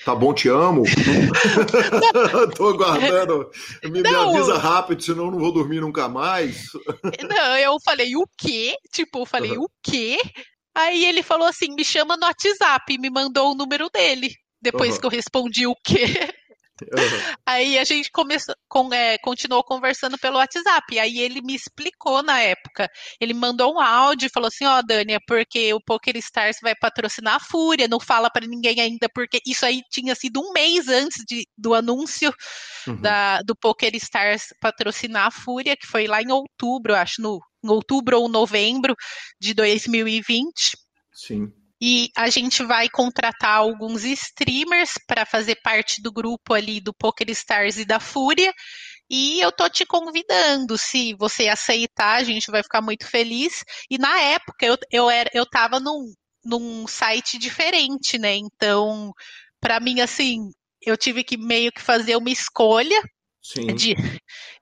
Tá 0.05 0.14
bom, 0.14 0.32
te 0.32 0.48
amo. 0.48 0.82
Tô 2.56 2.70
aguardando. 2.70 3.51
Me, 3.85 4.02
me, 4.02 4.09
avisa 4.09 4.59
rápido, 4.59 5.02
senão 5.02 5.31
não 5.31 5.39
vou 5.39 5.52
dormir 5.52 5.81
nunca 5.81 6.09
mais. 6.09 6.70
Não, 7.28 7.56
eu 7.59 7.77
falei 7.85 8.16
o 8.16 8.24
quê? 8.36 8.74
Tipo, 8.90 9.20
eu 9.20 9.27
falei 9.27 9.56
uhum. 9.56 9.64
o 9.64 9.70
quê? 9.82 10.19
Aí 10.74 11.05
ele 11.05 11.23
falou 11.23 11.47
assim: 11.47 11.74
me 11.74 11.85
chama 11.85 12.16
no 12.16 12.27
WhatsApp 12.27 12.93
e 12.93 12.98
me 12.98 13.10
mandou 13.10 13.52
o 13.52 13.55
número 13.55 13.89
dele. 13.90 14.35
Depois 14.60 14.94
uhum. 14.94 15.01
que 15.01 15.06
eu 15.06 15.10
respondi 15.10 15.66
o 15.66 15.74
quê? 15.85 16.32
Uhum. 17.02 17.34
Aí 17.44 17.78
a 17.78 17.84
gente 17.84 18.10
começou, 18.10 18.54
com, 18.68 18.92
é, 18.92 19.18
continuou 19.18 19.62
conversando 19.64 20.16
pelo 20.18 20.36
WhatsApp. 20.36 20.98
Aí 20.98 21.18
ele 21.18 21.42
me 21.42 21.54
explicou 21.54 22.22
na 22.22 22.40
época. 22.40 22.88
Ele 23.20 23.34
mandou 23.34 23.74
um 23.74 23.80
áudio 23.80 24.26
e 24.26 24.32
falou 24.32 24.48
assim: 24.48 24.64
Ó, 24.64 24.78
oh, 24.78 24.82
Dani, 24.82 25.14
é 25.14 25.18
porque 25.26 25.74
o 25.74 25.80
Poker 25.80 26.16
Stars 26.16 26.56
vai 26.62 26.74
patrocinar 26.74 27.36
a 27.36 27.40
Fúria, 27.40 27.88
não 27.88 28.00
fala 28.00 28.30
para 28.30 28.46
ninguém 28.46 28.80
ainda, 28.80 29.09
porque 29.12 29.40
isso 29.46 29.66
aí 29.66 29.82
tinha 29.90 30.14
sido 30.14 30.40
um 30.40 30.52
mês 30.52 30.88
antes 30.88 31.22
de, 31.26 31.46
do 31.56 31.74
anúncio 31.74 32.32
uhum. 32.86 33.00
da, 33.00 33.42
do 33.42 33.56
Poker 33.56 33.94
Stars 33.96 34.46
patrocinar 34.60 35.26
a 35.26 35.30
Fúria, 35.30 35.76
que 35.76 35.86
foi 35.86 36.06
lá 36.06 36.22
em 36.22 36.30
outubro, 36.30 36.94
acho, 36.94 37.20
no, 37.20 37.40
em 37.64 37.68
outubro 37.68 38.20
ou 38.20 38.28
novembro 38.28 38.94
de 39.40 39.54
2020. 39.54 40.76
Sim. 41.12 41.52
E 41.84 42.10
a 42.16 42.30
gente 42.30 42.62
vai 42.62 42.88
contratar 42.88 43.56
alguns 43.56 44.04
streamers 44.04 44.92
para 45.04 45.26
fazer 45.26 45.56
parte 45.64 46.00
do 46.00 46.12
grupo 46.12 46.54
ali 46.54 46.80
do 46.80 46.94
Poker 46.94 47.28
Stars 47.30 47.76
e 47.76 47.84
da 47.84 47.98
Fúria. 47.98 48.52
E 49.10 49.40
eu 49.40 49.50
tô 49.50 49.68
te 49.68 49.84
convidando, 49.84 50.78
se 50.78 51.12
você 51.14 51.48
aceitar, 51.48 52.20
a 52.20 52.22
gente 52.22 52.52
vai 52.52 52.62
ficar 52.62 52.80
muito 52.80 53.04
feliz. 53.04 53.64
E 53.90 53.98
na 53.98 54.16
época 54.20 54.64
eu, 54.64 54.76
eu, 54.92 55.10
era, 55.10 55.28
eu 55.34 55.44
tava 55.44 55.80
num, 55.80 56.04
num 56.44 56.86
site 56.86 57.36
diferente, 57.36 58.16
né? 58.16 58.36
Então, 58.36 59.10
para 59.60 59.80
mim, 59.80 60.00
assim, 60.00 60.38
eu 60.80 60.96
tive 60.96 61.24
que 61.24 61.36
meio 61.36 61.72
que 61.72 61.82
fazer 61.82 62.14
uma 62.14 62.30
escolha 62.30 63.02
de, 63.74 63.94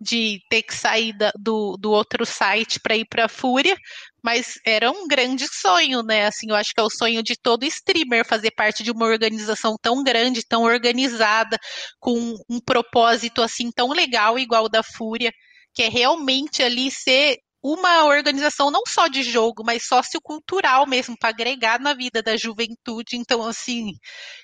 de 0.01 0.40
ter 0.48 0.62
que 0.62 0.74
sair 0.74 1.12
da, 1.16 1.30
do, 1.38 1.76
do 1.78 1.90
outro 1.90 2.24
site 2.24 2.80
para 2.80 2.97
ir 2.97 3.05
para 3.05 3.26
a 3.26 3.28
Fúria, 3.28 3.76
mas 4.22 4.55
era 4.66 4.90
um 4.90 5.06
grande 5.09 5.47
sonho, 5.48 6.02
né? 6.02 6.26
Assim, 6.26 6.51
eu 6.51 6.56
acho 6.56 6.72
que 6.74 6.80
é 6.80 6.84
o 6.84 6.90
sonho 6.90 7.22
de 7.22 7.34
todo 7.40 7.64
streamer 7.64 8.24
fazer 8.26 8.51
parte 8.52 8.82
de 8.82 8.90
uma 8.90 9.06
organização 9.06 9.76
tão 9.80 10.02
grande, 10.02 10.47
tão 10.47 10.62
organizada, 10.64 11.59
com 11.98 12.34
um 12.48 12.60
propósito 12.60 13.42
assim 13.42 13.70
tão 13.70 13.90
legal 13.92 14.38
igual 14.38 14.64
o 14.64 14.68
da 14.68 14.82
Fúria, 14.82 15.32
que 15.74 15.82
é 15.82 15.88
realmente 15.88 16.62
ali 16.62 16.90
ser 16.90 17.38
uma 17.62 18.05
organização 18.05 18.70
não 18.70 18.82
só 18.88 19.06
de 19.06 19.22
jogo, 19.22 19.62
mas 19.64 19.86
sociocultural 19.86 20.86
mesmo, 20.86 21.16
para 21.18 21.28
agregar 21.28 21.78
na 21.78 21.94
vida 21.94 22.22
da 22.22 22.36
juventude. 22.36 23.16
Então, 23.16 23.47
assim, 23.47 23.92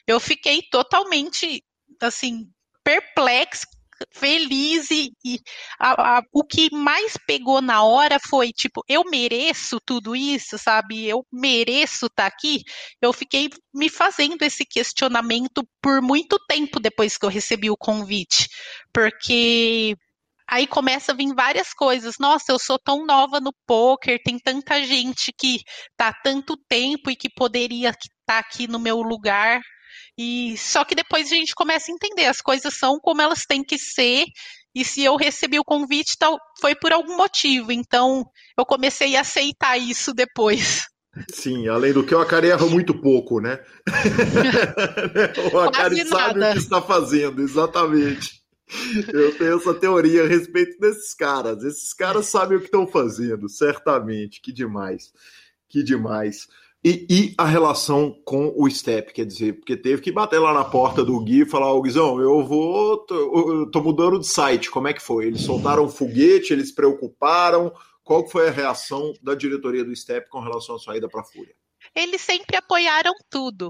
eu 0.07 0.21
fiquei 0.21 0.63
totalmente 0.71 1.63
assim 2.01 2.45
perplexo 2.85 3.67
feliz 4.13 4.91
e, 4.91 5.11
e 5.25 5.39
a, 5.79 6.19
a, 6.19 6.23
o 6.33 6.45
que 6.45 6.71
mais 6.75 7.15
pegou 7.27 7.61
na 7.61 7.83
hora 7.83 8.19
foi 8.19 8.53
tipo, 8.53 8.83
eu 8.89 9.05
mereço 9.05 9.79
tudo 9.85 10.15
isso, 10.15 10.59
sabe? 10.59 11.07
Eu 11.07 11.25
mereço 11.33 12.07
estar 12.07 12.25
tá 12.25 12.27
aqui. 12.27 12.63
Eu 13.01 13.13
fiquei 13.13 13.51
me 13.75 13.89
fazendo 13.89 14.43
esse 14.43 14.65
questionamento 14.65 15.67
por 15.81 16.03
muito 16.03 16.39
tempo 16.49 16.81
depois 16.81 17.17
que 17.17 17.25
eu 17.25 17.31
recebi 17.31 17.71
o 17.71 17.77
convite, 17.77 18.49
porque 18.93 19.95
aí 20.49 20.67
começa 20.67 21.13
a 21.13 21.15
vir 21.15 21.35
várias 21.35 21.73
coisas. 21.73 22.15
Nossa, 22.21 22.53
eu 22.53 22.59
sou 22.59 22.79
tão 22.79 23.05
nova 23.05 23.41
no 23.41 23.53
poker, 23.67 24.21
tem 24.23 24.39
tanta 24.39 24.83
gente 24.85 25.33
que 25.37 25.59
tá 25.97 26.13
tanto 26.23 26.57
tempo 26.69 27.11
e 27.11 27.17
que 27.17 27.29
poderia 27.29 27.91
estar 27.91 28.09
tá 28.27 28.39
aqui 28.39 28.67
no 28.69 28.79
meu 28.79 29.03
lugar. 29.03 29.61
E 30.19 30.57
só 30.59 30.85
que 30.85 30.95
depois 30.95 31.31
a 31.31 31.35
gente 31.35 31.55
começa 31.55 31.91
a 31.91 31.95
entender, 31.95 32.27
as 32.27 32.41
coisas 32.41 32.75
são 32.75 32.99
como 33.01 33.23
elas 33.23 33.45
têm 33.47 33.63
que 33.63 33.79
ser, 33.79 34.25
e 34.75 34.85
se 34.85 35.03
eu 35.03 35.17
recebi 35.17 35.59
o 35.59 35.65
convite, 35.65 36.19
tal, 36.19 36.39
foi 36.61 36.75
por 36.75 36.93
algum 36.93 37.17
motivo. 37.17 37.73
Então, 37.73 38.25
eu 38.59 38.67
comecei 38.67 39.17
a 39.17 39.23
aceitar 39.23 39.79
isso 39.79 40.13
depois. 40.13 40.85
Sim, 41.33 41.67
além 41.67 41.95
do 41.95 42.05
que 42.05 42.15
o 42.15 42.19
Akari 42.19 42.51
erra 42.51 42.67
muito 42.67 42.93
pouco, 43.01 43.41
né? 43.41 43.59
o 45.53 45.59
Akari 45.61 46.07
sabe 46.07 46.41
o 46.41 46.53
que 46.53 46.59
está 46.59 46.83
fazendo, 46.83 47.41
exatamente. 47.41 48.43
Eu 49.13 49.37
tenho 49.39 49.57
essa 49.57 49.73
teoria 49.73 50.25
a 50.25 50.29
respeito 50.29 50.79
desses 50.79 51.15
caras. 51.15 51.63
Esses 51.63 51.95
caras 51.95 52.27
sabem 52.27 52.59
o 52.59 52.61
que 52.61 52.67
estão 52.67 52.87
fazendo, 52.87 53.49
certamente. 53.49 54.41
Que 54.43 54.53
demais. 54.53 55.13
Que 55.69 55.83
demais. 55.83 56.49
E, 56.89 57.05
e, 57.11 57.35
a 57.37 57.45
relação 57.45 58.17
com 58.25 58.55
o 58.57 58.71
Step, 58.71 59.13
quer 59.13 59.27
dizer, 59.27 59.55
porque 59.55 59.77
teve 59.77 60.01
que 60.01 60.13
bater 60.13 60.39
lá 60.39 60.55
na 60.55 60.65
porta 60.65 61.05
do 61.05 61.19
Gui 61.19 61.41
e 61.41 61.45
falar, 61.45 61.73
ô 61.73 61.83
Guizão, 61.83 62.21
eu 62.21 62.45
vou, 62.45 62.99
tô, 62.99 63.69
tô 63.73 63.83
mudando 63.83 64.21
de 64.21 64.27
site, 64.29 64.71
como 64.71 64.87
é 64.87 64.93
que 64.93 65.03
foi? 65.03 65.27
Eles 65.27 65.41
soltaram 65.41 65.87
um 65.87 65.89
foguete, 65.89 66.53
eles 66.53 66.69
se 66.69 66.75
preocuparam, 66.77 67.73
qual 68.05 68.25
foi 68.29 68.47
a 68.47 68.53
reação 68.53 69.13
da 69.21 69.35
diretoria 69.35 69.85
do 69.85 69.97
Step 69.97 70.29
com 70.29 70.39
relação 70.39 70.77
à 70.77 70.79
saída 70.79 71.09
para 71.09 71.23
a 71.23 71.25
Fúria? 71.25 71.57
Eles 71.93 72.21
sempre 72.21 72.57
apoiaram 72.57 73.15
tudo. 73.29 73.69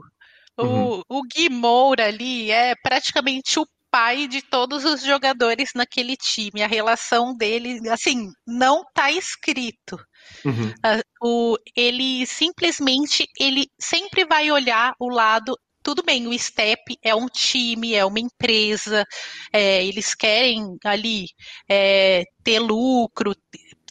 Uhum. 0.58 1.00
O, 1.08 1.20
o 1.20 1.22
Gui 1.22 1.48
Moura 1.48 2.08
ali 2.08 2.50
é 2.50 2.74
praticamente 2.82 3.58
o 3.58 3.66
pai 3.90 4.28
de 4.28 4.42
todos 4.42 4.84
os 4.84 5.02
jogadores 5.02 5.70
naquele 5.74 6.18
time. 6.18 6.62
A 6.62 6.66
relação 6.66 7.34
dele, 7.34 7.80
assim, 7.88 8.28
não 8.46 8.84
tá 8.92 9.10
escrito. 9.10 9.96
Uhum. 10.44 10.68
Uh, 10.68 11.02
o, 11.22 11.58
ele 11.74 12.26
simplesmente, 12.26 13.28
ele 13.38 13.68
sempre 13.78 14.24
vai 14.24 14.50
olhar 14.50 14.94
o 14.98 15.08
lado 15.08 15.58
tudo 15.82 16.02
bem, 16.02 16.26
o 16.26 16.36
STEP 16.36 16.98
é 17.00 17.14
um 17.14 17.28
time, 17.28 17.94
é 17.94 18.04
uma 18.04 18.18
empresa, 18.18 19.06
é, 19.52 19.86
eles 19.86 20.16
querem 20.16 20.76
ali 20.84 21.26
é, 21.68 22.24
ter 22.42 22.58
lucro, 22.58 23.32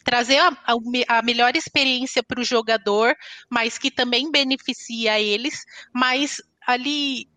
trazer 0.03 0.39
a, 0.39 0.49
a, 0.49 1.17
a 1.17 1.21
melhor 1.21 1.55
experiência 1.55 2.21
para 2.21 2.41
o 2.41 2.43
jogador, 2.43 3.15
mas 3.49 3.77
que 3.77 3.89
também 3.89 4.29
beneficia 4.29 5.21
eles, 5.21 5.63
mas 5.93 6.41
ali 6.67 7.29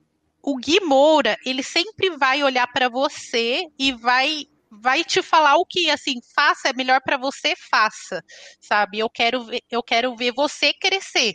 o 0.43 0.57
Gui 0.57 0.81
Moura, 0.81 1.37
ele 1.47 1.63
sempre 1.63 2.11
vai 2.11 2.43
olhar 2.43 2.67
para 2.67 2.89
você 2.89 3.63
e 3.79 3.93
vai 3.93 4.47
vai 4.71 5.05
te 5.05 5.23
falar 5.23 5.57
o 5.57 5.67
que 5.67 5.91
assim 5.91 6.15
faça 6.35 6.69
é 6.69 6.73
melhor 6.73 7.01
para 7.03 7.17
você 7.17 7.55
faça 7.71 8.23
sabe? 8.61 8.99
Eu 8.99 9.11
quero 9.11 9.45
ver, 9.45 9.63
eu 9.71 9.83
quero 9.83 10.15
ver 10.17 10.33
você 10.33 10.73
crescer 10.75 11.35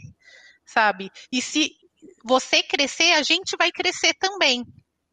sabe? 0.66 1.10
E 1.32 1.42
se 1.42 1.72
você 2.24 2.64
crescer 2.64 3.14
a 3.14 3.24
gente 3.24 3.56
vai 3.58 3.72
crescer 3.72 4.14
também. 4.20 4.64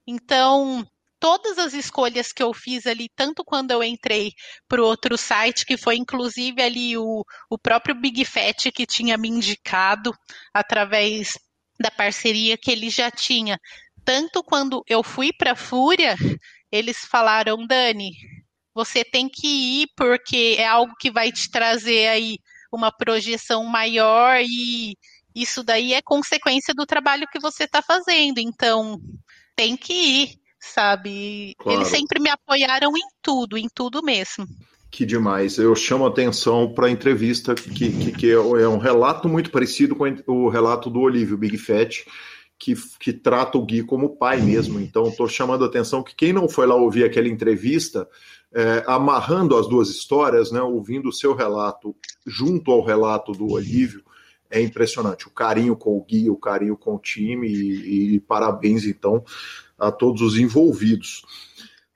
Então 0.07 0.87
todas 1.19 1.59
as 1.59 1.75
escolhas 1.75 2.33
que 2.33 2.43
eu 2.43 2.53
fiz 2.55 2.87
ali 2.87 3.09
tanto 3.15 3.45
quando 3.45 3.71
eu 3.71 3.85
entrei 3.85 4.33
para 4.67 4.83
outro 4.83 5.19
site 5.19 5.67
que 5.67 5.77
foi 5.77 5.97
inclusive 5.97 6.63
ali 6.63 6.97
o, 6.97 7.23
o 7.51 7.59
próprio 7.59 7.95
Big 7.95 8.25
Fat 8.25 8.71
que 8.73 8.87
tinha 8.87 9.19
me 9.19 9.29
indicado 9.29 10.13
através 10.53 11.39
da 11.79 11.91
parceria 11.91 12.59
que 12.59 12.71
ele 12.71 12.91
já 12.91 13.11
tinha. 13.11 13.59
Tanto 14.05 14.43
quando 14.43 14.83
eu 14.87 15.03
fui 15.03 15.31
para 15.33 15.55
Fúria, 15.55 16.17
eles 16.71 16.99
falaram, 16.99 17.67
Dani, 17.67 18.13
você 18.75 19.05
tem 19.05 19.29
que 19.29 19.83
ir 19.83 19.87
porque 19.97 20.57
é 20.59 20.67
algo 20.67 20.95
que 20.99 21.11
vai 21.11 21.33
te 21.33 21.51
trazer 21.51 22.09
aí 22.09 22.39
uma 22.73 22.93
projeção 22.93 23.65
maior 23.65 24.41
e 24.41 24.97
isso 25.35 25.63
daí 25.63 25.93
é 25.93 26.03
consequência 26.03 26.75
do 26.75 26.87
trabalho 26.87 27.27
que 27.31 27.41
você 27.41 27.65
está 27.65 27.83
fazendo. 27.83 28.39
Então, 28.39 29.01
tem 29.57 29.77
que 29.77 29.93
ir, 29.93 30.29
sabe? 30.61 31.55
Claro. 31.59 31.79
Eles 31.79 31.89
sempre 31.89 32.21
me 32.21 32.31
apoiaram 32.31 32.97
em 32.97 33.09
tudo, 33.23 33.59
em 33.59 33.69
tudo 33.73 34.03
mesmo. 34.03 34.47
Que 34.91 35.07
demais. 35.07 35.57
Eu 35.57 35.75
chamo 35.77 36.05
atenção 36.05 36.73
para 36.75 36.89
a 36.89 36.91
entrevista, 36.91 37.55
que, 37.55 37.93
que, 37.93 38.13
que, 38.13 38.31
é 38.31 38.39
um 38.39 38.79
relato 38.79 39.29
muito 39.29 39.51
parecido 39.51 39.95
com 39.95 40.05
o 40.27 40.49
relato 40.49 40.91
do 40.91 41.01
Olívio 41.01 41.39
Big 41.39 41.57
Fat, 41.57 42.05
que, 42.61 42.75
que 43.01 43.11
trata 43.11 43.57
o 43.57 43.65
Gui 43.65 43.83
como 43.83 44.17
pai 44.17 44.39
mesmo. 44.39 44.79
Então, 44.79 45.09
estou 45.09 45.27
chamando 45.27 45.65
a 45.65 45.67
atenção 45.67 46.03
que 46.03 46.15
quem 46.15 46.31
não 46.31 46.47
foi 46.47 46.67
lá 46.67 46.75
ouvir 46.75 47.05
aquela 47.05 47.27
entrevista, 47.27 48.07
é, 48.53 48.85
amarrando 48.87 49.57
as 49.57 49.67
duas 49.67 49.89
histórias, 49.89 50.53
né, 50.53 50.61
ouvindo 50.61 51.09
o 51.09 51.13
seu 51.13 51.35
relato 51.35 51.97
junto 52.27 52.71
ao 52.71 52.85
relato 52.85 53.33
do 53.33 53.51
Olívio, 53.51 54.05
é 54.51 54.61
impressionante. 54.61 55.27
O 55.27 55.31
carinho 55.31 55.75
com 55.75 55.97
o 55.97 56.05
Gui, 56.05 56.29
o 56.29 56.37
carinho 56.37 56.77
com 56.77 56.97
o 56.97 56.99
time, 56.99 57.49
e, 57.49 58.17
e 58.17 58.21
parabéns, 58.21 58.85
então, 58.85 59.25
a 59.79 59.91
todos 59.91 60.21
os 60.21 60.39
envolvidos. 60.39 61.23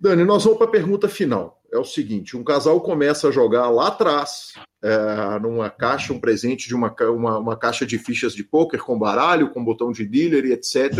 Dani, 0.00 0.24
nós 0.24 0.44
vamos 0.44 0.58
para 0.58 0.68
a 0.68 0.70
pergunta 0.70 1.08
final. 1.08 1.60
É 1.70 1.78
o 1.78 1.84
seguinte: 1.84 2.36
um 2.36 2.44
casal 2.44 2.80
começa 2.80 3.28
a 3.28 3.32
jogar 3.32 3.68
lá 3.68 3.88
atrás, 3.88 4.54
é, 4.84 5.38
numa 5.38 5.70
caixa, 5.70 6.12
um 6.12 6.20
presente 6.20 6.68
de 6.68 6.74
uma, 6.74 6.94
uma, 7.08 7.38
uma, 7.38 7.56
caixa 7.56 7.86
de 7.86 7.96
fichas 7.96 8.34
de 8.34 8.44
poker 8.44 8.82
com 8.82 8.98
baralho, 8.98 9.50
com 9.50 9.64
botão 9.64 9.90
de 9.90 10.04
dealer 10.04 10.44
e 10.44 10.52
etc. 10.52 10.92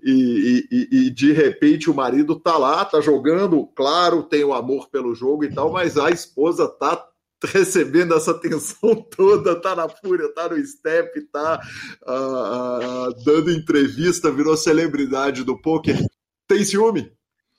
E, 0.00 0.68
e, 0.70 0.88
e, 0.92 1.10
de 1.10 1.32
repente 1.32 1.90
o 1.90 1.94
marido 1.94 2.38
tá 2.38 2.56
lá, 2.56 2.84
tá 2.84 3.00
jogando, 3.00 3.66
claro, 3.74 4.22
tem 4.22 4.44
o 4.44 4.54
amor 4.54 4.88
pelo 4.88 5.16
jogo 5.16 5.42
e 5.42 5.52
tal, 5.52 5.72
mas 5.72 5.98
a 5.98 6.10
esposa 6.10 6.68
tá 6.68 7.08
recebendo 7.44 8.14
essa 8.14 8.30
atenção 8.30 8.94
toda, 8.94 9.60
tá 9.60 9.74
na 9.74 9.88
fúria, 9.88 10.32
tá 10.32 10.48
no 10.48 10.64
step, 10.64 11.20
tá 11.32 11.60
uh, 12.06 13.08
uh, 13.08 13.24
dando 13.24 13.50
entrevista, 13.50 14.30
virou 14.30 14.56
celebridade 14.56 15.42
do 15.42 15.60
poker. 15.60 15.98
Tem 16.46 16.64
ciúme? 16.64 17.12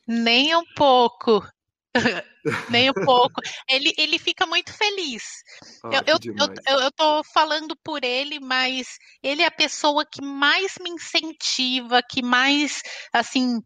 Nem 0.07 0.55
um 0.55 0.63
pouco. 0.73 1.43
Nem 2.69 2.89
um 2.89 2.93
pouco. 2.93 3.41
Ele, 3.67 3.93
ele 3.97 4.19
fica 4.19 4.45
muito 4.45 4.71
feliz. 4.73 5.23
Ah, 5.83 5.89
eu, 6.05 6.17
eu, 6.23 6.47
eu, 6.67 6.79
eu, 6.81 6.91
tô 6.91 7.23
falando 7.33 7.75
por 7.83 8.03
ele, 8.03 8.39
mas 8.39 8.97
ele 9.23 9.41
é 9.41 9.45
a 9.45 9.51
pessoa 9.51 10.05
que 10.05 10.21
mais 10.21 10.75
me 10.81 10.89
incentiva, 10.89 12.01
que 12.01 12.21
mais, 12.21 12.81
assim, 13.11 13.59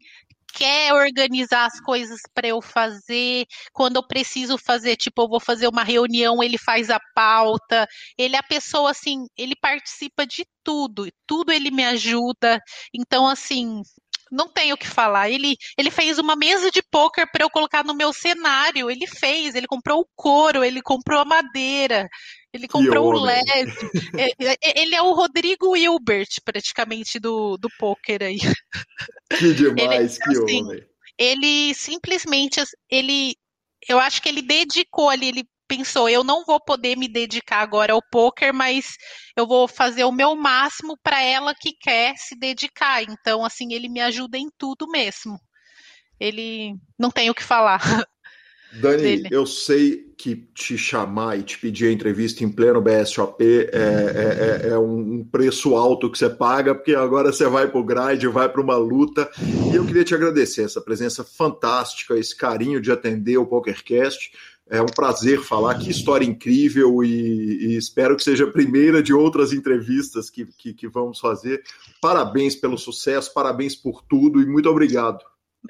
quer 0.53 0.93
organizar 0.93 1.65
as 1.65 1.79
coisas 1.81 2.19
para 2.33 2.47
eu 2.47 2.61
fazer. 2.61 3.45
Quando 3.73 3.97
eu 3.97 4.07
preciso 4.07 4.57
fazer, 4.57 4.95
tipo, 4.95 5.23
eu 5.23 5.27
vou 5.27 5.39
fazer 5.39 5.67
uma 5.67 5.83
reunião, 5.83 6.41
ele 6.41 6.57
faz 6.57 6.89
a 6.89 6.99
pauta. 7.15 7.87
Ele 8.17 8.35
é 8.35 8.39
a 8.39 8.43
pessoa 8.43 8.91
assim, 8.91 9.25
ele 9.37 9.55
participa 9.55 10.25
de 10.25 10.45
tudo, 10.63 11.07
tudo 11.25 11.51
ele 11.51 11.71
me 11.71 11.83
ajuda. 11.83 12.59
Então, 12.93 13.27
assim, 13.27 13.81
não 14.33 14.49
tenho 14.49 14.73
o 14.73 14.77
que 14.77 14.87
falar. 14.87 15.29
Ele, 15.29 15.55
ele 15.77 15.91
fez 15.91 16.17
uma 16.17 16.35
mesa 16.35 16.71
de 16.71 16.81
poker 16.81 17.29
para 17.31 17.45
eu 17.45 17.49
colocar 17.49 17.83
no 17.83 17.93
meu 17.93 18.11
cenário. 18.11 18.89
Ele 18.89 19.05
fez, 19.05 19.53
ele 19.53 19.67
comprou 19.67 20.01
o 20.01 20.07
couro, 20.15 20.63
ele 20.63 20.81
comprou 20.81 21.21
a 21.21 21.25
madeira, 21.25 22.09
ele 22.51 22.67
comprou 22.67 23.13
o 23.13 23.23
LED. 23.23 23.71
É, 24.17 24.53
é, 24.53 24.81
ele 24.81 24.95
é 24.95 25.01
o 25.01 25.13
Rodrigo 25.13 25.77
Hilbert, 25.77 26.29
praticamente, 26.43 27.19
do, 27.19 27.57
do 27.57 27.69
poker 27.77 28.23
aí. 28.23 28.39
Que 29.29 29.53
demais, 29.53 30.17
ele, 30.17 30.23
que 30.23 30.43
assim, 30.43 30.63
homem. 30.63 30.87
Ele 31.17 31.73
simplesmente, 31.75 32.63
ele, 32.89 33.35
eu 33.87 33.99
acho 33.99 34.21
que 34.21 34.29
ele 34.29 34.41
dedicou 34.41 35.09
ali, 35.09 35.27
ele 35.27 35.43
pensou, 35.75 36.07
eu 36.07 36.23
não 36.23 36.45
vou 36.45 36.59
poder 36.59 36.95
me 36.95 37.07
dedicar 37.07 37.61
agora 37.61 37.93
ao 37.93 38.01
poker, 38.11 38.53
mas 38.53 38.95
eu 39.35 39.47
vou 39.47 39.67
fazer 39.67 40.03
o 40.03 40.11
meu 40.11 40.35
máximo 40.35 40.97
para 41.01 41.21
ela 41.21 41.55
que 41.59 41.73
quer 41.73 42.15
se 42.15 42.37
dedicar. 42.37 43.01
Então, 43.01 43.43
assim, 43.43 43.73
ele 43.73 43.89
me 43.89 43.99
ajuda 43.99 44.37
em 44.37 44.49
tudo 44.57 44.87
mesmo. 44.87 45.39
Ele 46.19 46.75
não 46.97 47.09
tem 47.09 47.29
o 47.29 47.33
que 47.33 47.43
falar. 47.43 47.81
Dani, 48.79 49.03
dele. 49.03 49.29
eu 49.29 49.45
sei 49.45 50.13
que 50.17 50.35
te 50.35 50.77
chamar 50.77 51.37
e 51.37 51.43
te 51.43 51.59
pedir 51.59 51.87
a 51.87 51.91
entrevista 51.91 52.43
em 52.43 52.49
pleno 52.49 52.81
BSOP 52.81 53.43
é, 53.43 53.67
é, 53.71 54.67
é, 54.67 54.69
é 54.69 54.77
um 54.79 55.23
preço 55.23 55.75
alto 55.75 56.09
que 56.09 56.17
você 56.17 56.29
paga, 56.29 56.73
porque 56.73 56.95
agora 56.95 57.31
você 57.31 57.47
vai 57.47 57.67
para 57.67 57.79
o 57.79 57.83
grind, 57.83 58.23
vai 58.31 58.49
para 58.49 58.61
uma 58.61 58.75
luta. 58.75 59.29
E 59.71 59.75
eu 59.75 59.85
queria 59.85 60.03
te 60.03 60.15
agradecer 60.15 60.63
essa 60.63 60.81
presença 60.81 61.23
fantástica, 61.23 62.17
esse 62.17 62.35
carinho 62.35 62.81
de 62.81 62.91
atender 62.91 63.37
o 63.37 63.45
PokerCast. 63.45 64.31
É 64.69 64.81
um 64.81 64.85
prazer 64.85 65.41
falar, 65.41 65.77
que 65.77 65.89
história 65.89 66.25
incrível 66.25 67.03
e, 67.03 67.73
e 67.73 67.77
espero 67.77 68.15
que 68.15 68.23
seja 68.23 68.45
a 68.45 68.51
primeira 68.51 69.03
de 69.03 69.13
outras 69.13 69.51
entrevistas 69.51 70.29
que, 70.29 70.45
que, 70.57 70.73
que 70.73 70.87
vamos 70.87 71.19
fazer. 71.19 71.61
Parabéns 72.01 72.55
pelo 72.55 72.77
sucesso, 72.77 73.33
parabéns 73.33 73.75
por 73.75 74.01
tudo 74.03 74.41
e 74.41 74.45
muito 74.45 74.69
obrigado. 74.69 75.19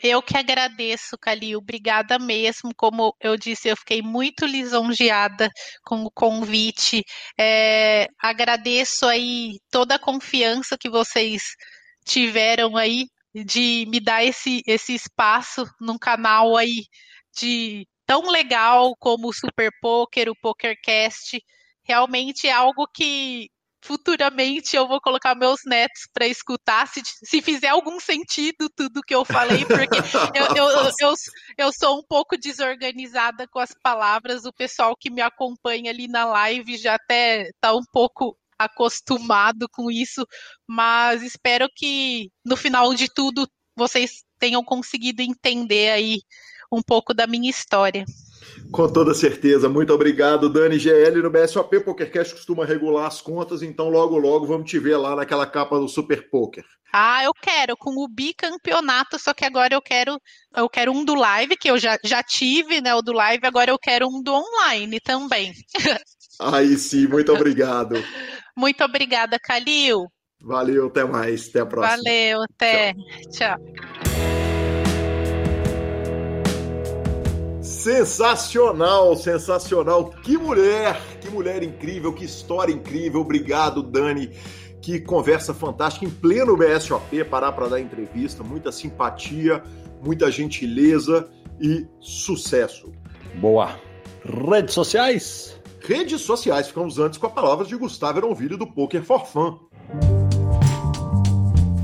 Eu 0.02 0.24
que 0.24 0.36
agradeço, 0.36 1.18
Calil. 1.20 1.60
Obrigada 1.60 2.18
mesmo. 2.18 2.74
Como 2.76 3.16
eu 3.20 3.38
disse, 3.38 3.68
eu 3.68 3.78
fiquei 3.78 4.02
muito 4.02 4.46
lisonjeada 4.46 5.50
com 5.84 6.04
o 6.04 6.12
convite. 6.12 7.04
É, 7.40 8.08
agradeço 8.20 9.06
aí 9.06 9.60
toda 9.70 9.96
a 9.96 10.00
confiança 10.00 10.78
que 10.80 10.90
vocês 10.90 11.44
tiveram 12.06 12.76
aí 12.76 13.06
de 13.34 13.86
me 13.88 14.00
dar 14.00 14.24
esse, 14.24 14.62
esse 14.66 14.94
espaço 14.96 15.66
num 15.80 15.98
canal 15.98 16.58
aí 16.58 16.86
de 17.36 17.88
tão 18.14 18.30
legal 18.30 18.96
como 19.00 19.30
o 19.30 19.34
Super 19.34 19.72
Poker, 19.82 20.30
o 20.30 20.36
PokerCast, 20.36 21.44
realmente 21.84 22.48
é 22.48 22.52
algo 22.52 22.88
que 22.88 23.50
futuramente 23.84 24.76
eu 24.76 24.88
vou 24.88 25.02
colocar 25.02 25.34
meus 25.34 25.62
netos 25.66 26.08
para 26.14 26.28
escutar, 26.28 26.88
se, 26.88 27.02
se 27.04 27.42
fizer 27.42 27.70
algum 27.70 28.00
sentido 28.00 28.70
tudo 28.70 29.02
que 29.02 29.16
eu 29.16 29.26
falei, 29.26 29.66
porque 29.66 29.98
eu, 30.38 30.46
eu, 30.56 30.94
eu, 31.00 31.14
eu, 31.58 31.74
sou 31.74 31.98
um 31.98 32.04
pouco 32.04 32.38
desorganizada 32.38 33.48
com 33.48 33.58
as 33.58 33.74
palavras, 33.82 34.46
o 34.46 34.54
pessoal 34.54 34.96
que 34.96 35.10
me 35.10 35.22
acompanha 35.22 35.90
ali 35.90 36.08
na 36.08 36.24
live 36.24 36.78
já 36.78 36.94
até 36.94 37.50
está 37.50 37.74
um 37.74 37.84
pouco 37.92 38.38
acostumado 38.60 39.68
com 39.70 39.90
isso, 39.90 40.24
mas 40.68 41.24
espero 41.24 41.68
que 41.76 42.32
no 42.46 42.56
final 42.56 42.94
de 42.94 43.12
tudo 43.12 43.50
vocês 43.76 44.24
tenham 44.38 44.64
conseguido 44.64 45.24
entender 45.24 45.90
aí 45.90 46.20
um 46.76 46.82
pouco 46.82 47.14
da 47.14 47.28
minha 47.28 47.50
história. 47.50 48.06
Com 48.72 48.92
toda 48.92 49.14
certeza. 49.14 49.70
Muito 49.70 49.94
obrigado, 49.94 50.50
Dani 50.50 50.80
GL. 50.80 51.22
No 51.22 51.30
BSOP 51.30 51.80
PokerCast 51.80 52.34
costuma 52.34 52.66
regular 52.66 53.08
as 53.08 53.22
contas, 53.22 53.62
então 53.62 53.90
logo, 53.90 54.18
logo 54.18 54.46
vamos 54.46 54.70
te 54.70 54.80
ver 54.80 54.98
lá 54.98 55.16
naquela 55.16 55.46
capa 55.46 55.80
do 55.80 55.88
Super 55.88 56.30
Poker. 56.30 56.64
Ah, 56.96 57.24
eu 57.24 57.34
quero, 57.34 57.76
com 57.76 57.92
o 58.04 58.08
bicampeonato, 58.08 59.18
só 59.18 59.34
que 59.34 59.44
agora 59.44 59.74
eu 59.74 59.82
quero 59.82 60.20
eu 60.56 60.70
quero 60.70 60.92
um 60.92 61.04
do 61.04 61.16
live, 61.16 61.58
que 61.58 61.70
eu 61.70 61.78
já, 61.80 61.98
já 62.04 62.22
tive, 62.22 62.82
né, 62.82 62.94
o 62.94 63.02
do 63.02 63.12
live, 63.12 63.46
agora 63.48 63.72
eu 63.72 63.80
quero 63.80 64.08
um 64.08 64.22
do 64.22 64.32
online 64.32 65.00
também. 65.00 65.54
Aí 66.40 66.78
sim, 66.78 67.08
muito 67.08 67.34
obrigado. 67.34 67.96
muito 68.56 68.84
obrigada, 68.84 69.40
Calil. 69.40 70.06
Valeu, 70.40 70.88
até 70.88 71.04
mais, 71.04 71.48
até 71.50 71.62
a 71.62 71.66
próxima. 71.66 71.98
Valeu, 71.98 72.42
até. 72.44 72.94
Tchau. 73.32 73.58
Tchau. 73.58 74.13
Sensacional, 77.84 79.14
sensacional. 79.18 80.10
Que 80.24 80.38
mulher, 80.38 80.98
que 81.20 81.30
mulher 81.30 81.62
incrível, 81.62 82.14
que 82.14 82.24
história 82.24 82.72
incrível. 82.72 83.20
Obrigado, 83.20 83.84
Dani. 83.84 84.30
Que 84.82 85.02
conversa 85.02 85.54
fantástica 85.54 86.06
em 86.06 86.10
pleno 86.10 86.56
BSOP, 86.56 87.26
parar 87.26 87.52
para 87.52 87.68
dar 87.68 87.82
entrevista, 87.82 88.42
muita 88.42 88.72
simpatia, 88.72 89.62
muita 90.02 90.32
gentileza 90.32 91.28
e 91.60 91.86
sucesso. 92.00 92.90
Boa. 93.36 93.78
Redes 94.24 94.74
sociais? 94.74 95.62
Redes 95.82 96.22
sociais, 96.22 96.68
ficamos 96.68 96.98
antes 97.00 97.20
com 97.20 97.28
a 97.28 97.32
palavra 97.32 97.66
de 97.66 97.76
Gustavo 97.76 98.18
Eronville 98.18 98.56
do 98.56 98.66
Poker 98.66 99.04
for 99.04 99.26
Fun. 99.26 99.60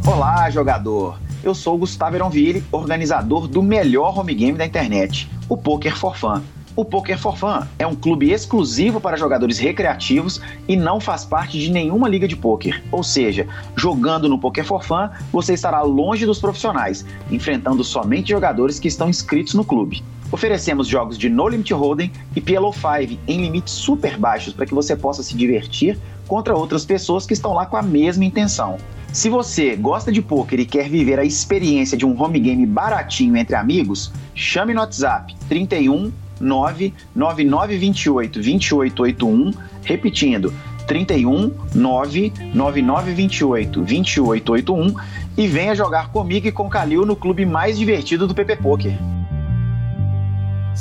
Olá, 0.07 0.49
jogador. 0.49 1.19
Eu 1.43 1.53
sou 1.53 1.77
Gustavo 1.77 2.15
Eronville, 2.15 2.63
organizador 2.71 3.49
do 3.49 3.61
melhor 3.61 4.17
home 4.17 4.33
game 4.33 4.57
da 4.57 4.65
internet, 4.65 5.29
o 5.49 5.57
Poker 5.57 5.97
for 5.97 6.15
Fun. 6.15 6.43
O 6.75 6.85
Poker 6.85 7.17
for 7.17 7.35
Fun 7.35 7.65
é 7.79 7.85
um 7.85 7.95
clube 7.95 8.31
exclusivo 8.31 9.01
para 9.01 9.17
jogadores 9.17 9.57
recreativos 9.57 10.39
e 10.67 10.77
não 10.77 11.01
faz 11.01 11.25
parte 11.25 11.59
de 11.59 11.71
nenhuma 11.71 12.07
liga 12.07 12.27
de 12.27 12.37
poker. 12.37 12.81
Ou 12.91 13.03
seja, 13.03 13.47
jogando 13.75 14.29
no 14.29 14.39
Poker 14.39 14.63
for 14.63 14.83
Fun, 14.83 15.09
você 15.33 15.53
estará 15.55 15.81
longe 15.81 16.25
dos 16.25 16.39
profissionais, 16.39 17.03
enfrentando 17.31 17.83
somente 17.83 18.29
jogadores 18.29 18.79
que 18.79 18.87
estão 18.87 19.09
inscritos 19.09 19.55
no 19.55 19.65
clube. 19.65 20.03
Oferecemos 20.31 20.87
jogos 20.87 21.17
de 21.17 21.27
No 21.27 21.47
Limit 21.47 21.73
Hold'em 21.73 22.11
e 22.35 22.41
PLO 22.41 22.71
5 22.71 23.19
em 23.27 23.41
limites 23.41 23.73
super 23.73 24.17
baixos 24.17 24.53
para 24.53 24.65
que 24.65 24.73
você 24.73 24.95
possa 24.95 25.23
se 25.23 25.35
divertir 25.35 25.97
contra 26.27 26.55
outras 26.55 26.85
pessoas 26.85 27.25
que 27.25 27.33
estão 27.33 27.53
lá 27.53 27.65
com 27.65 27.75
a 27.75 27.81
mesma 27.81 28.23
intenção. 28.23 28.77
Se 29.11 29.27
você 29.27 29.75
gosta 29.75 30.11
de 30.11 30.21
poker 30.21 30.59
e 30.59 30.65
quer 30.65 30.87
viver 30.87 31.17
a 31.17 31.25
experiência 31.25 31.97
de 31.97 32.05
um 32.05 32.21
home 32.21 32.39
game 32.39 32.63
baratinho 32.67 33.35
entre 33.35 33.55
amigos, 33.55 34.11
chame 34.35 34.71
no 34.71 34.81
WhatsApp 34.81 35.35
31 35.49 36.11
99928 36.39 38.39
2881, 38.39 39.51
repetindo 39.83 40.53
31 40.85 41.51
99928 41.73 43.79
2881 43.79 44.93
e 45.35 45.47
venha 45.47 45.73
jogar 45.73 46.11
comigo 46.11 46.47
e 46.47 46.51
com 46.51 46.69
Calil 46.69 47.03
no 47.03 47.15
clube 47.15 47.47
mais 47.47 47.79
divertido 47.79 48.27
do 48.27 48.35
PP 48.35 48.57
Poker. 48.57 49.18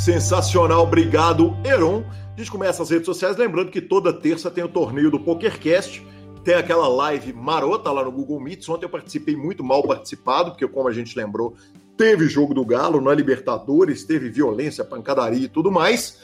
Sensacional, 0.04 0.84
obrigado, 0.84 1.56
Heron. 1.64 2.04
A 2.34 2.38
gente 2.38 2.50
começa 2.50 2.82
as 2.82 2.90
redes 2.90 3.06
sociais, 3.06 3.36
lembrando 3.36 3.70
que 3.70 3.80
toda 3.80 4.12
terça 4.12 4.50
tem 4.50 4.62
o 4.62 4.68
torneio 4.68 5.10
do 5.10 5.18
PokerCast 5.18 6.06
tem 6.48 6.54
aquela 6.54 6.88
live 6.88 7.32
marota 7.34 7.92
lá 7.92 8.02
no 8.02 8.10
Google 8.10 8.40
Meets. 8.40 8.66
Ontem 8.70 8.86
eu 8.86 8.88
participei 8.88 9.36
muito 9.36 9.62
mal 9.62 9.82
participado, 9.82 10.52
porque, 10.52 10.66
como 10.66 10.88
a 10.88 10.92
gente 10.92 11.14
lembrou, 11.14 11.54
teve 11.94 12.26
jogo 12.26 12.54
do 12.54 12.64
Galo 12.64 13.02
na 13.02 13.12
Libertadores, 13.12 14.04
teve 14.04 14.30
violência, 14.30 14.82
pancadaria 14.82 15.44
e 15.44 15.48
tudo 15.48 15.70
mais. 15.70 16.18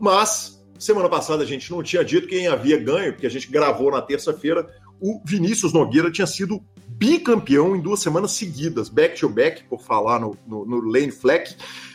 Mas 0.00 0.60
semana 0.78 1.08
passada 1.08 1.44
a 1.44 1.46
gente 1.46 1.70
não 1.70 1.80
tinha 1.80 2.04
dito 2.04 2.26
quem 2.26 2.48
havia 2.48 2.76
ganho, 2.76 3.12
porque 3.12 3.26
a 3.26 3.30
gente 3.30 3.48
gravou 3.50 3.90
na 3.90 4.02
terça-feira. 4.02 4.68
O 5.00 5.20
Vinícius 5.24 5.72
Nogueira 5.72 6.10
tinha 6.10 6.26
sido 6.26 6.60
bicampeão 6.88 7.76
em 7.76 7.80
duas 7.80 8.00
semanas 8.00 8.32
seguidas, 8.32 8.88
back-to-back, 8.88 9.60
-back, 9.60 9.68
por 9.68 9.80
falar 9.80 10.18
no, 10.18 10.36
no, 10.44 10.66
no 10.66 10.80
Lane 10.80 11.12
Fleck. 11.12 11.54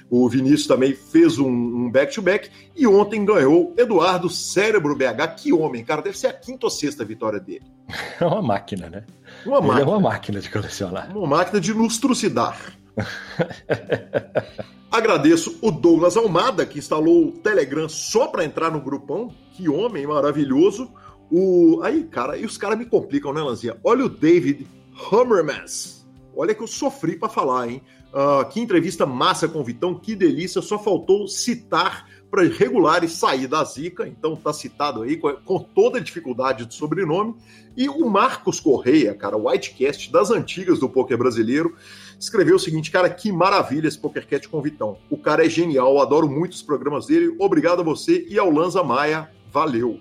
O 0.09 0.27
Vinícius 0.29 0.67
também 0.67 0.93
fez 0.93 1.39
um 1.39 1.89
back-to-back 1.89 2.49
-back, 2.49 2.51
e 2.75 2.85
ontem 2.85 3.25
ganhou 3.25 3.73
Eduardo 3.77 4.29
Cérebro 4.29 4.95
BH. 4.95 5.35
Que 5.37 5.53
homem, 5.53 5.83
cara, 5.83 6.01
deve 6.01 6.17
ser 6.17 6.27
a 6.27 6.33
quinta 6.33 6.65
ou 6.65 6.69
sexta 6.69 7.03
vitória 7.03 7.39
dele. 7.39 7.65
É 8.19 8.25
uma 8.25 8.41
máquina, 8.41 8.89
né? 8.89 9.03
Uma 9.45 9.57
Ele 9.57 9.67
máquina. 9.67 9.81
é 9.81 9.89
uma 9.89 9.99
máquina 9.99 10.39
de 10.39 10.49
colecionar. 10.49 11.17
Uma 11.17 11.27
máquina 11.27 11.59
de 11.59 11.73
lustrucidar. 11.73 12.57
Agradeço 14.91 15.57
o 15.61 15.71
Douglas 15.71 16.15
Almada, 16.15 16.65
que 16.65 16.77
instalou 16.77 17.27
o 17.27 17.31
Telegram 17.31 17.89
só 17.89 18.27
para 18.27 18.45
entrar 18.45 18.71
no 18.71 18.79
grupão. 18.79 19.33
Que 19.53 19.67
homem 19.67 20.05
maravilhoso. 20.05 20.91
O... 21.31 21.81
Aí, 21.81 22.03
cara, 22.03 22.37
e 22.37 22.45
os 22.45 22.57
caras 22.57 22.77
me 22.77 22.85
complicam, 22.85 23.33
né, 23.33 23.41
Lanzinha? 23.41 23.75
Olha 23.83 24.05
o 24.05 24.09
David 24.09 24.67
Hammermans. 25.11 26.05
Olha 26.35 26.53
que 26.53 26.61
eu 26.61 26.67
sofri 26.67 27.15
para 27.15 27.29
falar, 27.29 27.67
hein? 27.67 27.81
Uh, 28.13 28.47
que 28.47 28.61
entrevista 28.61 29.07
massa 29.07 29.47
com 29.47 29.59
o 29.59 29.63
Vitão, 29.63 29.95
que 29.95 30.15
delícia. 30.15 30.61
Só 30.61 30.77
faltou 30.77 31.27
citar 31.27 32.07
para 32.29 32.43
regular 32.43 33.03
e 33.03 33.09
sair 33.09 33.47
da 33.47 33.63
zica, 33.63 34.07
então 34.07 34.35
tá 34.35 34.53
citado 34.53 35.01
aí 35.01 35.17
com, 35.17 35.59
toda 35.59 35.97
a 35.97 36.01
dificuldade 36.01 36.65
de 36.65 36.75
sobrenome. 36.75 37.35
E 37.75 37.89
o 37.89 38.07
Marcos 38.07 38.59
Correia, 38.59 39.15
cara, 39.15 39.37
Whitecast 39.37 40.11
das 40.11 40.29
antigas 40.29 40.79
do 40.79 40.89
poker 40.89 41.17
brasileiro, 41.17 41.75
escreveu 42.19 42.55
o 42.55 42.59
seguinte, 42.59 42.91
cara, 42.91 43.09
que 43.09 43.31
maravilha 43.31 43.87
esse 43.87 43.99
PokerCast 43.99 44.47
com 44.47 44.59
o 44.59 44.61
Vitão. 44.61 44.97
O 45.09 45.17
cara 45.17 45.45
é 45.45 45.49
genial, 45.49 45.99
adoro 45.99 46.29
muito 46.29 46.53
os 46.53 46.61
programas 46.61 47.07
dele. 47.07 47.35
Obrigado 47.39 47.81
a 47.81 47.83
você 47.83 48.25
e 48.29 48.37
ao 48.37 48.49
Lanza 48.49 48.83
Maia. 48.83 49.29
Valeu. 49.51 49.99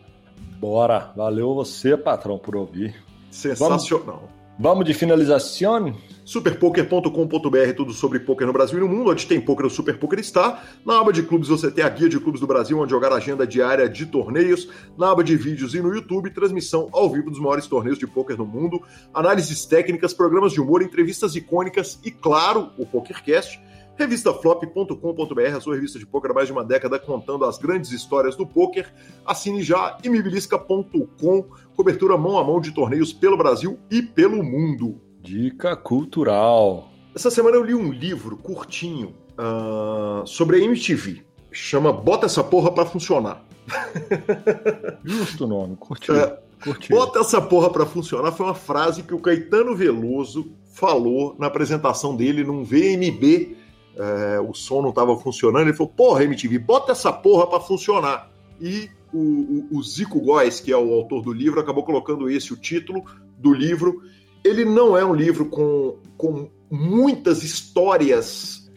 Bora, 0.58 1.12
valeu 1.16 1.54
você, 1.54 1.96
patrão, 1.96 2.38
por 2.38 2.56
ouvir. 2.56 2.94
Sensacional. 3.30 4.20
Vamos, 4.20 4.41
vamos 4.58 4.84
de 4.84 4.94
finalização? 4.94 5.94
superpoker.com.br, 6.24 7.72
tudo 7.76 7.92
sobre 7.92 8.20
poker 8.20 8.46
no 8.46 8.52
Brasil 8.52 8.78
e 8.78 8.80
no 8.80 8.88
mundo, 8.88 9.10
onde 9.10 9.26
tem 9.26 9.40
poker, 9.40 9.66
o 9.66 9.70
Super 9.70 9.98
Poker 9.98 10.18
está. 10.18 10.62
Na 10.84 11.00
aba 11.00 11.12
de 11.12 11.22
clubes 11.22 11.48
você 11.48 11.70
tem 11.70 11.84
a 11.84 11.88
guia 11.88 12.08
de 12.08 12.18
clubes 12.20 12.40
do 12.40 12.46
Brasil, 12.46 12.78
onde 12.78 12.90
jogar 12.90 13.12
a 13.12 13.16
agenda 13.16 13.46
diária 13.46 13.88
de 13.88 14.06
torneios. 14.06 14.68
Na 14.96 15.10
aba 15.10 15.24
de 15.24 15.36
vídeos 15.36 15.74
e 15.74 15.80
no 15.80 15.92
YouTube, 15.92 16.30
transmissão 16.30 16.88
ao 16.92 17.10
vivo 17.10 17.30
dos 17.30 17.40
maiores 17.40 17.66
torneios 17.66 17.98
de 17.98 18.06
poker 18.06 18.36
do 18.36 18.46
mundo, 18.46 18.80
análises 19.12 19.66
técnicas, 19.66 20.14
programas 20.14 20.52
de 20.52 20.60
humor, 20.60 20.82
entrevistas 20.82 21.34
icônicas 21.34 21.98
e, 22.04 22.10
claro, 22.10 22.70
o 22.78 22.86
PokerCast. 22.86 23.60
Revistaflop.com.br, 23.96 25.56
a 25.56 25.60
sua 25.60 25.74
revista 25.74 25.98
de 25.98 26.06
poker 26.06 26.30
há 26.30 26.34
mais 26.34 26.46
de 26.46 26.52
uma 26.52 26.64
década, 26.64 26.98
contando 26.98 27.44
as 27.44 27.58
grandes 27.58 27.92
histórias 27.92 28.34
do 28.34 28.46
poker. 28.46 28.92
Assine 29.24 29.62
já 29.62 29.98
imibilisca.com, 30.02 31.44
cobertura 31.76 32.16
mão 32.16 32.38
a 32.38 32.44
mão 32.44 32.60
de 32.60 32.72
torneios 32.72 33.12
pelo 33.12 33.36
Brasil 33.36 33.78
e 33.90 34.02
pelo 34.02 34.42
mundo. 34.42 35.00
Dica 35.20 35.76
cultural. 35.76 36.88
Essa 37.14 37.30
semana 37.30 37.56
eu 37.56 37.62
li 37.62 37.74
um 37.74 37.92
livro 37.92 38.36
curtinho 38.36 39.14
uh, 39.38 40.26
sobre 40.26 40.56
a 40.56 40.64
MTV. 40.64 41.22
Chama 41.50 41.92
Bota 41.92 42.26
essa 42.26 42.42
porra 42.42 42.72
pra 42.72 42.86
funcionar. 42.86 43.44
Justo 45.04 45.46
nome, 45.46 45.76
curtiu. 45.76 46.16
É, 46.16 46.38
curtiu. 46.64 46.96
Bota 46.96 47.20
essa 47.20 47.40
porra 47.40 47.70
pra 47.70 47.86
funcionar 47.86 48.32
foi 48.32 48.46
uma 48.46 48.54
frase 48.54 49.02
que 49.02 49.14
o 49.14 49.20
Caetano 49.20 49.76
Veloso 49.76 50.50
falou 50.72 51.36
na 51.38 51.46
apresentação 51.46 52.16
dele 52.16 52.42
num 52.42 52.64
VMB. 52.64 53.61
É, 53.96 54.40
o 54.40 54.54
som 54.54 54.82
não 54.82 54.90
estava 54.90 55.16
funcionando. 55.16 55.62
Ele 55.62 55.76
falou: 55.76 55.92
Porra, 55.92 56.24
MTV, 56.24 56.58
bota 56.58 56.92
essa 56.92 57.12
porra 57.12 57.46
pra 57.46 57.60
funcionar. 57.60 58.30
E 58.60 58.88
o, 59.12 59.18
o, 59.18 59.78
o 59.78 59.82
Zico 59.82 60.20
Góes, 60.20 60.60
que 60.60 60.72
é 60.72 60.76
o 60.76 60.92
autor 60.92 61.22
do 61.22 61.32
livro, 61.32 61.60
acabou 61.60 61.84
colocando 61.84 62.30
esse 62.30 62.52
o 62.52 62.56
título 62.56 63.04
do 63.38 63.52
livro 63.52 64.02
ele 64.44 64.64
não 64.64 64.96
é 64.96 65.04
um 65.04 65.14
livro 65.14 65.46
com, 65.46 65.98
com 66.16 66.50
muitas 66.70 67.42
histórias. 67.42 68.70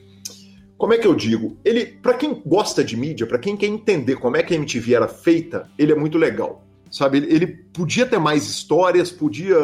Como 0.78 0.94
é 0.94 0.98
que 0.98 1.08
eu 1.08 1.16
digo? 1.16 1.58
Ele, 1.64 1.86
para 1.86 2.14
quem 2.14 2.42
gosta 2.46 2.84
de 2.84 2.96
mídia, 2.96 3.26
para 3.26 3.40
quem 3.40 3.58
quer 3.58 3.68
entender 3.68 4.18
como 4.18 4.38
é 4.38 4.44
que 4.44 4.54
a 4.54 4.58
MTV 4.58 4.94
era 4.94 5.08
feita, 5.08 5.70
ele 5.78 5.92
é 5.92 5.96
muito 5.96 6.18
legal. 6.18 6.65
Sabe, 6.90 7.18
ele, 7.18 7.48
podia 7.48 8.06
ter 8.06 8.20
mais 8.20 8.48
histórias, 8.48 9.12
podia 9.12 9.57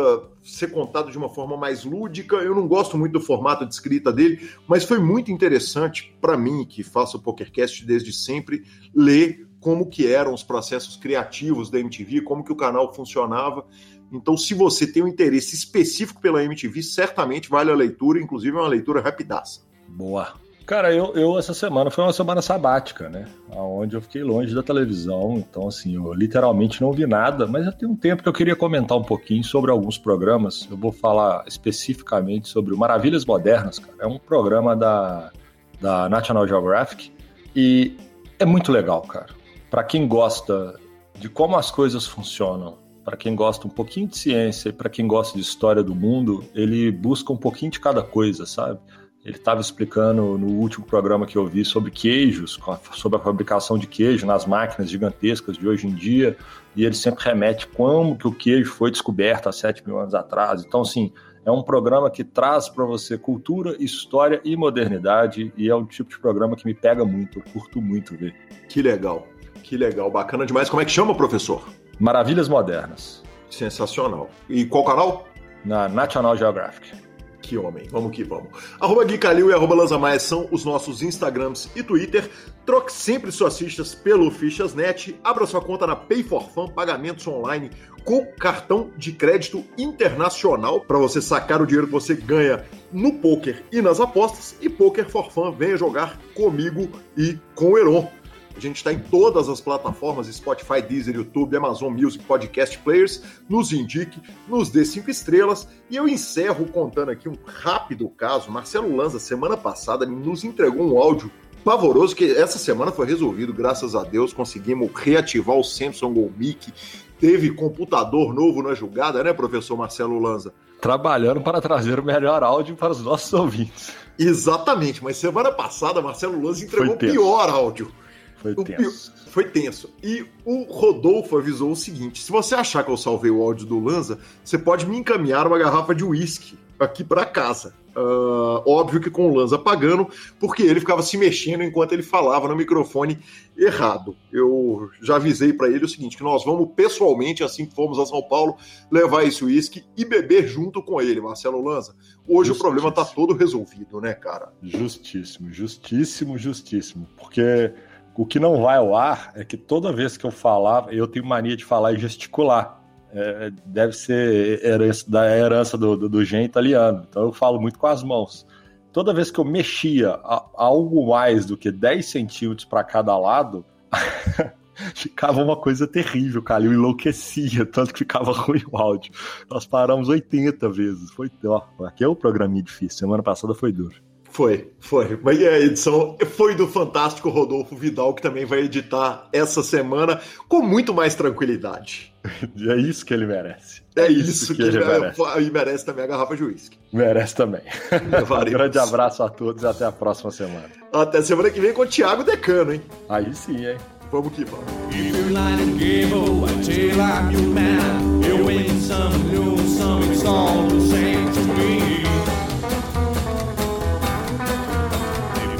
ser 0.43 0.71
contado 0.71 1.11
de 1.11 1.17
uma 1.17 1.29
forma 1.29 1.55
mais 1.55 1.85
lúdica. 1.85 2.35
Eu 2.37 2.53
não 2.55 2.67
gosto 2.67 2.97
muito 2.97 3.13
do 3.13 3.21
formato 3.21 3.65
de 3.65 3.73
escrita 3.73 4.11
dele, 4.11 4.49
mas 4.67 4.83
foi 4.83 4.99
muito 4.99 5.31
interessante 5.31 6.13
para 6.19 6.37
mim, 6.37 6.65
que 6.65 6.83
faço 6.83 7.17
o 7.17 7.21
PokerCast 7.21 7.85
desde 7.85 8.11
sempre, 8.11 8.63
ler 8.93 9.47
como 9.59 9.87
que 9.87 10.07
eram 10.07 10.33
os 10.33 10.43
processos 10.43 10.97
criativos 10.97 11.69
da 11.69 11.79
MTV, 11.79 12.21
como 12.21 12.43
que 12.43 12.51
o 12.51 12.55
canal 12.55 12.93
funcionava. 12.93 13.65
Então, 14.11 14.35
se 14.35 14.53
você 14.53 14.85
tem 14.85 15.03
um 15.03 15.07
interesse 15.07 15.55
específico 15.55 16.19
pela 16.19 16.43
MTV, 16.43 16.83
certamente 16.83 17.47
vale 17.47 17.71
a 17.71 17.75
leitura, 17.75 18.19
inclusive 18.19 18.57
é 18.57 18.59
uma 18.59 18.67
leitura 18.67 18.99
rapidaça. 18.99 19.61
Boa. 19.87 20.40
Cara, 20.65 20.93
eu, 20.93 21.13
eu 21.15 21.37
essa 21.37 21.53
semana 21.53 21.89
foi 21.89 22.03
uma 22.03 22.13
semana 22.13 22.41
sabática, 22.41 23.09
né? 23.09 23.27
Onde 23.49 23.95
eu 23.95 24.01
fiquei 24.01 24.23
longe 24.23 24.53
da 24.53 24.63
televisão, 24.63 25.37
então 25.37 25.67
assim, 25.67 25.95
eu 25.95 26.13
literalmente 26.13 26.81
não 26.81 26.91
vi 26.91 27.05
nada, 27.05 27.47
mas 27.47 27.65
já 27.65 27.71
tem 27.71 27.89
um 27.89 27.95
tempo 27.95 28.23
que 28.23 28.29
eu 28.29 28.33
queria 28.33 28.55
comentar 28.55 28.97
um 28.97 29.03
pouquinho 29.03 29.43
sobre 29.43 29.71
alguns 29.71 29.97
programas. 29.97 30.67
Eu 30.69 30.77
vou 30.77 30.91
falar 30.91 31.43
especificamente 31.47 32.47
sobre 32.47 32.73
o 32.73 32.77
Maravilhas 32.77 33.25
Modernas, 33.25 33.79
cara. 33.79 33.97
É 33.99 34.07
um 34.07 34.17
programa 34.17 34.75
da, 34.75 35.31
da 35.79 36.07
National 36.07 36.47
Geographic 36.47 37.11
e 37.55 37.97
é 38.39 38.45
muito 38.45 38.71
legal, 38.71 39.01
cara. 39.01 39.27
Para 39.69 39.83
quem 39.83 40.07
gosta 40.07 40.79
de 41.15 41.27
como 41.27 41.57
as 41.57 41.69
coisas 41.69 42.05
funcionam, 42.05 42.77
para 43.03 43.17
quem 43.17 43.35
gosta 43.35 43.67
um 43.67 43.69
pouquinho 43.69 44.07
de 44.07 44.17
ciência 44.17 44.69
e 44.69 44.73
para 44.73 44.89
quem 44.89 45.07
gosta 45.07 45.37
de 45.37 45.43
história 45.43 45.83
do 45.83 45.95
mundo, 45.95 46.43
ele 46.53 46.91
busca 46.91 47.33
um 47.33 47.37
pouquinho 47.37 47.71
de 47.71 47.79
cada 47.79 48.03
coisa, 48.03 48.45
sabe? 48.45 48.79
Ele 49.23 49.37
estava 49.37 49.61
explicando 49.61 50.35
no 50.35 50.47
último 50.47 50.83
programa 50.83 51.27
que 51.27 51.37
eu 51.37 51.45
vi 51.45 51.63
sobre 51.63 51.91
queijos, 51.91 52.59
sobre 52.93 53.19
a 53.19 53.21
fabricação 53.21 53.77
de 53.77 53.85
queijo 53.85 54.25
nas 54.25 54.47
máquinas 54.47 54.89
gigantescas 54.89 55.57
de 55.57 55.67
hoje 55.67 55.85
em 55.85 55.93
dia, 55.93 56.35
e 56.75 56.83
ele 56.83 56.95
sempre 56.95 57.23
remete 57.23 57.67
como 57.67 58.17
que 58.17 58.27
o 58.27 58.31
queijo 58.33 58.71
foi 58.71 58.89
descoberto 58.89 59.47
há 59.47 59.51
7 59.51 59.85
mil 59.85 59.99
anos 59.99 60.15
atrás. 60.15 60.63
Então, 60.65 60.81
assim, 60.81 61.13
é 61.45 61.51
um 61.51 61.61
programa 61.61 62.09
que 62.09 62.23
traz 62.23 62.67
para 62.67 62.83
você 62.83 63.15
cultura, 63.15 63.75
história 63.79 64.41
e 64.43 64.57
modernidade, 64.57 65.53
e 65.55 65.69
é 65.69 65.75
um 65.75 65.85
tipo 65.85 66.09
de 66.09 66.17
programa 66.17 66.55
que 66.55 66.65
me 66.65 66.73
pega 66.73 67.05
muito, 67.05 67.39
eu 67.39 67.43
curto 67.53 67.79
muito 67.79 68.17
ver. 68.17 68.33
Que 68.67 68.81
legal, 68.81 69.27
que 69.61 69.77
legal, 69.77 70.09
bacana 70.09 70.47
demais. 70.47 70.67
Como 70.67 70.81
é 70.81 70.85
que 70.85 70.91
chama, 70.91 71.13
professor? 71.13 71.63
Maravilhas 71.99 72.49
Modernas. 72.49 73.23
Sensacional. 73.51 74.31
E 74.49 74.65
qual 74.65 74.83
canal? 74.83 75.27
Na 75.63 75.87
National 75.87 76.35
Geographic. 76.35 77.10
Que 77.41 77.57
homem, 77.57 77.87
vamos 77.89 78.11
que 78.11 78.23
vamos. 78.23 78.49
Arroba 78.79 79.03
Gui 79.03 79.17
Calil 79.17 79.49
e 79.49 79.53
arroba 79.53 79.75
Lanzamaia 79.75 80.19
são 80.19 80.47
os 80.51 80.63
nossos 80.63 81.01
Instagrams 81.01 81.69
e 81.75 81.81
Twitter. 81.81 82.29
Troque 82.65 82.93
sempre 82.93 83.31
suas 83.31 83.57
fichas 83.57 83.95
pelo 83.95 84.29
Fichasnet. 84.29 85.19
Abra 85.23 85.45
sua 85.45 85.61
conta 85.61 85.87
na 85.87 85.95
Pay 85.95 86.23
for 86.23 86.49
Fun, 86.51 86.67
pagamentos 86.67 87.27
online 87.27 87.71
com 88.03 88.25
cartão 88.25 88.91
de 88.97 89.11
crédito 89.11 89.63
internacional 89.77 90.81
para 90.81 90.97
você 90.97 91.21
sacar 91.21 91.61
o 91.61 91.65
dinheiro 91.65 91.87
que 91.87 91.93
você 91.93 92.15
ganha 92.15 92.65
no 92.91 93.13
poker 93.13 93.63
e 93.71 93.81
nas 93.81 93.99
apostas. 93.99 94.55
E 94.61 94.69
Poker 94.69 95.09
for 95.09 95.31
Fun, 95.31 95.51
venha 95.51 95.77
jogar 95.77 96.17
comigo 96.33 96.89
e 97.17 97.37
com 97.55 97.71
o 97.71 97.77
Heron. 97.77 98.20
A 98.61 98.63
gente 98.63 98.75
está 98.75 98.93
em 98.93 98.99
todas 98.99 99.49
as 99.49 99.59
plataformas, 99.59 100.27
Spotify, 100.27 100.83
Deezer, 100.87 101.15
YouTube, 101.15 101.57
Amazon 101.57 101.91
Music, 101.91 102.23
Podcast 102.23 102.77
Players. 102.77 103.23
Nos 103.49 103.73
indique, 103.73 104.21
nos 104.47 104.69
dê 104.69 104.85
cinco 104.85 105.09
estrelas. 105.09 105.67
E 105.89 105.95
eu 105.95 106.07
encerro 106.07 106.67
contando 106.67 107.09
aqui 107.09 107.27
um 107.27 107.35
rápido 107.43 108.07
caso. 108.07 108.51
Marcelo 108.51 108.95
Lanza, 108.95 109.17
semana 109.17 109.57
passada, 109.57 110.05
nos 110.05 110.43
entregou 110.43 110.93
um 110.93 110.99
áudio 110.99 111.31
pavoroso 111.65 112.15
que 112.15 112.37
essa 112.37 112.59
semana 112.59 112.91
foi 112.91 113.07
resolvido, 113.07 113.51
graças 113.51 113.95
a 113.95 114.03
Deus. 114.03 114.31
Conseguimos 114.31 114.91
reativar 114.93 115.57
o 115.57 115.63
Samsung 115.63 116.13
Go 116.13 116.31
Mic. 116.37 116.71
Teve 117.19 117.49
computador 117.49 118.31
novo 118.31 118.61
na 118.61 118.75
julgada, 118.75 119.23
né, 119.23 119.33
professor 119.33 119.75
Marcelo 119.75 120.19
Lanza? 120.19 120.53
Trabalhando 120.79 121.41
para 121.41 121.59
trazer 121.59 121.99
o 121.99 122.03
melhor 122.03 122.43
áudio 122.43 122.75
para 122.75 122.91
os 122.91 123.01
nossos 123.01 123.33
ouvintes. 123.33 123.91
Exatamente, 124.19 125.03
mas 125.03 125.17
semana 125.17 125.51
passada 125.51 125.99
Marcelo 125.99 126.39
Lanza 126.39 126.63
entregou 126.63 126.93
o 126.93 126.97
pior 126.97 127.49
áudio. 127.49 127.91
Foi 128.41 128.55
tenso. 128.55 129.13
Foi 129.27 129.43
tenso. 129.45 129.89
E 130.01 130.25
o 130.43 130.63
Rodolfo 130.63 131.37
avisou 131.37 131.71
o 131.71 131.75
seguinte: 131.75 132.21
se 132.21 132.31
você 132.31 132.55
achar 132.55 132.83
que 132.83 132.91
eu 132.91 132.97
salvei 132.97 133.29
o 133.29 133.41
áudio 133.41 133.67
do 133.67 133.79
Lanza, 133.79 134.19
você 134.43 134.57
pode 134.57 134.85
me 134.87 134.97
encaminhar 134.97 135.45
uma 135.45 135.59
garrafa 135.59 135.93
de 135.93 136.03
uísque 136.03 136.57
aqui 136.79 137.03
para 137.03 137.25
casa. 137.25 137.73
Uh, 137.95 138.63
óbvio 138.65 139.01
que 139.01 139.09
com 139.09 139.29
o 139.29 139.35
Lanza 139.35 139.59
pagando, 139.59 140.07
porque 140.39 140.63
ele 140.63 140.79
ficava 140.79 141.01
se 141.01 141.17
mexendo 141.17 141.61
enquanto 141.61 141.91
ele 141.91 142.01
falava 142.01 142.47
no 142.47 142.55
microfone 142.55 143.19
errado. 143.57 144.15
Eu 144.31 144.89
já 145.01 145.17
avisei 145.17 145.53
para 145.53 145.67
ele 145.67 145.85
o 145.85 145.89
seguinte: 145.89 146.17
que 146.17 146.23
nós 146.23 146.43
vamos 146.43 146.69
pessoalmente, 146.75 147.43
assim 147.43 147.65
que 147.65 147.75
formos 147.75 147.99
a 147.99 148.05
São 148.05 148.23
Paulo, 148.23 148.55
levar 148.89 149.25
esse 149.25 149.43
uísque 149.43 149.83
e 149.95 150.05
beber 150.05 150.47
junto 150.47 150.81
com 150.81 151.01
ele, 151.01 151.21
Marcelo 151.21 151.61
Lanza. 151.61 151.93
Hoje 152.27 152.51
o 152.51 152.57
problema 152.57 152.91
tá 152.91 153.03
todo 153.03 153.35
resolvido, 153.35 153.99
né, 153.99 154.13
cara? 154.13 154.53
Justíssimo, 154.63 155.51
justíssimo, 155.51 156.37
justíssimo. 156.37 157.07
Porque 157.17 157.73
o 158.15 158.25
que 158.25 158.39
não 158.39 158.61
vai 158.61 158.77
ao 158.77 158.95
ar 158.95 159.31
é 159.35 159.43
que 159.43 159.55
toda 159.55 159.91
vez 159.91 160.17
que 160.17 160.25
eu 160.25 160.31
falava, 160.31 160.93
eu 160.93 161.07
tenho 161.07 161.25
mania 161.25 161.55
de 161.55 161.63
falar 161.63 161.93
e 161.93 161.97
gesticular. 161.99 162.79
É, 163.13 163.51
deve 163.65 163.93
ser 163.93 164.63
herança, 164.63 165.09
da 165.09 165.37
herança 165.37 165.77
do, 165.77 165.97
do, 165.97 166.09
do 166.09 166.23
gen 166.23 166.45
italiano. 166.45 167.05
Então 167.09 167.23
eu 167.23 167.33
falo 167.33 167.59
muito 167.59 167.77
com 167.77 167.87
as 167.87 168.03
mãos. 168.03 168.45
Toda 168.93 169.13
vez 169.13 169.31
que 169.31 169.39
eu 169.39 169.45
mexia 169.45 170.11
a, 170.11 170.35
a 170.35 170.63
algo 170.63 171.07
mais 171.09 171.45
do 171.45 171.57
que 171.57 171.71
10 171.71 172.05
centímetros 172.05 172.65
para 172.65 172.83
cada 172.83 173.17
lado, 173.17 173.65
ficava 174.95 175.41
uma 175.41 175.55
coisa 175.55 175.87
terrível, 175.87 176.41
cara. 176.41 176.65
Eu 176.65 176.73
enlouquecia, 176.73 177.65
tanto 177.65 177.93
que 177.93 177.99
ficava 177.99 178.31
ruim 178.35 178.63
o 178.71 178.77
áudio. 178.77 179.13
Nós 179.49 179.65
paramos 179.65 180.09
80 180.09 180.69
vezes. 180.69 181.11
Foi, 181.11 181.29
ó, 181.45 181.61
aqui 181.85 182.03
é 182.03 182.07
o 182.07 182.11
um 182.11 182.15
programinha 182.15 182.63
difícil. 182.63 182.97
Semana 182.99 183.23
passada 183.23 183.53
foi 183.53 183.71
duro. 183.71 183.95
Foi, 184.31 184.71
foi. 184.79 185.19
Mas 185.21 185.39
a 185.41 185.59
edição 185.59 186.17
foi 186.35 186.55
do 186.55 186.65
fantástico 186.65 187.29
Rodolfo 187.29 187.75
Vidal, 187.75 188.13
que 188.13 188.21
também 188.21 188.45
vai 188.45 188.59
editar 188.59 189.27
essa 189.33 189.61
semana 189.61 190.21
com 190.47 190.61
muito 190.61 190.93
mais 190.93 191.13
tranquilidade. 191.15 192.13
é 192.23 192.75
isso 192.77 193.05
que 193.05 193.13
ele 193.13 193.25
merece. 193.25 193.81
É, 193.95 194.03
é 194.03 194.11
isso, 194.11 194.29
isso, 194.29 194.55
que, 194.55 194.61
ele, 194.61 194.79
merece. 194.79 195.21
E 195.39 195.51
merece 195.51 195.85
também 195.85 196.05
a 196.05 196.07
garrafa 196.07 196.35
de 196.35 196.45
uísque. 196.45 196.77
Merece 196.93 197.35
também. 197.35 197.61
um 197.91 198.51
grande 198.51 198.79
abraço 198.79 199.21
a 199.21 199.29
todos 199.29 199.63
e 199.63 199.67
até 199.67 199.85
a 199.85 199.91
próxima 199.91 200.31
semana. 200.31 200.69
Até 200.93 201.21
semana 201.21 201.49
que 201.49 201.59
vem 201.59 201.73
com 201.73 201.81
o 201.81 201.87
Thiago 201.87 202.23
Decano, 202.23 202.73
hein? 202.73 202.81
Aí 203.09 203.35
sim, 203.35 203.65
hein? 203.65 203.77
Vamos 204.09 204.33
que 204.33 204.45
vamos. 204.45 204.65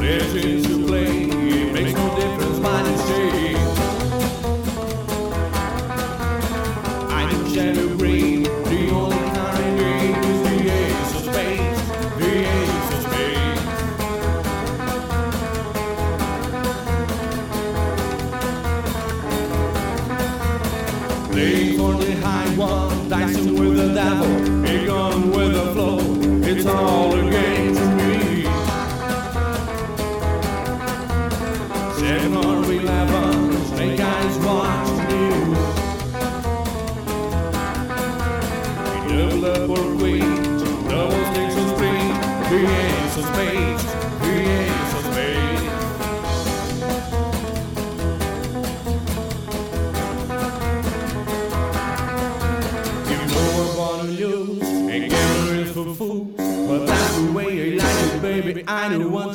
Legends 0.02 0.68
to 0.68 0.86
play. 0.88 1.30
It 1.30 1.73
makes 1.73 1.94
no 1.94 2.06
difference 2.15 2.60
mine 2.60 2.86
and 2.88 2.99
stay. 2.99 3.56
I 7.19 7.22
am 7.23 7.41
shadow 7.53 7.88
green. 7.98 8.44
The 8.44 8.82
only 8.90 9.26
is 10.30 10.40
the 10.48 10.57
ace 10.80 11.11
of 11.18 11.22
spades. 11.30 11.82
The 12.19 12.32
ace 12.57 12.90
of 12.95 13.02
spades. 13.06 13.61
For 21.78 21.94
the 22.03 22.11
high 22.26 22.49
one, 22.56 23.10
with 23.57 23.73
the 23.78 23.88
devil, 23.94 24.34
a 24.65 24.76
with 25.36 25.56
a 25.56 25.65
flow. 25.73 25.99
It's 26.44 26.65
all 26.65 27.10
find 58.81 59.03
a 59.03 59.07
one 59.07 59.30